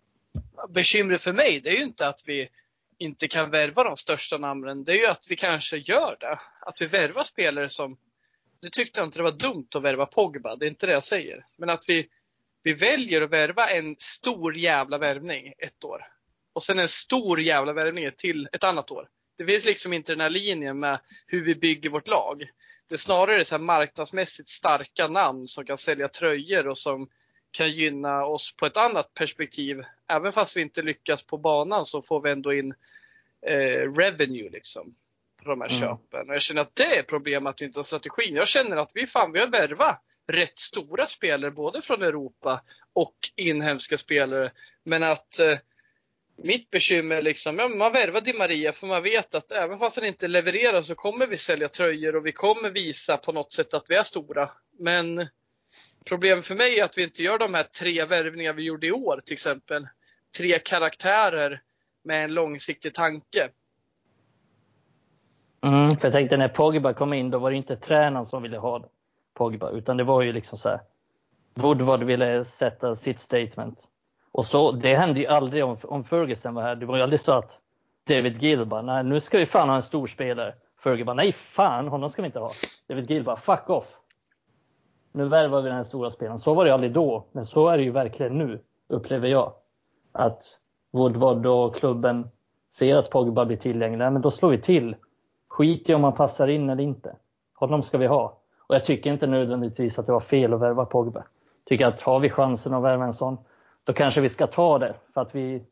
Bekymret 0.69 1.23
för 1.23 1.33
mig, 1.33 1.61
det 1.65 1.71
är 1.71 1.77
ju 1.77 1.83
inte 1.83 2.09
att 2.09 2.23
vi 2.27 2.49
inte 2.99 3.29
kan 3.29 3.51
värva 3.51 3.85
de 3.85 3.97
största 3.97 4.39
namnen. 4.39 4.85
Det 4.85 4.93
är 4.93 4.97
ju 4.97 5.07
att 5.07 5.27
vi 5.29 5.37
kanske 5.37 5.77
gör 5.77 6.17
det. 6.21 6.39
Att 6.61 6.81
vi 6.81 6.87
värvar 6.87 7.23
spelare 7.23 7.69
som... 7.69 7.97
Nu 8.61 8.69
tyckte 8.69 9.01
jag 9.01 9.07
inte 9.07 9.19
det 9.19 9.23
var 9.23 9.33
dumt 9.33 9.69
att 9.75 9.83
värva 9.83 10.07
Pogba, 10.07 10.57
det 10.57 10.67
är 10.67 10.71
inte 10.71 10.87
det 10.87 10.93
jag 10.93 11.05
säger. 11.05 11.45
Men 11.57 11.71
att 11.71 11.85
vi, 11.89 12.09
vi 12.63 12.75
väljer 12.75 13.23
att 13.23 13.31
värva 13.31 13.67
en 13.67 13.97
stor 13.99 14.57
jävla 14.57 14.99
värvning 14.99 15.53
ett 15.59 15.85
år. 15.85 16.07
Och 16.53 16.63
sen 16.63 16.79
en 16.79 16.89
stor 16.89 17.41
jävla 17.41 17.73
värvning 17.73 18.11
till 18.17 18.49
ett 18.53 18.65
annat 18.65 18.91
år. 18.91 19.09
Det 19.37 19.45
finns 19.47 19.67
liksom 19.67 19.93
inte 19.93 20.13
den 20.13 20.21
här 20.21 20.31
linjen 20.31 20.81
med 20.81 21.01
hur 21.27 21.45
vi 21.45 21.55
bygger 21.55 21.91
vårt 21.91 22.09
lag. 22.09 22.51
Det 22.89 22.95
är 22.95 22.99
snarare 22.99 23.45
så 23.45 23.55
här 23.55 23.63
marknadsmässigt 23.63 24.49
starka 24.49 25.09
namn 25.09 25.49
som 25.49 25.65
kan 25.65 25.79
sälja 25.79 26.09
tröjor 26.09 26.67
och 26.69 26.79
som 26.79 27.09
kan 27.51 27.71
gynna 27.71 28.25
oss 28.25 28.57
på 28.57 28.67
ett 28.67 28.77
annat 28.77 29.15
perspektiv. 29.15 29.83
Även 30.09 30.33
fast 30.33 30.57
vi 30.57 30.61
inte 30.61 30.83
lyckas 30.83 31.23
på 31.23 31.39
banan 31.39 31.87
så 31.87 32.03
får 32.03 32.23
vi 32.23 32.31
ändå 32.31 32.53
in 32.53 32.75
eh, 33.47 33.93
revenue 33.93 34.51
liksom. 34.51 34.95
de 35.45 35.61
här 35.61 35.69
Mm. 35.69 35.81
köpen. 35.81 36.29
Och 36.29 36.35
jag 36.35 36.43
känner 36.43 36.61
att 36.61 36.77
det 36.77 36.99
är 36.99 37.03
problem 37.03 37.47
att 37.47 37.61
vi 37.61 37.67
inte 37.67 37.79
har 37.79 37.85
strategin. 37.85 38.37
Jag 38.37 38.49
känner 38.49 38.77
att 38.77 38.91
vi 38.95 39.07
fan, 39.07 39.33
vi 39.33 39.41
har 39.41 39.47
värvat 39.47 40.03
rätt 40.27 40.59
stora 40.59 41.07
spelare 41.07 41.51
både 41.51 41.83
från 41.83 42.03
Europa 42.03 42.63
och 42.93 43.17
inhemska 43.37 43.97
spelare. 43.97 44.53
Men 44.85 45.03
att 45.03 45.39
eh, 45.39 45.59
mitt 46.37 46.71
bekymmer 46.71 47.17
är 47.17 47.23
liksom, 47.23 47.59
ja, 47.59 47.69
man 47.69 47.93
värvar 47.93 48.21
Di 48.21 48.33
Maria 48.33 48.73
för 48.73 48.87
man 48.87 49.03
vet 49.03 49.35
att 49.35 49.53
även 49.53 49.79
fast 49.79 49.97
han 49.97 50.07
inte 50.07 50.29
levererar 50.29 50.81
så 50.81 50.95
kommer 50.95 51.27
vi 51.27 51.37
sälja 51.37 51.69
tröjor 51.69 52.17
och 52.17 52.27
vi 52.27 52.33
kommer 52.33 52.71
visa 52.71 53.17
på 53.17 53.33
något 53.33 53.53
sätt 53.53 53.75
att 53.75 53.85
vi 53.89 53.97
är 53.97 54.03
stora. 54.03 54.51
Men 54.79 55.27
problemet 56.09 56.47
för 56.47 56.55
mig 56.55 56.79
är 56.79 56.85
att 56.85 56.99
vi 56.99 57.05
inte 57.05 57.23
gör 57.23 57.39
de 57.39 57.55
här 57.55 57.63
tre 57.63 58.05
värvningar 58.05 58.53
vi 58.53 58.63
gjorde 58.63 58.87
i 58.87 58.93
år 58.93 59.21
till 59.25 59.33
exempel. 59.33 59.89
Tre 60.39 60.59
karaktärer 60.59 61.61
med 62.05 62.25
en 62.25 62.35
långsiktig 62.35 62.95
tanke. 62.95 63.51
Mm, 65.65 65.97
för 65.97 66.07
jag 66.07 66.13
tänkte 66.13 66.37
när 66.37 66.49
Pogba 66.49 66.95
kom 66.95 67.13
in, 67.13 67.31
då 67.31 67.39
var 67.39 67.51
det 67.51 67.57
inte 67.57 67.77
tränaren 67.77 68.25
som 68.25 68.43
ville 68.43 68.59
ha 68.59 68.89
Pogba, 69.35 69.71
utan 69.71 69.97
det 69.97 70.05
var 70.05 70.23
ju 70.23 70.33
liksom 70.33 70.59
så 70.59 70.69
här. 70.69 70.81
Woodward 71.55 72.03
ville 72.03 72.45
sätta 72.45 72.97
sitt 72.97 73.21
statement. 73.21 73.79
Och 74.37 74.47
så, 74.47 74.73
det 74.73 74.97
hände 74.97 75.21
ju 75.21 75.27
aldrig 75.27 75.65
om, 75.65 75.77
om 75.83 76.05
Ferguson 76.05 76.55
var 76.55 76.63
här. 76.63 76.77
Det 76.77 76.87
var 76.87 76.97
ju 76.97 77.03
aldrig 77.03 77.21
så 77.21 77.33
att 77.33 77.61
David 78.09 78.43
Gill 78.43 78.65
bara, 78.65 78.83
nej 78.83 79.05
nu 79.05 79.21
ska 79.21 79.39
vi 79.39 79.47
fan 79.47 79.69
ha 79.69 79.77
en 79.77 79.83
stor 79.83 80.07
spelare. 80.07 80.55
Ferguson 80.83 81.07
bara, 81.07 81.15
nej 81.15 81.33
fan, 81.33 81.89
honom 81.89 82.11
ska 82.11 82.23
vi 82.23 82.27
inte 82.27 82.39
ha. 82.39 82.51
David 82.89 83.11
Gill 83.11 83.25
bara, 83.25 83.37
fuck 83.37 83.71
off. 83.71 83.85
Nu 85.13 85.29
värvar 85.29 85.63
vi 85.63 85.69
den 85.69 85.77
här 85.77 85.83
stora 85.83 86.11
spelaren. 86.11 86.39
Så 86.39 86.55
var 86.55 86.65
det 86.65 86.75
aldrig 86.75 86.93
då, 86.93 87.25
men 87.33 87.45
så 87.45 87.69
är 87.69 87.79
det 87.79 87.85
ju 87.85 87.91
verkligen 87.91 88.39
nu, 88.39 88.61
upplever 88.89 89.29
jag. 89.29 89.53
Att 90.13 90.43
Woodward 90.93 91.47
och 91.47 91.75
klubben 91.77 92.29
ser 92.73 92.97
att 92.97 93.11
Pogba 93.11 93.45
blir 93.45 93.57
tillgänglig, 93.57 93.99
men 93.99 94.23
då 94.23 94.31
slår 94.31 94.51
vi 94.51 94.61
till. 94.61 94.97
Skit 95.49 95.91
i 95.91 95.95
om 95.95 96.05
han 96.05 96.13
passar 96.13 96.49
in 96.49 96.71
eller 96.71 96.83
inte. 96.83 97.17
Honom 97.55 97.83
ska 97.83 97.99
vi 97.99 98.07
ha. 98.07 98.39
Och 98.59 98.75
jag 98.75 98.85
tycker 98.85 99.13
inte 99.13 99.27
nödvändigtvis 99.27 99.99
att 99.99 100.07
det 100.07 100.13
var 100.13 100.21
fel 100.21 100.55
att 100.55 100.61
värva 100.61 100.85
Pogba. 100.85 101.21
Jag 101.21 101.69
tycker 101.69 101.87
att 101.87 102.01
har 102.01 102.21
vi 102.21 102.31
chansen 102.31 102.75
att 102.75 102.83
värva 102.83 103.05
en 103.05 103.13
sån, 103.13 103.39
då 103.87 103.93
kanske 103.93 104.21
vi 104.21 104.29
ska 104.29 104.47
ta 104.47 104.79
det. 104.79 104.95
För 105.15 105.21
att 105.21 105.35
vi, 105.35 105.63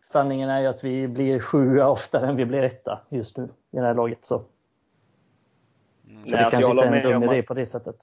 sanningen 0.00 0.48
är 0.50 0.60
ju 0.60 0.66
att 0.66 0.84
vi 0.84 1.08
blir 1.08 1.40
sjua 1.40 1.88
oftare 1.88 2.26
än 2.28 2.36
vi 2.36 2.44
blir 2.46 2.62
etta 2.62 3.00
just 3.08 3.36
nu 3.36 3.44
i 3.44 3.76
det 3.76 3.80
här 3.82 3.94
laget. 3.94 4.24
Så, 4.24 4.42
Mm. 6.08 6.26
så 6.26 6.30
Nej, 6.30 6.40
det 6.40 6.44
alltså, 6.44 6.60
kanske 6.60 6.60
jag 6.60 6.70
inte 6.70 6.82
är 6.82 6.84
håller 6.84 6.84
en 6.84 6.90
med 6.90 7.02
dum 7.12 7.22
om 7.22 7.34
idé 7.34 7.40
att- 7.40 7.46
på 7.46 7.54
det 7.54 7.66
sättet. 7.66 7.96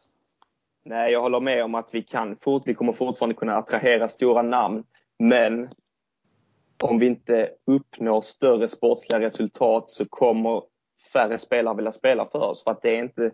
Nej, 0.83 1.11
jag 1.11 1.21
håller 1.21 1.39
med 1.39 1.63
om 1.63 1.75
att 1.75 1.93
vi 1.93 2.01
kan 2.01 2.35
fort, 2.35 2.63
vi 2.65 2.73
kommer 2.73 2.93
fortfarande 2.93 3.35
kunna 3.35 3.55
attrahera 3.55 4.09
stora 4.09 4.41
namn. 4.41 4.83
Men 5.19 5.69
om 6.83 6.99
vi 6.99 7.05
inte 7.05 7.49
uppnår 7.65 8.21
större 8.21 8.67
sportsliga 8.67 9.19
resultat 9.19 9.89
så 9.89 10.05
kommer 10.05 10.63
färre 11.13 11.37
spelare 11.37 11.75
vilja 11.75 11.91
spela 11.91 12.25
för 12.25 12.39
oss. 12.39 12.63
För 12.63 12.71
att 12.71 12.81
det 12.81 12.89
är 12.89 12.99
inte... 12.99 13.31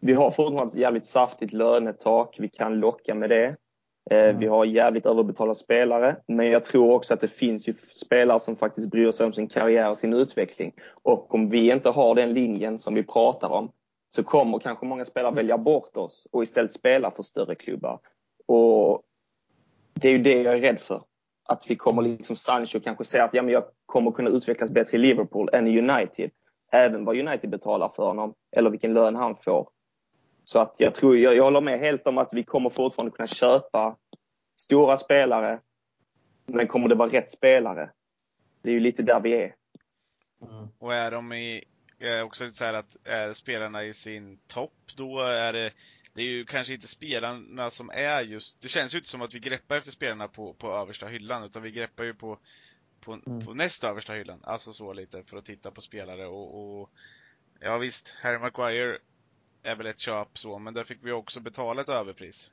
Vi 0.00 0.12
har 0.14 0.30
fortfarande 0.30 0.72
ett 0.72 0.74
jävligt 0.74 1.06
saftigt 1.06 1.52
lönetak. 1.52 2.36
Vi 2.38 2.48
kan 2.48 2.74
locka 2.80 3.14
med 3.14 3.30
det. 3.30 3.56
Eh, 4.10 4.36
Vi 4.36 4.46
har 4.46 4.64
jävligt 4.64 5.06
överbetalda 5.06 5.54
spelare. 5.54 6.16
Men 6.26 6.50
jag 6.50 6.64
tror 6.64 6.92
också 6.92 7.14
att 7.14 7.20
det 7.20 7.28
finns 7.28 7.68
ju 7.68 7.74
spelare 7.74 8.40
som 8.40 8.56
faktiskt 8.56 8.90
bryr 8.90 9.10
sig 9.10 9.26
om 9.26 9.32
sin 9.32 9.48
karriär 9.48 9.90
och 9.90 9.98
sin 9.98 10.14
utveckling. 10.14 10.72
Och 11.02 11.34
om 11.34 11.50
vi 11.50 11.72
inte 11.72 11.90
har 11.90 12.14
den 12.14 12.34
linjen 12.34 12.78
som 12.78 12.94
vi 12.94 13.02
pratar 13.02 13.48
om 13.48 13.72
så 14.08 14.24
kommer 14.24 14.58
kanske 14.58 14.86
många 14.86 15.04
spelare 15.04 15.34
välja 15.34 15.58
bort 15.58 15.96
oss 15.96 16.26
och 16.30 16.42
istället 16.42 16.72
spela 16.72 17.10
för 17.10 17.22
större 17.22 17.54
klubbar. 17.54 18.00
Och 18.46 19.02
det 19.94 20.08
är 20.08 20.12
ju 20.12 20.18
det 20.18 20.42
jag 20.42 20.54
är 20.54 20.60
rädd 20.60 20.80
för. 20.80 21.02
Att 21.48 21.70
vi 21.70 21.76
kommer 21.76 22.02
liksom 22.02 22.36
Sancho 22.36 22.80
kanske 22.80 23.04
säga 23.04 23.24
att 23.24 23.34
ja, 23.34 23.42
men 23.42 23.52
jag 23.52 23.64
kommer 23.86 24.10
kunna 24.10 24.30
utvecklas 24.30 24.70
bättre 24.70 24.96
i 24.96 25.00
Liverpool 25.00 25.48
än 25.52 25.66
i 25.66 25.78
United. 25.78 26.30
Även 26.72 27.04
vad 27.04 27.18
United 27.18 27.50
betalar 27.50 27.88
för 27.96 28.06
honom 28.06 28.34
eller 28.56 28.70
vilken 28.70 28.94
lön 28.94 29.16
han 29.16 29.36
får. 29.36 29.68
Så 30.48 30.58
att 30.58 30.74
jag 30.78 30.94
tror, 30.94 31.16
jag, 31.16 31.36
jag 31.36 31.44
håller 31.44 31.60
med 31.60 31.78
helt 31.78 32.06
om 32.06 32.18
att 32.18 32.32
vi 32.32 32.44
kommer 32.44 32.70
fortfarande 32.70 33.16
kunna 33.16 33.28
köpa 33.28 33.96
stora 34.56 34.96
spelare. 34.96 35.60
Men 36.46 36.66
kommer 36.66 36.88
det 36.88 36.94
vara 36.94 37.12
rätt 37.12 37.30
spelare? 37.30 37.90
Det 38.62 38.70
är 38.70 38.72
ju 38.72 38.80
lite 38.80 39.02
där 39.02 39.20
vi 39.20 39.32
är. 39.32 39.54
Mm. 40.42 40.68
Och 40.78 40.94
är 40.94 41.10
de 41.10 41.32
i, 41.32 41.64
är 41.98 42.22
också 42.22 42.44
lite 42.44 42.56
så 42.56 42.64
här 42.64 42.74
att 42.74 42.96
är 43.04 43.32
spelarna 43.32 43.84
i 43.84 43.94
sin 43.94 44.38
topp, 44.46 44.74
då 44.96 45.20
är 45.20 45.52
det, 45.52 45.72
det 46.14 46.22
är 46.22 46.26
ju 46.26 46.44
kanske 46.44 46.72
inte 46.74 46.88
spelarna 46.88 47.70
som 47.70 47.90
är 47.90 48.20
just, 48.22 48.62
det 48.62 48.68
känns 48.68 48.94
ju 48.94 48.98
inte 48.98 49.10
som 49.10 49.22
att 49.22 49.34
vi 49.34 49.38
greppar 49.38 49.76
efter 49.76 49.92
spelarna 49.92 50.28
på, 50.28 50.54
på 50.54 50.72
översta 50.72 51.06
hyllan, 51.06 51.44
utan 51.44 51.62
vi 51.62 51.70
greppar 51.70 52.04
ju 52.04 52.14
på, 52.14 52.38
på, 53.00 53.18
Mm. 53.26 53.46
på 53.46 53.54
näst 53.54 53.84
översta 53.84 54.12
hyllan. 54.12 54.40
Alltså 54.42 54.72
så 54.72 54.92
lite, 54.92 55.24
för 55.24 55.36
att 55.36 55.44
titta 55.44 55.70
på 55.70 55.80
spelare 55.80 56.26
och, 56.26 56.80
och 56.80 56.90
ja 57.60 57.78
visst, 57.78 58.14
Harry 58.20 58.38
Maguire 58.38 58.98
är 59.62 59.74
väl 59.76 59.86
ett 59.86 59.98
köp 59.98 60.38
så, 60.38 60.58
men 60.58 60.74
där 60.74 60.84
fick 60.84 60.98
vi 61.02 61.12
också 61.12 61.40
betala 61.40 61.82
ett 61.82 61.88
överpris. 61.88 62.50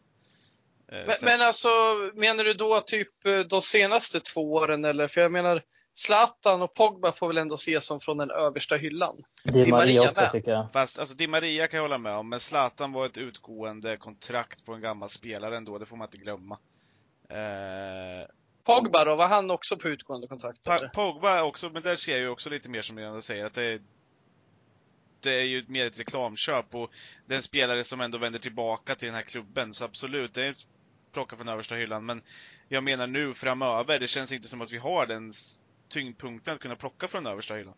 Eh, 0.92 0.98
Men, 1.08 1.16
men 1.22 1.42
alltså, 1.42 1.68
menar 2.14 2.44
du 2.44 2.54
då 2.54 2.82
typ 2.82 3.26
eh, 3.26 3.40
de 3.40 3.62
senaste 3.62 4.20
två 4.20 4.54
åren 4.54 4.86
eller? 4.86 5.08
För 5.08 5.22
jag 5.22 5.32
menar, 5.32 5.64
Zlatan 5.94 6.62
och 6.62 6.74
Pogba 6.74 7.12
får 7.12 7.28
väl 7.28 7.38
ändå 7.38 7.56
ses 7.56 7.86
som 7.86 8.00
från 8.00 8.18
den 8.18 8.32
översta 8.32 8.76
hyllan. 8.76 9.24
Det 9.44 9.60
är 9.60 9.66
Di 9.66 9.72
Maria 9.72 10.08
också 10.08 10.22
med. 10.22 10.32
tycker 10.32 10.52
jag. 10.52 10.68
Fast 10.74 11.00
alltså 11.00 11.16
Di 11.16 11.28
Maria 11.28 11.68
kan 11.68 11.78
jag 11.78 11.84
hålla 11.84 11.98
med 11.98 12.16
om, 12.16 12.30
men 12.30 12.40
Zlatan 12.40 12.92
var 12.92 13.06
ett 13.06 13.18
utgående 13.18 13.98
kontrakt 13.98 14.66
på 14.66 14.74
en 14.74 14.82
gammal 14.82 15.10
spelare 15.10 15.58
ändå, 15.58 15.78
det 15.78 15.86
får 15.86 15.98
man 15.98 16.08
inte 16.08 16.18
glömma. 16.18 16.58
Eh, 17.30 18.28
Pogba 18.64 19.06
då, 19.06 19.16
var 19.16 19.28
han 19.28 19.52
också 19.52 19.78
på 19.78 19.90
utgående 19.90 20.28
kontrakt? 20.28 20.60
Pogba 20.94 21.44
också, 21.44 21.70
men 21.70 21.84
där 21.84 21.96
ser 21.96 22.12
jag 22.12 22.22
ju 22.22 22.30
också 22.30 22.50
lite 22.50 22.70
mer 22.70 22.82
som 22.82 22.98
jag 22.98 23.24
säger, 23.24 23.46
att 23.46 23.54
det 23.54 23.64
är, 23.64 23.82
det 25.26 25.34
är 25.36 25.44
ju 25.44 25.66
mer 25.68 25.86
ett 25.88 26.00
reklamköp 26.00 26.76
och 26.76 26.90
den 27.26 27.42
spelare 27.42 27.84
som 27.84 28.02
ändå 28.02 28.18
vänder 28.18 28.40
tillbaka 28.40 28.96
till 28.96 29.06
den 29.06 29.16
här 29.16 29.22
klubben, 29.22 29.74
så 29.74 29.86
absolut, 29.86 30.34
det 30.34 30.44
är 30.46 30.56
plocka 31.14 31.36
från 31.36 31.50
översta 31.50 31.76
hyllan, 31.76 32.06
men 32.06 32.22
jag 32.70 32.84
menar 32.84 33.08
nu 33.08 33.34
framöver, 33.34 34.00
det 34.00 34.08
känns 34.08 34.32
inte 34.32 34.48
som 34.48 34.62
att 34.62 34.72
vi 34.72 34.78
har 34.78 35.06
den 35.06 35.34
tyngdpunkten 35.90 36.54
att 36.54 36.60
kunna 36.60 36.76
plocka 36.76 37.08
från 37.08 37.28
översta 37.28 37.56
hyllan. 37.56 37.74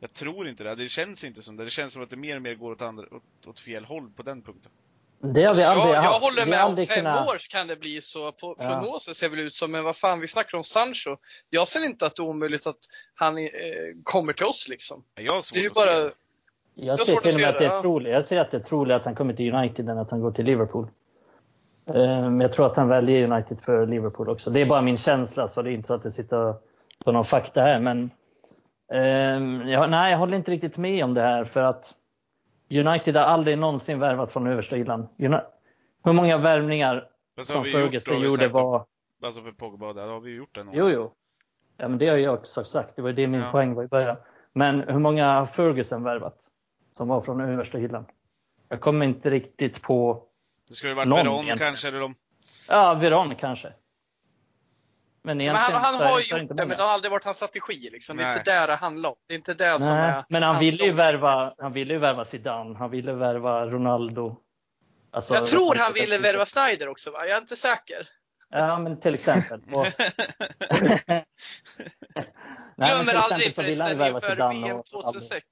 Jag 0.00 0.12
tror 0.12 0.48
inte 0.48 0.64
det, 0.64 0.74
det 0.74 0.88
känns 0.88 1.24
inte 1.24 1.42
som 1.42 1.56
det. 1.56 1.64
Det 1.64 1.70
känns 1.70 1.92
som 1.92 2.02
att 2.02 2.10
det 2.10 2.16
mer 2.16 2.36
och 2.36 2.42
mer 2.42 2.54
går 2.54 2.72
åt, 2.72 2.82
andra, 2.82 3.04
åt, 3.16 3.46
åt 3.46 3.60
fel 3.60 3.84
håll 3.84 4.10
på 4.10 4.22
den 4.22 4.42
punkten. 4.42 4.72
Det 5.20 5.26
har 5.26 5.34
vi 5.34 5.44
Alltså, 5.46 5.64
aldrig 5.64 5.94
jag, 5.96 6.04
jag 6.04 6.18
håller 6.20 6.46
med, 6.46 6.64
om 6.64 6.76
fem 6.76 6.86
kunnat- 6.86 7.28
år 7.30 7.38
kan 7.50 7.66
det 7.66 7.76
bli 7.76 8.00
så. 8.00 8.32
På 8.32 8.56
Ja. 8.58 8.68
prognoser 8.68 9.12
ser 9.14 9.28
väl 9.28 9.38
ut 9.38 9.54
som, 9.54 9.70
men 9.72 9.84
vad 9.84 9.96
fan, 9.96 10.20
vi 10.20 10.26
snackar 10.26 10.58
om 10.58 10.64
Sancho. 10.64 11.16
Jag 11.50 11.68
ser 11.68 11.84
inte 11.84 12.06
att 12.06 12.16
det 12.16 12.22
är 12.22 12.24
omöjligt 12.24 12.66
att 12.66 12.78
han 13.14 13.38
eh, 13.38 13.48
kommer 14.04 14.32
till 14.32 14.46
oss 14.46 14.68
liksom. 14.68 15.04
Jag 15.14 15.32
har 15.32 15.42
svårt 15.42 15.54
Det 15.54 15.58
är 15.60 15.62
ju 15.62 15.66
att 15.68 15.74
se 15.74 15.80
bara, 15.80 15.98
det. 16.00 16.12
Jag 16.80 16.98
ser 17.00 17.16
till 17.20 17.28
att 17.28 17.34
och 17.34 17.40
med 17.40 17.48
att 17.48 17.58
det 17.58 17.66
är 17.66 17.76
troligt. 17.82 18.12
Jag 18.12 18.24
ser 18.24 18.40
att 18.40 18.50
det 18.50 18.56
är 18.56 18.60
troligt 18.62 18.94
att 18.96 19.04
han 19.04 19.14
kommer 19.14 19.34
till 19.34 19.54
United 19.54 19.88
än 19.88 19.98
att 19.98 20.10
han 20.10 20.20
går 20.20 20.30
till 20.30 20.44
Liverpool. 20.44 20.86
Eh, 21.86 21.94
Men 21.94 22.40
jag 22.40 22.52
tror 22.52 22.66
att 22.66 22.76
han 22.76 22.88
väljer 22.88 23.32
United 23.32 23.60
för 23.60 23.86
Liverpool 23.86 24.28
också. 24.28 24.50
Det 24.50 24.60
är 24.60 24.66
bara 24.66 24.82
min 24.82 24.96
känsla, 24.96 25.48
så 25.48 25.62
det 25.62 25.70
är 25.70 25.72
inte 25.72 25.86
så 25.88 25.94
att 25.94 26.02
det 26.02 26.10
sitter 26.10 26.54
på 27.04 27.12
någon 27.12 27.24
fakta 27.24 27.60
här. 27.62 27.80
Men 27.80 28.10
eh, 28.92 29.70
jag, 29.72 29.90
nej, 29.90 30.10
jag 30.10 30.18
håller 30.18 30.36
inte 30.36 30.50
riktigt 30.50 30.76
med 30.76 31.04
om 31.04 31.14
det 31.14 31.22
här 31.22 31.44
för 31.44 31.60
att 31.60 31.94
United 32.70 33.16
har 33.16 33.22
aldrig 33.24 33.58
någonsin 33.58 33.98
värvat 34.00 34.32
från 34.32 34.46
översta 34.46 34.76
hyllan. 34.76 35.08
Hur 36.04 36.12
många 36.12 36.38
värvningar 36.38 37.08
som 37.42 37.64
Ferguson 37.64 38.20
gjorde 38.20 38.48
var... 38.48 38.84
Alltså 39.22 39.42
för 39.42 39.52
Pogba, 39.52 39.92
där 39.92 40.06
har 40.06 40.20
vi 40.20 40.34
gjort 40.34 40.54
det 40.54 40.64
någon 40.64 40.74
Jo, 40.76 40.88
jo. 40.90 41.10
Ja, 41.76 41.88
men 41.88 41.98
det 41.98 42.08
har 42.08 42.16
jag 42.16 42.34
också 42.34 42.64
sagt. 42.64 42.96
Det 42.96 43.02
var 43.02 43.12
det 43.12 43.26
min 43.26 43.40
Ja. 43.40 43.50
poäng 43.52 43.74
var 43.74 43.84
i 43.84 43.88
början. 43.88 44.16
Men 44.52 44.80
hur 44.80 44.98
många 44.98 45.32
har 45.32 45.46
Ferguson 45.46 46.02
värvat? 46.02 46.34
Som 46.98 47.08
var 47.08 47.20
från 47.20 47.40
översta 47.40 47.78
hyllan? 47.78 48.06
Jag 48.68 48.80
kommer 48.80 49.06
inte 49.06 49.30
riktigt 49.30 49.82
på... 49.82 50.22
Det 50.68 50.74
skulle 50.74 50.94
varit 50.94 51.08
Någon 51.08 51.18
Veron 51.18 51.34
egentligen. 51.34 51.58
kanske, 51.58 51.88
eller 51.88 52.00
de 52.00 52.14
Ja, 52.68 52.94
Veron 52.94 53.36
kanske. 53.36 53.72
Men 55.22 55.38
men 55.38 55.56
han, 55.56 55.72
han 55.72 55.94
har 55.94 56.04
är 56.04 56.30
gjort 56.30 56.40
inte 56.42 56.54
det, 56.54 56.66
men 56.66 56.76
det 56.76 56.82
har 56.82 56.90
aldrig 56.90 57.10
varit 57.10 57.24
hans 57.24 57.36
strategi. 57.36 57.90
Liksom. 57.92 58.16
Det 58.16 58.24
är 58.24 58.38
inte 58.38 58.50
där 58.50 58.66
det 58.66 58.74
handlar 58.74 59.10
om. 59.10 59.16
Det 59.26 59.34
är 59.34 59.38
inte 59.38 59.54
det 59.54 59.80
som 59.80 59.96
är 59.96 60.24
men 60.28 60.42
han 60.42 60.58
ville 60.58 60.84
ju 60.84 60.92
värva, 60.92 61.50
han 61.58 61.72
ville 61.72 61.94
ju 61.94 62.00
värva 62.00 62.24
Zidane, 62.24 62.78
han 62.78 62.90
ville 62.90 63.12
värva 63.12 63.66
Ronaldo. 63.66 64.36
Alltså, 65.10 65.34
Jag 65.34 65.46
tror 65.46 65.74
han 65.74 65.92
ville 65.92 66.18
värva 66.18 66.46
Snyder 66.46 66.88
också, 66.88 67.10
va? 67.10 67.26
Jag 67.26 67.36
är 67.36 67.40
inte 67.40 67.56
säker. 67.56 68.08
Ja, 68.48 68.78
men 68.78 69.00
till 69.00 69.14
exempel. 69.14 69.60
Och, 69.74 69.86
Nej, 72.76 72.90
Glömmer 72.90 73.14
aldrig 73.14 73.46
ju 73.46 73.52
förresten 73.52 73.98
värva 73.98 74.08
inför 74.08 74.30
Zidane 74.30 74.66
VM 74.66 74.76
och 74.76 74.86
2006. 74.86 75.44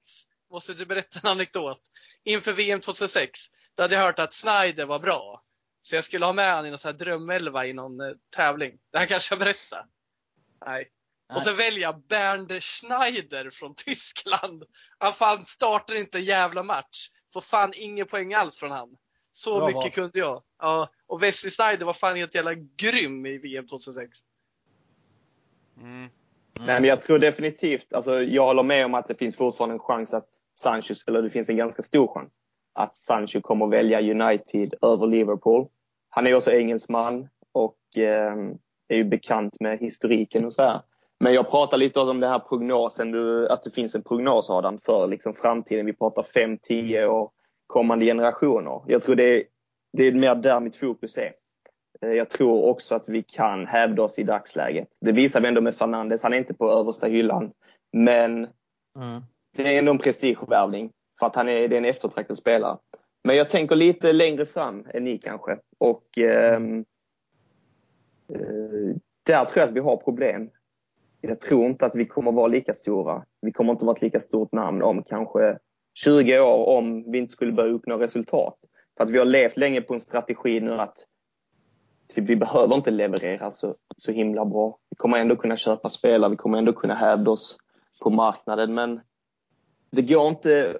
Måste 0.51 0.73
du 0.73 0.85
berätta 0.85 1.19
en 1.23 1.29
anekdot? 1.29 1.81
Inför 2.23 2.53
VM 2.53 2.81
2006, 2.81 3.39
då 3.75 3.83
hade 3.83 3.95
jag 3.95 4.01
hört 4.01 4.19
att 4.19 4.33
Snyder 4.33 4.85
var 4.85 4.99
bra. 4.99 5.43
Så 5.81 5.95
jag 5.95 6.03
skulle 6.03 6.25
ha 6.25 6.33
med 6.33 6.51
honom 6.51 6.65
i 6.65 6.69
någon 6.69 6.79
här 6.83 6.93
drömelva 6.93 7.65
i 7.65 7.73
någon 7.73 8.01
eh, 8.01 8.15
tävling. 8.35 8.77
Det 8.91 8.97
här 8.97 9.05
kanske 9.05 9.33
jag 9.33 9.39
berättar. 9.39 9.85
Nej. 10.65 10.91
Och 11.35 11.41
så 11.41 11.53
väljer 11.53 11.81
jag 11.81 12.01
Bernd 12.01 12.63
Schneider 12.63 13.49
från 13.49 13.75
Tyskland. 13.75 14.63
Han 14.97 15.13
fan 15.13 15.45
startar 15.45 15.95
inte 15.95 16.17
en 16.17 16.23
jävla 16.23 16.63
match. 16.63 17.09
Får 17.33 17.41
fan 17.41 17.71
ingen 17.75 18.07
poäng 18.07 18.33
alls 18.33 18.57
från 18.57 18.71
han. 18.71 18.97
Så 19.33 19.57
Bra 19.57 19.67
mycket 19.67 19.83
val. 19.83 19.91
kunde 19.91 20.19
jag. 20.19 20.43
Ja, 20.59 20.89
och 21.07 21.23
Wesley 21.23 21.51
Snyder 21.51 21.85
var 21.85 21.93
fan 21.93 22.15
helt 22.15 22.35
jävla 22.35 22.53
grym 22.53 23.25
i 23.25 23.37
VM 23.37 23.67
2006. 23.67 24.19
Mm. 25.77 26.09
Mm. 26.57 26.67
Nej, 26.67 26.81
men 26.81 26.89
jag 26.89 27.01
tror 27.01 27.19
definitivt, 27.19 27.93
alltså 27.93 28.21
jag 28.21 28.45
håller 28.45 28.63
med 28.63 28.85
om 28.85 28.93
att 28.93 29.07
det 29.07 29.15
finns 29.15 29.35
fortfarande 29.35 29.75
en 29.75 29.79
chans 29.79 30.13
att 30.13 30.29
Sancho, 30.59 30.93
eller 31.07 31.21
det 31.21 31.29
finns 31.29 31.49
en 31.49 31.57
ganska 31.57 31.83
stor 31.83 32.07
chans, 32.07 32.37
att 32.73 32.97
Sancho 32.97 33.41
kommer 33.41 33.67
välja 33.67 34.01
United 34.01 34.73
över 34.81 35.07
Liverpool. 35.07 35.67
Han 36.09 36.27
är 36.27 36.35
också 36.35 36.51
engelsman 36.51 37.27
och 37.51 37.77
eh, 37.97 38.35
är 38.87 38.95
ju 38.95 39.03
bekant 39.03 39.59
med 39.59 39.79
historiken 39.79 40.45
och 40.45 40.53
så 40.53 40.61
här. 40.61 40.81
Men 41.19 41.33
jag 41.33 41.51
pratar 41.51 41.77
lite 41.77 41.99
om 41.99 42.19
den 42.19 42.29
här 42.29 42.39
prognosen, 42.39 43.15
att 43.49 43.63
det 43.63 43.71
finns 43.71 43.95
en 43.95 44.03
prognos 44.03 44.49
Adam, 44.49 44.77
för 44.77 45.07
liksom 45.07 45.33
framtiden. 45.33 45.85
Vi 45.85 45.93
pratar 45.93 46.21
5-10 46.21 47.03
och 47.03 47.33
kommande 47.67 48.05
generationer. 48.05 48.81
Jag 48.87 49.01
tror 49.01 49.15
det 49.15 49.23
är, 49.23 49.43
det 49.93 50.03
är 50.03 50.11
mer 50.11 50.35
där 50.35 50.59
mitt 50.59 50.75
fokus 50.75 51.17
är. 51.17 51.33
Eh, 52.01 52.13
jag 52.13 52.29
tror 52.29 52.69
också 52.69 52.95
att 52.95 53.09
vi 53.09 53.23
kan 53.23 53.67
hävda 53.67 54.03
oss 54.03 54.19
i 54.19 54.23
dagsläget. 54.23 54.87
Det 55.01 55.11
visar 55.11 55.41
vi 55.41 55.47
ändå 55.47 55.61
med 55.61 55.75
Fernandes. 55.75 56.23
Han 56.23 56.33
är 56.33 56.37
inte 56.37 56.53
på 56.53 56.71
översta 56.71 57.07
hyllan. 57.07 57.51
Men 57.93 58.47
mm 58.97 59.21
det 59.63 59.75
är 59.75 59.79
ändå 59.79 59.91
en 59.91 59.97
prestigevärvning 59.97 60.91
för 61.19 61.25
att 61.25 61.35
han 61.35 61.49
är, 61.49 61.67
det 61.67 61.75
är 61.75 61.77
en 61.77 61.85
eftertraktad 61.85 62.37
spelare. 62.37 62.77
Men 63.23 63.35
jag 63.35 63.49
tänker 63.49 63.75
lite 63.75 64.13
längre 64.13 64.45
fram 64.45 64.85
än 64.93 65.03
ni 65.03 65.17
kanske. 65.17 65.57
Och 65.77 66.17
ehm, 66.17 66.85
eh, 68.33 68.95
där 69.23 69.45
tror 69.45 69.59
jag 69.59 69.67
att 69.67 69.75
vi 69.75 69.79
har 69.79 69.97
problem. 69.97 70.49
Jag 71.21 71.39
tror 71.39 71.65
inte 71.65 71.85
att 71.85 71.95
vi 71.95 72.05
kommer 72.05 72.31
vara 72.31 72.47
lika 72.47 72.73
stora. 72.73 73.25
Vi 73.41 73.51
kommer 73.51 73.71
inte 73.71 73.85
vara 73.85 73.95
ett 73.95 74.01
lika 74.01 74.19
stort 74.19 74.51
namn 74.51 74.83
om 74.83 75.03
kanske 75.03 75.57
20 75.93 76.39
år 76.39 76.77
om 76.77 77.11
vi 77.11 77.17
inte 77.17 77.31
skulle 77.31 77.51
börja 77.51 77.73
uppnå 77.73 77.97
resultat. 77.97 78.57
För 78.97 79.03
att 79.03 79.09
vi 79.09 79.17
har 79.17 79.25
levt 79.25 79.57
länge 79.57 79.81
på 79.81 79.93
en 79.93 79.99
strategi 79.99 80.59
nu 80.59 80.73
att 80.73 80.97
typ, 82.07 82.29
vi 82.29 82.35
behöver 82.35 82.75
inte 82.75 82.91
leverera 82.91 83.51
så, 83.51 83.73
så 83.95 84.11
himla 84.11 84.45
bra. 84.45 84.77
Vi 84.89 84.95
kommer 84.95 85.17
ändå 85.17 85.35
kunna 85.35 85.57
köpa 85.57 85.89
spelare, 85.89 86.31
vi 86.31 86.37
kommer 86.37 86.57
ändå 86.57 86.73
kunna 86.73 86.95
hävda 86.95 87.31
oss 87.31 87.57
på 88.01 88.09
marknaden 88.09 88.73
men 88.73 89.01
det 89.91 90.01
går 90.01 90.27
inte 90.27 90.77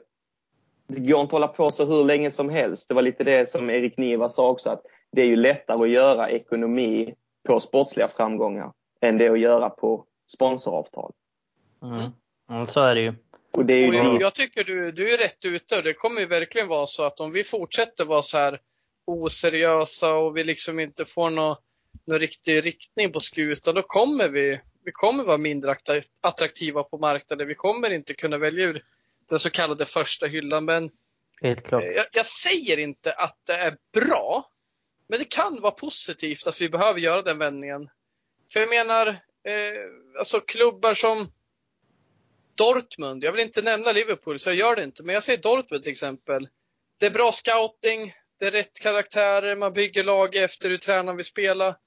det 0.88 1.00
går 1.00 1.22
inte 1.22 1.30
att 1.30 1.32
hålla 1.32 1.48
på 1.48 1.70
så 1.70 1.86
hur 1.86 2.06
länge 2.06 2.32
som 2.32 2.50
helst. 2.50 2.88
Det 2.88 2.94
var 2.94 3.02
lite 3.02 3.24
det 3.24 3.50
som 3.50 3.70
Erik 3.70 3.98
Niva 3.98 4.30
sa 4.30 4.50
också, 4.50 4.70
att 4.70 4.82
det 5.12 5.22
är 5.22 5.26
ju 5.26 5.36
lättare 5.36 5.84
att 5.84 5.90
göra 5.90 6.30
ekonomi 6.30 7.14
på 7.48 7.60
sportsliga 7.60 8.08
framgångar 8.08 8.72
än 9.02 9.18
det 9.18 9.30
att 9.30 9.40
göra 9.40 9.70
på 9.70 10.06
sponsoravtal. 10.28 11.12
Mm. 11.84 12.12
Mm, 12.50 12.68
så 12.68 12.82
är 12.82 12.96
det 12.96 13.02
ju. 13.02 13.14
Och 13.52 13.66
det 13.66 13.74
är 13.74 13.80
ju 13.80 13.88
och 13.88 13.96
jag, 13.96 14.22
jag, 14.22 14.34
tycker 14.36 14.64
du, 14.64 14.92
du 14.92 15.14
är 15.14 15.18
rätt 15.18 15.46
ute 15.46 15.78
och 15.78 15.84
det 15.84 15.94
kommer 15.94 16.22
ju 16.22 16.28
verkligen 16.28 16.68
vara 16.68 16.88
så 16.88 17.04
att 17.04 17.20
om 17.20 17.32
vi 17.32 17.44
fortsätter 17.44 18.06
vara 18.06 18.22
så 18.22 18.38
här 18.38 18.62
oseriösa 19.06 20.14
och 20.14 20.38
vi 20.38 20.44
liksom 20.44 20.80
inte 20.80 21.06
får 21.06 21.30
någon, 21.30 21.56
någon 22.06 22.20
riktig 22.20 22.66
riktning 22.66 23.12
på 23.12 23.20
skutan, 23.20 23.76
då 23.76 23.82
kommer 23.82 24.30
vi, 24.30 24.62
vi 24.84 24.92
kommer 24.92 25.24
vara 25.24 25.38
mindre 25.38 25.76
attraktiva 26.22 26.84
på 26.84 26.98
marknaden. 26.98 27.48
Vi 27.48 27.56
kommer 27.56 27.90
inte 27.90 28.14
kunna 28.14 28.38
välja 28.38 28.66
ur 28.66 28.84
den 29.30 29.40
så 29.40 29.50
kallade 29.50 29.86
första 29.86 30.26
hyllan. 30.26 30.66
Men 30.66 30.90
Helt 31.42 31.64
klart. 31.64 31.84
Jag, 31.84 32.06
jag 32.12 32.26
säger 32.26 32.78
inte 32.78 33.14
att 33.14 33.38
det 33.44 33.54
är 33.54 33.78
bra, 33.94 34.52
men 35.10 35.20
det 35.20 35.26
kan 35.26 35.62
vara 35.62 35.72
positivt 35.72 36.48
att 36.48 36.62
vi 36.62 36.70
behöver 36.70 37.00
göra 37.00 37.22
den 37.22 37.38
vändningen. 37.38 37.90
För 38.54 38.60
jag 38.60 38.70
menar, 38.70 39.08
eh, 39.08 40.20
alltså 40.20 40.40
klubbar 40.40 40.94
som 40.94 41.32
Dortmund, 42.56 43.24
jag 43.24 43.32
vill 43.32 43.42
inte 43.42 43.62
nämna 43.62 43.92
Liverpool 43.92 44.40
så 44.40 44.50
jag 44.50 44.56
gör 44.56 44.76
det 44.76 44.84
inte, 44.84 45.04
men 45.04 45.14
jag 45.14 45.24
säger 45.24 45.42
Dortmund 45.42 45.84
till 45.84 45.92
exempel. 45.92 46.48
Det 47.00 47.06
är 47.06 47.12
bra 47.12 47.32
scouting, 47.32 48.14
det 48.40 48.46
är 48.48 48.52
rätt 48.52 48.80
karaktärer, 48.80 49.56
man 49.56 49.74
bygger 49.74 50.04
lag 50.04 50.36
efter 50.36 50.70
hur 50.70 50.78
tränaren 50.78 51.18
vill 51.18 51.26
spela. 51.26 51.78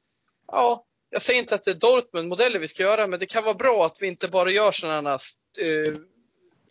Ja, 0.47 0.87
jag 1.11 1.23
säger 1.23 1.41
inte 1.41 1.55
att 1.55 1.65
det 1.65 1.71
är 1.71 1.75
Dortmund-modeller 1.75 2.59
vi 2.59 2.69
ska 2.69 2.83
göra, 2.83 3.07
men 3.07 3.21
det 3.21 3.27
kan 3.27 3.45
vara 3.45 3.55
bra 3.55 3.87
att 3.87 4.03
vi 4.03 4.07
inte 4.07 4.29
bara 4.29 4.51
gör 4.51 4.73
sådana 4.73 5.13
eh, 5.59 5.95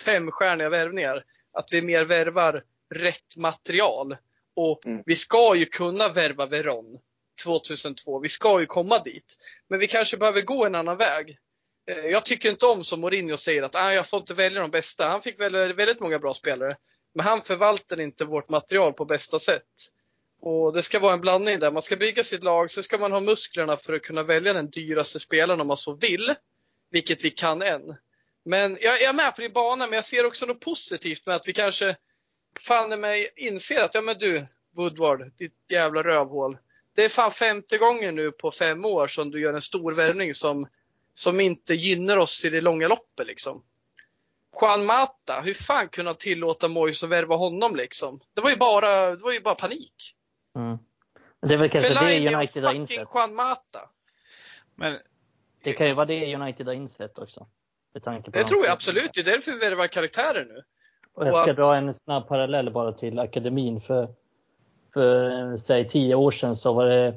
femstjärniga 0.01 0.69
värvningar. 0.69 1.23
Att 1.53 1.73
vi 1.73 1.81
mer 1.81 2.05
värvar 2.05 2.63
rätt 2.95 3.37
material. 3.37 4.17
Och 4.55 4.85
mm. 4.85 5.03
vi 5.05 5.15
ska 5.15 5.55
ju 5.55 5.65
kunna 5.65 6.07
värva 6.07 6.45
Veron 6.45 6.99
2002. 7.43 8.19
Vi 8.19 8.29
ska 8.29 8.59
ju 8.59 8.65
komma 8.65 8.99
dit. 8.99 9.37
Men 9.67 9.79
vi 9.79 9.87
kanske 9.87 10.17
behöver 10.17 10.41
gå 10.41 10.65
en 10.65 10.75
annan 10.75 10.97
väg. 10.97 11.37
Eh, 11.89 12.05
jag 12.05 12.25
tycker 12.25 12.49
inte 12.49 12.65
om 12.65 12.83
som 12.83 13.01
Mourinho 13.01 13.37
säger 13.37 13.63
att 13.63 13.75
ah, 13.75 13.93
jag 13.93 14.09
får 14.09 14.19
inte 14.19 14.33
välja 14.33 14.61
de 14.61 14.71
bästa. 14.71 15.09
Han 15.09 15.21
fick 15.21 15.39
välja 15.39 15.73
väldigt 15.73 15.99
många 15.99 16.19
bra 16.19 16.33
spelare. 16.33 16.77
Men 17.13 17.25
han 17.25 17.41
förvaltar 17.41 17.99
inte 17.99 18.25
vårt 18.25 18.49
material 18.49 18.93
på 18.93 19.05
bästa 19.05 19.39
sätt. 19.39 19.63
Och 20.41 20.73
Det 20.73 20.81
ska 20.81 20.99
vara 20.99 21.13
en 21.13 21.21
blandning 21.21 21.59
där. 21.59 21.71
Man 21.71 21.81
ska 21.81 21.95
bygga 21.95 22.23
sitt 22.23 22.43
lag, 22.43 22.71
så 22.71 22.83
ska 22.83 22.97
man 22.97 23.11
ha 23.11 23.19
musklerna 23.19 23.77
för 23.77 23.93
att 23.93 24.01
kunna 24.01 24.23
välja 24.23 24.53
den 24.53 24.69
dyraste 24.69 25.19
spelaren 25.19 25.61
om 25.61 25.67
man 25.67 25.77
så 25.77 25.95
vill. 25.95 26.35
Vilket 26.91 27.25
vi 27.25 27.31
kan 27.31 27.61
än. 27.61 27.95
Men 28.49 28.77
jag 28.81 29.01
är 29.01 29.13
med 29.13 29.35
på 29.35 29.41
din 29.41 29.53
bana, 29.53 29.87
men 29.87 29.95
jag 29.95 30.05
ser 30.05 30.25
också 30.25 30.45
något 30.45 30.59
positivt 30.59 31.25
med 31.25 31.35
att 31.35 31.47
vi 31.47 31.53
kanske 31.53 31.95
fan 32.59 32.99
mig 32.99 33.29
inser 33.35 33.81
att, 33.81 33.95
ja 33.95 34.01
men 34.01 34.17
du 34.19 34.45
Woodward, 34.75 35.31
ditt 35.37 35.55
jävla 35.67 36.03
rövhål. 36.03 36.57
Det 36.95 37.05
är 37.05 37.09
fan 37.09 37.31
femte 37.31 37.77
gången 37.77 38.15
nu 38.15 38.31
på 38.31 38.51
fem 38.51 38.85
år 38.85 39.07
som 39.07 39.31
du 39.31 39.41
gör 39.41 39.53
en 39.53 39.61
stor 39.61 39.91
värvning 39.91 40.33
som, 40.33 40.67
som 41.13 41.39
inte 41.39 41.73
gynnar 41.73 42.17
oss 42.17 42.45
i 42.45 42.49
det 42.49 42.61
långa 42.61 42.87
loppet 42.87 43.27
liksom. 43.27 43.63
Juan 44.61 44.85
Mata, 44.85 45.41
hur 45.41 45.53
fan 45.53 45.89
kunde 45.89 46.09
han 46.09 46.17
tillåta 46.17 46.67
Moise 46.67 47.05
att 47.05 47.11
värva 47.11 47.35
honom 47.35 47.75
liksom? 47.75 48.19
Det 48.33 48.41
var 48.41 48.49
ju 48.49 48.57
bara, 48.57 49.15
det 49.15 49.23
var 49.23 49.31
ju 49.31 49.41
bara 49.41 49.55
panik. 49.55 50.15
Mm. 50.55 50.77
Det 51.41 51.53
är 51.53 51.57
väl 51.57 51.69
kanske 51.69 51.93
Fellaini 51.93 52.29
det 52.29 52.35
United 52.35 52.63
har 52.63 52.73
insett. 52.73 53.07
Juan 53.13 53.35
Mata. 53.35 53.89
Men 54.75 54.99
det 55.63 55.73
kan 55.73 55.87
ju 55.87 55.93
vara 55.93 56.05
det 56.05 56.35
United 56.35 56.67
har 56.67 56.73
insett 56.73 57.17
också. 57.17 57.47
Med 57.93 58.03
tanke 58.03 58.31
på 58.31 58.37
det 58.37 58.45
tror 58.45 58.65
jag 58.65 58.73
absolut. 58.73 59.11
Det 59.13 59.19
är 59.21 59.25
därför 59.25 59.51
vi 59.51 59.57
värvar 59.57 59.87
karaktärer 59.87 60.45
nu. 60.45 60.61
Och 61.13 61.27
jag 61.27 61.33
ska 61.33 61.43
och 61.43 61.49
att... 61.49 61.55
dra 61.57 61.75
en 61.75 61.93
snabb 61.93 62.27
parallell 62.27 62.71
bara 62.71 62.91
till 62.91 63.19
akademin. 63.19 63.81
För, 63.81 64.07
för 64.93 65.57
säg 65.57 65.87
tio 65.87 66.15
år 66.15 66.31
sedan 66.31 66.55
så 66.55 66.73
var 66.73 66.85
det 66.85 67.15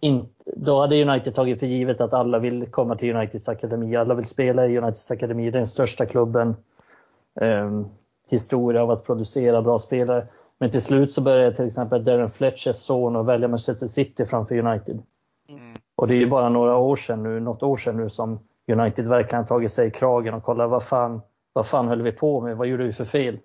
in, 0.00 0.28
då 0.44 0.80
hade 0.80 1.02
United 1.02 1.34
tagit 1.34 1.58
för 1.58 1.66
givet 1.66 2.00
att 2.00 2.14
alla 2.14 2.38
vill 2.38 2.66
komma 2.66 2.96
till 2.96 3.16
Uniteds 3.16 3.48
akademi. 3.48 3.96
Alla 3.96 4.14
vill 4.14 4.26
spela 4.26 4.66
i 4.66 4.78
Uniteds 4.78 5.10
akademi. 5.10 5.42
Det 5.42 5.48
är 5.48 5.60
den 5.60 5.66
största 5.66 6.06
klubben. 6.06 6.56
Um, 7.34 7.88
historia 8.28 8.82
av 8.82 8.90
att 8.90 9.04
producera 9.04 9.62
bra 9.62 9.78
spelare. 9.78 10.26
Men 10.58 10.70
till 10.70 10.82
slut 10.82 11.12
så 11.12 11.20
började 11.20 11.56
till 11.56 11.66
exempel 11.66 12.04
Darren 12.04 12.30
Fletchers 12.30 12.76
son 12.76 13.16
att 13.16 13.26
välja 13.26 13.48
Manchester 13.48 13.86
City 13.86 14.26
framför 14.26 14.58
United. 14.58 15.02
Mm. 15.48 15.74
Och 15.94 16.08
det 16.08 16.14
är 16.14 16.18
ju 16.18 16.26
bara 16.26 16.48
några 16.48 16.76
år 16.76 16.96
sedan 16.96 17.22
nu, 17.22 17.40
något 17.40 17.62
år 17.62 17.76
sedan 17.76 17.96
nu 17.96 18.10
som 18.10 18.40
United 18.68 19.06
verkligen 19.06 19.46
tagit 19.46 19.72
sig 19.72 19.88
i 19.88 19.90
kragen 19.90 20.34
och 20.34 20.42
kollat 20.42 20.70
vad 20.70 20.84
fan, 20.84 21.20
vad 21.52 21.66
fan 21.66 21.88
höll 21.88 22.02
vi 22.02 22.12
på 22.12 22.40
med? 22.40 22.56
Vad 22.56 22.66
gjorde 22.66 22.84
vi 22.84 22.92
för 22.92 23.04
fel? 23.04 23.38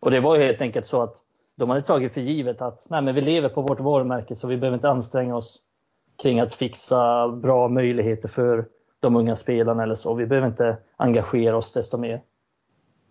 Och 0.00 0.10
det 0.10 0.20
var 0.20 0.38
helt 0.38 0.60
enkelt 0.60 0.86
så 0.86 1.02
att 1.02 1.16
de 1.56 1.70
hade 1.70 1.82
tagit 1.82 2.12
för 2.12 2.20
givet 2.20 2.62
att 2.62 2.86
nej, 2.90 3.02
men 3.02 3.14
vi 3.14 3.20
lever 3.20 3.48
på 3.48 3.62
vårt 3.62 3.80
varumärke 3.80 4.34
så 4.34 4.48
vi 4.48 4.56
behöver 4.56 4.74
inte 4.74 4.90
anstränga 4.90 5.36
oss 5.36 5.60
kring 6.22 6.40
att 6.40 6.54
fixa 6.54 7.28
bra 7.28 7.68
möjligheter 7.68 8.28
för 8.28 8.68
de 9.00 9.16
unga 9.16 9.34
spelarna 9.34 9.82
eller 9.82 9.94
så. 9.94 10.14
Vi 10.14 10.26
behöver 10.26 10.48
inte 10.48 10.76
engagera 10.96 11.56
oss 11.56 11.72
desto 11.72 11.98
mer. 11.98 12.22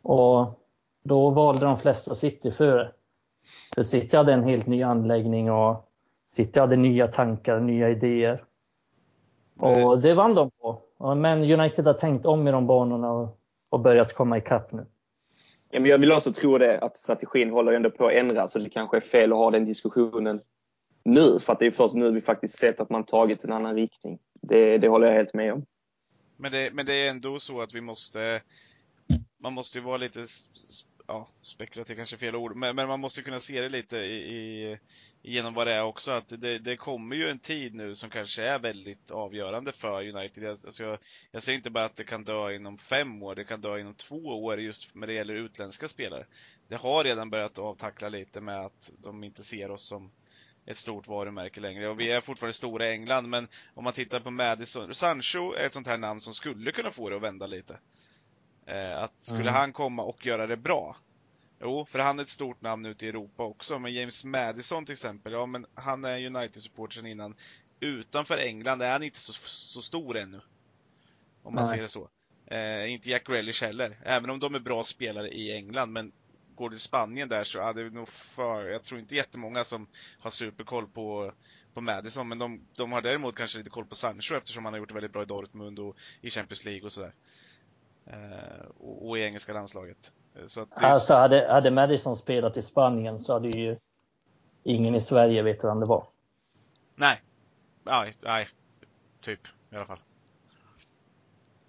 Och 0.01 0.60
då 1.04 1.30
valde 1.30 1.66
de 1.66 1.80
flesta 1.80 2.16
City 2.16 2.51
före. 2.51 2.91
För 3.76 3.84
City 3.84 4.18
hade 4.18 4.34
en 4.34 4.43
helt 4.43 4.68
ny 4.68 4.84
anläggning 4.84 5.51
och 5.51 5.89
City 6.28 6.60
hade 6.60 6.76
nya 6.76 7.08
tankar, 7.08 7.60
nya 7.60 7.89
idéer. 7.89 8.43
Och 9.60 10.01
det 10.01 10.14
vann 10.14 10.36
de 10.36 10.51
på. 10.51 10.82
Men 11.04 11.51
United 11.51 11.86
har 11.86 11.93
tänkt 11.93 12.26
om 12.26 12.47
i 12.47 12.51
de 12.51 12.68
banorna 12.68 13.12
och, 13.12 13.39
och 13.70 13.80
börjat 13.80 14.14
komma 14.14 14.38
ikapp 14.38 14.72
nu. 14.72 14.86
Ja, 15.72 15.80
men 15.80 15.91
jag 15.91 15.97
vill 15.97 16.12
också 16.12 16.34
tro 16.34 16.58
det, 16.58 16.80
att 16.80 16.97
strategin 16.97 17.49
håller 17.49 17.74
ändå 17.74 17.89
på 17.89 18.06
att 18.06 18.14
ändras 18.14 18.51
så 18.51 18.60
det 18.60 18.70
kanske 18.70 18.97
är 18.97 19.01
fel 19.01 19.32
att 19.32 19.38
ha 19.38 19.51
den 19.51 19.66
diskussionen 19.66 20.41
nu. 21.06 21.39
För 21.39 21.54
att 21.54 21.60
det 21.60 21.66
är 21.66 21.72
först 21.72 21.93
nu 21.93 22.12
vi 22.12 22.22
faktiskt 22.22 22.58
sett 22.58 22.80
att 22.80 22.89
man 22.89 23.04
tagit 23.04 23.43
en 23.43 23.54
annan 23.54 23.76
riktning. 23.76 24.20
Det, 24.41 24.78
det 24.78 24.88
håller 24.88 25.08
jag 25.08 25.14
helt 25.14 25.34
med 25.34 25.54
om. 25.54 25.66
Men 26.38 26.51
det, 26.51 26.74
men 26.74 26.86
det 26.86 26.93
är 26.93 27.10
ändå 27.10 27.39
så 27.39 27.62
att 27.62 27.74
vi 27.74 27.82
måste, 27.82 28.41
man 29.39 29.54
måste 29.54 29.78
ju 29.78 29.84
vara 29.84 29.97
lite 29.97 30.26
ja, 31.08 31.28
spekulativ 31.41 31.95
kanske 31.95 32.16
är 32.16 32.18
fel 32.18 32.36
ord, 32.36 32.56
men, 32.56 32.76
men, 32.76 32.88
man 32.88 32.99
måste 32.99 33.22
kunna 33.22 33.39
se 33.39 33.62
det 33.62 33.70
lite 33.70 33.97
i, 33.97 34.34
i, 34.72 34.80
genom 35.22 35.54
vad 35.54 35.68
det 35.68 35.74
är 35.74 35.84
också. 35.84 36.12
Att 36.12 36.41
det, 36.41 36.60
det, 36.60 36.78
kommer 36.78 37.16
ju 37.16 37.30
en 37.30 37.39
tid 37.39 37.76
nu 37.76 37.95
som 37.95 38.10
kanske 38.10 38.43
är 38.43 38.60
väldigt 38.60 39.12
avgörande 39.12 39.72
för 39.72 40.16
United. 40.16 40.49
Alltså 40.49 40.84
jag, 40.84 40.99
jag 41.32 41.43
säger 41.43 41.58
inte 41.58 41.70
bara 41.70 41.86
att 41.86 41.95
det 41.95 42.04
kan 42.04 42.24
dö 42.24 42.54
inom 42.54 42.78
fem 42.78 43.24
år, 43.24 43.36
det 43.36 43.43
kan 43.43 43.62
dö 43.62 43.80
inom 43.80 43.95
två 43.95 44.43
år 44.43 44.60
just 44.60 44.95
när 44.95 45.08
det 45.08 45.14
gäller 45.14 45.36
utländska 45.36 45.88
spelare. 45.88 46.26
Det 46.68 46.76
har 46.76 47.04
redan 47.04 47.30
börjat 47.30 47.60
avtackla 47.60 48.10
lite 48.10 48.41
med 48.41 48.66
att 48.66 48.91
de 48.97 49.24
inte 49.24 49.43
ser 49.43 49.72
oss 49.72 49.88
som 49.88 50.12
ett 50.66 50.78
stort 50.78 51.08
varumärke 51.08 51.62
längre. 51.62 51.89
Och 51.89 51.99
vi 51.99 52.12
är 52.12 52.22
fortfarande 52.22 52.54
stora 52.54 52.88
i 52.88 52.91
England, 52.91 53.30
men 53.30 53.47
om 53.74 53.84
man 53.84 53.93
tittar 53.93 54.20
på 54.20 54.32
Madison, 54.32 54.93
Sancho 54.93 55.54
är 55.54 55.66
ett 55.66 55.74
sånt 55.74 55.88
här 55.88 55.97
namn 55.97 56.22
som 56.22 56.34
skulle 56.34 56.72
kunna 56.72 56.91
få 56.91 57.10
det 57.10 57.16
att 57.16 57.22
vända 57.22 57.45
lite. 57.45 57.80
Eh, 58.66 58.97
att 58.97 59.20
skulle 59.20 59.41
mm. 59.41 59.53
han 59.53 59.74
komma 59.74 60.03
och 60.03 60.26
göra 60.26 60.47
det 60.47 60.57
bra? 60.57 60.95
Jo, 61.61 61.86
för 61.86 61.99
han 61.99 62.20
är 62.20 62.24
ett 62.24 62.30
stort 62.30 62.61
namn 62.61 62.86
ute 62.86 63.05
i 63.05 63.09
Europa 63.09 63.43
också. 63.43 63.80
Men 63.80 63.93
James 63.93 64.26
Madison 64.26 64.86
till 64.86 64.93
exempel, 64.93 65.34
ja 65.34 65.45
men 65.45 65.66
han 65.76 66.05
är 66.05 66.26
United-supporter 66.26 66.95
sedan 66.95 67.05
innan. 67.05 67.36
Utanför 67.80 68.38
England 68.38 68.82
är 68.82 68.91
han 68.91 69.03
inte 69.03 69.20
så, 69.20 69.34
så 69.34 69.82
stor 69.82 70.18
ännu. 70.18 70.41
Om 71.43 71.55
man 71.55 71.64
Nej. 71.64 71.76
ser 71.76 71.82
det 71.82 71.89
så. 71.89 72.09
Eh, 72.45 72.91
inte 72.91 73.09
Jack 73.09 73.28
Grealish 73.28 73.64
heller. 73.64 73.97
Även 74.03 74.30
om 74.30 74.39
de 74.39 74.55
är 74.55 74.59
bra 74.59 74.84
spelare 74.84 75.30
i 75.30 75.53
England. 75.53 75.91
Men 75.91 76.11
går 76.55 76.70
det 76.70 76.76
till 76.76 76.82
Spanien 76.82 77.30
där 77.30 77.43
så 77.43 77.59
är 77.59 77.74
det 77.74 77.89
nog 77.89 78.09
för, 78.09 78.66
jag 78.66 78.84
tror 78.84 78.99
inte 78.99 79.16
jättemånga 79.16 79.64
som 79.64 79.88
har 80.20 80.30
superkoll 80.30 80.88
på, 80.88 81.34
på 81.74 81.82
Madison. 81.82 82.28
Men 82.28 82.38
de, 82.38 82.61
de 82.76 82.91
har 82.91 83.01
däremot 83.01 83.36
kanske 83.36 83.57
lite 83.57 83.70
koll 83.70 83.86
på 83.86 83.95
Sancho 83.95 84.36
eftersom 84.36 84.66
han 84.66 84.74
har 84.74 84.80
gjort 84.80 84.89
det 84.89 84.93
väldigt 84.93 85.14
bra 85.14 85.24
i 85.24 85.26
Dortmund 85.26 85.80
och 85.80 85.97
i 86.22 86.30
Champions 86.30 86.66
League 86.66 86.86
och 86.86 86.93
sådär. 86.93 87.14
Eh, 88.06 88.66
och, 88.78 89.10
och, 89.10 89.18
i 89.18 89.22
engelska 89.22 89.54
landslaget. 89.54 90.12
Eh, 90.36 90.45
så 90.45 90.62
att 90.62 90.70
det... 90.70 90.76
Alltså 90.76 91.14
hade, 91.14 91.47
hade 91.51 91.72
Madison 91.72 92.16
spelat 92.16 92.58
i 92.58 92.62
Spanien 92.62 93.20
så 93.20 93.34
hade 93.34 93.49
ju 93.49 93.78
ingen 94.64 94.95
i 94.95 95.01
Sverige 95.01 95.41
vet 95.41 95.64
vem 95.64 95.80
det 95.80 95.86
var. 95.86 96.08
Nej. 96.95 97.22
Nej, 97.84 98.14
nej. 98.22 98.47
Typ 99.22 99.47
i 99.72 99.76
alla 99.76 99.86
fall. 99.86 99.99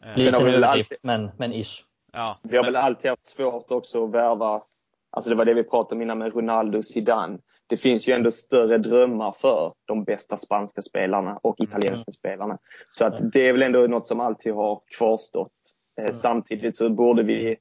Eh, 0.02 0.16
Lite 0.16 0.36
överdrift, 0.36 0.92
men, 1.02 1.30
men 1.36 1.52
ish. 1.52 1.84
Ja, 2.12 2.38
vi 2.42 2.56
har 2.56 2.64
väl 2.64 2.76
alltid 2.76 3.10
haft 3.10 3.26
svårt 3.26 3.70
också 3.70 4.04
att 4.04 4.10
värva, 4.10 4.62
alltså 5.10 5.30
det 5.30 5.36
var 5.36 5.44
det 5.44 5.54
vi 5.54 5.64
pratade 5.64 5.94
om 5.94 6.02
innan 6.02 6.18
med 6.18 6.34
Ronaldo 6.34 6.78
och 6.78 6.84
Zidane. 6.84 7.38
Det 7.66 7.76
finns 7.76 8.08
ju 8.08 8.12
ändå 8.12 8.30
större 8.30 8.78
drömmar 8.78 9.32
för 9.32 9.74
de 9.84 10.04
bästa 10.04 10.36
spanska 10.36 10.82
spelarna 10.82 11.38
och 11.42 11.60
italienska 11.60 12.08
mm. 12.08 12.12
spelarna. 12.12 12.58
Så 12.92 13.04
att 13.04 13.32
det 13.32 13.48
är 13.48 13.52
väl 13.52 13.62
ändå 13.62 13.78
något 13.80 14.06
som 14.06 14.20
alltid 14.20 14.54
har 14.54 14.80
kvarstått. 14.98 15.74
Eh, 15.98 16.04
mm. 16.04 16.14
Samtidigt 16.14 16.76
så 16.76 16.90
borde 16.90 17.22
vi, 17.22 17.56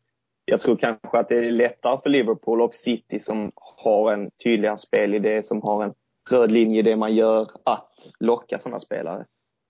jag 0.46 0.60
tror 0.60 0.76
kanske 0.76 1.20
att 1.20 1.30
det 1.30 1.38
är 1.38 1.52
lättare 1.52 2.00
för 2.04 2.10
Liverpool 2.10 2.62
och 2.62 2.74
City 2.74 3.20
som 3.20 3.52
har 3.56 4.14
en 4.14 4.32
tydligare 4.44 4.78
spelidé, 4.78 5.44
som 5.44 5.62
har 5.62 5.84
en 5.84 5.94
röd 6.30 6.52
linje 6.52 6.80
i 6.80 6.84
det 6.84 6.96
man 6.96 7.16
gör, 7.16 7.48
att 7.64 8.12
locka 8.20 8.60
sådana 8.60 8.80
spelare. 8.80 9.26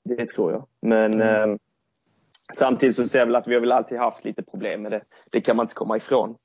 Det 0.06 0.26
tror 0.30 0.52
jag. 0.52 0.68
Men 0.82 1.14
mm. 1.14 1.52
eh, 1.52 1.58
Samtidigt 2.54 2.96
så 2.96 3.08
ser 3.08 3.20
jag 3.20 3.26
väl 3.26 3.36
att 3.36 3.48
vi 3.48 3.54
har 3.54 3.62
väl 3.62 3.72
alltid 3.72 3.98
haft 3.98 4.26
lite 4.26 4.44
problem 4.44 4.82
med 4.82 4.92
det. 4.92 5.04
Det 5.32 5.42
kan 5.42 5.56
man 5.56 5.64
inte 5.64 5.76
komma 5.76 5.98
ifrån. 5.98 6.38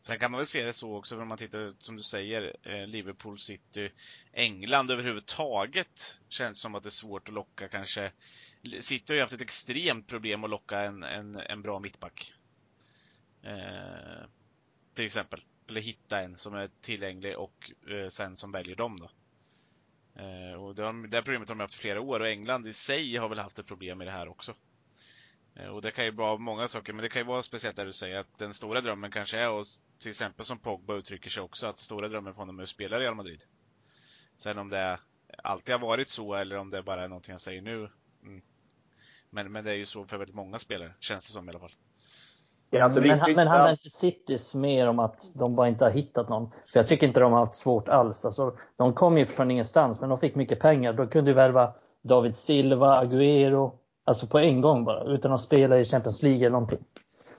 Sen 0.00 0.18
kan 0.18 0.30
man 0.30 0.38
väl 0.38 0.46
se 0.46 0.62
det 0.62 0.72
så 0.72 0.96
också 0.96 1.20
om 1.20 1.28
man 1.28 1.38
tittar, 1.38 1.72
som 1.78 1.96
du 1.96 2.02
säger, 2.02 2.56
eh, 2.62 2.86
Liverpool 2.86 3.38
City, 3.38 3.92
England 4.32 4.90
överhuvudtaget 4.90 6.16
känns 6.28 6.60
som 6.60 6.74
att 6.74 6.82
det 6.82 6.88
är 6.88 6.90
svårt 6.90 7.28
att 7.28 7.34
locka 7.34 7.68
kanske. 7.68 8.12
City 8.80 9.12
har 9.12 9.14
ju 9.14 9.20
haft 9.20 9.32
ett 9.32 9.40
extremt 9.40 10.06
problem 10.06 10.44
att 10.44 10.50
locka 10.50 10.80
en, 10.80 11.02
en, 11.02 11.36
en 11.36 11.62
bra 11.62 11.78
mittback. 11.78 12.34
Eh, 13.42 14.26
till 14.94 15.04
exempel. 15.04 15.42
Eller 15.68 15.80
hitta 15.80 16.20
en 16.20 16.36
som 16.36 16.54
är 16.54 16.70
tillgänglig 16.80 17.38
och 17.38 17.70
eh, 17.90 18.08
sen 18.08 18.36
som 18.36 18.52
väljer 18.52 18.76
dem 18.76 18.96
då. 18.96 19.10
Eh, 20.22 20.62
och 20.62 20.74
det, 20.74 20.82
har, 20.82 21.08
det 21.08 21.16
här 21.16 21.22
problemet 21.22 21.48
har 21.48 21.54
de 21.54 21.60
haft 21.60 21.74
i 21.74 21.78
flera 21.78 22.00
år 22.00 22.20
och 22.20 22.28
England 22.28 22.66
i 22.66 22.72
sig 22.72 23.16
har 23.16 23.28
väl 23.28 23.38
haft 23.38 23.58
ett 23.58 23.66
problem 23.66 23.98
med 23.98 24.06
det 24.06 24.10
här 24.10 24.28
också. 24.28 24.54
Eh, 25.54 25.68
och 25.68 25.82
det 25.82 25.90
kan 25.90 26.04
ju 26.04 26.10
vara 26.10 26.36
många 26.36 26.68
saker, 26.68 26.92
men 26.92 27.02
det 27.02 27.08
kan 27.08 27.22
ju 27.22 27.26
vara 27.26 27.42
speciellt 27.42 27.76
där 27.76 27.86
du 27.86 27.92
säger 27.92 28.18
att 28.18 28.38
den 28.38 28.54
stora 28.54 28.80
drömmen 28.80 29.10
kanske 29.10 29.38
är, 29.38 29.50
och 29.50 29.64
till 29.98 30.10
exempel 30.10 30.46
som 30.46 30.58
Pogba 30.58 30.94
uttrycker 30.94 31.30
sig 31.30 31.42
också, 31.42 31.66
att 31.66 31.78
stora 31.78 32.08
drömmen 32.08 32.34
för 32.34 32.38
honom 32.38 32.58
är 32.58 32.62
att 32.62 32.68
spela 32.68 32.96
i 32.96 33.00
Real 33.00 33.14
Madrid. 33.14 33.44
Sen 34.36 34.58
om 34.58 34.68
det 34.68 35.00
alltid 35.42 35.74
har 35.74 35.80
varit 35.80 36.08
så 36.08 36.34
eller 36.34 36.56
om 36.56 36.70
det 36.70 36.82
bara 36.82 37.04
är 37.04 37.08
någonting 37.08 37.32
han 37.32 37.40
säger 37.40 37.62
nu. 37.62 37.90
Mm. 38.26 38.42
Men, 39.30 39.52
men 39.52 39.64
det 39.64 39.70
är 39.70 39.74
ju 39.74 39.86
så 39.86 40.04
för 40.04 40.16
väldigt 40.16 40.36
många 40.36 40.58
spelare, 40.58 40.92
känns 41.00 41.26
det 41.26 41.32
som 41.32 41.48
i 41.48 41.50
alla 41.50 41.58
fall. 41.58 41.74
Ja, 42.70 42.84
alltså, 42.84 43.00
men, 43.00 43.18
men, 43.18 43.36
men 43.36 43.48
handlar 43.48 43.70
inte 43.70 43.90
Citys 43.90 44.54
mer 44.54 44.86
om 44.86 44.98
att 44.98 45.30
de 45.34 45.54
bara 45.54 45.68
inte 45.68 45.84
har 45.84 45.90
hittat 45.90 46.28
någon? 46.28 46.50
För 46.50 46.78
jag 46.78 46.88
tycker 46.88 47.06
inte 47.06 47.20
de 47.20 47.32
har 47.32 47.40
haft 47.40 47.54
svårt 47.54 47.88
alls. 47.88 48.24
Alltså, 48.24 48.58
de 48.76 48.94
kom 48.94 49.18
ju 49.18 49.26
från 49.26 49.50
ingenstans, 49.50 50.00
men 50.00 50.08
de 50.08 50.18
fick 50.18 50.34
mycket 50.34 50.60
pengar. 50.60 50.92
De 50.92 51.08
kunde 51.08 51.30
ju 51.30 51.34
värva 51.34 51.72
David 52.02 52.36
Silva, 52.36 53.02
Agüero, 53.02 53.72
Alltså 54.06 54.26
på 54.26 54.38
en 54.38 54.60
gång 54.60 54.84
bara, 54.84 55.04
utan 55.04 55.32
att 55.32 55.40
spela 55.40 55.78
i 55.78 55.84
Champions 55.84 56.22
League 56.22 56.40
eller 56.40 56.50
någonting. 56.50 56.84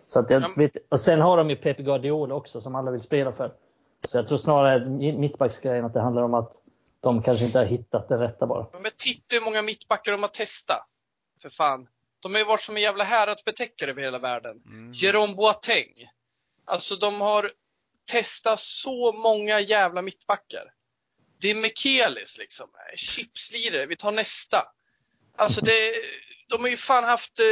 Så 0.06 0.20
att 0.20 0.30
jag 0.30 0.42
ja. 0.42 0.48
vet, 0.58 0.72
och 0.90 1.00
sen 1.00 1.22
har 1.22 1.38
de 1.38 1.50
ju 1.50 1.56
Pep 1.56 1.78
Guardiola 1.78 2.36
också 2.36 2.62
som 2.62 2.76
alla 2.76 2.92
vill 2.92 3.02
spela 3.02 3.32
för. 3.32 3.52
Så 4.08 4.18
jag 4.18 4.28
tror 4.28 4.38
snarare 4.38 4.90
mittbacksgrejen 5.14 5.86
att 5.86 5.94
det 5.94 6.02
handlar 6.02 6.22
om 6.22 6.34
att 6.34 6.54
de 7.08 7.24
kanske 7.24 7.45
inte 7.45 7.60
har 7.60 7.66
hittat 7.66 8.10
det 8.10 8.18
rätta 8.18 8.47
bara. 8.47 8.80
Men 8.80 8.91
titta 8.97 9.36
hur 9.36 9.41
många 9.41 9.62
mittbackar 9.62 10.12
de 10.12 10.22
har 10.22 10.30
testat. 10.30 10.88
För 11.41 11.49
fan. 11.49 11.88
De 12.20 12.32
har 12.32 12.39
ju 12.39 12.45
varit 12.45 12.62
som 12.62 12.76
en 12.76 12.82
jävla 12.82 13.03
häradsbetäckare 13.03 13.91
över 13.91 14.01
hela 14.01 14.20
världen. 14.20 14.62
Mm. 14.66 14.93
Jerome 14.93 15.36
Boateng. 15.36 15.93
Alltså 16.66 16.95
de 16.95 17.22
har 17.22 17.51
testat 18.12 18.60
så 18.60 19.12
många 19.12 19.60
jävla 19.60 20.01
mittbackar. 20.01 20.64
Det 21.41 21.51
är 21.51 21.55
Mikelis 21.55 22.38
liksom. 22.38 22.68
Chipslirare, 22.95 23.86
vi 23.86 23.95
tar 23.95 24.12
nästa. 24.12 24.68
Alltså 25.36 25.66
det, 25.66 25.93
de 26.49 26.62
har 26.62 26.70
ju 26.70 26.78
fan 26.78 27.03
haft 27.03 27.39
eh, 27.39 27.45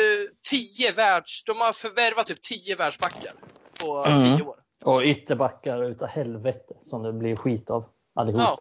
tio 0.50 0.92
världs... 0.92 1.44
De 1.44 1.58
har 1.58 1.74
förvärvat 1.74 2.28
typ 2.28 2.42
tio 2.42 2.76
världsbackar 2.76 3.34
på 3.82 4.06
mm. 4.06 4.20
tio 4.20 4.46
år. 4.46 4.60
Och 4.84 5.02
ytterbackar 5.02 5.84
utav 5.84 6.08
helvete 6.08 6.74
som 6.82 7.04
det 7.04 7.14
blir 7.14 7.36
skit 7.36 7.70
av 7.70 7.90
allihop. 8.14 8.42
Ja. 8.42 8.60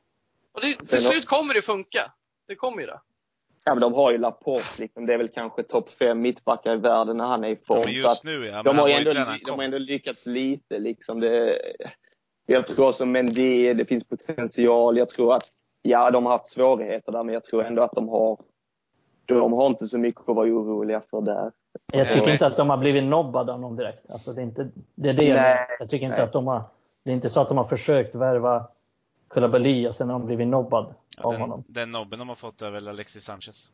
Och 0.55 0.61
det, 0.61 0.75
till 0.75 1.01
slut 1.01 1.27
kommer 1.27 1.55
det 1.55 1.63
funka. 1.63 2.13
Det 2.49 2.55
kommer 2.55 2.81
ju 2.81 2.87
det. 2.87 3.01
Ja, 3.65 3.75
men 3.75 3.81
de 3.81 3.95
har 3.95 4.13
ju 4.13 4.19
Laporte, 4.19 4.81
liksom. 4.81 5.07
det 5.07 5.15
är 5.15 5.19
väl 5.19 5.29
kanske 5.29 5.63
topp 5.63 5.91
fem 5.91 6.21
mittbackar 6.21 6.75
i 6.75 6.77
världen 6.77 7.17
när 7.17 7.25
han 7.25 7.45
är 7.45 7.49
i 7.49 7.57
form. 7.57 7.83
Ja, 7.87 7.91
just 7.91 8.25
nu 8.25 8.47
ja. 8.47 8.63
de, 8.63 8.79
har 8.79 8.89
ändå, 8.89 9.13
de 9.47 9.51
har 9.51 9.63
ändå 9.63 9.79
lyckats 9.79 10.27
lite. 10.27 10.79
Liksom. 10.79 11.21
Det, 11.21 11.59
jag 12.47 12.67
tror 12.67 12.93
som 12.93 13.13
Mendy, 13.13 13.75
det 13.75 13.85
finns 13.85 14.05
potential. 14.05 14.99
Jag 14.99 15.09
tror 15.09 15.35
att, 15.35 15.51
ja, 15.83 16.11
de 16.11 16.27
har 16.27 16.33
haft 16.33 16.47
svårigheter 16.47 17.13
där, 17.13 17.23
men 17.23 17.33
jag 17.33 17.45
tror 17.45 17.65
ändå 17.65 17.83
att 17.83 17.93
de 17.93 18.09
har 18.09 18.39
de 19.27 19.53
har 19.53 19.67
inte 19.67 19.87
så 19.87 19.99
mycket 19.99 20.29
att 20.29 20.37
vara 20.37 20.49
oroliga 20.49 21.03
för 21.11 21.21
där. 21.21 21.53
Jag 21.93 22.11
tycker 22.11 22.33
inte 22.33 22.47
att 22.47 22.57
de 22.57 22.71
har 22.71 22.77
blivit 22.77 23.05
nobbade 23.05 23.53
av 23.53 23.61
någon 23.61 23.77
direkt. 23.77 24.11
Alltså 24.11 24.33
det 24.33 24.41
är 24.41 24.43
inte 24.43 24.69
det. 24.95 25.09
Är 25.09 25.13
det 25.13 25.25
jag, 25.25 25.67
jag 25.79 25.91
tycker 25.91 26.07
inte 26.07 26.17
nej. 26.17 26.25
att 26.25 26.33
de 26.33 26.47
har... 26.47 26.63
Det 27.05 27.11
är 27.11 27.15
inte 27.15 27.29
så 27.29 27.41
att 27.41 27.49
de 27.49 27.57
har 27.57 27.65
försökt 27.65 28.15
värva 28.15 28.67
Koulibaly 29.35 29.87
och 29.87 29.95
sen 29.95 30.11
har 30.11 30.19
de 30.19 30.27
blivit 30.27 30.49
nobbad 30.49 30.95
ja, 31.17 31.25
av 31.25 31.33
den, 31.33 31.41
honom. 31.41 31.65
Den 31.69 31.91
nobben 31.91 32.19
de 32.19 32.29
har 32.29 32.37
fått 32.37 32.63
är 32.63 32.71
väl 32.71 32.89
Alexis 32.89 33.25
Sanchez. 33.25 33.71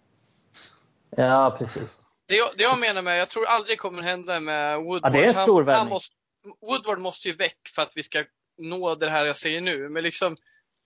Ja, 1.16 1.56
precis. 1.58 2.06
Det 2.26 2.36
jag, 2.36 2.48
det 2.56 2.62
jag 2.62 2.80
menar 2.80 3.02
med, 3.02 3.20
jag 3.20 3.28
tror 3.28 3.46
aldrig 3.46 3.76
det 3.76 3.80
kommer 3.80 4.02
hända 4.02 4.40
med 4.40 4.78
Woodward. 4.78 5.14
Ja, 5.14 5.18
det 5.18 5.24
är 5.24 5.28
en 5.28 5.34
stor 5.34 5.64
han, 5.64 5.74
han 5.74 5.88
måste, 5.88 6.16
Woodward 6.60 6.98
måste 6.98 7.28
ju 7.28 7.34
väck 7.34 7.68
för 7.74 7.82
att 7.82 7.92
vi 7.94 8.02
ska 8.02 8.24
nå 8.58 8.94
det 8.94 9.10
här 9.10 9.26
jag 9.26 9.36
säger 9.36 9.60
nu. 9.60 9.88
Men 9.88 10.02
liksom, 10.02 10.36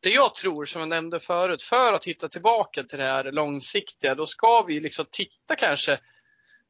det 0.02 0.10
jag 0.10 0.34
tror, 0.34 0.64
som 0.64 0.80
jag 0.80 0.88
nämnde 0.88 1.20
förut, 1.20 1.62
för 1.62 1.92
att 1.92 2.04
hitta 2.04 2.28
tillbaka 2.28 2.82
till 2.82 2.98
det 2.98 3.04
här 3.04 3.32
långsiktiga, 3.32 4.14
då 4.14 4.26
ska 4.26 4.62
vi 4.62 4.80
liksom 4.80 5.04
titta 5.10 5.56
kanske, 5.56 6.00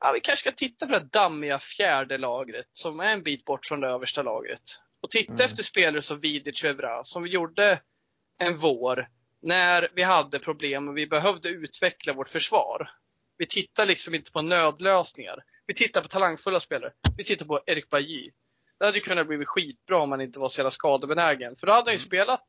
ja 0.01 0.13
vi 0.15 0.21
kanske 0.21 0.51
ska 0.51 0.57
titta 0.57 0.87
på 0.87 0.93
det 0.93 1.09
dammiga 1.13 1.59
fjärde 1.59 2.19
lagret 2.19 2.67
som 2.73 3.01
är 3.01 3.13
en 3.13 3.23
bit 3.23 3.45
bort 3.45 3.67
från 3.67 3.81
det 3.81 3.89
översta 3.89 4.23
lagret. 4.23 4.81
Och 5.01 5.11
titta 5.11 5.33
mm. 5.33 5.45
efter 5.45 5.63
spelare 5.63 6.03
som 6.03 6.21
Vidic 6.21 6.65
och 6.65 6.71
Evra, 6.71 7.05
som 7.05 7.23
vi 7.23 7.31
gjorde 7.31 7.81
en 8.39 8.59
vår 8.59 9.09
när 9.43 9.89
vi 9.95 10.03
hade 10.03 10.39
problem 10.39 10.89
och 10.89 10.97
vi 10.97 11.07
behövde 11.07 11.49
utveckla 11.49 12.13
vårt 12.13 12.29
försvar. 12.29 12.91
Vi 13.39 13.47
tittar 13.47 13.87
liksom 13.87 14.15
inte 14.15 14.33
på 14.33 14.43
nödlösningar. 14.43 15.45
Vi 15.67 15.75
tittar 15.75 16.01
på 16.01 16.09
talangfulla 16.09 16.61
spelare. 16.61 16.93
Vi 17.17 17.25
tittar 17.25 17.47
på 17.47 17.61
Erik 17.67 17.91
Bajy. 17.91 18.31
Det 18.79 18.85
hade 18.85 19.01
kunnat 19.01 19.27
bli 19.27 19.45
skitbra 19.45 20.03
om 20.03 20.11
han 20.11 20.21
inte 20.21 20.41
var 20.41 20.49
så 20.49 20.61
jävla 20.61 20.71
skadebenägen. 20.71 21.57
För 21.57 21.67
då 21.67 21.73
hade 21.73 21.91
han 21.91 21.95
ju 21.95 21.99
mm. 21.99 22.07
spelat 22.07 22.47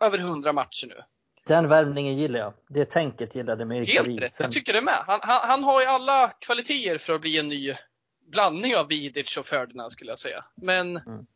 över 0.00 0.18
100 0.18 0.52
matcher 0.52 0.86
nu. 0.86 1.02
Den 1.46 1.68
värvningen 1.68 2.16
gillar 2.16 2.40
jag. 2.40 2.54
Det 2.68 2.84
tänket 2.84 3.34
gillade 3.34 3.64
mig. 3.64 3.84
Helt 3.84 4.20
rätt, 4.20 4.40
jag 4.40 4.52
tycker 4.52 4.72
det 4.72 4.80
med. 4.80 5.02
Han, 5.06 5.20
han, 5.22 5.48
han, 5.48 5.64
har 5.64 5.80
ju 5.80 5.86
alla 5.86 6.32
kvaliteter 6.38 6.98
för 6.98 7.14
att 7.14 7.20
bli 7.20 7.38
en 7.38 7.48
ny 7.48 7.74
blandning 8.32 8.76
av 8.76 8.88
Vidic 8.88 9.36
och 9.36 9.46
Ferdinand 9.46 9.92
skulle 9.92 10.10
jag 10.10 10.18
säga. 10.18 10.44
Men 10.54 10.96
mm. 10.96 11.26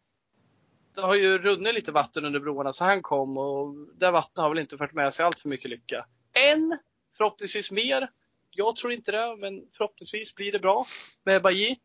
Det 0.95 1.01
har 1.01 1.15
ju 1.15 1.39
runnit 1.39 1.75
lite 1.75 1.93
vatten 1.93 2.25
under 2.25 2.41
broarna 2.41 2.73
så 2.73 2.85
han 2.85 3.03
kom 3.03 3.39
och 3.39 3.75
det 3.99 4.11
vattnet 4.11 4.43
har 4.43 4.49
väl 4.49 4.59
inte 4.59 4.79
fört 4.79 4.93
med 4.93 5.15
sig 5.15 5.27
allt 5.27 5.39
för 5.39 5.49
mycket 5.49 5.71
lycka. 5.71 6.07
Än, 6.53 6.79
förhoppningsvis 7.17 7.71
mer. 7.71 8.11
Jag 8.51 8.77
tror 8.77 8.93
inte 8.93 9.13
det, 9.13 9.37
men 9.37 9.63
förhoppningsvis 9.77 10.35
blir 10.35 10.53
det 10.53 10.59
bra 10.59 10.87
med 11.25 11.43
Bailly. 11.43 11.77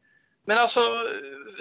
Men 0.45 0.57
alltså, 0.57 0.79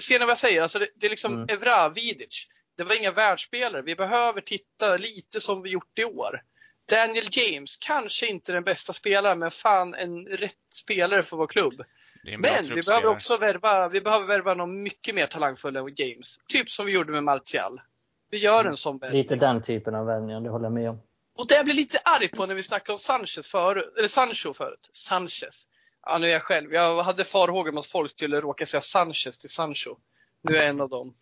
ser 0.00 0.18
ni 0.18 0.24
vad 0.24 0.30
jag 0.30 0.38
säger? 0.38 0.62
Alltså 0.62 0.78
det, 0.78 0.86
det 0.94 1.06
är 1.06 1.10
liksom 1.10 1.34
mm. 1.34 1.46
Evra, 1.48 1.88
Vidic 1.88 2.48
det 2.76 2.84
var 2.84 2.98
inga 2.98 3.10
världsspelare. 3.10 3.82
Vi 3.82 3.94
behöver 3.94 4.40
titta 4.40 4.96
lite 4.96 5.40
som 5.40 5.62
vi 5.62 5.70
gjort 5.70 5.98
i 5.98 6.04
år. 6.04 6.42
Daniel 6.88 7.28
James, 7.30 7.76
kanske 7.76 8.26
inte 8.26 8.52
den 8.52 8.64
bästa 8.64 8.92
spelaren, 8.92 9.38
men 9.38 9.50
fan 9.50 9.94
en 9.94 10.26
rätt 10.26 10.54
spelare 10.72 11.22
för 11.22 11.36
vår 11.36 11.46
klubb. 11.46 11.84
Men 12.38 12.64
vi 12.74 12.82
behöver 12.82 13.06
också 13.06 13.36
värva, 13.36 13.88
vi 13.88 14.00
behöver 14.00 14.26
värva 14.26 14.54
någon 14.54 14.82
mycket 14.82 15.14
mer 15.14 15.26
talangfull 15.26 15.76
än 15.76 15.94
James. 15.96 16.38
Typ 16.48 16.70
som 16.70 16.86
vi 16.86 16.92
gjorde 16.92 17.12
med 17.12 17.24
Martial. 17.24 17.80
Vi 18.30 18.38
gör 18.38 18.60
mm. 18.60 18.70
en 18.70 18.76
sån 18.76 18.98
värvning. 18.98 19.22
Lite 19.22 19.36
den 19.36 19.62
typen 19.62 19.94
av 19.94 20.06
värvning, 20.06 20.42
det 20.42 20.50
håller 20.50 20.64
jag 20.64 20.72
med 20.72 20.90
om. 20.90 21.02
Och 21.36 21.48
det 21.48 21.54
jag 21.54 21.64
blir 21.64 21.74
lite 21.74 21.98
arg 21.98 22.28
på 22.28 22.46
när 22.46 22.54
vi 22.54 22.62
snackade 22.62 22.92
om 22.92 22.98
Sanchez 22.98 23.48
förut, 23.48 23.94
eller 23.98 24.08
Sancho 24.08 24.52
förut. 24.52 24.90
Sanchez. 24.92 25.66
Ja, 26.02 26.18
nu 26.18 26.26
är 26.26 26.32
jag 26.32 26.42
själv. 26.42 26.72
Jag 26.72 27.02
hade 27.02 27.24
farhågor 27.24 27.70
om 27.70 27.78
att 27.78 27.86
folk 27.86 28.10
skulle 28.10 28.40
råka 28.40 28.66
säga 28.66 28.80
Sanchez 28.80 29.38
till 29.38 29.50
Sancho. 29.50 29.96
Nu 30.42 30.56
är 30.56 30.60
jag 30.60 30.68
en 30.68 30.80
av 30.80 30.88
dem. 30.88 31.14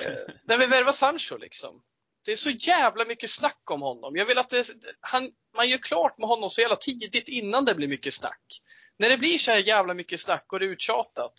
Eh, 0.00 0.34
när 0.44 0.58
vi 0.58 0.66
värvar 0.66 0.92
Sancho 0.92 1.36
liksom. 1.36 1.82
Det 2.24 2.32
är 2.32 2.36
så 2.36 2.50
jävla 2.50 3.04
mycket 3.04 3.30
snack 3.30 3.70
om 3.70 3.82
honom. 3.82 4.16
Jag 4.16 4.26
vill 4.26 4.38
att 4.38 4.48
det, 4.48 4.68
han, 5.00 5.30
man 5.56 5.68
gör 5.68 5.78
klart 5.78 6.18
med 6.18 6.28
honom 6.28 6.50
så 6.50 6.60
jävla 6.60 6.76
tidigt 6.76 7.28
innan 7.28 7.64
det 7.64 7.74
blir 7.74 7.88
mycket 7.88 8.14
snack. 8.14 8.60
när 8.96 9.08
det 9.08 9.18
blir 9.18 9.38
så 9.38 9.50
här 9.50 9.58
jävla 9.58 9.94
mycket 9.94 10.20
snack 10.20 10.52
och 10.52 10.58
det 10.58 10.66
är 10.66 10.70
uttjatat, 10.70 11.32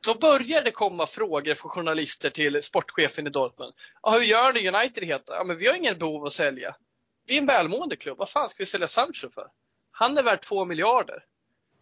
då 0.00 0.14
börjar 0.14 0.62
det 0.62 0.70
komma 0.70 1.06
frågor 1.06 1.54
från 1.54 1.70
journalister 1.70 2.30
till 2.30 2.62
sportchefen 2.62 3.26
i 3.26 3.30
Dortmund. 3.30 3.74
Ah, 4.00 4.12
hur 4.12 4.20
gör 4.20 4.52
ni 4.52 4.68
United 4.68 5.04
heter? 5.04 5.34
Ja, 5.34 5.44
men 5.44 5.58
vi 5.58 5.68
har 5.68 5.74
ingen 5.74 5.98
behov 5.98 6.24
att 6.24 6.32
sälja. 6.32 6.76
Vi 7.26 7.34
är 7.34 7.38
en 7.38 7.46
välmående 7.46 7.96
klubb. 7.96 8.18
Vad 8.18 8.30
fan 8.30 8.48
ska 8.48 8.62
vi 8.62 8.66
sälja 8.66 8.88
Sancho 8.88 9.30
för? 9.30 9.46
Han 9.90 10.18
är 10.18 10.22
värd 10.22 10.42
två 10.42 10.64
miljarder. 10.64 11.24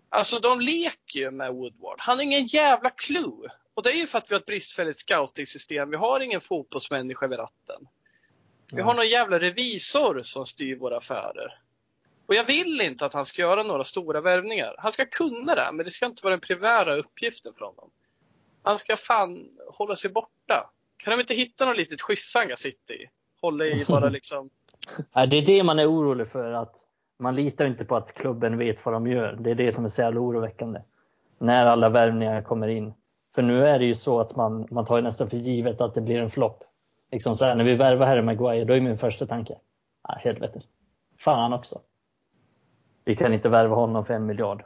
Alltså 0.09 0.39
de 0.39 0.61
leker 0.61 1.21
ju 1.21 1.31
med 1.31 1.53
Woodward. 1.53 1.97
Han 1.99 2.17
har 2.17 2.23
ingen 2.23 2.47
jävla 2.47 2.91
clue. 2.91 3.51
Och 3.75 3.83
det 3.83 3.91
är 3.91 3.97
ju 3.97 4.07
för 4.07 4.19
att 4.19 4.31
vi 4.31 4.35
har 4.35 4.41
ett 4.41 4.47
bristfälligt 4.47 4.99
scouting-system. 4.99 5.91
Vi 5.91 5.97
har 5.97 6.21
ingen 6.21 6.41
fotbollsmänniska 6.41 7.27
vid 7.27 7.39
ratten. 7.39 7.89
Vi 8.73 8.83
har 8.83 8.95
någon 8.95 9.09
jävla 9.09 9.39
revisor 9.39 10.23
som 10.23 10.47
styr 10.47 10.79
våra 10.79 10.97
affärer. 10.97 11.59
Och 12.27 12.35
jag 12.35 12.45
vill 12.45 12.81
inte 12.81 13.07
att 13.07 13.15
han 13.15 13.27
ska 13.27 13.43
göra 13.43 13.63
några 13.63 13.85
stora 13.85 14.21
värvningar. 14.21 14.75
Han 14.79 14.93
ska 14.93 15.07
kunna 15.07 15.55
det, 15.55 15.71
men 15.73 15.85
det 15.85 15.91
ska 15.91 16.07
inte 16.07 16.25
vara 16.25 16.31
den 16.31 16.41
primära 16.41 16.97
uppgiften 16.97 17.53
för 17.59 17.65
honom. 17.65 17.91
Han 18.63 18.79
ska 18.79 18.97
fan 18.97 19.49
hålla 19.73 19.97
sig 19.97 20.11
borta. 20.11 20.71
Kan 20.97 21.11
de 21.11 21.21
inte 21.21 21.35
hitta 21.35 21.67
något 21.67 21.77
litet 21.77 22.01
skyffe 22.01 22.39
han 22.39 22.49
kan 22.49 22.57
sitta 22.57 22.95
i? 22.95 23.09
Hålla 23.41 23.65
i 23.65 23.85
bara 23.89 24.09
liksom... 24.11 24.51
det 25.15 25.39
är 25.39 25.47
det 25.47 25.63
man 25.63 25.79
är 25.79 25.91
orolig 25.91 26.29
för. 26.29 26.53
att 26.53 26.77
Man 27.19 27.35
litar 27.35 27.67
inte 27.67 27.85
på 27.85 27.97
att 27.97 28.15
klubben 28.15 28.59
vet 28.59 28.85
vad 28.85 28.95
de 28.95 29.07
gör. 29.07 29.37
Det 29.41 29.51
är 29.51 29.55
det 29.55 29.73
som 29.73 29.85
är 29.85 29.89
så 29.89 30.03
jävla 30.03 30.21
oroväckande. 30.21 30.81
När 31.39 31.67
alla 31.67 31.89
värvningar 31.89 32.43
kommer 32.43 32.69
in. 32.69 32.95
För 33.35 33.43
nu 33.43 33.67
är 33.67 33.79
det 33.79 33.85
ju 33.85 33.95
så 33.95 34.21
att 34.21 34.37
man, 34.37 34.67
man 34.71 34.85
tar 34.85 35.03
nästan 35.03 35.31
för 35.31 35.37
givet 35.37 35.81
att 35.81 35.95
det 35.95 36.01
blir 36.01 36.21
en 36.21 36.31
flopp. 36.31 36.65
Liksom 37.13 37.37
så 37.37 37.45
här, 37.45 37.55
när 37.55 37.65
vi 37.65 37.75
värvar 37.75 38.07
Harry 38.07 38.23
Maguire, 38.23 38.65
då 38.65 38.75
är 38.75 38.81
min 38.81 38.99
första 38.99 39.27
tanke, 39.27 39.59
ah, 40.03 40.17
helvete. 40.17 40.63
Fan 41.19 41.53
också. 41.53 41.81
Vi 43.05 43.17
kan 43.17 43.33
inte 43.33 43.49
värva 43.49 43.75
honom 43.75 44.05
för 44.05 44.15
en 44.15 44.27
miljard. 44.27 44.65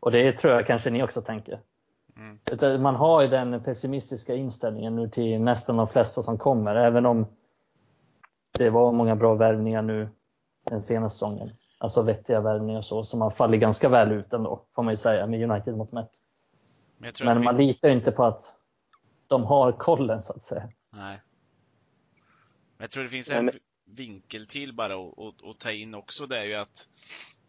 Och 0.00 0.10
det 0.10 0.32
tror 0.32 0.52
jag 0.52 0.66
kanske 0.66 0.90
ni 0.90 1.02
också 1.02 1.22
tänker. 1.22 1.60
Mm. 2.16 2.82
Man 2.82 2.94
har 2.94 3.22
ju 3.22 3.28
den 3.28 3.62
pessimistiska 3.62 4.34
inställningen 4.34 4.96
nu 4.96 5.08
till 5.08 5.40
nästan 5.40 5.76
de 5.76 5.88
flesta 5.88 6.22
som 6.22 6.38
kommer, 6.38 6.74
även 6.74 7.06
om 7.06 7.26
det 8.58 8.70
var 8.70 8.92
många 8.92 9.16
bra 9.16 9.34
värvningar 9.34 9.82
nu 9.82 10.08
den 10.64 10.82
senaste 10.82 11.16
säsongen. 11.16 11.50
Alltså 11.78 12.02
vettiga 12.02 12.40
värvningar 12.40 12.78
och 12.78 12.84
så, 12.84 13.04
som 13.04 13.20
har 13.20 13.30
fallit 13.30 13.60
ganska 13.60 13.88
väl 13.88 14.12
ut 14.12 14.32
ändå, 14.32 14.62
får 14.74 14.82
man 14.82 14.92
ju 14.92 14.96
säga, 14.96 15.26
med 15.26 15.50
United 15.50 15.76
mot 15.76 15.92
mätt. 15.92 16.21
Men, 17.02 17.12
Men 17.20 17.44
man 17.44 17.56
vi... 17.56 17.66
litar 17.66 17.88
inte 17.90 18.12
på 18.12 18.24
att 18.24 18.54
de 19.26 19.44
har 19.44 19.72
kollen, 19.72 20.22
så 20.22 20.32
att 20.32 20.42
säga. 20.42 20.68
Nej. 20.90 21.20
Jag 22.78 22.90
tror 22.90 23.04
det 23.04 23.10
finns 23.10 23.30
en 23.30 23.44
men... 23.44 23.54
vinkel 23.84 24.46
till 24.46 24.74
bara 24.74 24.94
att 25.50 25.58
ta 25.58 25.72
in 25.72 25.94
också, 25.94 26.26
det 26.26 26.38
är 26.38 26.44
ju 26.44 26.54
att, 26.54 26.88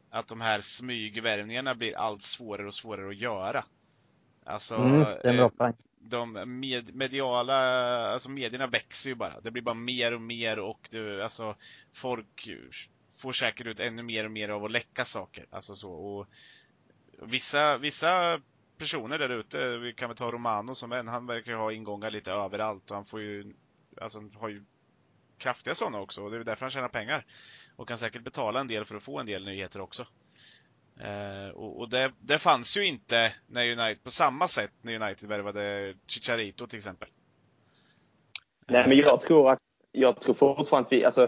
att 0.10 0.28
de 0.28 0.42
här 0.42 0.60
smygvärvningarna 0.60 1.76
blir 1.76 1.98
allt 1.98 2.22
svårare 2.22 2.68
och 2.68 2.74
svårare 2.74 3.10
att 3.10 3.16
göra. 3.16 3.66
Alltså, 4.46 4.76
mm, 4.76 5.40
eh, 5.40 5.50
de 6.00 6.32
med, 6.60 6.96
mediala, 6.96 7.56
alltså 8.14 8.30
medierna 8.30 8.68
växer 8.68 9.10
ju 9.10 9.16
bara. 9.16 9.42
Det 9.42 9.52
blir 9.52 9.64
bara 9.64 9.76
mer 9.76 10.14
och 10.14 10.22
mer 10.22 10.60
och 10.60 10.88
det, 10.92 11.24
alltså, 11.24 11.56
folk 11.94 12.50
får 13.22 13.32
säkert 13.32 13.68
ut 13.68 13.80
ännu 13.80 14.04
mer 14.04 14.26
och 14.26 14.32
mer 14.32 14.50
av 14.50 14.66
att 14.66 14.72
läcka 14.72 15.06
saker. 15.06 15.46
Alltså 15.50 15.76
så, 15.76 15.92
och 15.92 16.28
vissa, 17.22 17.78
vissa 17.78 18.42
personer 18.84 19.18
där 19.18 19.30
ute, 19.30 19.78
vi 19.78 19.94
kan 19.94 20.10
väl 20.10 20.18
ta 20.18 20.32
Romano 20.32 20.76
som 20.76 20.92
en, 20.92 21.08
han 21.08 21.28
verkar 21.28 21.54
ha 21.54 21.72
ingångar 21.72 22.12
lite 22.12 22.32
överallt 22.32 22.92
och 22.92 22.96
han 22.96 23.06
får 23.06 23.22
ju, 23.22 23.54
alltså 24.02 24.20
har 24.36 24.50
ju 24.50 24.64
kraftiga 25.38 25.76
sådana 25.76 26.00
också 26.00 26.22
och 26.22 26.32
det 26.32 26.38
är 26.38 26.44
därför 26.44 26.66
han 26.66 26.72
tjänar 26.72 26.88
pengar. 26.88 27.26
Och 27.76 27.88
kan 27.88 27.98
säkert 27.98 28.24
betala 28.24 28.60
en 28.60 28.68
del 28.68 28.86
för 28.86 28.96
att 28.96 29.04
få 29.04 29.20
en 29.20 29.26
del 29.26 29.46
nyheter 29.46 29.82
också. 29.82 30.06
Eh, 31.00 31.50
och, 31.56 31.80
och 31.80 31.90
det, 31.90 32.12
det, 32.20 32.38
fanns 32.38 32.78
ju 32.78 32.86
inte 32.86 33.34
när 33.48 33.72
United, 33.72 34.04
på 34.04 34.12
samma 34.12 34.48
sätt 34.48 34.72
när 34.82 34.96
United 35.02 35.30
värvade 35.30 35.94
Chicharito 36.08 36.68
till 36.68 36.78
exempel. 36.78 37.10
Nej, 38.68 38.88
men 38.88 38.98
jag 38.98 39.20
tror 39.20 39.52
att, 39.52 39.60
jag 39.92 40.20
tror 40.20 40.34
fortfarande 40.36 40.88
att 40.88 40.94
vi, 40.94 41.06
alltså 41.06 41.28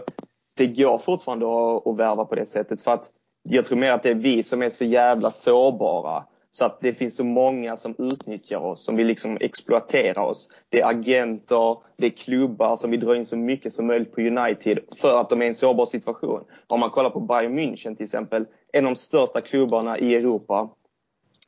det 0.56 0.66
går 0.66 0.98
fortfarande 0.98 1.46
att, 1.46 1.86
att 1.86 1.96
värva 1.96 2.24
på 2.24 2.34
det 2.34 2.46
sättet 2.46 2.80
för 2.80 2.90
att 2.90 3.10
jag 3.42 3.66
tror 3.66 3.78
mer 3.78 3.92
att 3.92 4.02
det 4.02 4.10
är 4.10 4.14
vi 4.14 4.42
som 4.42 4.62
är 4.62 4.70
så 4.70 4.84
jävla 4.84 5.30
sårbara 5.30 6.24
så 6.56 6.64
att 6.64 6.80
det 6.80 6.94
finns 6.94 7.16
så 7.16 7.24
många 7.24 7.76
som 7.76 7.94
utnyttjar 7.98 8.58
oss, 8.58 8.84
som 8.84 8.96
vill 8.96 9.06
liksom 9.06 9.38
exploatera 9.40 10.22
oss. 10.22 10.48
Det 10.68 10.80
är 10.80 10.88
agenter, 10.88 11.78
det 11.96 12.06
är 12.06 12.10
klubbar 12.10 12.76
som 12.76 12.90
vill 12.90 13.00
dra 13.00 13.16
in 13.16 13.24
så 13.24 13.36
mycket 13.36 13.72
som 13.72 13.86
möjligt 13.86 14.14
på 14.14 14.20
United 14.20 14.78
för 14.96 15.20
att 15.20 15.30
de 15.30 15.40
är 15.40 15.44
i 15.44 15.48
en 15.48 15.54
sårbar 15.54 15.86
situation. 15.86 16.44
Om 16.66 16.80
man 16.80 16.90
kollar 16.90 17.10
på 17.10 17.20
Bayern 17.20 17.58
München 17.58 17.96
till 17.96 18.04
exempel, 18.04 18.46
en 18.72 18.86
av 18.86 18.90
de 18.90 18.96
största 18.96 19.40
klubbarna 19.40 19.98
i 19.98 20.14
Europa 20.14 20.68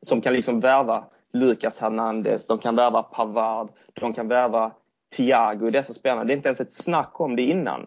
som 0.03 0.21
kan 0.21 0.33
liksom 0.33 0.61
värva 0.61 1.05
Lucas 1.33 1.79
Hernandez, 1.79 2.47
de 2.47 2.59
kan 2.59 2.77
värva 2.77 3.03
Pavard, 3.03 3.71
de 3.93 4.13
kan 4.13 4.29
värva 4.29 4.73
Thiago, 5.17 5.71
dessa 5.71 5.93
spelarna. 5.93 6.25
Det 6.25 6.33
är 6.33 6.37
inte 6.37 6.49
ens 6.49 6.61
ett 6.61 6.73
snack 6.73 7.21
om 7.21 7.37
det 7.37 7.43
innan. 7.43 7.87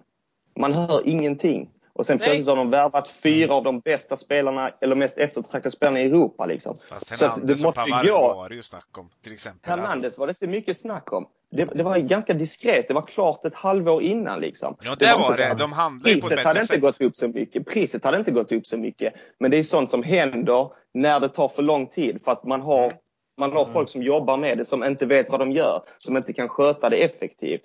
Man 0.59 0.73
hör 0.73 1.07
ingenting. 1.07 1.69
Och 2.01 2.05
sen 2.05 2.19
plötsligt 2.19 2.47
har 2.47 2.55
de 2.55 2.69
värvat 2.69 3.09
fyra 3.09 3.53
av 3.53 3.63
de 3.63 3.79
bästa 3.79 4.15
spelarna, 4.15 4.71
eller 4.81 4.95
mest 4.95 5.17
eftertraktade 5.17 5.71
spelarna 5.71 5.99
i 5.99 6.05
Europa. 6.05 6.45
Liksom. 6.45 6.77
Fast 6.89 7.17
så 7.17 7.25
att 7.25 7.47
det 7.47 7.63
måste 7.63 7.81
gå. 8.03 8.17
var 8.17 8.49
det 8.49 8.55
ju 8.55 8.61
snack 8.61 8.97
om, 8.97 9.09
till 9.23 9.33
exempel. 9.33 9.69
Hernandez 9.69 10.05
alltså. 10.05 10.19
var 10.19 10.27
det 10.27 10.31
inte 10.31 10.47
mycket 10.47 10.77
snack 10.77 11.13
om. 11.13 11.27
Det, 11.51 11.65
det, 11.65 11.83
var 11.83 11.97
ganska 11.97 12.33
diskret. 12.33 12.87
Det 12.87 12.93
var 12.93 13.01
klart 13.01 13.45
ett 13.45 13.55
halvår 13.55 14.03
innan. 14.03 14.39
Liksom. 14.39 14.77
Ja, 14.81 14.95
det, 14.99 15.05
det 15.05 15.13
var, 15.13 15.19
var 15.19 15.37
det. 15.37 15.55
De 15.59 15.71
handlade 15.71 16.19
på 16.19 16.27
ett 16.27 16.29
bättre 16.29 16.47
hade 16.47 16.59
inte 16.59 16.73
sätt. 16.73 16.81
gått 16.81 17.01
upp 17.01 17.15
så 17.15 17.27
mycket. 17.27 17.67
Priset 17.67 18.03
hade 18.03 18.17
inte 18.17 18.31
gått 18.31 18.51
upp 18.51 18.67
så 18.67 18.77
mycket. 18.77 19.13
Men 19.39 19.51
det 19.51 19.57
är 19.57 19.63
sånt 19.63 19.91
som 19.91 20.03
händer 20.03 20.71
när 20.93 21.19
det 21.19 21.29
tar 21.29 21.47
för 21.47 21.63
lång 21.63 21.87
tid. 21.87 22.19
För 22.25 22.31
att 22.31 22.43
man 22.43 22.61
har, 22.61 22.93
man 23.37 23.51
har 23.51 23.61
mm. 23.61 23.73
folk 23.73 23.89
som 23.89 24.03
jobbar 24.03 24.37
med 24.37 24.57
det, 24.57 24.65
som 24.65 24.83
inte 24.83 25.05
vet 25.05 25.29
vad 25.29 25.39
de 25.39 25.51
gör. 25.51 25.81
Som 25.97 26.17
inte 26.17 26.33
kan 26.33 26.49
sköta 26.49 26.89
det 26.89 26.97
effektivt. 26.97 27.61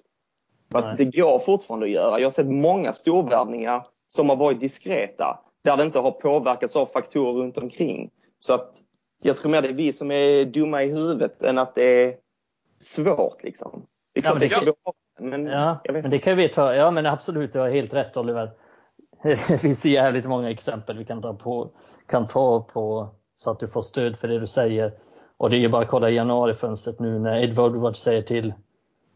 För 0.72 0.78
att 0.78 0.98
det 0.98 1.04
går 1.04 1.38
fortfarande 1.38 1.86
att 1.86 1.92
göra. 1.92 2.20
Jag 2.20 2.26
har 2.26 2.30
sett 2.30 2.46
många 2.46 2.92
storvärvningar 2.92 3.86
som 4.08 4.28
har 4.28 4.36
varit 4.36 4.60
diskreta. 4.60 5.40
Där 5.64 5.76
det 5.76 5.82
inte 5.82 5.98
har 5.98 6.10
påverkats 6.10 6.76
av 6.76 6.86
faktorer 6.86 7.32
runt 7.32 7.58
omkring. 7.58 8.10
Så 8.38 8.54
att 8.54 8.82
jag 9.22 9.36
tror 9.36 9.50
mer 9.50 9.62
det 9.62 9.68
är 9.68 9.72
vi 9.72 9.92
som 9.92 10.10
är 10.10 10.44
dumma 10.44 10.82
i 10.82 10.90
huvudet 10.90 11.42
än 11.42 11.58
att 11.58 11.74
det 11.74 12.04
är 12.04 12.16
svårt 12.78 13.42
liksom. 13.42 13.86
Det 14.14 14.20
är 14.20 14.22
klart 14.22 14.34
ja, 14.34 14.38
men 14.38 14.48
det, 14.48 14.64
det 14.64 14.72
kan, 15.18 15.30
men, 15.30 15.46
ja, 15.46 15.80
men 15.92 16.10
det 16.10 16.18
kan 16.18 16.36
vi 16.36 16.48
ta. 16.48 16.74
Ja 16.74 16.90
men 16.90 17.06
absolut, 17.06 17.52
du 17.52 17.58
har 17.58 17.70
helt 17.70 17.94
rätt 17.94 18.16
Oliver. 18.16 18.50
Det 19.22 19.60
finns 19.60 19.84
jävligt 19.86 20.26
många 20.26 20.50
exempel 20.50 20.98
vi 20.98 21.04
kan 21.04 21.22
ta 21.22 21.34
på, 21.34 21.70
kan 22.06 22.28
ta 22.28 22.60
på 22.60 23.08
så 23.36 23.50
att 23.50 23.60
du 23.60 23.68
får 23.68 23.80
stöd 23.80 24.18
för 24.18 24.28
det 24.28 24.38
du 24.38 24.46
säger. 24.46 24.92
Och 25.36 25.50
det 25.50 25.56
är 25.56 25.58
ju 25.58 25.68
bara 25.68 25.82
att 25.82 25.88
kolla 25.88 26.10
januarifönstret 26.10 27.00
nu 27.00 27.18
när 27.18 27.42
Edward 27.42 27.72
Woodward 27.72 27.96
säger 27.96 28.22
till 28.22 28.54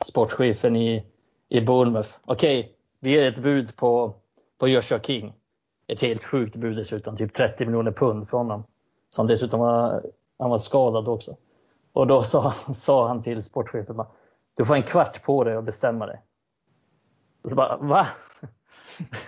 sportchefen 0.05 0.77
i, 0.77 1.07
i 1.49 1.61
Bournemouth. 1.61 2.11
Okej, 2.25 2.61
okay, 2.61 2.73
vi 3.01 3.11
ger 3.11 3.29
ett 3.29 3.39
bud 3.39 3.77
på 3.77 4.15
på 4.61 4.69
Joshua 4.69 5.01
King. 5.01 5.33
Ett 5.87 6.01
helt 6.01 6.25
sjukt 6.25 6.57
bud 6.57 6.77
dessutom, 6.77 7.17
typ 7.17 7.35
30 7.35 7.67
miljoner 7.67 7.93
pund 7.93 8.29
för 8.29 8.39
honom. 8.39 8.65
Som 9.09 9.27
dessutom 9.27 9.61
var, 9.61 10.03
han 10.39 10.51
var 10.51 10.59
skadad 10.59 11.09
också. 11.09 11.37
Och 11.93 12.07
då 12.07 12.23
sa, 12.23 12.55
sa 12.75 13.09
han 13.09 13.23
till 13.23 13.43
sportchefen, 13.43 14.05
du 14.55 14.65
får 14.65 14.75
en 14.75 14.83
kvart 14.83 15.23
på 15.23 15.45
dig 15.45 15.57
att 15.57 15.65
bestämma 15.65 16.07
dig. 16.07 16.23
Och 17.43 17.51
så 17.51 17.57
bara, 17.57 17.77
va? 17.77 18.07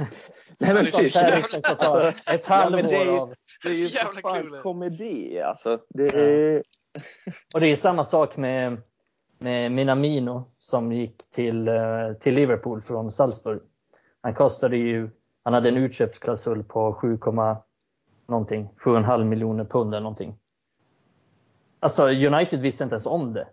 Nej 0.58 0.74
men 0.74 0.76
precis. 0.84 1.16
Alltså, 1.16 2.12
ett 2.32 2.46
halvår 2.46 2.80
ja, 2.80 2.88
det 2.88 2.96
är, 2.96 3.08
av... 3.08 3.34
Det 3.62 3.68
är 3.68 3.74
ju 3.74 3.88
så 3.88 4.08
fan 4.22 4.60
komedi 4.62 5.40
alltså. 5.40 5.78
Det 5.88 6.06
är... 6.06 6.62
Och 7.54 7.60
det 7.60 7.66
är 7.66 7.76
samma 7.76 8.04
sak 8.04 8.36
med, 8.36 8.82
med 9.38 9.72
Minamino 9.72 10.52
som 10.58 10.92
gick 10.92 11.30
till, 11.30 11.68
eh, 11.68 12.12
till 12.20 12.34
Liverpool 12.34 12.82
från 12.82 13.12
Salzburg. 13.12 13.60
Han 14.20 14.34
kostade 14.34 14.76
ju 14.76 15.10
han 15.42 15.54
hade 15.54 15.68
en 15.68 15.76
utköpsklausul 15.76 16.64
på 16.64 16.92
7, 16.94 17.18
någonting, 18.26 18.68
7,5 18.84 19.24
miljoner 19.24 19.64
pund 19.64 19.94
eller 19.94 20.02
någonting. 20.02 20.38
Alltså 21.80 22.08
United 22.08 22.60
visste 22.60 22.84
inte 22.84 22.94
ens 22.94 23.06
om 23.06 23.32
det. 23.32 23.48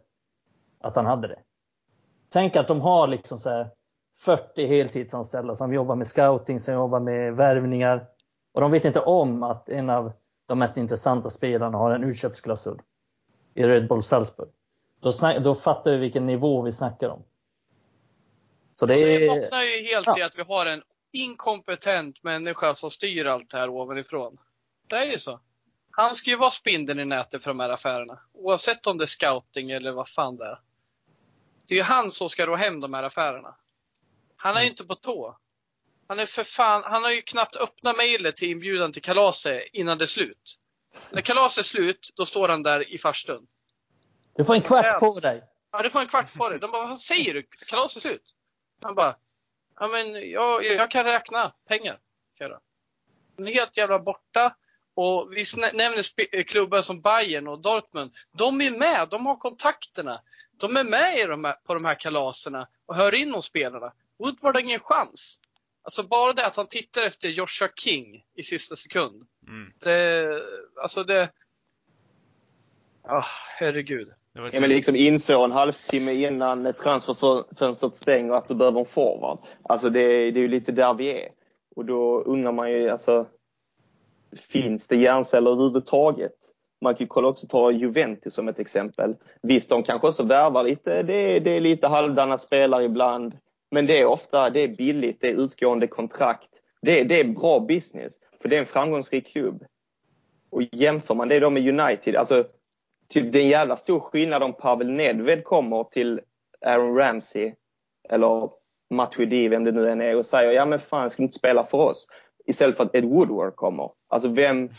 Att 0.82 0.96
han 0.96 1.06
hade 1.06 1.28
det. 1.28 1.40
Tänk 2.30 2.56
att 2.56 2.68
de 2.68 2.82
har 2.82 3.08
liksom 3.08 3.38
så 3.38 3.68
40 4.20 4.68
heltidsanställda 4.68 5.56
som 5.56 5.74
jobbar 5.74 5.96
med 5.96 6.08
scouting, 6.08 6.60
som 6.60 6.74
jobbar 6.74 7.00
med 7.00 7.36
värvningar. 7.36 8.08
Och 8.52 8.62
de 8.62 8.72
vet 8.72 8.86
inte 8.86 9.00
om 9.00 9.44
att 9.44 9.70
en 9.70 9.90
av 9.90 10.12
de 10.46 10.60
mest 10.60 10.78
intressanta 10.78 11.30
spelarna 11.30 11.78
har 11.78 11.92
en 11.92 12.04
utköpsklausul 12.04 12.82
i 13.54 13.64
Red 13.64 13.88
Bull 13.88 14.04
Salzburg. 14.04 14.50
Då, 15.00 15.12
snack, 15.12 15.44
då 15.44 15.56
fattar 15.56 15.92
vi 15.92 15.98
vilken 15.98 16.26
nivå 16.26 16.62
vi 16.62 16.72
snackar 16.72 17.10
om. 17.10 17.24
Så 18.74 18.86
det, 18.86 18.94
är... 18.94 19.20
det 19.20 19.28
bottnar 19.28 19.62
ju 19.62 19.94
helt 19.94 20.08
ja. 20.08 20.20
i 20.20 20.24
att 20.24 20.38
vi 20.38 20.44
har 20.44 20.66
en 20.66 20.82
inkompetent 21.12 22.24
människa 22.24 22.76
som 22.76 22.92
styr 22.92 23.26
allt 23.26 23.50
det 23.50 23.58
här 23.58 23.70
ovanifrån. 23.70 24.38
Det 24.88 24.96
är 24.96 25.06
ju 25.06 25.18
så. 25.18 25.40
Han 25.92 26.16
ska 26.16 26.30
ju 26.30 26.38
vara 26.38 26.52
spindeln 26.52 27.00
i 27.00 27.06
nätet 27.06 27.44
för 27.44 27.50
de 27.50 27.60
här 27.60 27.70
affärerna. 27.70 28.20
Oavsett 28.34 28.88
om 28.88 28.98
det 28.98 29.04
är 29.04 29.06
scouting 29.06 29.72
eller 29.72 29.92
vad 29.92 30.10
fan 30.10 30.38
det 30.38 30.46
är. 30.46 30.60
Det 31.68 31.76
är 31.76 31.78
ju 31.78 31.84
han 31.84 32.12
som 32.12 32.30
ska 32.30 32.46
ro 32.46 32.56
hem 32.56 32.80
de 32.80 32.94
här 32.94 33.04
affärerna. 33.04 33.56
Han 34.36 34.56
är 34.56 34.60
ju 34.60 34.66
mm. 34.66 34.72
inte 34.72 34.86
på 34.86 34.96
tå. 34.96 35.38
Han 36.08 36.20
är 36.20 36.26
för 36.26 36.44
fan, 36.44 36.84
han 36.86 37.04
har 37.04 37.12
ju 37.12 37.22
knappt 37.22 37.56
öppnat 37.56 37.98
mejlet 37.98 38.36
till 38.36 38.52
inbjudan 38.52 38.92
till 38.92 39.02
kalaset 39.02 39.64
innan 39.74 39.98
det 39.98 40.06
är 40.06 40.08
slut. 40.08 40.60
När 41.12 41.22
kalaset 41.22 41.64
är 41.64 41.68
slut, 41.68 42.14
då 42.16 42.26
står 42.26 42.48
han 42.48 42.64
där 42.64 42.94
i 42.94 42.98
farstun. 42.98 43.48
Du 44.36 44.46
får 44.46 44.56
en 44.56 44.62
kvart 44.62 45.00
på 45.00 45.20
dig. 45.20 45.44
Ja, 45.72 45.82
du 45.82 45.90
får 45.90 46.00
en 46.00 46.08
kvart 46.08 46.34
på 46.34 46.50
dig. 46.50 46.60
De 46.60 46.72
bara, 46.72 46.88
vad 46.88 47.00
säger 47.00 47.34
du? 47.34 47.44
Kalaset 47.68 48.06
är 48.06 48.10
slut. 48.10 48.36
Han 48.82 48.96
bara, 48.96 49.16
ja 49.80 49.88
men 49.88 50.30
jag, 50.30 50.66
jag 50.66 50.92
kan 50.92 51.04
räkna 51.04 51.54
pengar. 51.68 52.00
Kan 52.38 52.52
De 53.38 53.48
är 53.48 53.54
helt 53.54 53.78
jävla 53.78 54.00
borta. 54.00 54.56
Och 54.94 55.32
vi 55.32 55.44
nämner 55.74 56.44
klubbar 56.44 56.82
som 56.82 57.02
Bayern 57.02 57.48
och 57.48 57.62
Dortmund. 57.62 58.12
De 58.38 58.62
är 58.62 58.72
med, 58.72 59.08
de 59.10 59.26
har 59.26 59.36
kontakterna. 59.36 60.22
De 60.52 60.78
är 60.78 60.84
med 60.84 61.30
de 61.30 61.44
här, 61.44 61.54
på 61.54 61.74
de 61.74 61.86
här 61.86 61.96
kalaserna 61.96 62.68
och 62.86 62.96
hör 62.96 63.16
in 63.16 63.36
om 63.36 63.42
spelarna. 63.42 63.94
Woodward 64.18 64.56
har 64.56 64.62
ingen 64.62 64.80
chans. 64.80 65.40
Alltså 65.82 66.04
bara 66.04 66.34
det 66.34 66.46
att 66.46 66.56
han 66.56 66.68
tittar 66.68 67.06
efter 67.06 67.30
Joshua 67.30 67.70
King 67.76 68.24
i 68.36 68.44
sista 68.44 68.76
sekund. 68.76 69.28
Mm. 69.48 69.74
Det, 69.80 70.42
alltså 70.82 71.04
det... 71.04 71.32
Oh, 73.04 73.26
herregud. 73.60 74.14
Ja, 74.54 74.60
men 74.60 74.70
liksom 74.70 74.96
inså 74.96 75.44
en 75.44 75.52
halvtimme 75.52 76.14
innan 76.14 76.74
transferfönstret 76.74 77.96
stänger 77.96 78.34
att 78.34 78.48
du 78.48 78.56
behöver 78.56 78.80
en 78.80 78.86
forward. 78.86 79.40
Alltså 79.64 79.90
det, 79.90 80.32
det 80.32 80.40
är 80.40 80.42
ju 80.42 80.48
lite 80.48 80.72
där 80.72 80.94
vi 80.94 81.24
är. 81.24 81.30
Och 81.76 81.86
då 81.86 82.22
undrar 82.22 82.52
man 82.52 82.72
ju, 82.72 82.90
alltså, 82.90 83.26
finns 84.52 84.88
det 84.88 84.96
hjärnceller 84.96 85.52
överhuvudtaget? 85.52 86.36
Man 86.82 86.96
kan 86.96 87.04
ju 87.04 87.08
kolla 87.08 87.28
också 87.28 87.48
ta 87.48 87.72
Juventus 87.72 88.34
som 88.34 88.48
ett 88.48 88.60
exempel. 88.60 89.16
Visst, 89.42 89.70
de 89.70 89.84
kanske 89.84 90.08
också 90.08 90.24
värvar 90.24 90.64
lite, 90.64 91.04
det 91.04 91.14
är, 91.14 91.40
det 91.40 91.52
är 91.52 91.62
lite 91.62 91.88
halvdana 91.88 92.38
spelare 92.38 92.84
ibland. 92.84 93.38
Men 93.72 93.88
det 93.88 94.00
är 94.00 94.06
ofta 94.06 94.50
det 94.50 94.60
är 94.60 94.68
billigt, 94.68 95.22
det 95.22 95.30
är 95.30 95.34
utgående 95.34 95.88
kontrakt. 95.88 96.50
Det, 96.82 97.04
det 97.04 97.20
är 97.20 97.24
bra 97.24 97.60
business, 97.60 98.14
för 98.42 98.50
det 98.50 98.56
är 98.56 98.60
en 98.60 98.66
framgångsrik 98.66 99.28
klubb. 99.28 99.64
Och 100.50 100.64
jämför 100.72 101.16
man 101.16 101.28
det 101.28 101.40
då 101.40 101.50
med 101.50 101.80
United, 101.80 102.16
alltså 102.16 102.46
typ 103.14 103.34
det 103.34 103.40
är 103.40 103.44
en 103.44 103.50
jävla 103.50 103.76
stor 103.76 104.00
skillnad 104.00 104.44
om 104.44 104.54
Pavel 104.54 104.92
Nedved 104.92 105.44
kommer 105.44 105.84
till 105.84 106.22
Aaron 106.66 106.98
Ramsey 106.98 107.54
eller 108.10 108.50
Matuidi, 108.90 109.48
vem 109.48 109.64
det 109.64 109.72
nu 109.72 109.90
än 109.90 110.02
är, 110.02 110.16
och 110.16 110.26
säger 110.26 110.52
ja 110.52 110.66
men 110.66 110.80
fan, 110.80 111.10
ska 111.10 111.22
du 111.22 111.24
inte 111.24 111.38
spela 111.38 111.66
för 111.66 111.78
oss? 111.78 112.08
Istället 112.46 112.78
för 112.78 112.84
att 112.84 112.96
Ed 112.96 113.06
Woodward 113.06 113.56
kommer. 113.56 113.92
Alltså 114.08 114.30
vem 114.30 114.70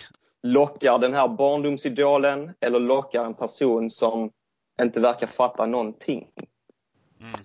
lockar 0.43 0.99
den 0.99 1.14
här 1.14 1.28
barndomsidolen 1.28 2.51
eller 2.61 2.78
lockar 2.78 3.24
en 3.24 3.35
person 3.35 3.91
som 3.91 4.31
inte 4.83 5.01
verkar 5.01 5.26
fatta 5.26 5.66
någonting? 5.66 6.28
Mm. 7.20 7.41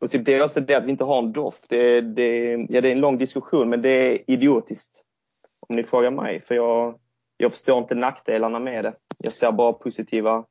Och 0.00 0.10
typ 0.10 0.24
det 0.24 0.34
är 0.34 0.42
också 0.42 0.60
det 0.60 0.74
att 0.74 0.84
vi 0.84 0.90
inte 0.90 1.04
har 1.04 1.18
en 1.18 1.32
doft. 1.32 1.68
Det, 1.68 2.00
det, 2.00 2.50
ja, 2.68 2.80
det 2.80 2.88
är 2.88 2.92
en 2.92 3.00
lång 3.00 3.18
diskussion 3.18 3.70
men 3.70 3.82
det 3.82 3.90
är 3.90 4.30
idiotiskt. 4.30 5.04
Om 5.68 5.76
ni 5.76 5.84
frågar 5.84 6.10
mig. 6.10 6.40
För 6.40 6.54
jag, 6.54 6.98
jag 7.36 7.52
förstår 7.52 7.78
inte 7.78 7.94
nackdelarna 7.94 8.58
med 8.58 8.84
det. 8.84 8.94
Jag 9.22 9.32
ser 9.32 9.52
bara 9.52 9.72
positiva, 9.72 10.44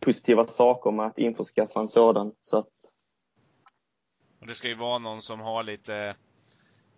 positiva 0.00 0.46
saker 0.46 0.90
med 0.90 1.06
att 1.06 1.18
införskaffa 1.18 1.80
en 1.80 1.88
sådan. 1.88 2.32
Så 2.40 2.58
att... 2.58 2.68
Och 4.40 4.46
det 4.46 4.54
ska 4.54 4.68
ju 4.68 4.74
vara 4.74 4.98
någon 4.98 5.22
som 5.22 5.40
har 5.40 5.62
lite, 5.62 6.16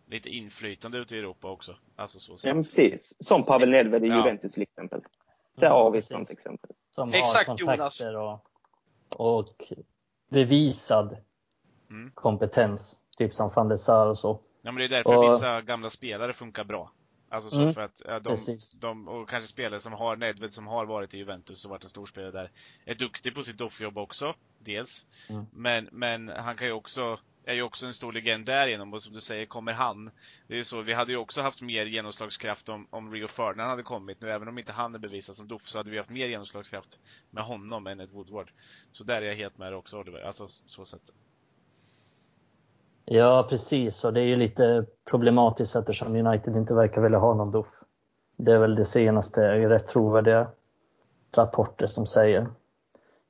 lite 0.06 0.30
inflytande 0.30 0.98
ute 0.98 1.16
i 1.16 1.18
Europa 1.18 1.50
också. 1.50 1.76
Alltså 1.96 2.20
så 2.20 2.48
ja, 2.48 2.54
precis. 2.54 3.14
Som 3.20 3.44
Pavel 3.44 3.70
Nedved 3.70 4.04
i 4.04 4.08
ja. 4.08 4.16
Juventus 4.16 4.52
till 4.52 4.62
exempel. 4.62 5.00
Där 5.56 5.70
har 5.70 5.90
vi 5.90 5.98
ett 5.98 6.04
sånt 6.04 6.30
exempel. 6.30 6.70
Som 6.90 7.12
Exakt, 7.12 7.48
har 7.48 7.56
kontakter 7.56 8.16
och, 8.16 8.46
och 9.16 9.72
bevisad 10.30 11.16
mm. 11.90 12.10
kompetens. 12.14 12.98
Typ 13.18 13.34
som 13.34 13.50
van 13.54 13.68
der 13.68 13.76
Sar 13.76 14.06
och 14.06 14.18
så. 14.18 14.40
Ja 14.62 14.72
men 14.72 14.76
det 14.76 14.84
är 14.84 14.88
därför 14.88 15.16
och, 15.16 15.24
vissa 15.24 15.60
gamla 15.60 15.90
spelare 15.90 16.32
funkar 16.32 16.64
bra. 16.64 16.92
Alltså 17.32 17.50
så 17.50 17.60
mm, 17.60 17.74
för 17.74 17.80
att 17.80 18.02
de, 18.24 18.58
de, 18.80 19.08
och 19.08 19.28
kanske 19.28 19.48
spelare 19.48 19.80
som 19.80 19.92
har, 19.92 20.16
Nedved 20.16 20.52
som 20.52 20.66
har 20.66 20.86
varit 20.86 21.14
i 21.14 21.18
Juventus 21.18 21.64
och 21.64 21.70
varit 21.70 21.84
en 21.84 21.90
stor 21.90 22.06
spelare 22.06 22.30
där, 22.30 22.50
är 22.84 22.94
duktig 22.94 23.34
på 23.34 23.42
sitt 23.42 23.58
doffjobb 23.58 23.98
också, 23.98 24.34
dels. 24.58 25.06
Mm. 25.30 25.46
Men, 25.52 25.88
men 25.92 26.28
han 26.28 26.56
kan 26.56 26.66
ju 26.66 26.72
också, 26.72 27.18
är 27.44 27.54
ju 27.54 27.62
också 27.62 27.86
en 27.86 27.94
stor 27.94 28.12
legend 28.12 28.46
därigenom 28.46 28.92
och 28.92 29.02
som 29.02 29.12
du 29.12 29.20
säger, 29.20 29.46
kommer 29.46 29.72
han. 29.72 30.10
Det 30.46 30.58
är 30.58 30.62
så, 30.62 30.82
vi 30.82 30.92
hade 30.92 31.12
ju 31.12 31.18
också 31.18 31.40
haft 31.40 31.62
mer 31.62 31.86
genomslagskraft 31.86 32.68
om, 32.68 32.86
om 32.90 33.12
Rio 33.12 33.28
Ferdinand 33.28 33.70
hade 33.70 33.82
kommit 33.82 34.20
nu, 34.20 34.30
även 34.30 34.48
om 34.48 34.58
inte 34.58 34.72
han 34.72 34.94
är 34.94 34.98
bevisad 34.98 35.36
som 35.36 35.48
doff 35.48 35.68
så 35.68 35.78
hade 35.78 35.90
vi 35.90 35.98
haft 35.98 36.10
mer 36.10 36.28
genomslagskraft 36.28 37.00
med 37.30 37.44
honom 37.44 37.86
än 37.86 38.00
Ed 38.00 38.10
Woodward. 38.10 38.50
Så 38.90 39.04
där 39.04 39.22
är 39.22 39.26
jag 39.26 39.34
helt 39.34 39.58
med 39.58 39.74
också 39.74 39.98
Oliver, 39.98 40.20
alltså 40.20 40.48
så 40.48 40.84
sätt. 40.84 41.12
Ja, 43.04 43.46
precis. 43.48 44.04
Och 44.04 44.12
det 44.12 44.20
är 44.20 44.24
ju 44.24 44.36
lite 44.36 44.86
problematiskt 45.04 45.76
eftersom 45.76 46.16
United 46.16 46.56
inte 46.56 46.74
verkar 46.74 47.00
vilja 47.00 47.18
ha 47.18 47.34
någon 47.34 47.50
doff. 47.50 47.82
Det 48.36 48.52
är 48.52 48.58
väl 48.58 48.74
det 48.74 48.84
senaste 48.84 49.68
rätt 49.68 49.86
trovärdiga 49.86 50.46
rapporter 51.32 51.86
som 51.86 52.06
säger. 52.06 52.46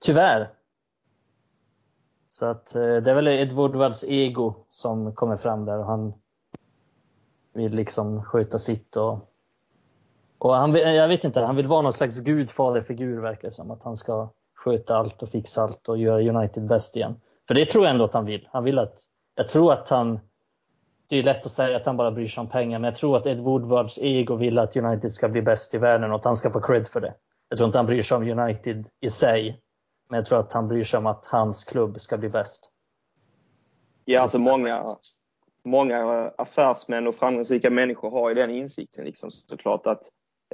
Tyvärr. 0.00 0.50
Så 2.30 2.46
att 2.46 2.74
eh, 2.74 2.80
det 2.80 3.10
är 3.10 3.14
väl 3.14 3.28
Ed 3.28 3.52
Woodwards 3.52 4.04
ego 4.04 4.54
som 4.68 5.14
kommer 5.14 5.36
fram 5.36 5.64
där 5.64 5.78
och 5.78 5.86
han 5.86 6.14
vill 7.52 7.74
liksom 7.74 8.22
sköta 8.22 8.58
sitt 8.58 8.96
och, 8.96 9.32
och 10.38 10.54
han 10.54 10.74
jag 10.74 11.08
vet 11.08 11.24
inte, 11.24 11.40
han 11.40 11.56
vill 11.56 11.66
vara 11.66 11.82
någon 11.82 11.92
slags 11.92 12.20
gudfaderfigur 12.20 13.20
verkar 13.20 13.48
det 13.48 13.54
som. 13.54 13.70
Att 13.70 13.82
han 13.82 13.96
ska 13.96 14.28
sköta 14.54 14.96
allt 14.96 15.22
och 15.22 15.28
fixa 15.28 15.62
allt 15.62 15.88
och 15.88 15.98
göra 15.98 16.38
United 16.38 16.66
bäst 16.66 16.96
igen. 16.96 17.20
För 17.48 17.54
det 17.54 17.64
tror 17.64 17.84
jag 17.84 17.92
ändå 17.92 18.04
att 18.04 18.14
han 18.14 18.24
vill. 18.24 18.48
Han 18.52 18.64
vill 18.64 18.78
att 18.78 19.06
jag 19.34 19.48
tror 19.48 19.72
att 19.72 19.88
han, 19.88 20.20
det 21.08 21.16
är 21.16 21.22
lätt 21.22 21.46
att 21.46 21.52
säga 21.52 21.76
att 21.76 21.86
han 21.86 21.96
bara 21.96 22.10
bryr 22.10 22.28
sig 22.28 22.40
om 22.40 22.48
pengar, 22.48 22.78
men 22.78 22.88
jag 22.88 22.94
tror 22.94 23.16
att 23.16 23.26
Ed 23.26 23.38
Woodwards 23.38 23.98
ego 23.98 24.36
vill 24.36 24.58
att 24.58 24.76
United 24.76 25.12
ska 25.12 25.28
bli 25.28 25.42
bäst 25.42 25.74
i 25.74 25.78
världen 25.78 26.10
och 26.10 26.16
att 26.16 26.24
han 26.24 26.36
ska 26.36 26.50
få 26.50 26.60
cred 26.60 26.88
för 26.88 27.00
det. 27.00 27.14
Jag 27.48 27.56
tror 27.56 27.66
inte 27.66 27.78
han 27.78 27.86
bryr 27.86 28.02
sig 28.02 28.16
om 28.16 28.22
United 28.22 28.88
i 29.00 29.10
sig, 29.10 29.60
men 30.08 30.16
jag 30.16 30.26
tror 30.26 30.40
att 30.40 30.52
han 30.52 30.68
bryr 30.68 30.84
sig 30.84 30.98
om 30.98 31.06
att 31.06 31.26
hans 31.26 31.64
klubb 31.64 32.00
ska 32.00 32.18
bli 32.18 32.28
bäst. 32.28 32.70
Ja, 34.04 34.20
alltså 34.20 34.38
många, 34.38 34.86
många 35.64 36.30
affärsmän 36.38 37.06
och 37.06 37.14
framgångsrika 37.14 37.70
människor 37.70 38.10
har 38.10 38.28
ju 38.28 38.34
den 38.34 38.50
insikten 38.50 39.04
liksom, 39.04 39.30
såklart 39.30 39.86
att 39.86 40.02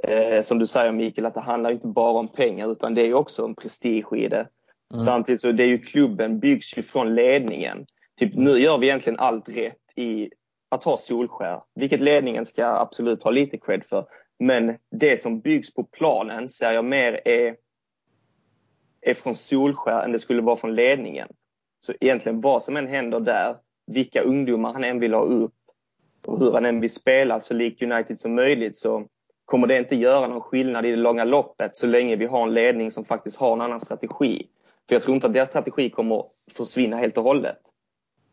eh, 0.03 0.41
som 0.41 0.59
du 0.59 0.67
säger 0.67 0.91
Mikael, 0.91 1.25
att 1.25 1.33
det 1.33 1.39
handlar 1.39 1.69
inte 1.71 1.87
bara 1.87 2.19
om 2.19 2.27
pengar 2.27 2.71
utan 2.71 2.93
det 2.93 3.01
är 3.01 3.13
också 3.13 3.45
en 3.45 3.55
prestige 3.55 4.13
i 4.13 4.27
det. 4.27 4.47
Mm. 4.93 5.05
Samtidigt 5.05 5.41
så 5.41 5.51
det 5.51 5.63
är 5.63 5.67
ju 5.67 5.77
klubben 5.77 6.39
byggs 6.39 6.77
ju 6.77 6.83
från 6.83 7.15
ledningen. 7.15 7.85
Typ 8.19 8.35
nu 8.35 8.59
gör 8.59 8.77
vi 8.77 8.87
egentligen 8.87 9.19
allt 9.19 9.49
rätt 9.49 9.93
i 9.95 10.29
att 10.69 10.83
ha 10.83 10.97
Solskär, 10.97 11.61
vilket 11.75 12.01
ledningen 12.01 12.45
ska 12.45 12.65
absolut 12.65 13.23
ha 13.23 13.31
lite 13.31 13.57
cred 13.57 13.83
för. 13.85 14.05
Men 14.39 14.77
det 14.91 15.21
som 15.21 15.39
byggs 15.39 15.73
på 15.73 15.83
planen 15.83 16.49
ser 16.49 16.71
jag 16.71 16.85
mer 16.85 17.27
är, 17.27 17.55
är 19.01 19.13
från 19.13 19.35
Solskär 19.35 20.03
än 20.03 20.11
det 20.11 20.19
skulle 20.19 20.41
vara 20.41 20.55
från 20.55 20.75
ledningen. 20.75 21.27
Så 21.79 21.93
egentligen 21.99 22.41
vad 22.41 22.63
som 22.63 22.77
än 22.77 22.87
händer 22.87 23.19
där, 23.19 23.55
vilka 23.87 24.21
ungdomar 24.21 24.73
han 24.73 24.83
än 24.83 24.99
vill 24.99 25.13
ha 25.13 25.21
upp 25.21 25.55
och 26.25 26.39
hur 26.39 26.51
han 26.51 26.65
än 26.65 26.79
vill 26.79 26.93
spela 26.93 27.39
så 27.39 27.53
likt 27.53 27.81
United 27.81 28.19
som 28.19 28.35
möjligt 28.35 28.77
så 28.77 29.07
kommer 29.45 29.67
det 29.67 29.77
inte 29.77 29.95
göra 29.95 30.27
någon 30.27 30.41
skillnad 30.41 30.85
i 30.85 30.91
det 30.91 30.95
långa 30.95 31.23
loppet 31.23 31.75
så 31.75 31.87
länge 31.87 32.15
vi 32.15 32.25
har 32.25 32.43
en 32.43 32.53
ledning 32.53 32.91
som 32.91 33.05
faktiskt 33.05 33.37
har 33.37 33.53
en 33.53 33.61
annan 33.61 33.79
strategi. 33.79 34.47
För 34.87 34.95
jag 34.95 35.01
tror 35.01 35.15
inte 35.15 35.27
att 35.27 35.33
deras 35.33 35.49
strategi 35.49 35.89
kommer 35.89 36.23
försvinna 36.51 36.97
helt 36.97 37.17
och 37.17 37.23
hållet. 37.23 37.59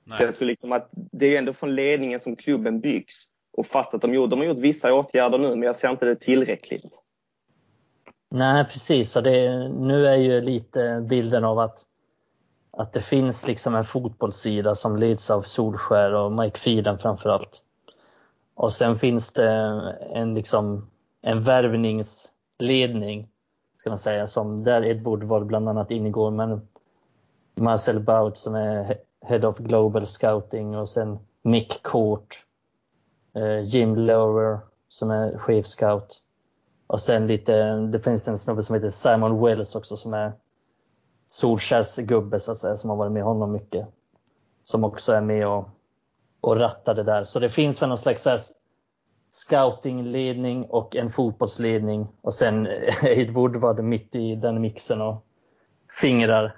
Nej. 0.07 0.19
Jag 0.23 0.35
tror 0.35 0.47
liksom 0.47 0.73
att 0.73 0.89
det 0.93 1.35
är 1.35 1.39
ändå 1.39 1.53
från 1.53 1.75
ledningen 1.75 2.21
som 2.21 2.37
klubben 2.37 2.81
byggs. 2.81 3.25
Och 3.53 3.67
fast 3.67 3.95
att 3.95 4.01
de, 4.01 4.15
gjort, 4.15 4.31
de 4.31 4.39
har 4.39 4.47
gjort 4.47 4.59
vissa 4.59 4.95
åtgärder 4.95 5.39
nu, 5.39 5.49
men 5.49 5.63
jag 5.63 5.77
ser 5.77 5.91
inte 5.91 6.07
det 6.07 6.17
tillräckligt. 6.17 7.03
Nej, 8.31 8.65
precis. 8.65 9.17
Och 9.17 9.23
det, 9.23 9.69
nu 9.69 10.07
är 10.07 10.17
ju 10.17 10.41
lite 10.41 11.07
bilden 11.09 11.45
av 11.45 11.59
att, 11.59 11.85
att 12.71 12.93
det 12.93 13.01
finns 13.01 13.47
liksom 13.47 13.75
en 13.75 13.85
fotbollssida 13.85 14.75
som 14.75 14.97
leds 14.97 15.31
av 15.31 15.43
Solskär 15.43 16.15
och 16.15 16.33
Mike 16.33 16.59
Phelan 16.59 16.99
framförallt. 16.99 17.63
Och 18.55 18.73
sen 18.73 18.99
finns 18.99 19.33
det 19.33 19.51
en, 20.15 20.35
liksom, 20.35 20.91
en 21.23 21.43
värvningsledning, 21.43 23.29
ska 23.77 23.91
man 23.91 23.99
säga, 23.99 24.27
som 24.27 24.65
där 24.65 24.85
Edward 24.85 25.25
var 25.25 25.45
bland 25.45 25.69
annat 25.69 25.91
ingår, 25.91 26.31
men 26.31 26.69
Marcel 27.55 28.01
Baut 28.01 28.39
som 28.39 28.55
är 28.55 28.99
Head 29.27 29.45
of 29.45 29.59
Global 29.59 30.07
Scouting 30.07 30.77
och 30.77 30.89
sen 30.89 31.19
Mick 31.43 31.83
Court, 31.83 32.45
eh, 33.35 33.61
Jim 33.61 33.97
Lower 33.97 34.59
som 34.89 35.11
är 35.11 35.39
chefscout. 35.39 36.23
Och 36.87 37.01
sen 37.01 37.27
lite, 37.27 37.77
det 37.77 38.01
finns 38.01 38.29
en 38.29 38.39
snubbe 38.39 38.63
som 38.63 38.75
heter 38.75 38.89
Simon 38.89 39.45
Wells 39.45 39.75
också 39.75 39.97
som 39.97 40.15
är 40.15 40.33
Solskärs 41.29 41.97
gubbe 41.97 42.41
så 42.41 42.53
att 42.53 42.59
säga, 42.59 42.77
som 42.77 42.91
har 42.91 42.97
varit 42.97 43.13
med 43.13 43.23
honom 43.23 43.53
mycket. 43.53 43.87
Som 44.65 44.85
också 44.85 45.13
är 45.13 45.21
med 45.21 45.49
och, 45.49 45.69
och 46.41 46.57
rattar 46.57 46.95
det 46.95 47.03
där. 47.03 47.25
Så 47.25 47.39
det 47.39 47.49
finns 47.49 47.83
väl 47.83 47.89
någon 47.89 47.99
slags 47.99 48.27
scoutingledning 49.31 50.65
och 50.65 50.97
en 50.97 51.11
fotbollsledning 51.11 52.09
och 52.21 52.35
sen 52.35 52.67
eh, 52.67 53.05
Aid 53.05 53.31
Woodward 53.31 53.85
mitt 53.85 54.15
i 54.15 54.35
den 54.35 54.61
mixen 54.61 55.01
och 55.01 55.25
fingrar 56.01 56.57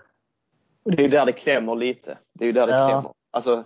och 0.89 0.97
det 0.97 1.03
är 1.03 1.05
ju 1.05 1.11
där 1.11 1.27
det 1.27 1.33
klämmer 1.33 1.77
lite. 1.77 2.19
Det 2.33 2.45
är 2.45 2.47
ju 2.47 2.53
där 2.53 2.67
det 2.67 2.73
ja. 2.73 2.89
klämmer. 2.89 3.13
Alltså, 3.31 3.65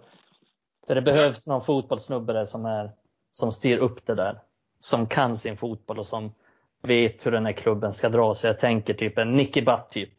För 0.87 0.95
det 0.95 1.03
behövs 1.03 1.47
någon 1.47 1.65
fotbollssnubbe 1.65 2.33
där 2.33 2.45
som, 2.45 2.65
är, 2.65 2.93
som 3.31 3.53
styr 3.53 3.79
upp 3.79 4.07
det 4.07 4.15
där. 4.15 4.43
Som 4.81 5.07
kan 5.07 5.37
sin 5.37 5.57
fotboll 5.57 5.99
och 5.99 6.07
som 6.07 6.35
vet 6.83 7.27
hur 7.27 7.31
den 7.31 7.47
här 7.47 7.53
klubben 7.53 7.93
ska 7.93 8.09
dra. 8.09 8.35
Så 8.35 8.47
jag 8.47 8.61
tänker 8.61 8.95
typ 8.95 9.19
en 9.19 9.37
Nicky 9.37 9.63
Butt 9.63 9.91
typ. 9.91 10.13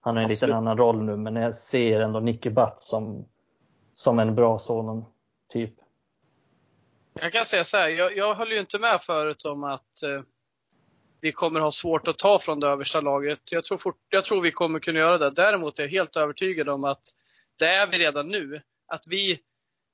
Han 0.00 0.16
har 0.16 0.22
en 0.22 0.28
liten 0.28 0.52
annan 0.52 0.78
roll 0.78 1.02
nu, 1.02 1.16
men 1.16 1.36
jag 1.36 1.54
ser 1.54 2.00
ändå 2.00 2.20
Nicky 2.20 2.50
Butt 2.50 2.80
som, 2.80 3.28
som 3.94 4.18
en 4.18 4.34
bra 4.34 4.58
sådan 4.58 5.04
typ. 5.52 5.74
Jag 7.14 7.32
kan 7.32 7.44
säga 7.44 7.64
så 7.64 7.76
här, 7.76 7.88
jag, 7.88 8.16
jag 8.16 8.34
höll 8.34 8.52
ju 8.52 8.60
inte 8.60 8.78
med 8.78 9.02
förut 9.02 9.44
om 9.44 9.64
att 9.64 10.02
eh, 10.02 10.22
vi 11.20 11.32
kommer 11.32 11.60
ha 11.60 11.70
svårt 11.70 12.08
att 12.08 12.18
ta 12.18 12.38
från 12.38 12.60
det 12.60 12.66
översta 12.66 13.00
laget. 13.00 13.52
Jag 13.52 13.64
tror, 13.64 13.78
fort, 13.78 13.98
jag 14.08 14.24
tror 14.24 14.40
vi 14.40 14.52
kommer 14.52 14.78
kunna 14.78 14.98
göra 14.98 15.18
det. 15.18 15.30
Däremot 15.30 15.78
är 15.78 15.82
jag 15.82 15.90
helt 15.90 16.16
övertygad 16.16 16.68
om 16.68 16.84
att 16.84 17.02
det 17.58 17.66
är 17.66 17.86
vi 17.86 17.98
redan 17.98 18.28
nu. 18.28 18.60
Att 18.88 19.06
vi, 19.06 19.40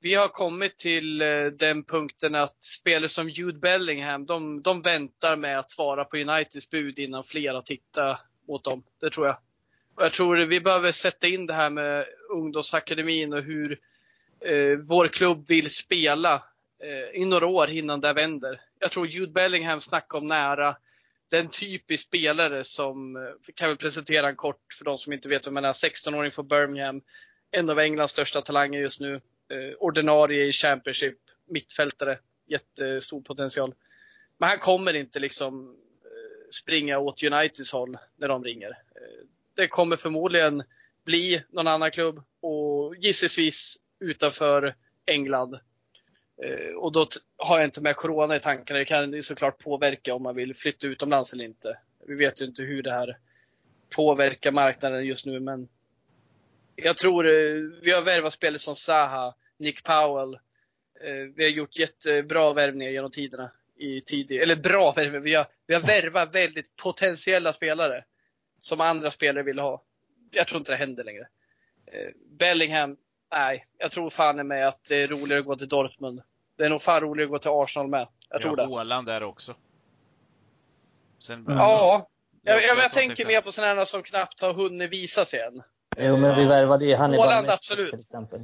vi 0.00 0.14
har 0.14 0.28
kommit 0.28 0.78
till 0.78 1.22
eh, 1.22 1.44
den 1.44 1.84
punkten 1.84 2.34
att 2.34 2.64
spelare 2.64 3.08
som 3.08 3.30
Jude 3.30 3.58
Bellingham, 3.58 4.26
de, 4.26 4.62
de 4.62 4.82
väntar 4.82 5.36
med 5.36 5.58
att 5.58 5.70
svara 5.70 6.04
på 6.04 6.16
Uniteds 6.16 6.70
bud 6.70 6.98
innan 6.98 7.24
flera 7.24 7.62
tittar 7.62 8.20
mot 8.48 8.64
dem. 8.64 8.82
Det 9.00 9.10
tror 9.10 9.26
jag. 9.26 9.36
Och 9.94 10.02
jag 10.02 10.12
tror 10.12 10.36
vi 10.36 10.60
behöver 10.60 10.92
sätta 10.92 11.26
in 11.26 11.46
det 11.46 11.54
här 11.54 11.70
med 11.70 12.06
ungdomsakademin 12.30 13.32
och 13.32 13.42
hur 13.42 13.78
eh, 14.40 14.78
vår 14.78 15.06
klubb 15.08 15.48
vill 15.48 15.70
spela 15.70 16.34
eh, 16.82 17.20
i 17.22 17.24
några 17.24 17.46
år 17.46 17.70
innan 17.70 18.00
det 18.00 18.12
vänder. 18.12 18.60
Jag 18.78 18.90
tror 18.90 19.06
Jude 19.06 19.32
Bellingham 19.32 19.80
snackar 19.80 20.18
om 20.18 20.28
nära 20.28 20.76
den 21.32 21.48
typisk 21.48 22.06
spelare 22.06 22.64
som, 22.64 23.16
eh, 23.16 23.22
kan 23.54 23.70
vi 23.70 23.76
presentera 23.76 24.28
en 24.28 24.36
kort 24.36 24.72
för 24.78 24.84
de 24.84 24.98
som 24.98 25.12
inte 25.12 25.28
vet 25.28 25.46
vem 25.46 25.56
han 25.56 25.64
är, 25.64 25.72
16-åring 25.72 26.30
från 26.30 26.48
Birmingham. 26.48 27.02
En 27.50 27.70
av 27.70 27.78
Englands 27.78 28.12
största 28.12 28.42
talanger 28.42 28.80
just 28.80 29.00
nu. 29.00 29.14
Eh, 29.14 29.74
ordinarie 29.78 30.44
i 30.44 30.52
Championship, 30.52 31.18
mittfältare, 31.48 32.18
jättestor 32.46 33.20
potential. 33.20 33.74
Men 34.38 34.48
han 34.48 34.58
kommer 34.58 34.94
inte 34.94 35.18
liksom 35.18 35.76
eh, 36.04 36.50
springa 36.50 36.98
åt 36.98 37.22
Uniteds 37.22 37.72
håll 37.72 37.98
när 38.16 38.28
de 38.28 38.44
ringer. 38.44 38.70
Eh, 38.70 39.26
det 39.54 39.68
kommer 39.68 39.96
förmodligen 39.96 40.62
bli 41.04 41.42
någon 41.50 41.66
annan 41.66 41.90
klubb 41.90 42.22
och 42.40 42.96
gissningsvis 42.96 43.76
utanför 44.00 44.74
England. 45.06 45.58
Eh, 46.44 46.74
och 46.76 46.92
då 46.92 47.06
har 47.36 47.58
jag 47.58 47.66
inte 47.66 47.82
med 47.82 47.96
Corona 47.96 48.36
i 48.36 48.40
tankarna. 48.40 48.78
Det 48.78 48.84
kan 48.84 49.12
ju 49.12 49.22
såklart 49.22 49.58
påverka 49.58 50.14
om 50.14 50.22
man 50.22 50.34
vill 50.34 50.54
flytta 50.54 50.86
utomlands 50.86 51.32
eller 51.32 51.44
inte. 51.44 51.78
Vi 52.06 52.14
vet 52.14 52.40
ju 52.40 52.44
inte 52.44 52.62
hur 52.62 52.82
det 52.82 52.92
här 52.92 53.18
påverkar 53.90 54.52
marknaden 54.52 55.06
just 55.06 55.26
nu 55.26 55.40
men 55.40 55.68
jag 56.76 56.96
tror 56.96 57.28
eh, 57.28 57.54
vi 57.82 57.92
har 57.92 58.02
värvat 58.02 58.32
spelare 58.32 58.58
som 58.58 58.76
Zaha, 58.76 59.34
Nick 59.56 59.84
Powell. 59.84 60.34
Eh, 61.00 61.34
vi 61.36 61.44
har 61.44 61.50
gjort 61.50 61.78
jättebra 61.78 62.52
värvningar 62.52 62.92
genom 62.92 63.10
tiderna. 63.10 63.50
I 63.76 64.00
tidig, 64.00 64.42
eller 64.42 64.56
bra 64.56 64.92
värvningar. 64.92 65.20
Vi 65.20 65.34
har, 65.34 65.46
vi 65.66 65.74
har 65.74 65.82
värvat 65.82 66.34
väldigt 66.34 66.76
potentiella 66.76 67.52
spelare. 67.52 68.04
Som 68.58 68.80
andra 68.80 69.10
spelare 69.10 69.44
vill 69.44 69.58
ha. 69.58 69.82
Jag 70.30 70.46
tror 70.46 70.58
inte 70.58 70.72
det 70.72 70.76
händer 70.76 71.04
längre. 71.04 71.28
Bellingham, 72.38 72.96
nej. 73.32 73.64
Jag 73.78 73.90
tror 73.90 74.10
fan 74.10 74.46
med 74.46 74.68
att 74.68 74.84
det 74.88 75.02
är 75.02 75.08
roligare 75.08 75.40
att 75.40 75.46
gå 75.46 75.56
till 75.56 75.68
Dortmund. 75.68 76.22
Det 76.58 76.64
är 76.64 76.70
nog 76.70 76.82
fan 76.82 77.00
roligare 77.00 77.26
att 77.26 77.30
gå 77.30 77.38
till 77.38 77.50
Arsenal 77.50 77.88
med. 77.88 78.08
Jag 78.30 78.42
tror 78.42 78.60
ja, 78.60 78.66
det. 78.66 78.74
Haaland 78.74 79.06
där 79.06 79.22
också. 79.22 79.54
Sen, 81.18 81.38
alltså, 81.38 81.54
ja. 81.54 82.08
Jag, 82.42 82.62
jag, 82.62 82.78
jag 82.78 82.92
tänker 82.92 83.26
mer 83.26 83.40
på 83.40 83.52
sådana 83.52 83.84
som 83.84 84.02
knappt 84.02 84.40
har 84.40 84.52
hunnit 84.52 84.90
visa 84.90 85.24
sig 85.24 85.40
än. 85.40 85.62
Jo, 85.96 86.16
men 86.16 86.36
vi 86.36 86.44
värvade 86.44 86.84
ju 86.84 86.94
Hannibal 86.94 87.28
Haaland, 87.28 87.50
absolut. 87.50 87.90
till 87.90 88.00
exempel. 88.00 88.40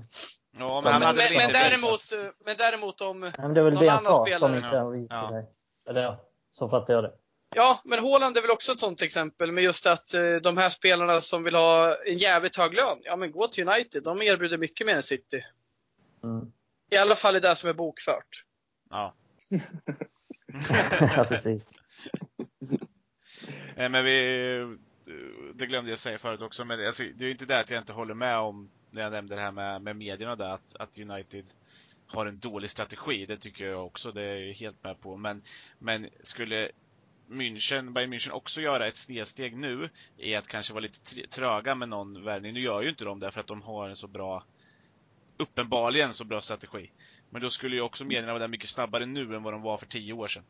Ja, 0.58 0.80
men, 0.84 0.92
han 0.92 1.02
hade 1.02 1.18
men, 1.18 1.36
men, 1.36 1.52
däremot, 1.52 2.00
men 2.44 2.56
däremot 2.56 3.00
om 3.00 3.20
men 3.20 3.54
Det 3.54 3.60
är 3.60 3.64
väl 3.64 3.78
det 3.78 3.88
han 3.88 3.98
sa, 3.98 4.24
spelare... 4.24 4.38
som 4.38 4.54
inte 4.54 4.76
har 4.76 4.90
visat 4.90 5.28
sig. 5.28 5.46
Eller 5.88 6.02
ja, 6.02 6.24
så 6.52 6.68
fattar 6.68 6.94
jag 6.94 7.04
det. 7.04 7.12
Ja, 7.54 7.80
men 7.84 7.98
Haaland 7.98 8.36
är 8.36 8.42
väl 8.42 8.50
också 8.50 8.72
ett 8.72 8.80
sånt 8.80 9.02
exempel 9.02 9.52
med 9.52 9.64
just 9.64 9.86
att 9.86 10.14
eh, 10.14 10.36
de 10.36 10.56
här 10.56 10.70
spelarna 10.70 11.20
som 11.20 11.44
vill 11.44 11.54
ha 11.54 11.96
en 12.06 12.18
jävligt 12.18 12.56
hög 12.56 12.74
lön, 12.74 12.98
ja 13.04 13.16
men 13.16 13.32
gå 13.32 13.48
till 13.48 13.68
United. 13.68 14.02
De 14.02 14.22
erbjuder 14.22 14.58
mycket 14.58 14.86
mer 14.86 14.96
än 14.96 15.02
City. 15.02 15.44
Mm. 16.24 16.52
I 16.90 16.96
alla 16.96 17.14
fall 17.14 17.36
i 17.36 17.40
det 17.40 17.56
som 17.56 17.70
är 17.70 17.74
bokfört. 17.74 18.44
Ja. 18.90 19.14
ja, 21.16 21.24
precis. 21.28 21.68
men 23.76 24.04
vi, 24.04 24.78
det 25.54 25.66
glömde 25.66 25.90
jag 25.90 25.98
säga 25.98 26.18
förut 26.18 26.42
också, 26.42 26.64
men 26.64 26.86
alltså, 26.86 27.02
det 27.02 27.24
är 27.24 27.26
ju 27.26 27.32
inte 27.32 27.46
det 27.46 27.60
att 27.60 27.70
jag 27.70 27.80
inte 27.80 27.92
håller 27.92 28.14
med 28.14 28.38
om, 28.38 28.70
när 28.90 29.02
jag 29.02 29.12
nämnde 29.12 29.34
det 29.34 29.40
här 29.40 29.52
med, 29.52 29.82
med 29.82 29.96
medierna 29.96 30.36
där, 30.36 30.48
att, 30.48 30.76
att 30.76 30.98
United 30.98 31.44
har 32.06 32.26
en 32.26 32.38
dålig 32.38 32.70
strategi. 32.70 33.26
Det 33.26 33.36
tycker 33.36 33.66
jag 33.66 33.86
också, 33.86 34.12
det 34.12 34.22
är 34.22 34.36
jag 34.36 34.54
helt 34.54 34.84
med 34.84 35.00
på. 35.00 35.16
Men, 35.16 35.42
men 35.78 36.08
skulle 36.22 36.70
München, 37.28 37.92
Bayern 37.92 38.12
München 38.12 38.30
också 38.30 38.60
göra 38.60 38.86
ett 38.86 38.96
snedsteg 38.96 39.56
nu 39.56 39.90
i 40.16 40.34
att 40.34 40.48
kanske 40.48 40.72
vara 40.72 40.82
lite 40.82 41.26
tröga 41.26 41.74
med 41.74 41.88
någon 41.88 42.24
värvning. 42.24 42.54
Nu 42.54 42.60
gör 42.60 42.82
ju 42.82 42.88
inte 42.88 43.04
de 43.04 43.20
det 43.20 43.30
för 43.30 43.40
att 43.40 43.46
de 43.46 43.62
har 43.62 43.88
en 43.88 43.96
så 43.96 44.06
bra, 44.06 44.44
uppenbarligen 45.36 46.12
så 46.12 46.24
bra 46.24 46.40
strategi. 46.40 46.90
Men 47.30 47.42
då 47.42 47.50
skulle 47.50 47.76
ju 47.76 47.82
också 47.82 48.04
medierna 48.04 48.32
vara 48.32 48.38
där 48.38 48.48
mycket 48.48 48.68
snabbare 48.68 49.06
nu 49.06 49.36
än 49.36 49.42
vad 49.42 49.54
de 49.54 49.62
var 49.62 49.78
för 49.78 49.86
tio 49.86 50.12
år 50.12 50.26
sedan. 50.26 50.44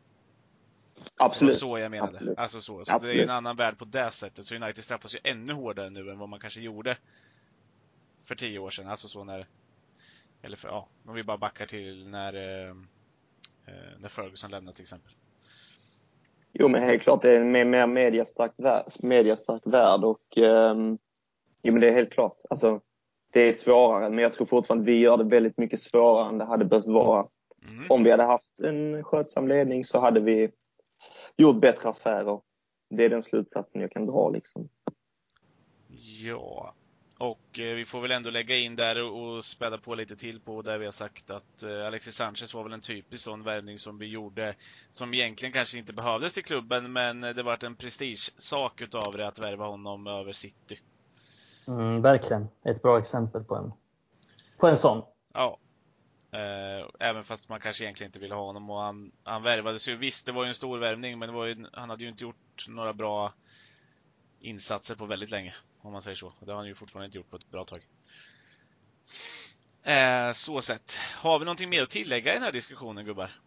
Absolut. 1.17 1.61
Det 1.61 1.67
var 1.67 1.71
så 1.71 1.79
jag 1.79 1.91
menade. 1.91 2.11
Absolut. 2.11 2.39
Alltså 2.39 2.61
så. 2.61 2.85
Så 2.85 2.99
det 2.99 3.11
är 3.11 3.23
en 3.23 3.31
annan 3.31 3.57
värld 3.57 3.79
på 3.79 3.85
det 3.85 4.11
sättet. 4.11 4.45
Så 4.45 4.55
United 4.55 4.85
straffas 4.85 5.15
ju 5.15 5.19
ännu 5.25 5.53
hårdare 5.53 5.91
nu 5.91 6.11
än 6.11 6.19
vad 6.19 6.29
man 6.29 6.41
kanske 6.41 6.61
gjorde 6.61 6.99
för 8.25 8.35
tio 8.35 8.59
år 8.59 8.71
sedan. 8.71 8.89
Alltså 8.89 9.09
så 9.09 9.25
när, 9.25 9.47
eller 10.43 10.57
för, 10.57 10.69
ja, 10.69 10.89
om 11.05 11.15
vi 11.15 11.23
bara 11.23 11.39
backar 11.39 11.67
till 11.67 12.09
när, 12.09 12.35
eh, 12.35 12.71
eh 13.67 13.99
när 13.99 14.09
Ferguson 14.09 14.51
lämnade 14.51 14.77
till 14.77 14.83
exempel. 14.83 15.13
Jo, 16.53 16.69
men 16.69 16.83
helt 16.83 17.03
klart 17.03 17.23
det 17.23 17.31
är 17.31 17.41
en 17.41 17.51
mer, 17.51 17.65
mer 17.65 17.87
mediastark, 17.87 18.53
mediastark 19.03 19.63
värld 19.65 20.05
och 20.05 20.37
um, 20.37 20.99
jo, 21.63 21.73
men 21.73 21.81
det 21.81 21.89
är 21.89 21.93
helt 21.93 22.13
klart. 22.13 22.37
Alltså, 22.51 22.81
det 23.33 23.41
är 23.41 23.53
svårare, 23.53 24.11
men 24.11 24.19
jag 24.19 24.33
tror 24.33 24.47
fortfarande 24.47 24.83
att 24.83 24.89
vi 24.89 24.99
gör 24.99 25.17
det 25.17 25.25
väldigt 25.25 25.59
mycket 25.59 25.81
svårare 25.81 26.29
än 26.29 26.39
det 26.39 26.45
hade 26.45 26.65
behövt 26.65 26.87
vara. 26.87 27.27
Mm. 27.69 27.87
Om 27.89 28.05
vi 28.05 28.11
hade 28.11 28.23
haft 28.23 28.61
en 28.61 29.05
skötsam 29.05 29.49
ledning 29.49 29.85
så 29.85 29.99
hade 30.01 30.21
vi 30.21 30.51
gjort 31.37 31.61
bättre 31.61 31.89
affärer. 31.89 32.41
Det 32.91 33.05
är 33.05 33.09
den 33.09 33.23
slutsatsen 33.23 33.81
jag 33.81 33.91
kan 33.91 34.07
dra 34.07 34.31
liksom. 34.31 34.69
Ja, 36.23 36.75
och 37.19 37.59
eh, 37.59 37.75
vi 37.75 37.85
får 37.85 38.01
väl 38.01 38.11
ändå 38.11 38.31
lägga 38.31 38.57
in 38.57 38.77
där 38.77 39.03
och, 39.03 39.45
späda 39.45 39.79
på 39.79 39.95
lite 39.95 40.17
till 40.17 40.41
på 40.41 40.63
där 40.63 40.79
vi 40.79 40.85
har 40.85 40.93
sagt 40.93 41.31
att 41.31 41.63
eh, 41.63 41.87
Alexis 41.87 42.15
Sanchez 42.15 42.55
var 42.55 42.63
väl 42.63 42.73
en 42.73 42.81
typisk 42.81 43.25
sån 43.25 43.43
värvning 43.43 43.79
som 43.79 43.99
vi 43.99 44.07
gjorde, 44.07 44.55
som 44.91 45.15
egentligen 45.15 45.53
kanske 45.53 45.79
inte 45.79 45.93
behövdes 45.93 46.35
till 46.35 46.45
klubben, 46.45 46.93
men 46.93 47.21
det 47.21 47.43
vart 47.43 47.63
en 47.63 47.77
prestigesak 47.77 48.81
utav 48.81 49.17
det 49.17 49.29
att 49.29 49.39
värva 49.39 49.67
honom 49.67 50.07
över 50.07 50.33
City. 50.33 50.81
Mm, 51.69 52.03
verkligen. 52.03 52.49
Ett 52.65 52.83
bra 52.83 52.99
exempel 52.99 53.45
på 53.45 53.57
en, 53.57 53.73
på 54.59 54.67
en 54.67 54.77
sån. 54.77 55.03
Ja. 55.35 55.59
Eh, 56.31 56.87
även 56.99 57.25
fast 57.25 57.49
man 57.49 57.61
kanske 57.61 57.85
egentligen 57.85 58.09
inte 58.09 58.19
ville 58.19 58.35
ha 58.35 58.43
honom 58.43 58.71
och 58.71 58.81
han, 58.81 59.13
han 59.25 59.43
värvades 59.43 59.89
ju. 59.89 59.97
Visst, 59.97 60.27
det 60.27 60.33
var 60.33 60.45
ju 60.45 60.49
en 60.49 60.55
stor 60.55 60.79
värvning, 60.79 61.19
men 61.19 61.49
ju, 61.49 61.67
han 61.73 61.91
hade 61.91 62.05
ju 62.05 62.11
inte 62.11 62.25
gjort 62.25 62.67
några 62.69 62.93
bra 62.93 63.33
insatser 64.41 64.95
på 64.95 65.07
väldigt 65.07 65.31
länge. 65.31 65.55
Om 65.81 65.93
man 65.93 66.03
säger 66.03 66.15
så. 66.15 66.33
Det 66.41 66.51
har 66.51 66.59
han 66.59 66.67
ju 66.67 66.75
fortfarande 66.75 67.07
inte 67.07 67.19
gjort 67.19 67.31
på 67.31 67.37
ett 67.37 67.51
bra 67.51 67.65
tag. 67.65 67.87
Eh, 69.83 70.33
så 70.33 70.63
sett. 70.63 70.97
Har 71.15 71.39
vi 71.39 71.45
någonting 71.45 71.71
mer 71.71 71.83
att 71.83 71.91
tillägga 71.91 72.33
i 72.33 72.35
den 72.35 72.43
här 72.43 72.53
diskussionen 72.53 73.05
gubbar? 73.05 73.41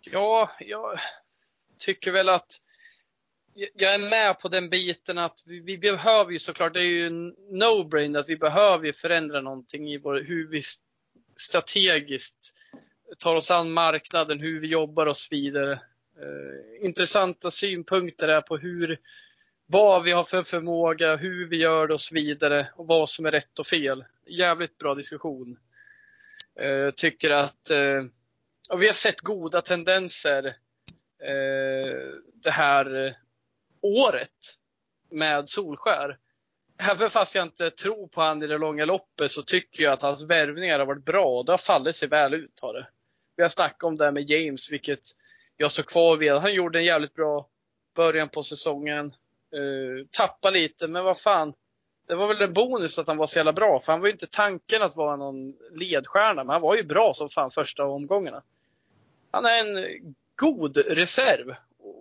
Ja, 0.00 0.50
jag 0.60 1.00
tycker 1.78 2.12
väl 2.12 2.28
att 2.28 2.60
jag 3.54 3.94
är 3.94 4.10
med 4.10 4.40
på 4.40 4.48
den 4.48 4.70
biten 4.70 5.18
att 5.18 5.42
vi, 5.46 5.60
vi 5.60 5.78
behöver 5.78 6.32
ju 6.32 6.38
såklart, 6.38 6.74
det 6.74 6.80
är 6.80 6.84
ju 6.84 7.06
en 7.06 7.34
no-brain 7.36 8.18
att 8.18 8.28
vi 8.28 8.36
behöver 8.36 8.86
ju 8.86 8.92
förändra 8.92 9.40
någonting 9.40 9.88
i 9.88 9.98
vår, 9.98 10.24
hur 10.26 10.48
vi 10.48 10.60
strategiskt 11.36 12.54
tar 13.18 13.34
oss 13.34 13.50
an 13.50 13.72
marknaden, 13.72 14.40
hur 14.40 14.60
vi 14.60 14.66
jobbar 14.66 15.06
och 15.06 15.16
så 15.16 15.28
vidare. 15.30 15.80
Eh, 16.22 16.86
intressanta 16.86 17.50
synpunkter 17.50 18.26
där 18.26 18.40
på 18.40 18.56
hur, 18.56 18.98
vad 19.66 20.02
vi 20.02 20.12
har 20.12 20.24
för 20.24 20.42
förmåga, 20.42 21.16
hur 21.16 21.48
vi 21.48 21.56
gör 21.56 21.88
det 21.88 21.94
och 21.94 22.00
så 22.00 22.14
vidare 22.14 22.68
och 22.76 22.86
vad 22.86 23.08
som 23.08 23.26
är 23.26 23.30
rätt 23.30 23.58
och 23.58 23.66
fel. 23.66 24.04
Jävligt 24.26 24.78
bra 24.78 24.94
diskussion. 24.94 25.58
Eh, 26.60 26.90
tycker 26.90 27.30
att 27.30 27.70
eh, 27.70 28.02
och 28.68 28.82
vi 28.82 28.86
har 28.86 28.94
sett 28.94 29.20
goda 29.20 29.62
tendenser 29.62 30.46
eh, 31.22 32.12
det 32.34 32.50
här 32.50 33.16
året 33.80 34.56
med 35.10 35.48
Solskär. 35.48 36.18
Även 36.78 37.10
fast 37.10 37.34
jag 37.34 37.46
inte 37.46 37.70
tror 37.70 38.08
på 38.08 38.20
han 38.20 38.42
i 38.42 38.46
det 38.46 38.58
långa 38.58 38.84
loppet 38.84 39.30
så 39.30 39.42
tycker 39.42 39.84
jag 39.84 39.92
att 39.92 40.02
hans 40.02 40.22
värvningar 40.22 40.78
har 40.78 40.86
varit 40.86 41.04
bra 41.04 41.38
och 41.38 41.44
det 41.44 41.52
har 41.52 41.58
fallit 41.58 41.96
sig 41.96 42.08
väl 42.08 42.34
ut. 42.34 42.60
Har 42.62 42.74
det. 42.74 42.86
Vi 43.36 43.42
har 43.42 43.50
snackat 43.50 43.82
om 43.82 43.96
det 43.96 44.04
här 44.04 44.12
med 44.12 44.30
James, 44.30 44.72
vilket 44.72 45.00
jag 45.56 45.72
står 45.72 45.82
kvar 45.82 46.16
vid. 46.16 46.32
Han 46.32 46.54
gjorde 46.54 46.78
en 46.78 46.84
jävligt 46.84 47.14
bra 47.14 47.48
början 47.94 48.28
på 48.28 48.42
säsongen. 48.42 49.14
Eh, 49.54 49.60
uh, 49.60 50.06
tappa 50.10 50.50
lite, 50.50 50.88
men 50.88 51.04
vad 51.04 51.20
fan. 51.20 51.54
Det 52.06 52.14
var 52.14 52.28
väl 52.28 52.42
en 52.42 52.52
bonus 52.52 52.98
att 52.98 53.06
han 53.06 53.16
var 53.16 53.26
så 53.26 53.38
jävla 53.38 53.52
bra, 53.52 53.80
för 53.80 53.92
han 53.92 54.00
var 54.00 54.06
ju 54.08 54.12
inte 54.12 54.26
tanken 54.26 54.82
att 54.82 54.96
vara 54.96 55.16
någon 55.16 55.54
ledstjärna, 55.72 56.44
men 56.44 56.48
han 56.48 56.62
var 56.62 56.76
ju 56.76 56.82
bra 56.82 57.14
som 57.14 57.28
fan 57.28 57.50
första 57.50 57.84
omgångarna. 57.84 58.42
Han 59.30 59.44
är 59.44 59.58
en 59.60 60.14
god 60.36 60.76
reserv. 60.76 61.54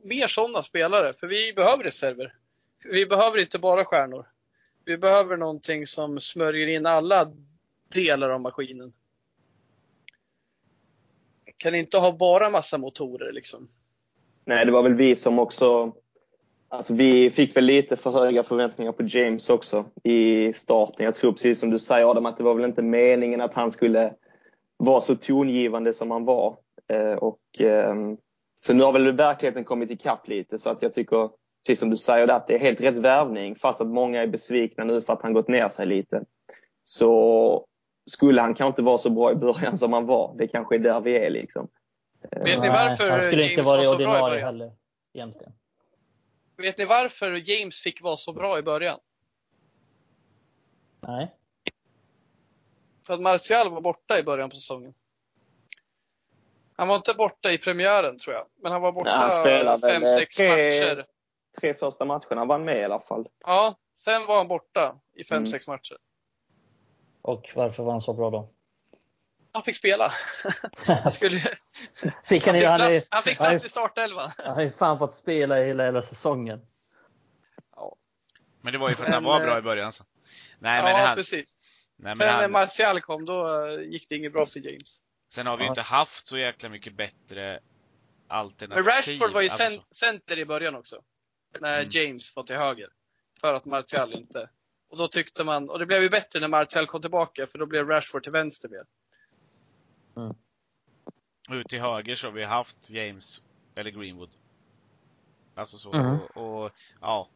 Mer 0.03 0.27
sådana 0.27 0.61
spelare, 0.63 1.13
för 1.13 1.27
vi 1.27 1.53
behöver 1.53 1.83
reserver. 1.83 2.33
Vi 2.83 3.05
behöver 3.05 3.39
inte 3.39 3.59
bara 3.59 3.85
stjärnor. 3.85 4.25
Vi 4.85 4.97
behöver 4.97 5.37
någonting 5.37 5.87
som 5.87 6.19
smörjer 6.19 6.67
in 6.67 6.85
alla 6.85 7.31
delar 7.93 8.29
av 8.29 8.41
maskinen. 8.41 8.93
Kan 11.57 11.75
inte 11.75 11.97
ha 11.97 12.11
bara 12.11 12.49
massa 12.49 12.77
motorer 12.77 13.31
liksom. 13.31 13.67
Nej, 14.45 14.65
det 14.65 14.71
var 14.71 14.83
väl 14.83 14.93
vi 14.93 15.15
som 15.15 15.39
också... 15.39 15.93
Alltså 16.69 16.93
vi 16.93 17.29
fick 17.29 17.57
väl 17.57 17.63
lite 17.63 17.95
för 17.95 18.11
höga 18.11 18.43
förväntningar 18.43 18.91
på 18.91 19.03
James 19.03 19.49
också 19.49 19.85
i 20.03 20.53
starten. 20.53 21.05
Jag 21.05 21.15
tror 21.15 21.31
precis 21.31 21.59
som 21.59 21.69
du 21.69 21.79
säger 21.79 22.09
Adam, 22.09 22.25
att 22.25 22.37
det 22.37 22.43
var 22.43 22.55
väl 22.55 22.65
inte 22.65 22.81
meningen 22.81 23.41
att 23.41 23.53
han 23.53 23.71
skulle 23.71 24.13
vara 24.77 25.01
så 25.01 25.15
tongivande 25.15 25.93
som 25.93 26.11
han 26.11 26.25
var. 26.25 26.57
Eh, 26.87 27.13
och, 27.13 27.61
eh, 27.61 27.95
så 28.61 28.73
nu 28.73 28.83
har 28.83 28.93
väl 28.93 29.11
verkligheten 29.11 29.63
kommit 29.63 29.91
ikapp 29.91 30.27
lite 30.27 30.57
så 30.57 30.69
att 30.69 30.81
jag 30.81 30.93
tycker, 30.93 31.29
precis 31.65 31.79
som 31.79 31.89
du 31.89 31.97
säger, 31.97 32.27
att 32.27 32.47
det 32.47 32.55
är 32.55 32.59
helt 32.59 32.81
rätt 32.81 32.97
värvning 32.97 33.55
fast 33.55 33.81
att 33.81 33.87
många 33.87 34.21
är 34.21 34.27
besvikna 34.27 34.83
nu 34.83 35.01
för 35.01 35.13
att 35.13 35.21
han 35.21 35.33
gått 35.33 35.47
ner 35.47 35.69
sig 35.69 35.85
lite. 35.85 36.23
Så 36.83 37.65
skulle 38.05 38.41
han 38.41 38.53
kanske 38.55 38.69
inte 38.69 38.81
vara 38.81 38.97
så 38.97 39.09
bra 39.09 39.31
i 39.31 39.35
början 39.35 39.77
som 39.77 39.93
han 39.93 40.05
var. 40.05 40.35
Det 40.37 40.47
kanske 40.47 40.75
är 40.75 40.79
där 40.79 40.99
vi 41.01 41.17
är 41.17 41.29
liksom. 41.29 41.67
Vet 42.31 42.61
ni 42.61 42.69
varför 42.69 43.09
han 43.09 43.21
skulle 43.21 43.41
James 43.41 43.51
inte 43.57 43.61
vara 43.61 43.77
var 43.77 43.83
så 43.83 43.97
bra 43.97 44.03
i 44.03 44.05
ordinarie 44.07 44.29
början? 44.31 44.45
heller, 44.45 44.71
egentligen. 45.13 45.53
Vet 46.57 46.77
ni 46.77 46.85
varför 46.85 47.49
James 47.49 47.81
fick 47.81 48.01
vara 48.01 48.17
så 48.17 48.33
bra 48.33 48.59
i 48.59 48.61
början? 48.61 48.99
Nej. 51.01 51.35
För 53.07 53.13
att 53.13 53.21
Martial 53.21 53.69
var 53.71 53.81
borta 53.81 54.19
i 54.19 54.23
början 54.23 54.49
på 54.49 54.55
säsongen. 54.55 54.93
Han 56.75 56.87
var 56.87 56.95
inte 56.95 57.13
borta 57.13 57.51
i 57.51 57.57
premiären 57.57 58.17
tror 58.17 58.35
jag, 58.35 58.45
men 58.55 58.71
han 58.71 58.81
var 58.81 58.91
borta 58.91 59.09
Nej, 59.09 59.19
han 59.19 59.31
spelade 59.31 59.81
väl, 59.87 59.91
fem, 59.93 60.03
eh, 60.03 60.09
sex 60.09 60.37
tre- 60.37 60.49
matcher. 60.49 61.05
Tre 61.61 61.73
första 61.73 62.05
matcherna 62.05 62.45
var 62.45 62.55
han 62.55 62.65
med 62.65 62.77
i 62.79 62.83
alla 62.83 62.99
fall. 62.99 63.27
Ja, 63.45 63.75
sen 63.97 64.25
var 64.25 64.37
han 64.37 64.47
borta 64.47 64.99
i 65.15 65.23
fem, 65.23 65.37
Mm. 65.37 65.47
sex 65.47 65.67
matcher. 65.67 65.97
Och 67.27 67.51
varför 67.55 67.83
var 67.83 67.91
han 67.91 68.01
så 68.01 68.13
bra 68.13 68.29
då? 68.29 68.49
Han 69.51 69.63
fick 69.63 69.75
spela. 69.75 70.11
Han, 71.03 71.11
skulle, 71.11 71.39
fick 72.25 72.45
han, 72.47 72.55
han, 72.55 72.55
fick 72.55 72.65
han, 72.65 72.77
plats, 72.77 73.07
han 73.09 73.23
fick 73.23 73.37
han, 73.39 73.47
plats 73.49 73.63
är, 73.63 73.67
i 73.67 73.69
startelvan. 73.69 74.31
han 74.37 74.53
har 74.55 74.61
ju 74.61 74.69
fan 74.71 74.99
fått 74.99 75.13
spela 75.15 75.55
hela, 75.55 75.85
hela 75.85 76.01
säsongen. 76.01 76.61
Men 78.61 78.73
det 78.73 78.79
var 78.79 78.89
ju 78.89 78.95
för 78.95 79.05
att 79.05 79.13
han 79.13 79.23
var 79.23 79.39
eh, 79.41 79.45
bra 79.45 79.57
i 79.57 79.61
början. 79.61 79.91
Så. 79.91 80.03
Nej, 80.59 80.83
men 80.83 80.91
ja, 80.91 81.05
han, 81.05 81.15
precis. 81.15 81.59
nej, 81.95 82.03
men 82.09 82.15
Sen 82.17 82.27
när 82.27 82.41
han, 82.41 82.51
Martial 82.51 83.01
kom, 83.01 83.25
då 83.25 83.65
eh, 83.67 83.81
gick 83.81 84.09
det 84.09 84.15
inget 84.15 84.33
bra 84.33 84.45
för 84.45 84.59
James. 84.59 85.01
sen 85.33 85.47
har 85.47 85.57
vi 85.57 85.63
ju 85.63 85.67
Ja. 85.67 85.71
inte 85.71 85.81
haft 85.81 86.27
så 86.27 86.37
jäkla 86.37 86.69
mycket 86.69 86.93
bättre 86.93 87.59
alternativ. 88.27 88.83
Men 88.85 88.93
Rashford 88.95 89.31
var 89.31 89.41
ju 89.41 89.49
alltså 89.49 89.63
cen- 89.63 89.75
så. 89.75 89.83
center 89.95 90.39
i 90.39 90.45
början 90.45 90.75
också. 90.75 91.01
När 91.59 91.79
Mm. 91.79 91.89
James 91.91 92.35
var 92.35 92.43
till 92.43 92.55
höger. 92.55 92.89
För 93.41 93.53
att 93.53 93.65
Martial 93.65 94.13
inte. 94.13 94.49
Och 94.95 94.99
då 94.99 95.07
tyckte 95.07 95.43
man, 95.43 95.69
och 95.69 95.79
det 95.79 95.85
blev 95.85 96.01
ju 96.01 96.09
bättre 96.09 96.39
när 96.39 96.47
Martial 96.47 96.87
kom 96.87 97.01
tillbaka, 97.01 97.47
för 97.47 97.57
då 97.57 97.65
blev 97.65 97.87
Rashford 97.87 98.23
till 98.23 98.31
vänster 98.31 98.69
mer. 98.69 98.85
Ut 101.59 101.67
till 101.67 101.81
höger 101.81 102.15
så 102.15 102.27
har 102.27 102.31
vi 102.31 102.43
haft 102.43 102.89
James 102.89 103.41
eller 103.75 103.91
Greenwood. 103.91 104.29
Alltså 105.55 105.77
så. 105.77 105.93
Mhm. 105.93 106.19
Och, 106.35 106.63
och 106.63 106.71
ja, 107.01 107.29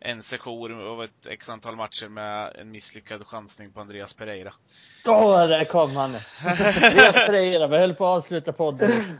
en 0.00 0.22
sektion 0.22 0.88
av 0.88 1.04
ett 1.04 1.26
x 1.26 1.48
antal 1.48 1.76
matcher 1.76 2.08
med 2.08 2.56
en 2.56 2.70
misslyckad 2.70 3.26
chansning 3.26 3.72
på 3.72 3.80
Andreas 3.80 4.14
Pereira. 4.14 4.54
Åh, 5.06 5.48
där 5.48 5.64
kom 5.64 5.96
han! 5.96 6.16
Andreas 6.44 7.26
Pereira, 7.26 7.66
vi 7.66 7.76
höll 7.76 7.94
på 7.94 8.06
att 8.06 8.16
avsluta 8.16 8.52
podden. 8.52 8.90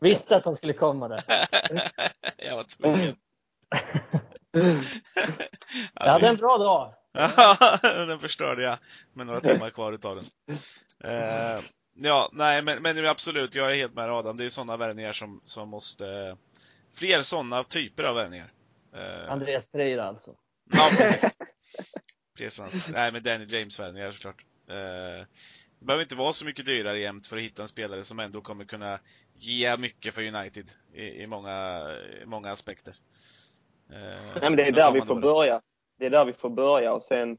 Visste 0.00 0.36
att 0.36 0.44
han 0.44 0.54
skulle 0.54 0.72
komma 0.72 1.08
där. 1.08 1.24
Jag 2.36 2.56
var 2.56 2.64
tvungen. 2.64 3.16
Jag 5.94 6.06
hade 6.12 6.28
en 6.28 6.36
bra 6.36 6.58
dag. 6.58 6.94
den 7.82 8.20
förstörde 8.20 8.62
jag 8.62 8.78
med 9.12 9.26
några 9.26 9.40
timmar 9.40 9.70
kvar 9.70 9.92
utav 9.92 10.16
den. 10.16 10.56
Eh, 11.04 11.62
ja, 11.94 12.30
nej 12.32 12.62
men, 12.62 12.82
men 12.82 13.06
absolut, 13.06 13.54
jag 13.54 13.70
är 13.70 13.76
helt 13.76 13.94
med 13.94 14.10
Adam. 14.10 14.36
Det 14.36 14.44
är 14.44 14.48
sådana 14.48 14.76
värvningar 14.76 15.12
som, 15.12 15.40
som 15.44 15.68
måste... 15.68 16.36
Fler 16.94 17.22
sådana 17.22 17.64
typer 17.64 18.04
av 18.04 18.14
värvningar. 18.14 18.52
Eh, 18.94 19.32
Andreas 19.32 19.66
Pereira 19.66 20.04
alltså. 20.04 20.34
Ja, 20.72 20.90
precis. 22.36 22.54
Sådana. 22.54 22.72
Nej, 22.92 23.12
men 23.12 23.22
Danny 23.22 23.44
James-värvningar 23.44 24.12
såklart. 24.12 24.44
Eh, 24.68 25.26
det 25.78 25.86
behöver 25.86 26.02
inte 26.02 26.16
vara 26.16 26.32
så 26.32 26.44
mycket 26.44 26.66
dyrare 26.66 26.98
jämt 26.98 27.26
för 27.26 27.36
att 27.36 27.42
hitta 27.42 27.62
en 27.62 27.68
spelare 27.68 28.04
som 28.04 28.20
ändå 28.20 28.40
kommer 28.40 28.64
kunna 28.64 29.00
ge 29.34 29.76
mycket 29.76 30.14
för 30.14 30.34
United 30.34 30.70
i, 30.92 31.22
i, 31.22 31.26
många, 31.26 31.82
i 32.22 32.26
många 32.26 32.50
aspekter. 32.50 32.94
Eh, 33.92 34.40
Nej, 34.40 34.50
men 34.50 34.56
det 34.56 34.62
är 34.62 34.72
där 34.72 34.92
vi 34.92 35.02
får 35.02 35.20
börja. 35.20 35.60
Det 35.98 36.06
är 36.06 36.10
där 36.10 36.24
vi 36.24 36.32
får 36.32 36.50
börja 36.50 36.92
och 36.92 37.02
sen 37.02 37.38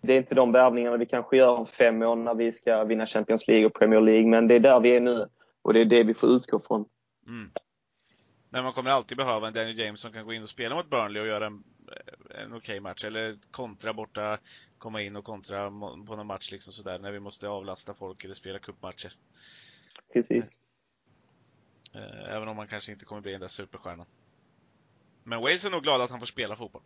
det 0.00 0.12
är 0.12 0.16
inte 0.18 0.34
de 0.34 0.52
värvningarna 0.52 0.96
vi 0.96 1.06
kanske 1.06 1.36
gör 1.36 1.56
om 1.56 1.66
fem 1.66 2.02
år 2.02 2.16
när 2.16 2.34
vi 2.34 2.52
ska 2.52 2.84
vinna 2.84 3.06
Champions 3.06 3.48
League 3.48 3.66
och 3.66 3.74
Premier 3.74 4.00
League, 4.00 4.26
men 4.26 4.48
det 4.48 4.54
är 4.54 4.60
där 4.60 4.80
vi 4.80 4.96
är 4.96 5.00
nu 5.00 5.28
och 5.62 5.72
det 5.72 5.80
är 5.80 5.84
det 5.84 6.02
vi 6.02 6.14
får 6.14 6.30
utgå 6.30 6.60
från. 6.60 6.84
Mm. 7.26 7.50
Nej, 8.50 8.62
man 8.62 8.72
kommer 8.72 8.90
alltid 8.90 9.16
behöva 9.16 9.48
en 9.48 9.54
Danny 9.54 9.72
James 9.72 10.00
som 10.00 10.12
kan 10.12 10.26
gå 10.26 10.32
in 10.32 10.42
och 10.42 10.48
spela 10.48 10.74
mot 10.74 10.90
Burnley 10.90 11.22
och 11.22 11.28
göra 11.28 11.46
en, 11.46 11.64
en 12.30 12.54
okej 12.54 12.80
match. 12.80 13.04
Eller 13.04 13.38
kontra 13.50 13.92
borta, 13.92 14.38
komma 14.78 15.02
in 15.02 15.16
och 15.16 15.24
kontra 15.24 15.70
på 16.06 16.16
någon 16.16 16.26
match 16.26 16.52
liksom 16.52 16.72
sådär 16.72 16.98
när 16.98 17.12
vi 17.12 17.20
måste 17.20 17.48
avlasta 17.48 17.94
folk 17.94 18.24
eller 18.24 18.34
spela 18.34 18.58
cupmatcher. 18.58 19.12
Precis. 20.12 20.58
Eh, 21.94 22.34
Även 22.34 22.48
om 22.48 22.56
man 22.56 22.68
kanske 22.68 22.92
inte 22.92 23.04
kommer 23.04 23.20
bli 23.20 23.32
den 23.32 23.40
där 23.40 23.48
superstjärnan. 23.48 24.06
Men 25.28 25.40
Wales 25.40 25.64
är 25.64 25.70
nog 25.70 25.82
glad 25.82 26.00
att 26.00 26.10
han 26.10 26.18
får 26.18 26.26
spela 26.26 26.56
fotboll. 26.56 26.82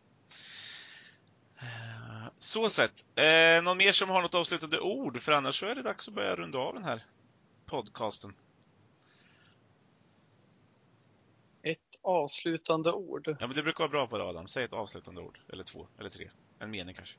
Eh, 1.60 2.28
Så 2.38 2.70
sett. 2.70 3.04
Eh, 3.14 3.62
någon 3.62 3.78
mer 3.78 3.92
som 3.92 4.08
har 4.10 4.22
något 4.22 4.34
avslutande 4.34 4.80
ord? 4.80 5.20
För 5.20 5.32
annars 5.32 5.60
så 5.60 5.66
är 5.66 5.74
det 5.74 5.82
dags 5.82 6.08
att 6.08 6.14
börja 6.14 6.36
runda 6.36 6.58
av 6.58 6.74
den 6.74 6.84
här 6.84 7.04
podcasten. 7.66 8.34
Ett 11.62 11.78
avslutande 12.02 12.92
ord. 12.92 13.36
Ja, 13.40 13.46
men 13.46 13.56
det 13.56 13.62
brukar 13.62 13.78
vara 13.78 13.88
bra 13.88 14.06
på 14.06 14.18
det 14.18 14.24
Adam. 14.24 14.48
Säg 14.48 14.64
ett 14.64 14.72
avslutande 14.72 15.20
ord. 15.20 15.38
Eller 15.48 15.64
två. 15.64 15.86
Eller 15.98 16.10
tre. 16.10 16.30
En 16.58 16.70
mening 16.70 16.94
kanske. 16.94 17.16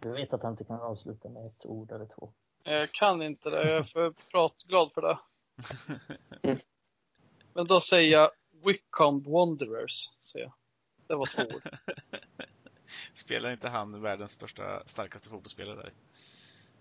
Du 0.00 0.12
vet 0.12 0.32
att 0.32 0.42
han 0.42 0.52
inte 0.52 0.64
kan 0.64 0.80
avsluta 0.80 1.28
med 1.28 1.46
ett 1.46 1.66
ord 1.66 1.92
eller 1.92 2.06
två. 2.06 2.32
Jag 2.62 2.92
kan 2.92 3.22
inte 3.22 3.50
det, 3.50 3.68
jag 3.68 3.76
är 3.78 3.82
för 3.82 4.10
pratglad 4.10 4.92
för 4.92 5.02
det. 5.02 5.18
Men 7.54 7.66
då 7.66 7.80
säger 7.80 8.12
jag 8.12 8.30
Wickham 8.68 9.22
Wanderers. 9.22 10.10
Säger 10.20 10.44
jag. 10.44 10.52
Det 11.06 11.14
var 11.14 11.26
två 11.26 11.42
ord. 11.56 11.62
Spelar 13.14 13.50
inte 13.52 13.68
han 13.68 14.00
världens 14.02 14.32
största, 14.32 14.82
starkaste 14.86 15.28
fotbollsspelare 15.28 15.76
där? 15.76 15.92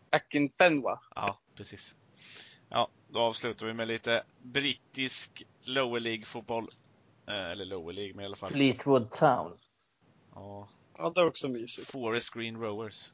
Akinfenwa. 0.10 1.00
Ja, 1.16 1.40
precis. 1.56 1.96
Ja, 2.70 2.88
då 3.08 3.20
avslutar 3.20 3.66
vi 3.66 3.74
med 3.74 3.88
lite 3.88 4.24
brittisk 4.42 5.44
lower 5.66 6.00
League-fotboll. 6.00 6.68
Eh, 7.28 7.52
eller 7.52 7.66
lower 7.66 7.94
League, 7.94 8.14
men 8.14 8.24
i 8.24 8.26
alla 8.26 8.36
fall. 8.36 8.52
Fleetwood 8.52 9.12
Town. 9.12 9.58
Ja, 10.36 10.70
Ja, 10.98 11.12
det 11.16 11.22
är 11.22 11.28
också 11.28 11.48
mysigt. 11.48 11.92
Forest 11.92 12.34
Green 12.34 12.58
Rowers. 12.62 13.14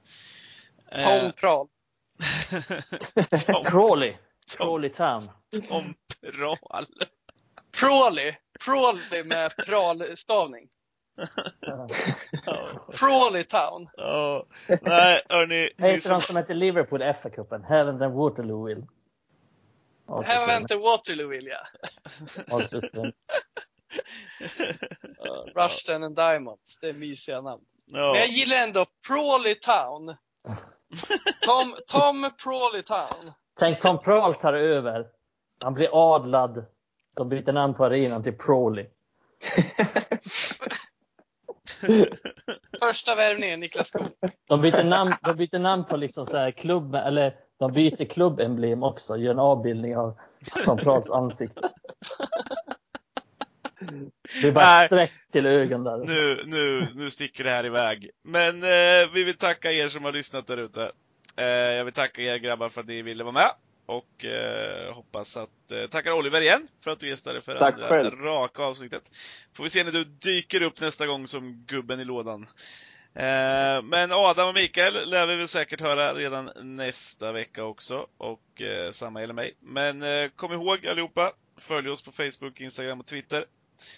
Tom 0.92 1.32
Prahl. 1.32 1.68
Crawley. 3.72 4.16
Crawley 4.58 4.90
Town. 4.90 5.30
Tom 5.68 5.96
Prahl. 6.32 6.86
Prawley. 7.80 8.36
Prawley 8.66 9.24
med 9.24 9.56
pralstavning. 9.66 10.68
Ja, 11.62 11.88
Prawley 13.00 13.44
Town. 13.44 13.90
ja. 13.98 14.46
Nej, 14.82 15.22
hörni. 15.30 15.70
Heter 15.78 16.00
som- 16.00 16.12
de 16.12 16.22
som 16.22 16.38
heter 16.38 16.54
Liverpool 16.54 17.02
i 17.02 17.06
FA-cupen? 17.06 17.64
Heaven 17.64 18.02
and 18.02 18.14
Waterloo 18.16 18.66
will. 18.68 18.86
Här 20.26 20.48
väntar 20.48 20.78
Waterloo 20.78 21.28
vill 21.30 21.48
jag. 21.48 21.68
Avslutningen. 22.56 23.14
Rushton 25.56 26.04
and 26.04 26.16
Diamonds. 26.16 26.78
Det 26.82 26.90
är 26.90 26.94
mysiga 26.94 27.42
namn. 27.42 27.64
Ja. 27.86 28.12
Men 28.12 28.20
jag 28.22 28.28
gillar 28.28 28.58
ändå 28.58 28.86
Prawley 29.08 29.56
Town. 29.56 30.16
Tom, 31.46 31.74
Tom 31.88 32.30
Prawley 32.44 32.82
Town. 32.84 33.32
Tänk 33.60 33.80
Tom 33.82 34.00
Prahl 34.00 34.36
tar 34.36 34.54
över. 34.54 35.06
Han 35.60 35.74
blir 35.74 36.16
adlad. 36.16 36.66
De 37.14 37.30
byter 37.30 37.52
namn 37.52 37.74
på 37.74 37.86
arenan 37.86 38.24
till 38.24 38.38
Prawley. 38.38 38.86
Första 42.80 43.16
värvningen, 43.16 43.60
Niklas 43.60 43.88
Skog. 43.88 44.08
De 44.48 44.62
byter 44.62 44.84
namn, 44.84 45.14
de 45.22 45.36
byter 45.36 45.60
namn 45.60 45.86
på 45.86 45.98
liksom 45.98 46.26
så 46.26 46.38
här 46.38 46.52
klubb, 46.52 46.96
eller 46.96 47.36
de 47.60 47.72
byter 47.74 48.06
klubbemblem 48.06 48.84
också. 48.84 49.18
Gör 49.18 49.32
en 49.32 49.40
avbildning 49.40 49.98
av 49.98 50.18
Tom 50.66 50.78
Prahls 50.78 51.10
ansikte. 51.10 51.70
Det 54.42 54.48
är 54.48 54.52
bara 54.52 54.66
Nej. 54.66 54.88
streck 54.88 55.12
till 55.32 55.46
ögon 55.46 55.84
där. 55.84 55.98
Nu, 55.98 56.44
nu, 56.46 56.88
nu 56.96 57.10
sticker 57.10 57.44
det 57.44 57.50
här 57.50 57.66
iväg. 57.66 58.10
Men 58.24 58.64
eh, 58.64 59.10
vi 59.14 59.24
vill 59.24 59.38
tacka 59.38 59.72
er 59.72 59.88
som 59.88 60.04
har 60.04 60.12
lyssnat 60.12 60.48
där 60.48 60.58
ute. 60.58 60.92
Eh, 61.38 61.46
jag 61.46 61.86
vill 61.86 61.94
tacka 61.94 62.22
er 62.22 62.38
grabbar 62.38 62.70
för 62.70 62.82
att 62.82 62.88
ni 62.88 63.02
ville 63.02 63.24
vara 63.24 63.34
med. 63.34 63.52
Och 63.86 64.26
eh, 64.26 64.94
hoppas 64.94 65.38
att, 65.38 65.72
eh, 65.72 65.88
tackar 65.90 66.14
Oliver 66.14 66.42
igen 66.42 66.68
för 66.84 66.92
att 66.92 67.00
du 67.00 67.10
gästade 67.10 67.42
för 67.42 67.56
Tack 67.56 67.74
andra 67.74 67.90
själv. 67.90 68.22
raka 68.22 68.64
avsnittet. 68.64 69.04
Får 69.54 69.64
vi 69.64 69.70
se 69.70 69.84
när 69.84 69.92
du 69.92 70.04
dyker 70.04 70.62
upp 70.64 70.82
nästa 70.82 71.08
gång 71.08 71.28
som 71.28 71.66
gubben 71.68 72.00
i 72.00 72.06
lådan. 72.06 72.48
Eh, 73.16 73.82
men 73.84 74.12
Adam 74.12 74.48
och 74.48 74.54
Mikael 74.54 75.10
lär 75.10 75.26
vi 75.28 75.36
väl 75.36 75.48
säkert 75.48 75.82
höra 75.82 76.14
redan 76.14 76.50
nästa 76.62 77.32
vecka 77.32 77.64
också, 77.64 78.08
och 78.18 78.62
eh, 78.62 78.92
samma 78.92 79.22
gäller 79.22 79.34
mig. 79.34 79.54
Men 79.60 80.04
eh, 80.04 80.30
kom 80.36 80.54
ihåg 80.54 80.88
allihopa, 80.88 81.34
följ 81.58 81.90
oss 81.90 82.02
på 82.02 82.12
Facebook, 82.12 82.62
Instagram 82.62 83.00
och 83.00 83.06
Twitter. 83.06 83.46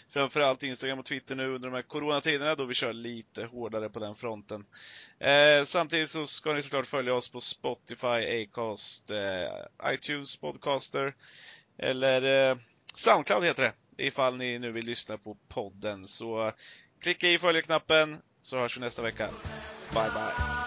Framförallt 0.10 0.64
Instagram 0.64 1.00
och 1.00 1.06
Twitter 1.06 1.36
nu 1.36 1.48
under 1.48 1.70
de 1.70 1.76
här 1.76 1.82
coronatiderna 1.82 2.56
då 2.56 2.66
vi 2.66 2.74
kör 2.74 2.94
lite 2.94 3.46
hårdare 3.46 3.90
på 3.90 4.00
den 4.00 4.16
fronten. 4.16 4.66
Eh, 5.20 5.66
samtidigt 5.66 6.10
så 6.10 6.28
ska 6.28 6.54
ni 6.54 6.64
såklart 6.64 6.86
följa 6.86 7.14
oss 7.14 7.30
på 7.30 7.42
Spotify, 7.42 8.44
Acast, 8.44 9.10
eh, 9.12 9.94
iTunes, 9.94 10.38
Podcaster 10.38 11.16
eller 11.78 12.50
eh, 12.52 12.58
Soundcloud 12.96 13.44
heter 13.44 13.64
det. 13.64 13.74
Ifall 13.98 14.38
ni 14.38 14.60
nu 14.60 14.72
vill 14.72 14.86
lyssna 14.86 15.18
på 15.18 15.38
podden. 15.48 16.08
Så 16.08 16.52
klicka 17.02 17.28
i 17.28 17.38
följeknappen 17.38 18.18
så 18.42 18.58
hörs 18.58 18.78
vi 18.78 18.82
nästa 18.82 19.02
vecka. 19.02 19.30
Bye 19.94 20.10
bye! 20.14 20.65